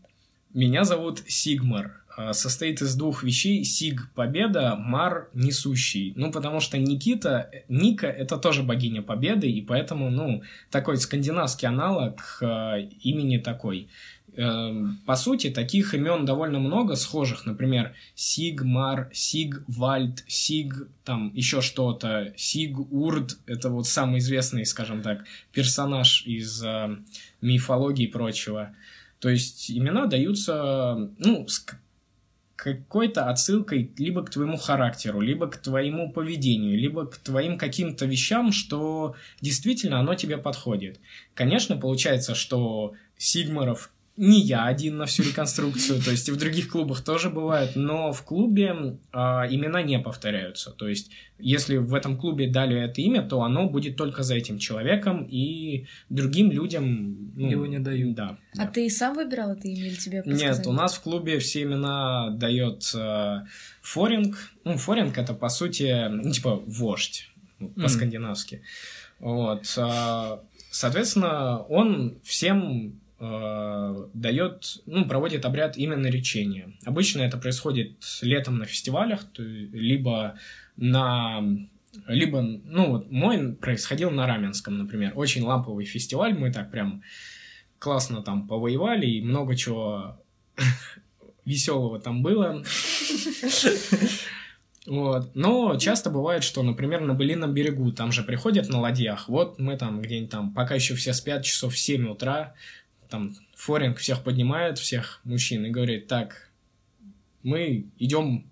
Меня 0.54 0.84
зовут 0.84 1.24
Сигмар. 1.28 2.04
А, 2.16 2.34
состоит 2.34 2.82
из 2.82 2.96
двух 2.96 3.24
вещей. 3.24 3.64
Сиг– 3.64 4.12
победа, 4.16 4.76
Мар– 4.76 5.30
несущий. 5.34 6.14
Ну, 6.16 6.32
потому 6.32 6.60
что 6.60 6.78
Никита, 6.78 7.50
Ника– 7.68 8.08
это 8.08 8.38
тоже 8.38 8.62
богиня 8.62 9.02
победы, 9.02 9.50
и 9.50 9.62
поэтому, 9.62 10.10
ну, 10.10 10.44
такой 10.70 10.98
скандинавский 10.98 11.68
аналог 11.68 12.22
э, 12.42 12.82
имени 13.02 13.38
такой. 13.38 13.90
Эм, 14.36 15.00
по 15.06 15.16
сути, 15.16 15.52
таких 15.52 15.94
имен 15.94 16.26
довольно 16.26 16.60
много, 16.60 16.96
схожих, 16.96 17.46
например, 17.46 17.94
Сигмар, 18.16 19.10
Сигвальд, 19.14 20.24
Сиг, 20.28 20.88
там 21.04 21.32
еще 21.36 21.62
что-то, 21.62 22.34
Сигурд, 22.36 23.38
это 23.46 23.70
вот 23.70 23.88
самый 23.88 24.20
известный, 24.20 24.66
скажем 24.66 25.04
так, 25.04 25.24
персонаж 25.52 26.26
из 26.26 26.64
э, 26.64 26.98
мифологии 27.42 28.06
и 28.06 28.12
прочего. 28.12 28.74
То 29.20 29.30
есть 29.30 29.70
имена 29.70 30.08
даются, 30.08 31.12
ну, 31.20 31.48
с 31.48 31.64
какой-то 32.56 33.30
отсылкой 33.30 33.92
либо 33.98 34.24
к 34.24 34.32
твоему 34.32 34.58
характеру, 34.58 35.22
либо 35.22 35.48
к 35.48 35.58
твоему 35.58 36.12
поведению, 36.12 36.80
либо 36.80 37.06
к 37.06 37.18
твоим 37.18 37.60
каким-то 37.60 38.06
вещам, 38.06 38.52
что 38.52 39.16
действительно 39.42 40.00
оно 40.00 40.16
тебе 40.16 40.38
подходит. 40.38 41.00
Конечно, 41.36 41.78
получается, 41.78 42.34
что 42.36 42.94
Сигмаров 43.18 43.92
не 44.16 44.42
я 44.42 44.66
один 44.66 44.98
на 44.98 45.06
всю 45.08 45.24
реконструкцию, 45.24 46.00
то 46.02 46.12
есть 46.12 46.30
и 46.30 46.32
в 46.32 46.38
других 46.38 46.70
клубах 46.70 47.02
тоже 47.02 47.32
бывает, 47.32 47.72
но 47.76 48.12
в 48.12 48.22
клубе 48.24 49.00
э, 49.12 49.18
имена 49.18 49.82
не 49.82 49.98
повторяются. 49.98 50.70
То 50.72 50.88
есть, 50.88 51.10
если 51.40 51.78
в 51.78 51.96
этом 51.96 52.18
клубе 52.18 52.48
дали 52.48 52.80
это 52.80 53.02
имя, 53.02 53.24
то 53.24 53.42
оно 53.42 53.68
будет 53.68 53.96
только 53.98 54.22
за 54.22 54.36
этим 54.36 54.60
человеком, 54.60 55.24
и 55.24 55.88
другим 56.10 56.52
людям 56.52 57.34
ну, 57.36 57.50
его 57.50 57.66
не 57.66 57.80
дают. 57.80 58.16
Да. 58.16 58.38
А 58.56 58.66
да. 58.66 58.68
ты 58.68 58.88
сам 58.92 59.16
выбирал 59.16 59.54
это 59.54 59.68
имя 59.68 59.88
или 59.88 59.96
тебе 59.96 60.22
подсказали? 60.22 60.58
Нет, 60.58 60.68
у 60.68 60.74
нас 60.74 60.94
в 60.94 61.02
клубе 61.02 61.40
все 61.40 61.64
имена 61.64 62.30
дает 62.30 62.92
э, 62.94 63.40
Форинг. 63.82 64.38
Ну, 64.64 64.78
Форинг 64.78 65.18
это 65.18 65.34
по 65.34 65.50
сути, 65.50 66.08
ну, 66.10 66.32
типа 66.32 66.62
вождь 66.68 67.32
по-скандинавски. 67.76 68.56
Mm. 68.56 68.62
Вот. 69.22 69.74
Э, 69.78 70.38
соответственно, 70.70 71.64
он 71.64 72.20
всем 72.24 73.00
дает, 74.14 74.82
ну, 74.86 75.06
проводит 75.06 75.46
обряд 75.46 75.78
именно 75.78 76.08
речения. 76.08 76.74
Обычно 76.84 77.22
это 77.22 77.38
происходит 77.38 77.94
летом 78.22 78.58
на 78.58 78.66
фестивалях, 78.66 79.24
то, 79.32 79.44
либо 79.44 80.36
на 80.76 81.42
либо, 82.08 82.42
ну, 82.42 82.92
вот 82.92 83.12
мой 83.12 83.54
происходил 83.54 84.10
на 84.10 84.26
Раменском, 84.26 84.78
например. 84.78 85.14
Очень 85.16 85.44
ламповый 85.44 85.86
фестиваль, 85.86 86.34
мы 86.34 86.52
так 86.52 86.72
прям 86.72 87.04
классно 87.78 88.24
там 88.24 88.48
повоевали, 88.48 89.06
и 89.06 89.22
много 89.22 89.56
чего 89.56 90.20
веселого 91.46 92.00
там 92.00 92.24
было. 92.24 92.64
Вот. 94.86 95.34
Но 95.34 95.78
часто 95.78 96.10
бывает, 96.10 96.44
что, 96.44 96.62
например, 96.62 97.00
на 97.00 97.14
Былином 97.14 97.54
берегу, 97.54 97.94
там 97.94 98.12
же 98.12 98.22
приходят 98.22 98.68
на 98.68 98.82
ладьях, 98.82 99.30
вот 99.30 99.58
мы 99.58 99.78
там 99.78 100.02
где-нибудь 100.02 100.30
там, 100.30 100.54
пока 100.54 100.76
еще 100.76 100.96
все 100.96 101.14
спят, 101.14 101.46
часов 101.46 101.74
в 101.74 101.80
7 101.80 102.10
утра, 102.10 102.54
там 103.14 103.36
Форинг 103.56 104.00
всех 104.00 104.24
поднимает, 104.24 104.80
всех 104.80 105.22
мужчин, 105.24 105.64
и 105.68 105.70
говорит, 105.70 106.08
так, 106.08 106.50
мы 107.44 107.86
идем 108.00 108.50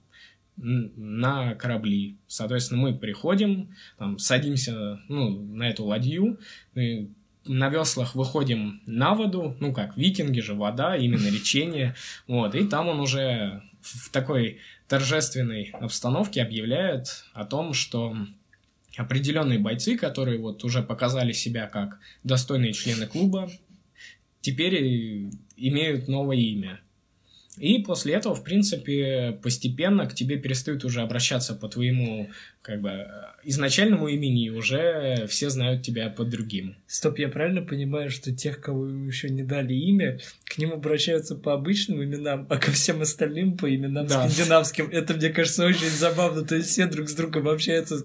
на 0.55 1.55
корабли. 1.55 2.19
Соответственно, 2.27 2.79
мы 2.79 2.93
приходим, 2.93 3.75
там, 3.97 4.19
садимся 4.19 4.99
ну, 5.07 5.31
на 5.31 5.67
эту 5.67 5.85
ладью, 5.85 6.39
на 6.75 7.69
веслах 7.69 8.13
выходим 8.13 8.83
на 8.85 9.15
воду, 9.15 9.57
ну 9.59 9.73
как, 9.73 9.97
викинги 9.97 10.41
же, 10.41 10.53
вода, 10.53 10.95
именно 10.95 11.27
лечение, 11.37 11.95
вот, 12.27 12.53
и 12.53 12.67
там 12.67 12.87
он 12.87 12.99
уже 12.99 13.63
в 13.81 14.11
такой 14.11 14.59
торжественной 14.87 15.71
обстановке 15.73 16.43
объявляет 16.43 17.25
о 17.33 17.45
том, 17.45 17.73
что 17.73 18.15
определенные 18.95 19.57
бойцы, 19.57 19.97
которые 19.97 20.37
вот 20.37 20.63
уже 20.63 20.83
показали 20.83 21.31
себя 21.31 21.65
как 21.65 21.97
достойные 22.23 22.73
члены 22.73 23.07
клуба, 23.07 23.49
теперь 24.41 25.29
имеют 25.55 26.07
новое 26.07 26.37
имя. 26.37 26.81
И 27.57 27.79
после 27.79 28.13
этого, 28.13 28.33
в 28.33 28.43
принципе, 28.43 29.37
постепенно 29.43 30.07
к 30.07 30.15
тебе 30.15 30.37
перестают 30.37 30.85
уже 30.85 31.01
обращаться 31.01 31.53
по 31.53 31.67
твоему, 31.67 32.29
как 32.61 32.81
бы, 32.81 33.07
изначальному 33.43 34.07
имени, 34.07 34.45
и 34.45 34.49
уже 34.49 35.27
все 35.27 35.49
знают 35.49 35.81
тебя 35.81 36.09
под 36.09 36.29
другим. 36.29 36.77
Стоп, 36.87 37.19
я 37.19 37.27
правильно 37.27 37.61
понимаю, 37.61 38.09
что 38.09 38.31
тех, 38.31 38.61
кого 38.61 38.87
еще 38.87 39.29
не 39.29 39.43
дали 39.43 39.73
имя, 39.73 40.19
к 40.45 40.57
ним 40.57 40.71
обращаются 40.71 41.35
по 41.35 41.53
обычным 41.53 42.01
именам, 42.03 42.47
а 42.49 42.57
ко 42.57 42.71
всем 42.71 43.01
остальным 43.01 43.57
по 43.57 43.73
именам 43.73 44.07
да. 44.07 44.29
скандинавским. 44.29 44.89
Это, 44.89 45.13
мне 45.13 45.29
кажется, 45.29 45.65
очень 45.65 45.89
забавно. 45.89 46.43
То 46.43 46.55
есть 46.55 46.69
все 46.69 46.85
друг 46.85 47.09
с 47.09 47.13
другом 47.13 47.49
общаются, 47.49 48.01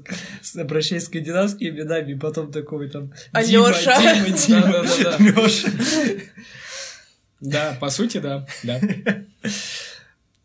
обращаясь 0.57 1.05
с 1.05 1.07
скандинавскими 1.07 1.69
именами, 1.69 2.13
и 2.13 2.17
потом 2.17 2.51
такой 2.51 2.91
там... 2.91 3.13
Алёша! 3.31 3.95
Дима, 4.01 4.37
Дима, 4.37 4.87
Дима, 4.87 5.31
Лёша. 5.31 5.69
Да, 7.41 7.77
по 7.81 7.91
сути, 7.91 8.19
да, 8.19 8.47
да. 8.63 8.81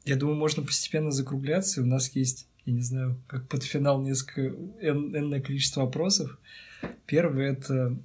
Я 0.05 0.15
думаю, 0.15 0.37
можно 0.37 0.63
постепенно 0.63 1.11
закругляться. 1.11 1.81
У 1.81 1.85
нас 1.85 2.13
есть, 2.15 2.47
я 2.65 2.73
не 2.73 2.81
знаю, 2.81 3.21
как 3.27 3.47
под 3.47 3.63
финал 3.63 4.01
несколько 4.01 4.47
энное 4.81 5.41
количество 5.41 5.81
вопросов. 5.81 6.39
Первый— 7.05 7.45
это 7.51 7.97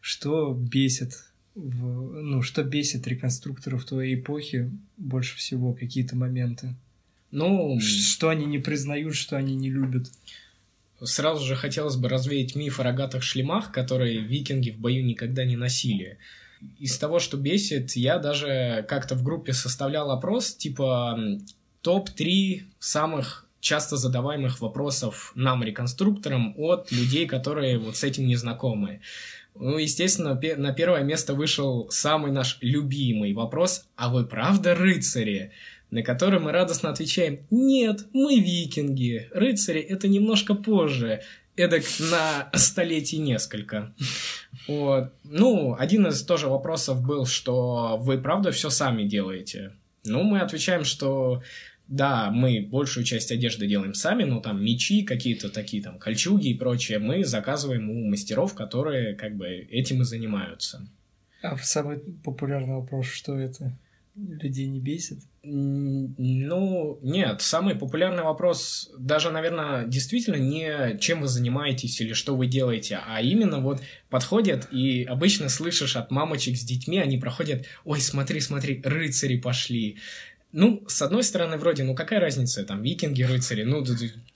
что 0.00 0.54
бесит 0.54 1.24
в, 1.54 2.22
ну, 2.22 2.42
что 2.42 2.62
бесит 2.62 3.06
реконструкторов 3.06 3.84
твоей 3.84 4.14
эпохи 4.14 4.70
больше 4.96 5.36
всего, 5.36 5.72
какие-то 5.72 6.16
моменты? 6.16 6.74
Ну... 7.30 7.78
Что 7.80 8.28
они 8.28 8.46
не 8.46 8.58
признают, 8.58 9.14
что 9.14 9.36
они 9.36 9.56
не 9.56 9.70
любят? 9.70 10.10
Сразу 11.02 11.44
же 11.44 11.56
хотелось 11.56 11.96
бы 11.96 12.08
развеять 12.08 12.54
миф 12.54 12.80
о 12.80 12.84
рогатых 12.84 13.22
шлемах, 13.22 13.72
которые 13.72 14.20
викинги 14.20 14.70
в 14.70 14.78
бою 14.78 15.04
никогда 15.04 15.44
не 15.44 15.56
носили. 15.56 16.18
Из 16.78 16.98
того, 16.98 17.18
что 17.18 17.36
бесит, 17.36 17.92
я 17.92 18.18
даже 18.18 18.84
как-то 18.88 19.14
в 19.14 19.22
группе 19.22 19.52
составлял 19.52 20.10
опрос, 20.10 20.54
типа 20.54 21.18
топ-3 21.82 22.62
самых 22.78 23.46
часто 23.60 23.96
задаваемых 23.96 24.60
вопросов 24.60 25.32
нам, 25.34 25.62
реконструкторам, 25.62 26.54
от 26.56 26.90
людей, 26.92 27.26
которые 27.26 27.78
вот 27.78 27.96
с 27.96 28.04
этим 28.04 28.26
не 28.26 28.36
знакомы. 28.36 29.00
Ну, 29.54 29.78
естественно, 29.78 30.40
на 30.56 30.72
первое 30.72 31.02
место 31.02 31.34
вышел 31.34 31.88
самый 31.90 32.30
наш 32.30 32.58
любимый 32.60 33.32
вопрос 33.34 33.86
«А 33.96 34.08
вы 34.08 34.24
правда 34.24 34.74
рыцари?» 34.74 35.52
на 35.90 36.02
который 36.02 36.38
мы 36.38 36.52
радостно 36.52 36.90
отвечаем 36.90 37.46
«Нет, 37.50 38.06
мы 38.12 38.38
викинги, 38.40 39.28
рыцари— 39.32 39.80
это 39.88 40.06
немножко 40.06 40.54
позже, 40.54 41.22
эдак 41.58 41.84
на 41.98 42.50
столетие 42.54 43.20
несколько». 43.20 43.94
Вот. 44.66 45.12
Ну, 45.24 45.76
один 45.78 46.06
из 46.06 46.22
тоже 46.22 46.48
вопросов 46.48 47.02
был, 47.02 47.26
что 47.26 47.98
вы 48.00 48.18
правда 48.18 48.50
все 48.52 48.70
сами 48.70 49.04
делаете? 49.04 49.72
Ну, 50.04 50.22
мы 50.22 50.40
отвечаем, 50.40 50.84
что 50.84 51.42
да, 51.88 52.30
мы 52.30 52.66
большую 52.70 53.04
часть 53.04 53.32
одежды 53.32 53.66
делаем 53.66 53.94
сами, 53.94 54.24
но 54.24 54.40
там 54.40 54.62
мечи, 54.62 55.02
какие-то 55.02 55.48
такие 55.48 55.82
там 55.82 55.98
кольчуги 55.98 56.48
и 56.48 56.54
прочее, 56.54 56.98
мы 56.98 57.24
заказываем 57.24 57.90
у 57.90 58.08
мастеров, 58.08 58.54
которые 58.54 59.14
как 59.14 59.36
бы 59.36 59.48
этим 59.48 60.02
и 60.02 60.04
занимаются. 60.04 60.86
А 61.42 61.56
самый 61.56 61.98
популярный 62.24 62.74
вопрос, 62.74 63.06
что 63.06 63.38
это? 63.38 63.72
Людей 64.16 64.66
не 64.66 64.80
бесит? 64.80 65.20
Ну, 65.50 66.98
нет, 67.02 67.40
самый 67.40 67.74
популярный 67.74 68.22
вопрос 68.22 68.90
даже, 68.98 69.30
наверное, 69.30 69.86
действительно 69.86 70.36
не 70.36 70.98
чем 70.98 71.22
вы 71.22 71.28
занимаетесь 71.28 72.00
или 72.02 72.12
что 72.12 72.36
вы 72.36 72.46
делаете, 72.46 73.00
а 73.06 73.22
именно 73.22 73.60
вот 73.60 73.80
подходят 74.10 74.68
и 74.70 75.04
обычно 75.04 75.48
слышишь 75.48 75.96
от 75.96 76.10
мамочек 76.10 76.56
с 76.58 76.64
детьми, 76.64 76.98
они 76.98 77.16
проходят, 77.16 77.64
ой, 77.84 78.00
смотри, 78.00 78.40
смотри, 78.40 78.82
рыцари 78.84 79.38
пошли. 79.38 79.96
Ну, 80.50 80.82
с 80.88 81.02
одной 81.02 81.22
стороны, 81.24 81.58
вроде, 81.58 81.84
ну 81.84 81.94
какая 81.94 82.20
разница, 82.20 82.64
там, 82.64 82.82
викинги, 82.82 83.22
рыцари, 83.22 83.64
ну... 83.64 83.84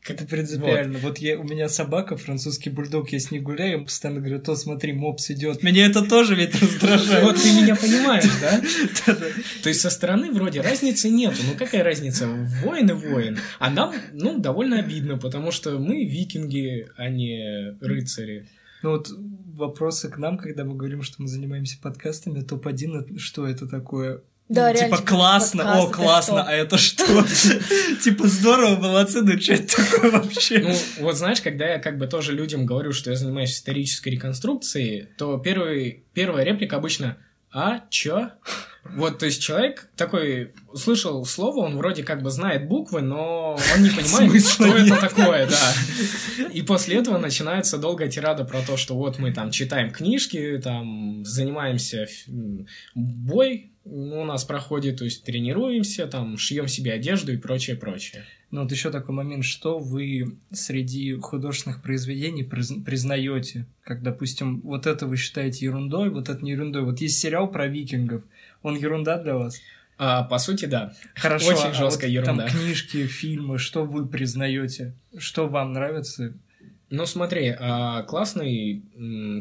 Как... 0.03 0.17
Это 0.17 0.27
принципиально. 0.27 0.99
Вот, 0.99 1.03
вот 1.03 1.19
я, 1.19 1.39
у 1.39 1.43
меня 1.43 1.71
собака, 1.71 2.19
французский 2.19 2.69
бульдог, 2.69 3.11
я 3.13 3.19
с 3.19 3.31
ней 3.31 3.41
гуляю, 3.41 3.79
он 3.79 3.85
постоянно 3.87 4.21
говорит, 4.21 4.47
о, 4.47 4.55
смотри, 4.57 4.93
мопс 4.93 5.31
идет. 5.31 5.63
Меня 5.63 5.87
это 5.87 6.03
тоже 6.07 6.35
ведь 6.35 6.61
раздражает. 6.61 7.25
Вот 7.25 7.37
ты 7.37 7.53
меня 7.53 7.75
понимаешь, 7.77 8.25
да? 8.43 9.15
То 9.63 9.69
есть 9.71 9.81
со 9.81 9.89
стороны 9.89 10.31
вроде 10.33 10.61
разницы 10.61 11.09
нету. 11.09 11.39
Ну 11.47 11.57
какая 11.59 11.83
разница? 11.83 12.27
Воин 12.63 12.91
и 12.91 12.93
воин. 12.93 13.39
А 13.59 13.71
нам, 13.71 13.95
ну, 14.13 14.39
довольно 14.39 14.81
обидно, 14.81 15.17
потому 15.17 15.51
что 15.51 15.79
мы 15.79 16.05
викинги, 16.05 16.89
а 16.97 17.09
не 17.09 17.75
рыцари. 17.81 18.49
Ну 18.83 18.91
вот 18.91 19.09
вопросы 19.55 20.11
к 20.11 20.19
нам, 20.19 20.37
когда 20.37 20.65
мы 20.65 20.75
говорим, 20.75 21.03
что 21.03 21.23
мы 21.23 21.29
занимаемся 21.29 21.79
подкастами, 21.81 22.43
топ-1, 22.43 23.17
что 23.19 23.47
это 23.47 23.67
такое? 23.67 24.23
Да, 24.49 24.69
ну, 24.69 24.75
реально, 24.75 24.97
типа, 24.97 25.09
классно, 25.09 25.65
подкаст, 25.65 25.89
о, 25.89 25.93
классно, 25.93 26.43
что? 26.43 26.51
а 26.51 26.53
это 26.53 26.79
что? 26.79 27.05
Типа 28.03 28.29
здорово, 28.29 28.77
молодцы, 28.79 29.23
ну 29.23 29.41
что 29.41 29.55
это 29.55 29.77
такое 29.77 30.11
вообще? 30.11 30.59
Ну, 30.59 30.75
вот 31.01 31.17
знаешь, 31.17 31.41
когда 31.41 31.67
я 31.67 31.79
как 31.79 31.97
бы 31.97 32.07
тоже 32.07 32.33
людям 32.33 32.67
говорю, 32.67 32.93
что 32.93 33.11
я 33.11 33.17
занимаюсь 33.17 33.53
исторической 33.53 34.11
реконструкцией, 34.11 35.09
то 35.17 35.39
первый, 35.39 36.05
первая 36.13 36.45
реплика 36.45 36.77
обычно 36.77 37.17
«А, 37.51 37.85
чё?» 37.91 38.31
Вот, 38.85 39.21
то 39.21 39.27
есть 39.27 39.41
человек 39.41 39.89
такой 39.97 40.53
услышал 40.73 41.25
слово, 41.25 41.61
он 41.61 41.77
вроде 41.77 42.03
как 42.03 42.23
бы 42.23 42.31
знает 42.31 42.67
буквы, 42.67 43.01
но 43.01 43.57
он 43.75 43.83
не 43.83 43.91
понимает, 43.97 44.45
что 44.45 44.67
это 44.67 44.97
такое, 44.97 45.49
да. 45.49 46.45
И 46.53 46.63
после 46.63 46.97
этого 46.97 47.19
начинается 47.19 47.79
долгая 47.79 48.09
тирада 48.09 48.45
про 48.45 48.61
то, 48.63 48.77
что 48.77 48.97
вот 48.97 49.19
мы 49.19 49.33
там 49.33 49.51
читаем 49.51 49.93
книжки, 49.93 50.61
там 50.63 51.25
занимаемся 51.25 52.07
бой, 52.95 53.72
у 53.85 54.25
нас 54.25 54.45
проходит, 54.45 54.99
то 54.99 55.05
есть 55.05 55.25
тренируемся, 55.25 56.07
там 56.07 56.39
шьем 56.39 56.69
себе 56.69 56.93
одежду 56.93 57.33
и 57.33 57.37
прочее, 57.37 57.77
прочее. 57.77 58.25
Ну 58.51 58.63
вот 58.63 58.71
еще 58.71 58.91
такой 58.91 59.15
момент, 59.15 59.45
что 59.45 59.79
вы 59.79 60.37
среди 60.53 61.15
художественных 61.15 61.83
произведений 61.83 62.45
признаете, 62.45 63.67
как, 63.83 64.03
допустим, 64.03 64.61
вот 64.61 64.87
это 64.87 65.07
вы 65.07 65.17
считаете 65.17 65.67
ерундой, 65.67 66.11
вот 66.11 66.29
это 66.29 66.45
не 66.45 66.53
ерундой. 66.53 66.83
Вот 66.83 67.01
есть 67.01 67.19
сериал 67.19 67.51
про 67.51 67.67
викингов, 67.67 68.23
он 68.63 68.77
ерунда 68.77 69.19
для 69.19 69.37
вас? 69.37 69.61
А, 69.99 70.23
по 70.25 70.39
сути, 70.39 70.67
да. 70.67 70.95
Хорошо. 71.15 71.49
Очень 71.49 71.71
а 71.71 71.75
жесткая 71.75 72.11
вот 72.11 72.15
ерунда. 72.15 72.47
Там 72.47 72.59
книжки, 72.59 73.07
фильмы, 73.07 73.59
что 73.59 73.85
вы 73.85 74.07
признаете, 74.07 74.95
что 75.17 75.49
вам 75.49 75.73
нравится? 75.73 76.35
Ну 76.91 77.07
смотри, 77.07 77.57
а, 77.59 78.03
классный, 78.03 78.83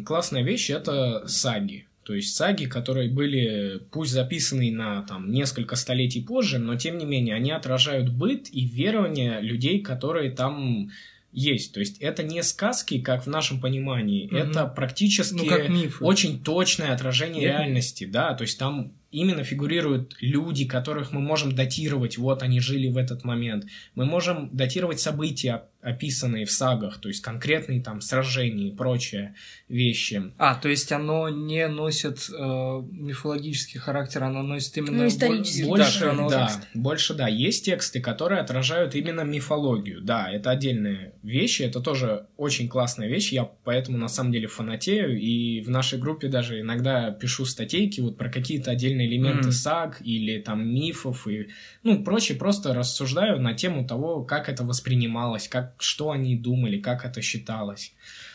классная 0.06 0.44
вещь 0.44 0.70
это 0.70 1.28
саги. 1.28 1.86
То 2.04 2.16
есть 2.16 2.36
саги, 2.36 2.66
которые 2.66 3.10
были, 3.10 3.82
пусть 3.92 4.12
записаны 4.12 4.72
на 4.72 5.04
там, 5.04 5.32
несколько 5.32 5.76
столетий 5.76 6.22
позже, 6.22 6.58
но 6.58 6.76
тем 6.76 6.98
не 6.98 7.06
менее 7.06 7.36
они 7.36 7.52
отражают 7.52 8.10
быт 8.10 8.48
и 8.52 8.66
верования 8.66 9.40
людей, 9.40 9.82
которые 9.82 10.32
там 10.32 10.90
есть. 11.32 11.74
То 11.74 11.80
есть 11.80 12.00
это 12.00 12.24
не 12.24 12.42
сказки, 12.44 13.00
как 13.00 13.26
в 13.26 13.28
нашем 13.28 13.62
понимании, 13.62 14.26
угу. 14.26 14.36
это 14.36 14.66
практически 14.66 15.36
ну, 15.36 15.46
как 15.46 15.70
мифы. 15.70 16.04
очень 16.04 16.44
точное 16.44 16.94
отражение 16.94 17.44
Я... 17.44 17.60
реальности, 17.60 18.06
да. 18.06 18.34
То 18.34 18.44
есть 18.44 18.58
там 18.58 18.94
именно 19.12 19.44
фигурируют 19.44 20.16
люди, 20.22 20.66
которых 20.66 21.12
мы 21.12 21.22
можем 21.22 21.54
датировать, 21.54 22.18
вот 22.18 22.44
они 22.44 22.60
жили 22.60 22.90
в 22.90 22.98
этот 22.98 23.24
момент. 23.24 23.66
Мы 23.96 24.06
можем 24.06 24.50
датировать 24.52 25.00
события, 25.00 25.64
описанные 25.82 26.46
в 26.46 26.52
сагах, 26.52 27.00
то 27.00 27.08
есть 27.08 27.22
конкретные 27.22 27.82
там 27.82 28.02
сражения 28.02 28.70
и 28.70 28.76
прочие 28.76 29.36
вещи. 29.68 30.32
А, 30.38 30.56
то 30.56 30.70
есть 30.70 30.92
оно 30.92 31.30
не 31.30 31.68
носит 31.68 32.30
э, 32.30 32.34
мифологический 32.34 33.80
характер, 33.80 34.24
оно 34.24 34.44
носит 34.44 34.78
именно 34.78 35.04
ну, 35.04 35.08
исторический. 35.08 35.64
Больше, 35.64 36.14
да, 36.16 36.28
да, 36.30 36.62
больше, 36.74 37.14
да. 37.16 37.28
Есть 37.28 37.66
тексты, 37.66 38.00
которые 38.00 38.42
отражают 38.42 38.96
именно 38.96 39.22
мифологию. 39.22 40.02
Да, 40.02 40.30
это 40.32 40.52
отдельные 40.52 41.14
вещи, 41.24 41.64
это 41.64 41.80
тоже 41.80 42.28
очень 42.38 42.70
классная 42.70 43.08
вещь, 43.08 43.32
я 43.32 43.46
поэтому 43.64 43.98
на 43.98 44.08
самом 44.08 44.32
деле 44.32 44.48
фанатею, 44.48 45.20
и 45.20 45.62
в 45.62 45.70
нашей 45.70 45.98
группе 45.98 46.28
даже 46.28 46.60
иногда 46.62 47.12
пишу 47.12 47.46
статейки 47.46 48.02
вот 48.02 48.18
про 48.18 48.30
какие-то 48.30 48.72
отдельные 48.72 49.01
элементы 49.06 49.50
mm. 49.50 49.54
саг 49.54 50.02
или 50.02 50.40
там 50.40 50.68
мифов 50.68 51.28
и 51.28 51.50
ну 51.84 52.04
прочее, 52.04 52.38
просто 52.38 52.74
рассуждаю 52.74 53.40
на 53.42 53.54
тему 53.54 53.88
того, 53.88 54.24
как 54.24 54.50
это 54.50 54.64
воспринималось, 54.64 55.48
как 55.48 55.76
что 55.80 56.12
они 56.12 56.36
думали, 56.36 56.80
как 56.80 57.06
это 57.06 57.22
считалось. 57.22 57.94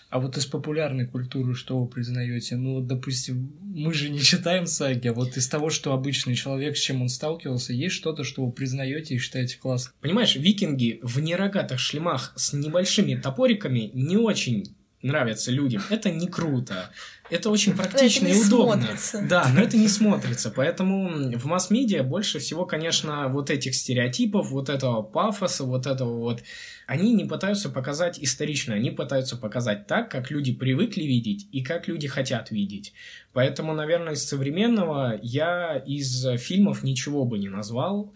А 0.09 0.20
вот 0.20 0.36
из 0.36 0.47
популярной 0.47 1.06
культуры 1.06 1.55
что 1.55 1.78
вы 1.78 1.88
признаете? 1.88 2.56
Ну, 2.56 2.80
допустим, 2.80 3.52
мы 3.60 3.93
же 3.93 4.09
не 4.09 4.20
читаем 4.20 4.66
саги, 4.66 5.09
а 5.09 5.12
вот 5.12 5.36
из 5.36 5.48
того, 5.48 5.68
что 5.68 5.93
обычный 5.93 6.36
человек, 6.36 6.76
с 6.76 6.80
чем 6.80 7.02
он 7.02 7.09
сталкивался, 7.09 7.72
есть 7.72 7.97
что-то, 7.97 8.22
что 8.22 8.47
вы 8.47 8.52
признаете 8.52 9.16
и 9.16 9.18
считаете 9.18 9.59
классно? 9.59 9.93
Понимаешь, 10.01 10.36
викинги 10.36 11.01
в 11.02 11.18
нерогатых 11.18 11.80
шлемах 11.80 12.32
с 12.36 12.52
небольшими 12.52 13.16
топориками 13.16 13.90
не 13.94 14.16
очень 14.16 14.76
нравятся 15.07 15.51
людям. 15.51 15.83
Это 15.91 16.11
не 16.11 16.27
круто. 16.28 16.91
Это 17.28 17.51
очень 17.51 17.77
практично 17.77 18.27
и 18.28 18.37
удобно. 18.41 18.83
Смотрится. 18.83 19.27
Да, 19.28 19.51
но 19.53 19.61
это 19.61 19.77
не 19.77 19.89
смотрится. 19.89 20.51
Поэтому 20.51 21.37
в 21.37 21.45
масс-медиа 21.47 22.03
больше 22.03 22.39
всего, 22.39 22.66
конечно, 22.66 23.28
вот 23.28 23.51
этих 23.51 23.74
стереотипов, 23.74 24.51
вот 24.51 24.69
этого 24.69 25.03
пафоса, 25.03 25.65
вот 25.65 25.87
этого 25.87 26.19
вот 26.19 26.43
они 26.87 27.15
не 27.15 27.24
пытаются 27.24 27.69
показать 27.69 28.19
исторично, 28.20 28.74
они 28.74 28.91
пытаются 28.91 29.37
показать 29.37 29.87
так, 29.87 30.11
как 30.11 30.31
люди 30.31 30.53
привыкли 30.53 31.03
видеть 31.03 31.49
и 31.51 31.62
как 31.62 31.89
люди 31.89 32.07
хотят 32.07 32.51
видеть. 32.51 32.93
Поэтому, 33.33 33.74
наверное, 33.74 34.12
из 34.15 34.24
современного 34.24 35.19
я 35.23 35.83
из 35.85 36.27
фильмов 36.39 36.83
ничего 36.85 37.24
бы 37.24 37.39
не 37.39 37.49
назвал. 37.49 38.15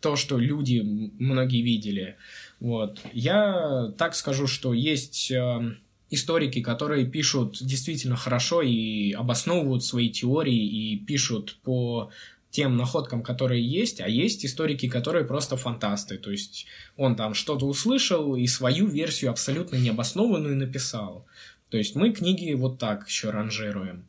То, 0.00 0.16
что 0.16 0.38
люди 0.38 0.80
многие 1.18 1.62
видели. 1.62 2.16
Вот. 2.58 3.00
Я 3.12 3.92
так 3.98 4.16
скажу, 4.16 4.48
что 4.48 4.72
есть 4.72 5.30
э, 5.30 5.76
историки, 6.12 6.60
которые 6.60 7.06
пишут 7.06 7.58
действительно 7.60 8.16
хорошо 8.16 8.62
и 8.62 9.12
обосновывают 9.12 9.84
свои 9.84 10.10
теории 10.10 10.64
и 10.66 10.98
пишут 10.98 11.58
по 11.62 12.10
тем 12.50 12.76
находкам, 12.76 13.22
которые 13.22 13.66
есть, 13.66 14.00
а 14.00 14.08
есть 14.08 14.44
историки, 14.44 14.86
которые 14.88 15.24
просто 15.24 15.56
фантасты. 15.56 16.18
То 16.18 16.30
есть 16.30 16.66
он 16.96 17.16
там 17.16 17.32
что-то 17.32 17.66
услышал 17.66 18.36
и 18.36 18.46
свою 18.46 18.86
версию 18.86 19.30
абсолютно 19.30 19.76
необоснованную 19.76 20.56
написал. 20.56 21.26
То 21.70 21.78
есть 21.78 21.96
мы 21.96 22.12
книги 22.12 22.52
вот 22.52 22.78
так 22.78 23.08
еще 23.08 23.30
ранжируем. 23.30 24.06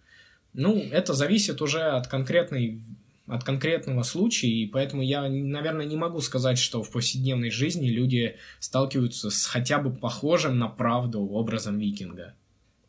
Ну, 0.52 0.78
это 0.92 1.14
зависит 1.14 1.62
уже 1.62 1.82
от 1.82 2.08
конкретной 2.08 2.82
от 3.28 3.44
конкретного 3.44 4.04
случая, 4.04 4.50
и 4.50 4.68
поэтому 4.68 5.02
я, 5.02 5.28
наверное, 5.30 5.86
не 5.86 5.96
могу 5.96 6.20
сказать, 6.20 6.58
что 6.58 6.84
в 6.84 6.92
повседневной 6.92 7.52
жизни 7.52 7.90
люди 7.90 8.36
сталкиваются 8.60 9.30
с 9.30 9.46
хотя 9.46 9.80
бы 9.80 9.94
похожим 9.94 10.60
на 10.60 10.68
правду 10.68 11.22
образом 11.22 11.80
викинга. 11.80 12.34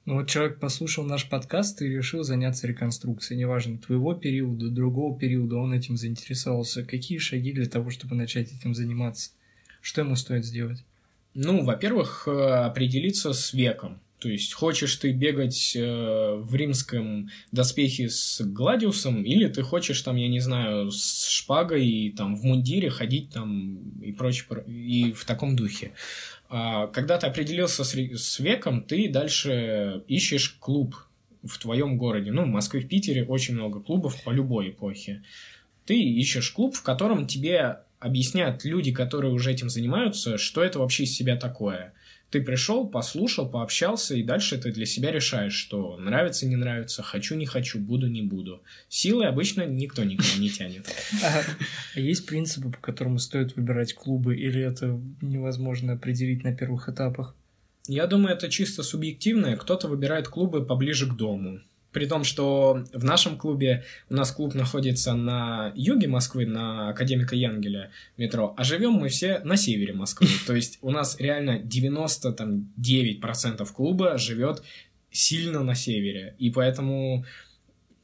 Ну 0.07 0.17
вот 0.17 0.29
человек 0.29 0.61
послушал 0.61 1.05
наш 1.05 1.29
подкаст 1.31 1.81
и 1.81 1.89
решил 1.89 2.25
заняться 2.25 2.67
реконструкцией, 2.67 3.39
неважно, 3.39 3.79
твоего 3.79 4.13
периода, 4.15 4.69
другого 4.69 5.19
периода, 5.19 5.57
он 5.57 5.73
этим 5.73 5.97
заинтересовался. 5.97 6.85
Какие 6.85 7.19
шаги 7.19 7.53
для 7.53 7.67
того, 7.67 7.89
чтобы 7.89 8.15
начать 8.15 8.53
этим 8.53 8.75
заниматься? 8.75 9.31
Что 9.81 10.03
ему 10.03 10.15
стоит 10.17 10.45
сделать? 10.45 10.85
Ну, 11.33 11.65
во-первых, 11.65 12.25
э, 12.27 12.31
определиться 12.31 13.33
с 13.33 13.55
веком. 13.55 14.01
То 14.25 14.31
есть, 14.31 14.55
хочешь 14.55 14.97
ты 14.97 15.13
бегать 15.13 15.77
э, 15.77 16.35
в 16.37 16.55
римском 16.55 17.29
доспехе 17.53 18.09
с 18.09 18.41
Гладиусом, 18.41 19.23
или 19.23 19.49
ты 19.49 19.61
хочешь 19.63 20.01
там, 20.01 20.17
я 20.17 20.29
не 20.29 20.41
знаю, 20.41 20.91
с 20.91 21.29
шпагой 21.29 21.87
и 21.87 22.11
там 22.11 22.35
в 22.35 22.43
мундире 22.43 22.89
ходить 22.89 23.29
там 23.29 23.77
и 24.01 24.13
прочее, 24.13 24.65
и 24.67 25.13
в 25.13 25.27
таком 25.27 25.57
духе. 25.57 25.93
А, 26.49 26.87
когда 26.87 27.19
ты 27.19 27.27
определился 27.27 27.85
с 27.85 28.39
веком, 28.39 28.81
ты 28.81 29.11
дальше 29.11 30.03
ищешь 30.09 30.57
клуб 30.59 30.97
в 31.43 31.59
твоем 31.59 31.99
городе. 31.99 32.33
Ну, 32.33 32.45
в 32.45 32.49
Москве, 32.49 32.81
в 32.81 32.89
Питере 32.89 33.27
очень 33.27 33.53
много 33.53 33.81
клубов 33.81 34.17
по 34.25 34.31
любой 34.31 34.71
эпохе. 34.71 35.23
Ты 35.85 36.03
ищешь 36.03 36.51
клуб, 36.51 36.75
в 36.75 36.83
котором 36.83 37.27
тебе 37.27 37.81
объяснят 38.01 38.65
люди, 38.65 38.91
которые 38.91 39.35
уже 39.35 39.53
этим 39.53 39.69
занимаются, 39.69 40.39
что 40.39 40.65
это 40.65 40.79
вообще 40.79 41.03
из 41.03 41.15
себя 41.15 41.37
такое– 41.37 41.93
ты 42.31 42.41
пришел, 42.41 42.89
послушал, 42.89 43.49
пообщался, 43.49 44.15
и 44.15 44.23
дальше 44.23 44.59
ты 44.59 44.73
для 44.73 44.87
себя 44.87 45.13
решаешь, 45.13 45.55
что 45.55 45.97
нравится, 45.97 46.47
не 46.47 46.57
нравится, 46.57 47.03
хочу, 47.03 47.37
не 47.37 47.47
хочу, 47.47 47.79
буду, 47.79 48.09
не 48.09 48.23
буду. 48.23 48.63
Силы 48.89 49.27
обычно 49.27 49.67
никто 49.67 50.03
никого 50.05 50.39
не 50.39 50.51
тянет. 50.51 50.87
А 51.95 52.01
есть 52.01 52.27
принципы, 52.27 52.71
по 52.71 52.79
которым 52.79 53.19
стоит 53.19 53.55
выбирать 53.57 53.95
клубы, 53.95 54.37
или 54.37 54.61
это 54.61 55.01
невозможно 55.21 55.93
определить 55.93 56.43
на 56.43 56.55
первых 56.55 56.89
этапах? 56.89 57.37
Я 57.87 58.07
думаю, 58.07 58.35
это 58.35 58.49
чисто 58.49 58.83
субъективное. 58.83 59.57
Кто-то 59.57 59.89
выбирает 59.89 60.29
клубы 60.29 60.65
поближе 60.65 61.07
к 61.07 61.15
дому. 61.15 61.61
При 61.95 62.05
том, 62.07 62.25
что 62.25 62.85
в 62.93 63.05
нашем 63.05 63.39
клубе, 63.39 63.85
у 64.11 64.15
нас 64.15 64.33
клуб 64.33 64.55
находится 64.55 65.15
на 65.15 65.73
юге 65.77 66.09
Москвы, 66.09 66.45
на 66.45 66.89
Академика 66.89 67.37
Янгеля 67.37 67.93
метро, 68.17 68.53
а 68.57 68.65
живем 68.65 68.95
мы 68.95 69.09
все 69.09 69.39
на 69.45 69.57
севере 69.57 69.93
Москвы. 69.95 70.27
То 70.47 70.57
есть 70.57 70.79
у 70.83 70.91
нас 70.91 71.21
реально 71.21 71.61
99% 71.61 73.73
клуба 73.73 74.19
живет 74.19 74.65
сильно 75.13 75.63
на 75.63 75.77
севере. 75.77 76.35
И 76.41 76.51
поэтому 76.51 77.25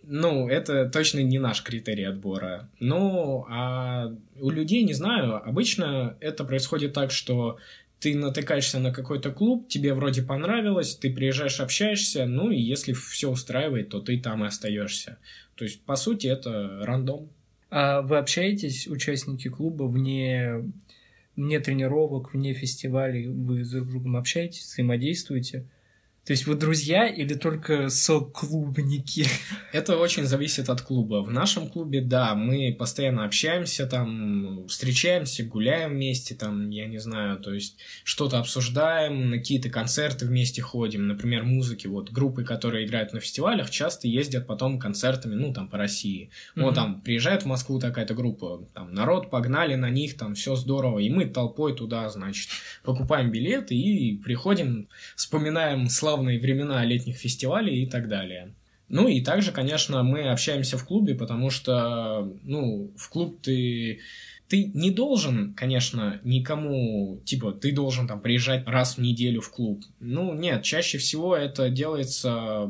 ну, 0.05 0.49
это 0.49 0.89
точно 0.89 1.19
не 1.21 1.41
наш 1.41 1.65
критерий 1.65 2.05
отбора. 2.05 2.71
Ну, 2.79 3.45
а 3.49 4.15
у 4.41 4.51
людей, 4.51 4.85
не 4.85 4.95
знаю, 4.95 5.43
обычно 5.47 6.17
это 6.21 6.45
происходит 6.45 6.93
так, 6.93 7.11
что 7.11 7.59
ты 8.01 8.17
натыкаешься 8.17 8.81
на 8.81 8.93
какой-то 8.93 9.31
клуб, 9.31 9.69
тебе 9.69 9.93
вроде 9.93 10.23
понравилось, 10.23 10.97
ты 10.97 11.13
приезжаешь, 11.13 11.61
общаешься, 11.61 12.25
ну 12.25 12.51
и 12.51 12.59
если 12.59 12.95
все 12.95 13.31
устраивает, 13.31 13.91
то 13.91 14.01
ты 14.01 14.19
там 14.19 14.43
и 14.43 14.47
остаешься. 14.49 15.19
То 15.55 15.65
есть, 15.65 15.83
по 15.83 15.97
сути, 15.97 16.27
это 16.27 16.81
рандом. 16.83 17.29
А 17.69 18.01
вы 18.01 18.17
общаетесь, 18.17 18.89
участники 18.89 19.49
клуба, 19.49 19.85
вне, 19.85 20.65
вне 21.37 21.61
тренировок, 21.61 22.33
вне 22.33 22.55
фестивалей, 22.55 23.29
вы 23.29 23.65
друг 23.65 23.87
с 23.87 23.91
другом 23.91 24.17
общаетесь, 24.17 24.65
взаимодействуете? 24.65 25.67
То 26.31 26.35
есть 26.35 26.47
вы 26.47 26.55
друзья 26.55 27.09
или 27.09 27.35
только 27.35 27.89
соклубники? 27.89 29.27
Это 29.73 29.97
очень 29.97 30.27
зависит 30.27 30.71
от 30.71 30.81
клуба. 30.81 31.25
В 31.25 31.31
нашем 31.33 31.69
клубе, 31.69 32.03
да, 32.03 32.37
мы 32.37 32.73
постоянно 32.79 33.25
общаемся, 33.25 33.85
там, 33.85 34.65
встречаемся, 34.69 35.43
гуляем 35.43 35.91
вместе, 35.91 36.37
там, 36.37 36.71
я 36.71 36.87
не 36.87 36.99
знаю, 36.99 37.41
то 37.41 37.53
есть 37.53 37.79
что-то 38.05 38.39
обсуждаем, 38.39 39.31
на 39.31 39.39
какие-то 39.39 39.71
концерты 39.71 40.25
вместе 40.25 40.63
ходим, 40.63 41.09
например, 41.09 41.43
музыки. 41.43 41.89
Вот 41.89 42.13
группы, 42.13 42.45
которые 42.45 42.87
играют 42.87 43.13
на 43.13 43.19
фестивалях, 43.19 43.69
часто 43.69 44.07
ездят 44.07 44.47
потом 44.47 44.79
концертами, 44.79 45.35
ну, 45.35 45.53
там, 45.53 45.67
по 45.67 45.79
России. 45.79 46.31
Mm-hmm. 46.55 46.63
Вот 46.63 46.77
там 46.77 47.01
приезжает 47.01 47.43
в 47.43 47.47
Москву 47.47 47.81
такая-то 47.81 48.15
группа, 48.15 48.69
там, 48.73 48.95
народ, 48.95 49.31
погнали 49.31 49.75
на 49.75 49.91
них, 49.91 50.17
там, 50.17 50.37
все 50.37 50.55
здорово, 50.55 51.01
и 51.01 51.11
мы 51.11 51.25
толпой 51.25 51.75
туда, 51.75 52.09
значит, 52.09 52.51
покупаем 52.85 53.33
билеты 53.33 53.75
и 53.75 54.17
приходим, 54.17 54.89
вспоминаем 55.17 55.89
славу 55.89 56.20
славные 56.21 56.39
времена 56.39 56.85
летних 56.85 57.17
фестивалей 57.17 57.83
и 57.83 57.87
так 57.87 58.09
далее. 58.09 58.55
Ну 58.89 59.09
и 59.09 59.23
также, 59.23 59.53
конечно, 59.53 60.03
мы 60.03 60.31
общаемся 60.31 60.77
в 60.77 60.85
клубе, 60.85 61.15
потому 61.15 61.49
что, 61.51 62.31
ну, 62.43 62.93
в 62.97 63.09
клуб 63.09 63.41
ты 63.43 64.01
ты 64.49 64.65
не 64.75 64.91
должен, 64.91 65.55
конечно, 65.55 66.21
никому, 66.25 67.21
типа, 67.25 67.53
ты 67.53 67.73
должен 67.73 68.09
там 68.09 68.21
приезжать 68.21 68.67
раз 68.67 68.97
в 68.97 69.01
неделю 69.01 69.41
в 69.41 69.51
клуб. 69.51 69.85
Ну, 70.01 70.35
нет, 70.35 70.65
чаще 70.65 70.99
всего 70.99 71.37
это 71.37 71.71
делается 71.71 72.69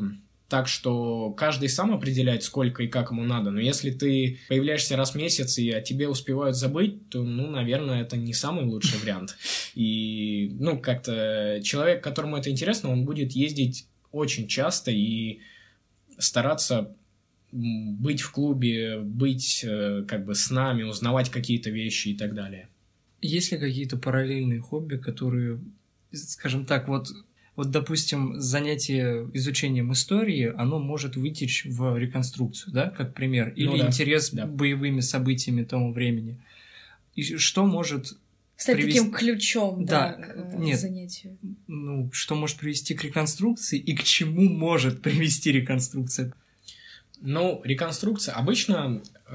так 0.51 0.67
что 0.67 1.31
каждый 1.31 1.69
сам 1.69 1.95
определяет, 1.95 2.43
сколько 2.43 2.83
и 2.83 2.89
как 2.89 3.13
ему 3.13 3.23
надо. 3.23 3.53
Но 3.53 3.61
если 3.61 3.93
ты 3.93 4.41
появляешься 4.49 4.97
раз 4.97 5.13
в 5.13 5.15
месяц 5.15 5.57
и 5.59 5.71
о 5.71 5.81
тебе 5.81 6.09
успевают 6.09 6.57
забыть, 6.57 7.09
то, 7.09 7.23
ну, 7.23 7.49
наверное, 7.49 8.03
это 8.03 8.17
не 8.17 8.35
самый 8.35 8.65
лучший 8.65 8.99
вариант. 9.03 9.37
И, 9.77 10.51
ну, 10.59 10.79
как-то 10.81 11.61
человек, 11.63 12.03
которому 12.03 12.37
это 12.37 12.51
интересно, 12.51 12.91
он 12.91 13.05
будет 13.05 13.31
ездить 13.31 13.87
очень 14.11 14.49
часто 14.49 14.91
и 14.91 15.39
стараться 16.19 16.97
быть 17.53 18.21
в 18.21 18.33
клубе, 18.33 18.99
быть 18.99 19.65
э, 19.65 20.05
как 20.07 20.25
бы 20.25 20.35
с 20.35 20.51
нами, 20.51 20.83
узнавать 20.83 21.31
какие-то 21.31 21.71
вещи 21.71 22.09
и 22.09 22.17
так 22.17 22.35
далее. 22.35 22.69
Есть 23.21 23.53
ли 23.53 23.59
какие-то 23.59 23.97
параллельные 23.97 24.61
хобби, 24.61 24.97
которые, 24.97 25.61
скажем 26.13 26.67
так, 26.67 26.89
вот 26.89 27.09
вот, 27.57 27.71
допустим, 27.71 28.41
занятие 28.41 29.29
изучением 29.35 29.93
истории, 29.93 30.53
оно 30.57 30.79
может 30.79 31.17
вытечь 31.17 31.67
в 31.67 31.97
реконструкцию, 31.97 32.73
да, 32.73 32.91
как 32.91 33.15
пример, 33.15 33.49
ну 33.49 33.53
или 33.55 33.67
ну, 33.67 33.79
да, 33.79 33.87
интерес 33.89 34.31
да. 34.31 34.47
боевыми 34.47 35.01
событиями 35.01 35.65
того 35.65 35.93
времени. 35.93 36.39
И 37.15 37.37
что 37.37 37.67
может 37.67 38.17
стать 38.57 38.77
привести... 38.77 38.99
таким 38.99 39.13
ключом 39.13 39.85
да, 39.85 40.17
да, 40.17 40.23
к 40.23 40.37
э, 40.37 40.57
нет, 40.59 40.81
занятию. 40.81 41.39
Ну, 41.67 42.11
что 42.13 42.35
может 42.35 42.57
привести 42.59 42.95
к 42.95 43.03
реконструкции 43.05 43.79
и 43.79 43.97
к 43.97 44.05
чему 44.05 44.49
может 44.49 45.03
привести 45.03 45.51
реконструкция? 45.51 46.33
Ну, 47.23 47.61
реконструкция 47.65 48.35
обычно, 48.35 49.03
э, 49.27 49.31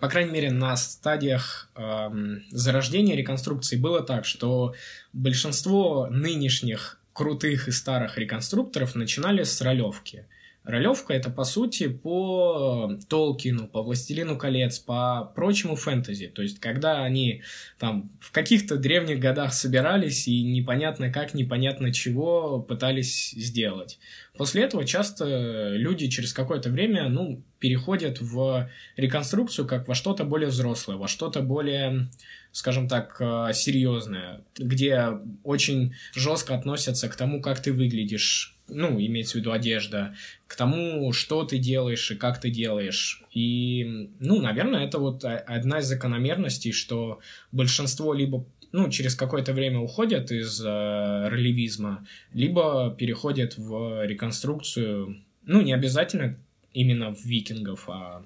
по 0.00 0.08
крайней 0.08 0.32
мере, 0.32 0.50
на 0.50 0.76
стадиях 0.76 1.70
э, 1.74 2.10
зарождения 2.50 3.16
реконструкции 3.16 3.76
было 3.76 4.02
так, 4.02 4.24
что 4.24 4.74
большинство 5.12 6.08
нынешних 6.10 6.97
крутых 7.18 7.66
и 7.66 7.72
старых 7.72 8.16
реконструкторов 8.16 8.94
начинали 8.94 9.42
с 9.42 9.60
ролевки. 9.60 10.26
Ролевка 10.62 11.14
это 11.14 11.30
по 11.30 11.42
сути 11.42 11.88
по 11.88 12.92
Толкину, 13.08 13.66
по 13.66 13.82
Властелину 13.82 14.36
колец, 14.36 14.78
по 14.78 15.32
прочему 15.34 15.74
фэнтези. 15.74 16.28
То 16.28 16.42
есть, 16.42 16.60
когда 16.60 17.02
они 17.02 17.42
там 17.78 18.12
в 18.20 18.30
каких-то 18.30 18.76
древних 18.76 19.18
годах 19.18 19.52
собирались 19.52 20.28
и 20.28 20.44
непонятно 20.44 21.10
как, 21.10 21.34
непонятно 21.34 21.92
чего 21.92 22.60
пытались 22.60 23.30
сделать. 23.30 23.98
После 24.36 24.62
этого 24.62 24.84
часто 24.84 25.70
люди 25.74 26.06
через 26.06 26.32
какое-то 26.32 26.70
время, 26.70 27.08
ну, 27.08 27.42
переходят 27.58 28.20
в 28.20 28.70
реконструкцию 28.96 29.66
как 29.66 29.88
во 29.88 29.96
что-то 29.96 30.22
более 30.24 30.50
взрослое, 30.50 30.96
во 30.96 31.08
что-то 31.08 31.40
более, 31.40 32.10
скажем 32.52 32.88
так, 32.88 33.16
э, 33.20 33.50
серьезное, 33.54 34.42
где 34.56 35.08
очень 35.44 35.94
жестко 36.14 36.54
относятся 36.54 37.08
к 37.08 37.16
тому, 37.16 37.40
как 37.40 37.60
ты 37.60 37.72
выглядишь, 37.72 38.56
ну, 38.68 38.98
имеется 39.00 39.34
в 39.34 39.40
виду 39.40 39.52
одежда, 39.52 40.14
к 40.46 40.56
тому, 40.56 41.12
что 41.12 41.44
ты 41.44 41.58
делаешь 41.58 42.10
и 42.10 42.16
как 42.16 42.40
ты 42.40 42.50
делаешь. 42.50 43.22
И, 43.32 44.10
ну, 44.20 44.40
наверное, 44.40 44.86
это 44.86 44.98
вот 44.98 45.24
одна 45.24 45.78
из 45.78 45.86
закономерностей, 45.86 46.72
что 46.72 47.20
большинство 47.52 48.12
либо 48.14 48.44
ну, 48.72 48.90
через 48.90 49.14
какое-то 49.14 49.52
время 49.52 49.80
уходят 49.80 50.30
из 50.30 50.60
э, 50.62 51.28
ролевизма, 51.28 52.06
либо 52.32 52.94
переходят 52.98 53.56
в 53.56 54.04
реконструкцию, 54.04 55.22
ну, 55.44 55.62
не 55.62 55.72
обязательно 55.72 56.38
именно 56.74 57.14
в 57.14 57.24
викингов, 57.24 57.88
а 57.88 58.24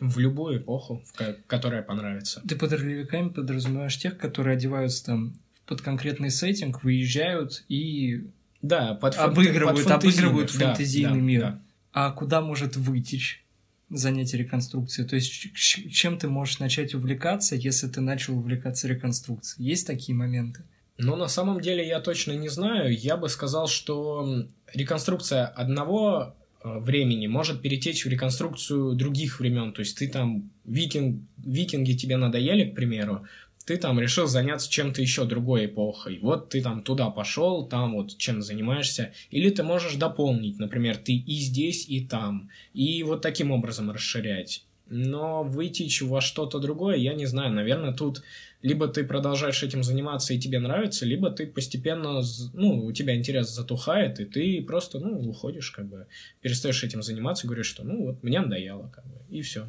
в 0.00 0.18
любую 0.18 0.58
эпоху, 0.58 1.02
в 1.06 1.36
которая 1.46 1.82
понравится. 1.82 2.42
Ты 2.48 2.56
под 2.56 2.72
ролевиками 2.72 3.28
подразумеваешь 3.28 3.98
тех, 3.98 4.18
которые 4.18 4.56
одеваются 4.56 5.06
там 5.06 5.34
под 5.66 5.82
конкретный 5.82 6.30
сеттинг, 6.30 6.82
выезжают 6.82 7.64
и 7.68 8.30
да, 8.62 8.94
под 8.94 9.16
обыгрывают, 9.16 9.84
под 9.84 9.92
обыгрывают 9.92 10.50
фэнтезийный 10.50 11.10
да, 11.10 11.16
мир. 11.20 11.40
Да. 11.40 11.62
А 11.92 12.10
куда 12.10 12.40
может 12.40 12.76
вытечь 12.76 13.44
занятие 13.90 14.38
реконструкцией? 14.38 15.08
То 15.08 15.16
есть 15.16 15.30
чем 15.32 16.18
ты 16.18 16.28
можешь 16.28 16.58
начать 16.58 16.94
увлекаться, 16.94 17.54
если 17.54 17.88
ты 17.88 18.00
начал 18.00 18.36
увлекаться 18.38 18.88
реконструкцией? 18.88 19.68
Есть 19.68 19.86
такие 19.86 20.16
моменты? 20.16 20.62
Ну, 20.96 21.14
на 21.14 21.28
самом 21.28 21.60
деле 21.60 21.86
я 21.86 22.00
точно 22.00 22.32
не 22.32 22.48
знаю. 22.48 22.96
Я 22.96 23.16
бы 23.16 23.28
сказал, 23.28 23.68
что 23.68 24.46
реконструкция 24.74 25.46
одного 25.46 26.34
времени 26.62 27.26
может 27.26 27.62
перетечь 27.62 28.04
в 28.04 28.08
реконструкцию 28.08 28.94
других 28.94 29.40
времен. 29.40 29.72
То 29.72 29.80
есть 29.80 29.98
ты 29.98 30.08
там, 30.08 30.50
викинг, 30.64 31.22
викинги 31.38 31.92
тебе 31.92 32.16
надоели, 32.16 32.70
к 32.70 32.74
примеру, 32.74 33.26
ты 33.64 33.76
там 33.76 34.00
решил 34.00 34.26
заняться 34.26 34.70
чем-то 34.70 35.02
еще 35.02 35.26
другой 35.26 35.66
эпохой. 35.66 36.18
Вот 36.22 36.48
ты 36.48 36.62
там 36.62 36.82
туда 36.82 37.10
пошел, 37.10 37.66
там 37.68 37.92
вот 37.92 38.16
чем 38.16 38.40
занимаешься. 38.40 39.12
Или 39.30 39.50
ты 39.50 39.62
можешь 39.62 39.96
дополнить, 39.96 40.58
например, 40.58 40.96
ты 40.96 41.12
и 41.12 41.34
здесь, 41.34 41.86
и 41.86 42.02
там. 42.02 42.48
И 42.72 43.02
вот 43.02 43.20
таким 43.20 43.50
образом 43.50 43.90
расширять. 43.90 44.64
Но 44.88 45.42
выйти 45.42 45.86
во 46.02 46.22
что-то 46.22 46.60
другое, 46.60 46.96
я 46.96 47.12
не 47.12 47.26
знаю. 47.26 47.52
Наверное, 47.52 47.92
тут 47.92 48.22
либо 48.62 48.88
ты 48.88 49.04
продолжаешь 49.04 49.62
этим 49.62 49.82
заниматься 49.82 50.34
и 50.34 50.38
тебе 50.38 50.58
нравится, 50.58 51.06
либо 51.06 51.30
ты 51.30 51.46
постепенно, 51.46 52.22
ну, 52.54 52.84
у 52.84 52.92
тебя 52.92 53.16
интерес 53.16 53.50
затухает, 53.50 54.18
и 54.20 54.24
ты 54.24 54.62
просто, 54.62 54.98
ну, 54.98 55.28
уходишь, 55.28 55.70
как 55.70 55.86
бы, 55.86 56.06
перестаешь 56.40 56.82
этим 56.82 57.02
заниматься, 57.02 57.46
говоришь, 57.46 57.66
что, 57.66 57.84
ну, 57.84 58.06
вот, 58.06 58.22
мне 58.22 58.40
надоело, 58.40 58.90
как 58.94 59.04
бы, 59.04 59.14
и 59.30 59.42
все. 59.42 59.66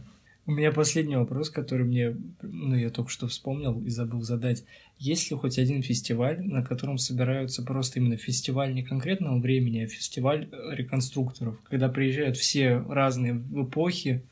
У 0.50 0.52
меня 0.52 0.72
последний 0.72 1.16
вопрос, 1.16 1.52
который 1.52 1.86
мне, 1.86 2.18
ну, 2.42 2.76
я 2.76 2.90
только 2.90 3.12
что 3.12 3.28
вспомнил 3.28 3.80
и 3.84 3.90
забыл 3.90 4.24
задать. 4.24 4.64
Есть 4.98 5.30
ли 5.30 5.38
хоть 5.38 5.60
один 5.60 5.84
фестиваль, 5.84 6.42
на 6.42 6.64
котором 6.64 6.98
собираются 6.98 7.62
просто 7.62 8.00
именно 8.00 8.18
фестиваль 8.18 8.74
не 8.74 8.82
конкретного 8.82 9.40
времени, 9.40 9.84
а 9.84 9.88
фестиваль 9.88 10.50
э, 10.52 10.76
реконструкторов, 10.76 11.62
когда 11.70 11.88
приезжают 11.88 12.36
все 12.36 12.84
разные 12.90 13.44
эпохи? 13.54 14.24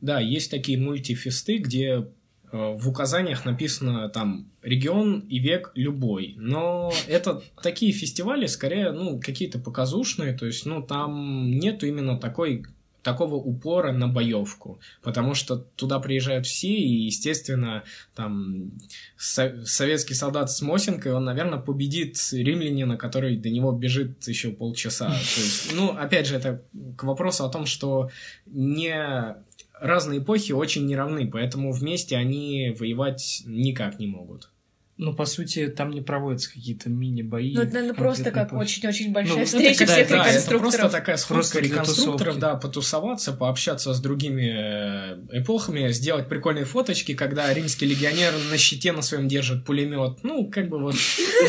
Да, 0.00 0.18
есть 0.18 0.50
такие 0.50 0.76
мультифесты, 0.76 1.58
где 1.58 2.08
в 2.54 2.88
указаниях 2.88 3.44
написано 3.44 4.08
там 4.08 4.46
регион 4.62 5.20
и 5.28 5.40
век 5.40 5.72
любой. 5.74 6.34
Но 6.38 6.92
это 7.08 7.42
такие 7.60 7.92
фестивали, 7.92 8.46
скорее, 8.46 8.92
ну, 8.92 9.20
какие-то 9.20 9.58
показушные, 9.58 10.34
то 10.34 10.46
есть, 10.46 10.64
ну, 10.64 10.82
там 10.82 11.50
нету 11.50 11.86
именно 11.86 12.16
такой 12.16 12.64
такого 13.02 13.34
упора 13.34 13.92
на 13.92 14.08
боевку, 14.08 14.80
потому 15.02 15.34
что 15.34 15.56
туда 15.56 15.98
приезжают 15.98 16.46
все, 16.46 16.72
и, 16.72 17.04
естественно, 17.04 17.84
там 18.14 18.70
со- 19.18 19.66
советский 19.66 20.14
солдат 20.14 20.50
с 20.50 20.62
Мосинкой, 20.62 21.12
он, 21.12 21.24
наверное, 21.24 21.58
победит 21.58 22.16
римлянина, 22.32 22.96
который 22.96 23.36
до 23.36 23.50
него 23.50 23.72
бежит 23.72 24.26
еще 24.26 24.50
полчаса. 24.52 25.08
То 25.08 25.40
есть, 25.40 25.74
ну, 25.74 25.90
опять 25.90 26.26
же, 26.26 26.36
это 26.36 26.62
к 26.96 27.02
вопросу 27.02 27.44
о 27.44 27.50
том, 27.50 27.66
что 27.66 28.10
не 28.46 29.36
разные 29.80 30.20
эпохи 30.20 30.52
очень 30.52 30.86
неравны, 30.86 31.28
поэтому 31.30 31.72
вместе 31.72 32.16
они 32.16 32.74
воевать 32.78 33.42
никак 33.46 33.98
не 33.98 34.06
могут. 34.06 34.50
Ну, 34.96 35.12
по 35.12 35.24
сути, 35.24 35.66
там 35.66 35.90
не 35.90 36.02
проводятся 36.02 36.52
какие-то 36.52 36.88
мини-бои. 36.88 37.54
Ну, 37.54 37.62
это, 37.62 37.74
наверное, 37.74 37.96
просто 37.96 38.30
как 38.30 38.52
очень-очень 38.52 39.12
большая 39.12 39.38
Ну, 39.38 39.42
это 39.42 39.50
встреча 39.50 39.84
Это, 39.84 39.92
всех 39.92 40.08
да, 40.08 40.14
это 40.14 40.28
реконструкторов. 40.28 40.60
просто 40.60 40.88
такая 40.88 41.16
сходка 41.16 41.34
Просто 41.34 41.60
реконструкторов, 41.60 42.38
да, 42.38 42.54
потусоваться, 42.54 43.32
пообщаться 43.32 43.92
с 43.92 44.00
другими 44.00 44.54
э, 44.56 45.40
эпохами, 45.40 45.90
сделать 45.90 46.28
прикольные 46.28 46.64
фоточки, 46.64 47.14
когда 47.14 47.52
римский 47.52 47.86
легионер 47.86 48.34
на 48.52 48.56
щите 48.56 48.92
на 48.92 49.02
своем 49.02 49.26
держит 49.26 49.64
пулемет. 49.64 50.22
Ну, 50.22 50.48
как 50.48 50.68
бы 50.68 50.78
вот, 50.78 50.94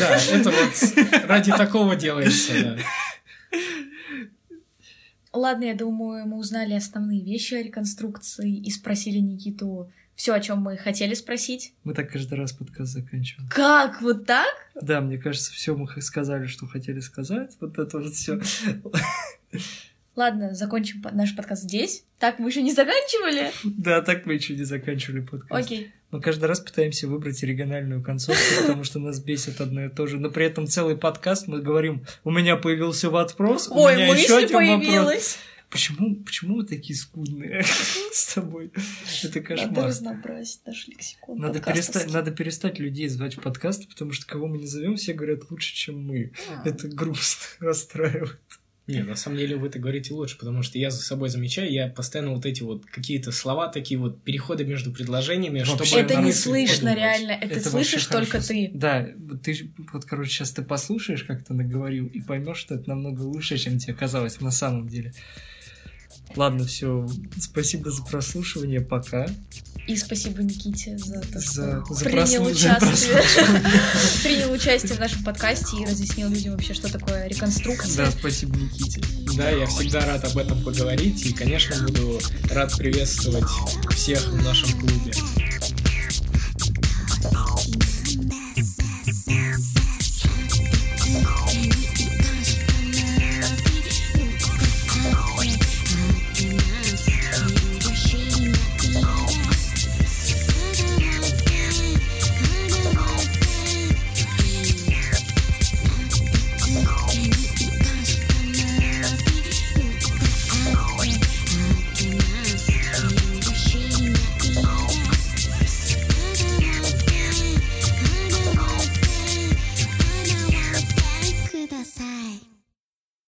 да, 0.00 0.18
это 0.32 0.50
вот 0.50 1.28
ради 1.28 1.52
такого 1.52 1.94
делается, 1.94 2.52
да. 2.60 2.76
Ладно, 5.36 5.64
я 5.64 5.74
думаю, 5.74 6.26
мы 6.26 6.38
узнали 6.38 6.72
основные 6.72 7.22
вещи 7.22 7.54
о 7.54 7.62
реконструкции 7.62 8.56
и 8.56 8.70
спросили 8.70 9.18
Никиту 9.18 9.92
все, 10.14 10.32
о 10.32 10.40
чем 10.40 10.60
мы 10.60 10.78
хотели 10.78 11.12
спросить. 11.12 11.74
Мы 11.84 11.92
так 11.92 12.10
каждый 12.10 12.38
раз 12.38 12.52
подкаст 12.52 12.92
заканчиваем. 12.92 13.46
Как? 13.50 14.00
Вот 14.00 14.24
так? 14.24 14.48
Да, 14.80 15.02
мне 15.02 15.18
кажется, 15.18 15.52
все 15.52 15.76
мы 15.76 15.86
сказали, 16.00 16.46
что 16.46 16.66
хотели 16.66 17.00
сказать. 17.00 17.54
Вот 17.60 17.78
это 17.78 17.98
вот 17.98 18.14
все. 18.14 18.40
Ладно, 20.16 20.54
закончим 20.54 21.04
наш 21.12 21.36
подкаст 21.36 21.64
здесь. 21.64 22.04
Так, 22.18 22.38
мы 22.38 22.48
еще 22.48 22.62
не 22.62 22.72
заканчивали? 22.72 23.52
Да, 23.62 24.00
так 24.00 24.24
мы 24.24 24.34
еще 24.34 24.56
не 24.56 24.64
заканчивали 24.64 25.20
подкаст. 25.20 25.66
Окей. 25.66 25.92
Мы 26.10 26.20
каждый 26.20 26.44
раз 26.44 26.60
пытаемся 26.60 27.08
выбрать 27.08 27.42
оригинальную 27.42 28.02
концовку, 28.02 28.42
потому 28.60 28.84
что 28.84 28.98
нас 29.00 29.18
бесит 29.20 29.60
одно 29.60 29.86
и 29.86 29.88
то 29.88 30.06
же. 30.06 30.18
Но 30.18 30.30
при 30.30 30.46
этом 30.46 30.66
целый 30.66 30.96
подкаст 30.96 31.48
мы 31.48 31.60
говорим, 31.60 32.04
у 32.24 32.30
меня 32.30 32.56
появился 32.56 33.10
вопрос, 33.10 33.68
у 33.68 33.74
Ой, 33.74 33.94
меня 33.94 34.14
еще 34.14 34.36
один 34.36 34.52
вопрос. 34.56 34.86
появилась. 34.86 35.38
Почему, 35.68 36.14
почему 36.24 36.56
вы 36.58 36.64
такие 36.64 36.96
скудные 36.96 37.64
с 38.12 38.34
тобой? 38.34 38.70
Это 39.24 39.38
Надо 39.38 39.40
кошмар. 39.40 39.86
разнообразить 39.86 40.60
наш 40.64 40.86
лексикон 40.86 41.38
Надо 41.38 41.60
перестать, 41.60 42.12
надо 42.12 42.30
перестать 42.30 42.78
людей 42.78 43.08
звать 43.08 43.36
в 43.36 43.40
подкасты, 43.40 43.88
потому 43.88 44.12
что 44.12 44.26
кого 44.26 44.46
мы 44.46 44.58
не 44.58 44.66
зовем, 44.66 44.94
все 44.94 45.12
говорят 45.12 45.50
лучше, 45.50 45.74
чем 45.74 46.06
мы. 46.06 46.32
А. 46.48 46.68
Это 46.68 46.86
грустно, 46.86 47.46
расстраивает. 47.66 48.38
Не, 48.86 49.02
на 49.02 49.16
самом 49.16 49.38
деле 49.38 49.56
вы 49.56 49.66
это 49.66 49.80
говорите 49.80 50.14
лучше, 50.14 50.38
потому 50.38 50.62
что 50.62 50.78
я 50.78 50.90
за 50.90 51.02
собой 51.02 51.28
замечаю, 51.28 51.72
я 51.72 51.88
постоянно 51.88 52.32
вот 52.34 52.46
эти 52.46 52.62
вот 52.62 52.86
какие-то 52.86 53.32
слова, 53.32 53.66
такие 53.68 53.98
вот 53.98 54.22
переходы 54.22 54.64
между 54.64 54.92
предложениями, 54.92 55.64
Вообще 55.64 55.84
чтобы 55.84 56.00
Это 56.02 56.22
не 56.22 56.32
слышно 56.32 56.90
подумать. 56.90 56.98
реально, 56.98 57.32
это, 57.32 57.54
вообще 57.54 57.70
слышишь 57.70 58.06
только 58.06 58.30
хорошо. 58.32 58.48
ты. 58.48 58.70
Да, 58.72 59.08
вот 59.16 59.42
ты 59.42 59.70
вот, 59.92 60.04
короче, 60.04 60.30
сейчас 60.30 60.52
ты 60.52 60.62
послушаешь, 60.62 61.24
как 61.24 61.44
ты 61.44 61.52
наговорил, 61.52 62.06
и 62.06 62.20
поймешь, 62.20 62.58
что 62.58 62.76
это 62.76 62.88
намного 62.88 63.22
лучше, 63.22 63.58
чем 63.58 63.78
тебе 63.78 63.94
казалось 63.94 64.40
на 64.40 64.52
самом 64.52 64.88
деле. 64.88 65.12
Ладно, 66.36 66.66
все. 66.66 67.08
Спасибо 67.40 67.90
за 67.90 68.02
прослушивание. 68.02 68.80
Пока. 68.80 69.26
И 69.86 69.96
спасибо 69.96 70.42
Никите 70.42 70.98
за 70.98 71.20
то, 71.20 71.38
За- 71.38 71.82
что 71.84 71.94
за 71.94 72.04
принял, 72.04 72.42
прослу- 72.48 72.54
за 72.54 72.76
участие, 72.76 73.22
принял 74.24 74.52
участие 74.52 74.94
в 74.94 74.98
нашем 75.00 75.22
подкасте 75.22 75.76
и 75.80 75.84
разъяснил 75.86 76.28
людям 76.28 76.52
вообще, 76.54 76.74
что 76.74 76.90
такое 76.90 77.28
реконструкция. 77.28 78.06
Да, 78.06 78.10
спасибо 78.10 78.56
Никите. 78.58 79.00
Да, 79.36 79.48
я 79.50 79.66
всегда 79.66 80.04
рад 80.04 80.24
об 80.24 80.36
этом 80.38 80.60
поговорить 80.64 81.24
и, 81.26 81.32
конечно, 81.32 81.76
буду 81.86 82.18
рад 82.50 82.76
приветствовать 82.76 83.44
всех 83.94 84.26
в 84.28 84.42
нашем 84.42 84.72
клубе. 84.80 85.12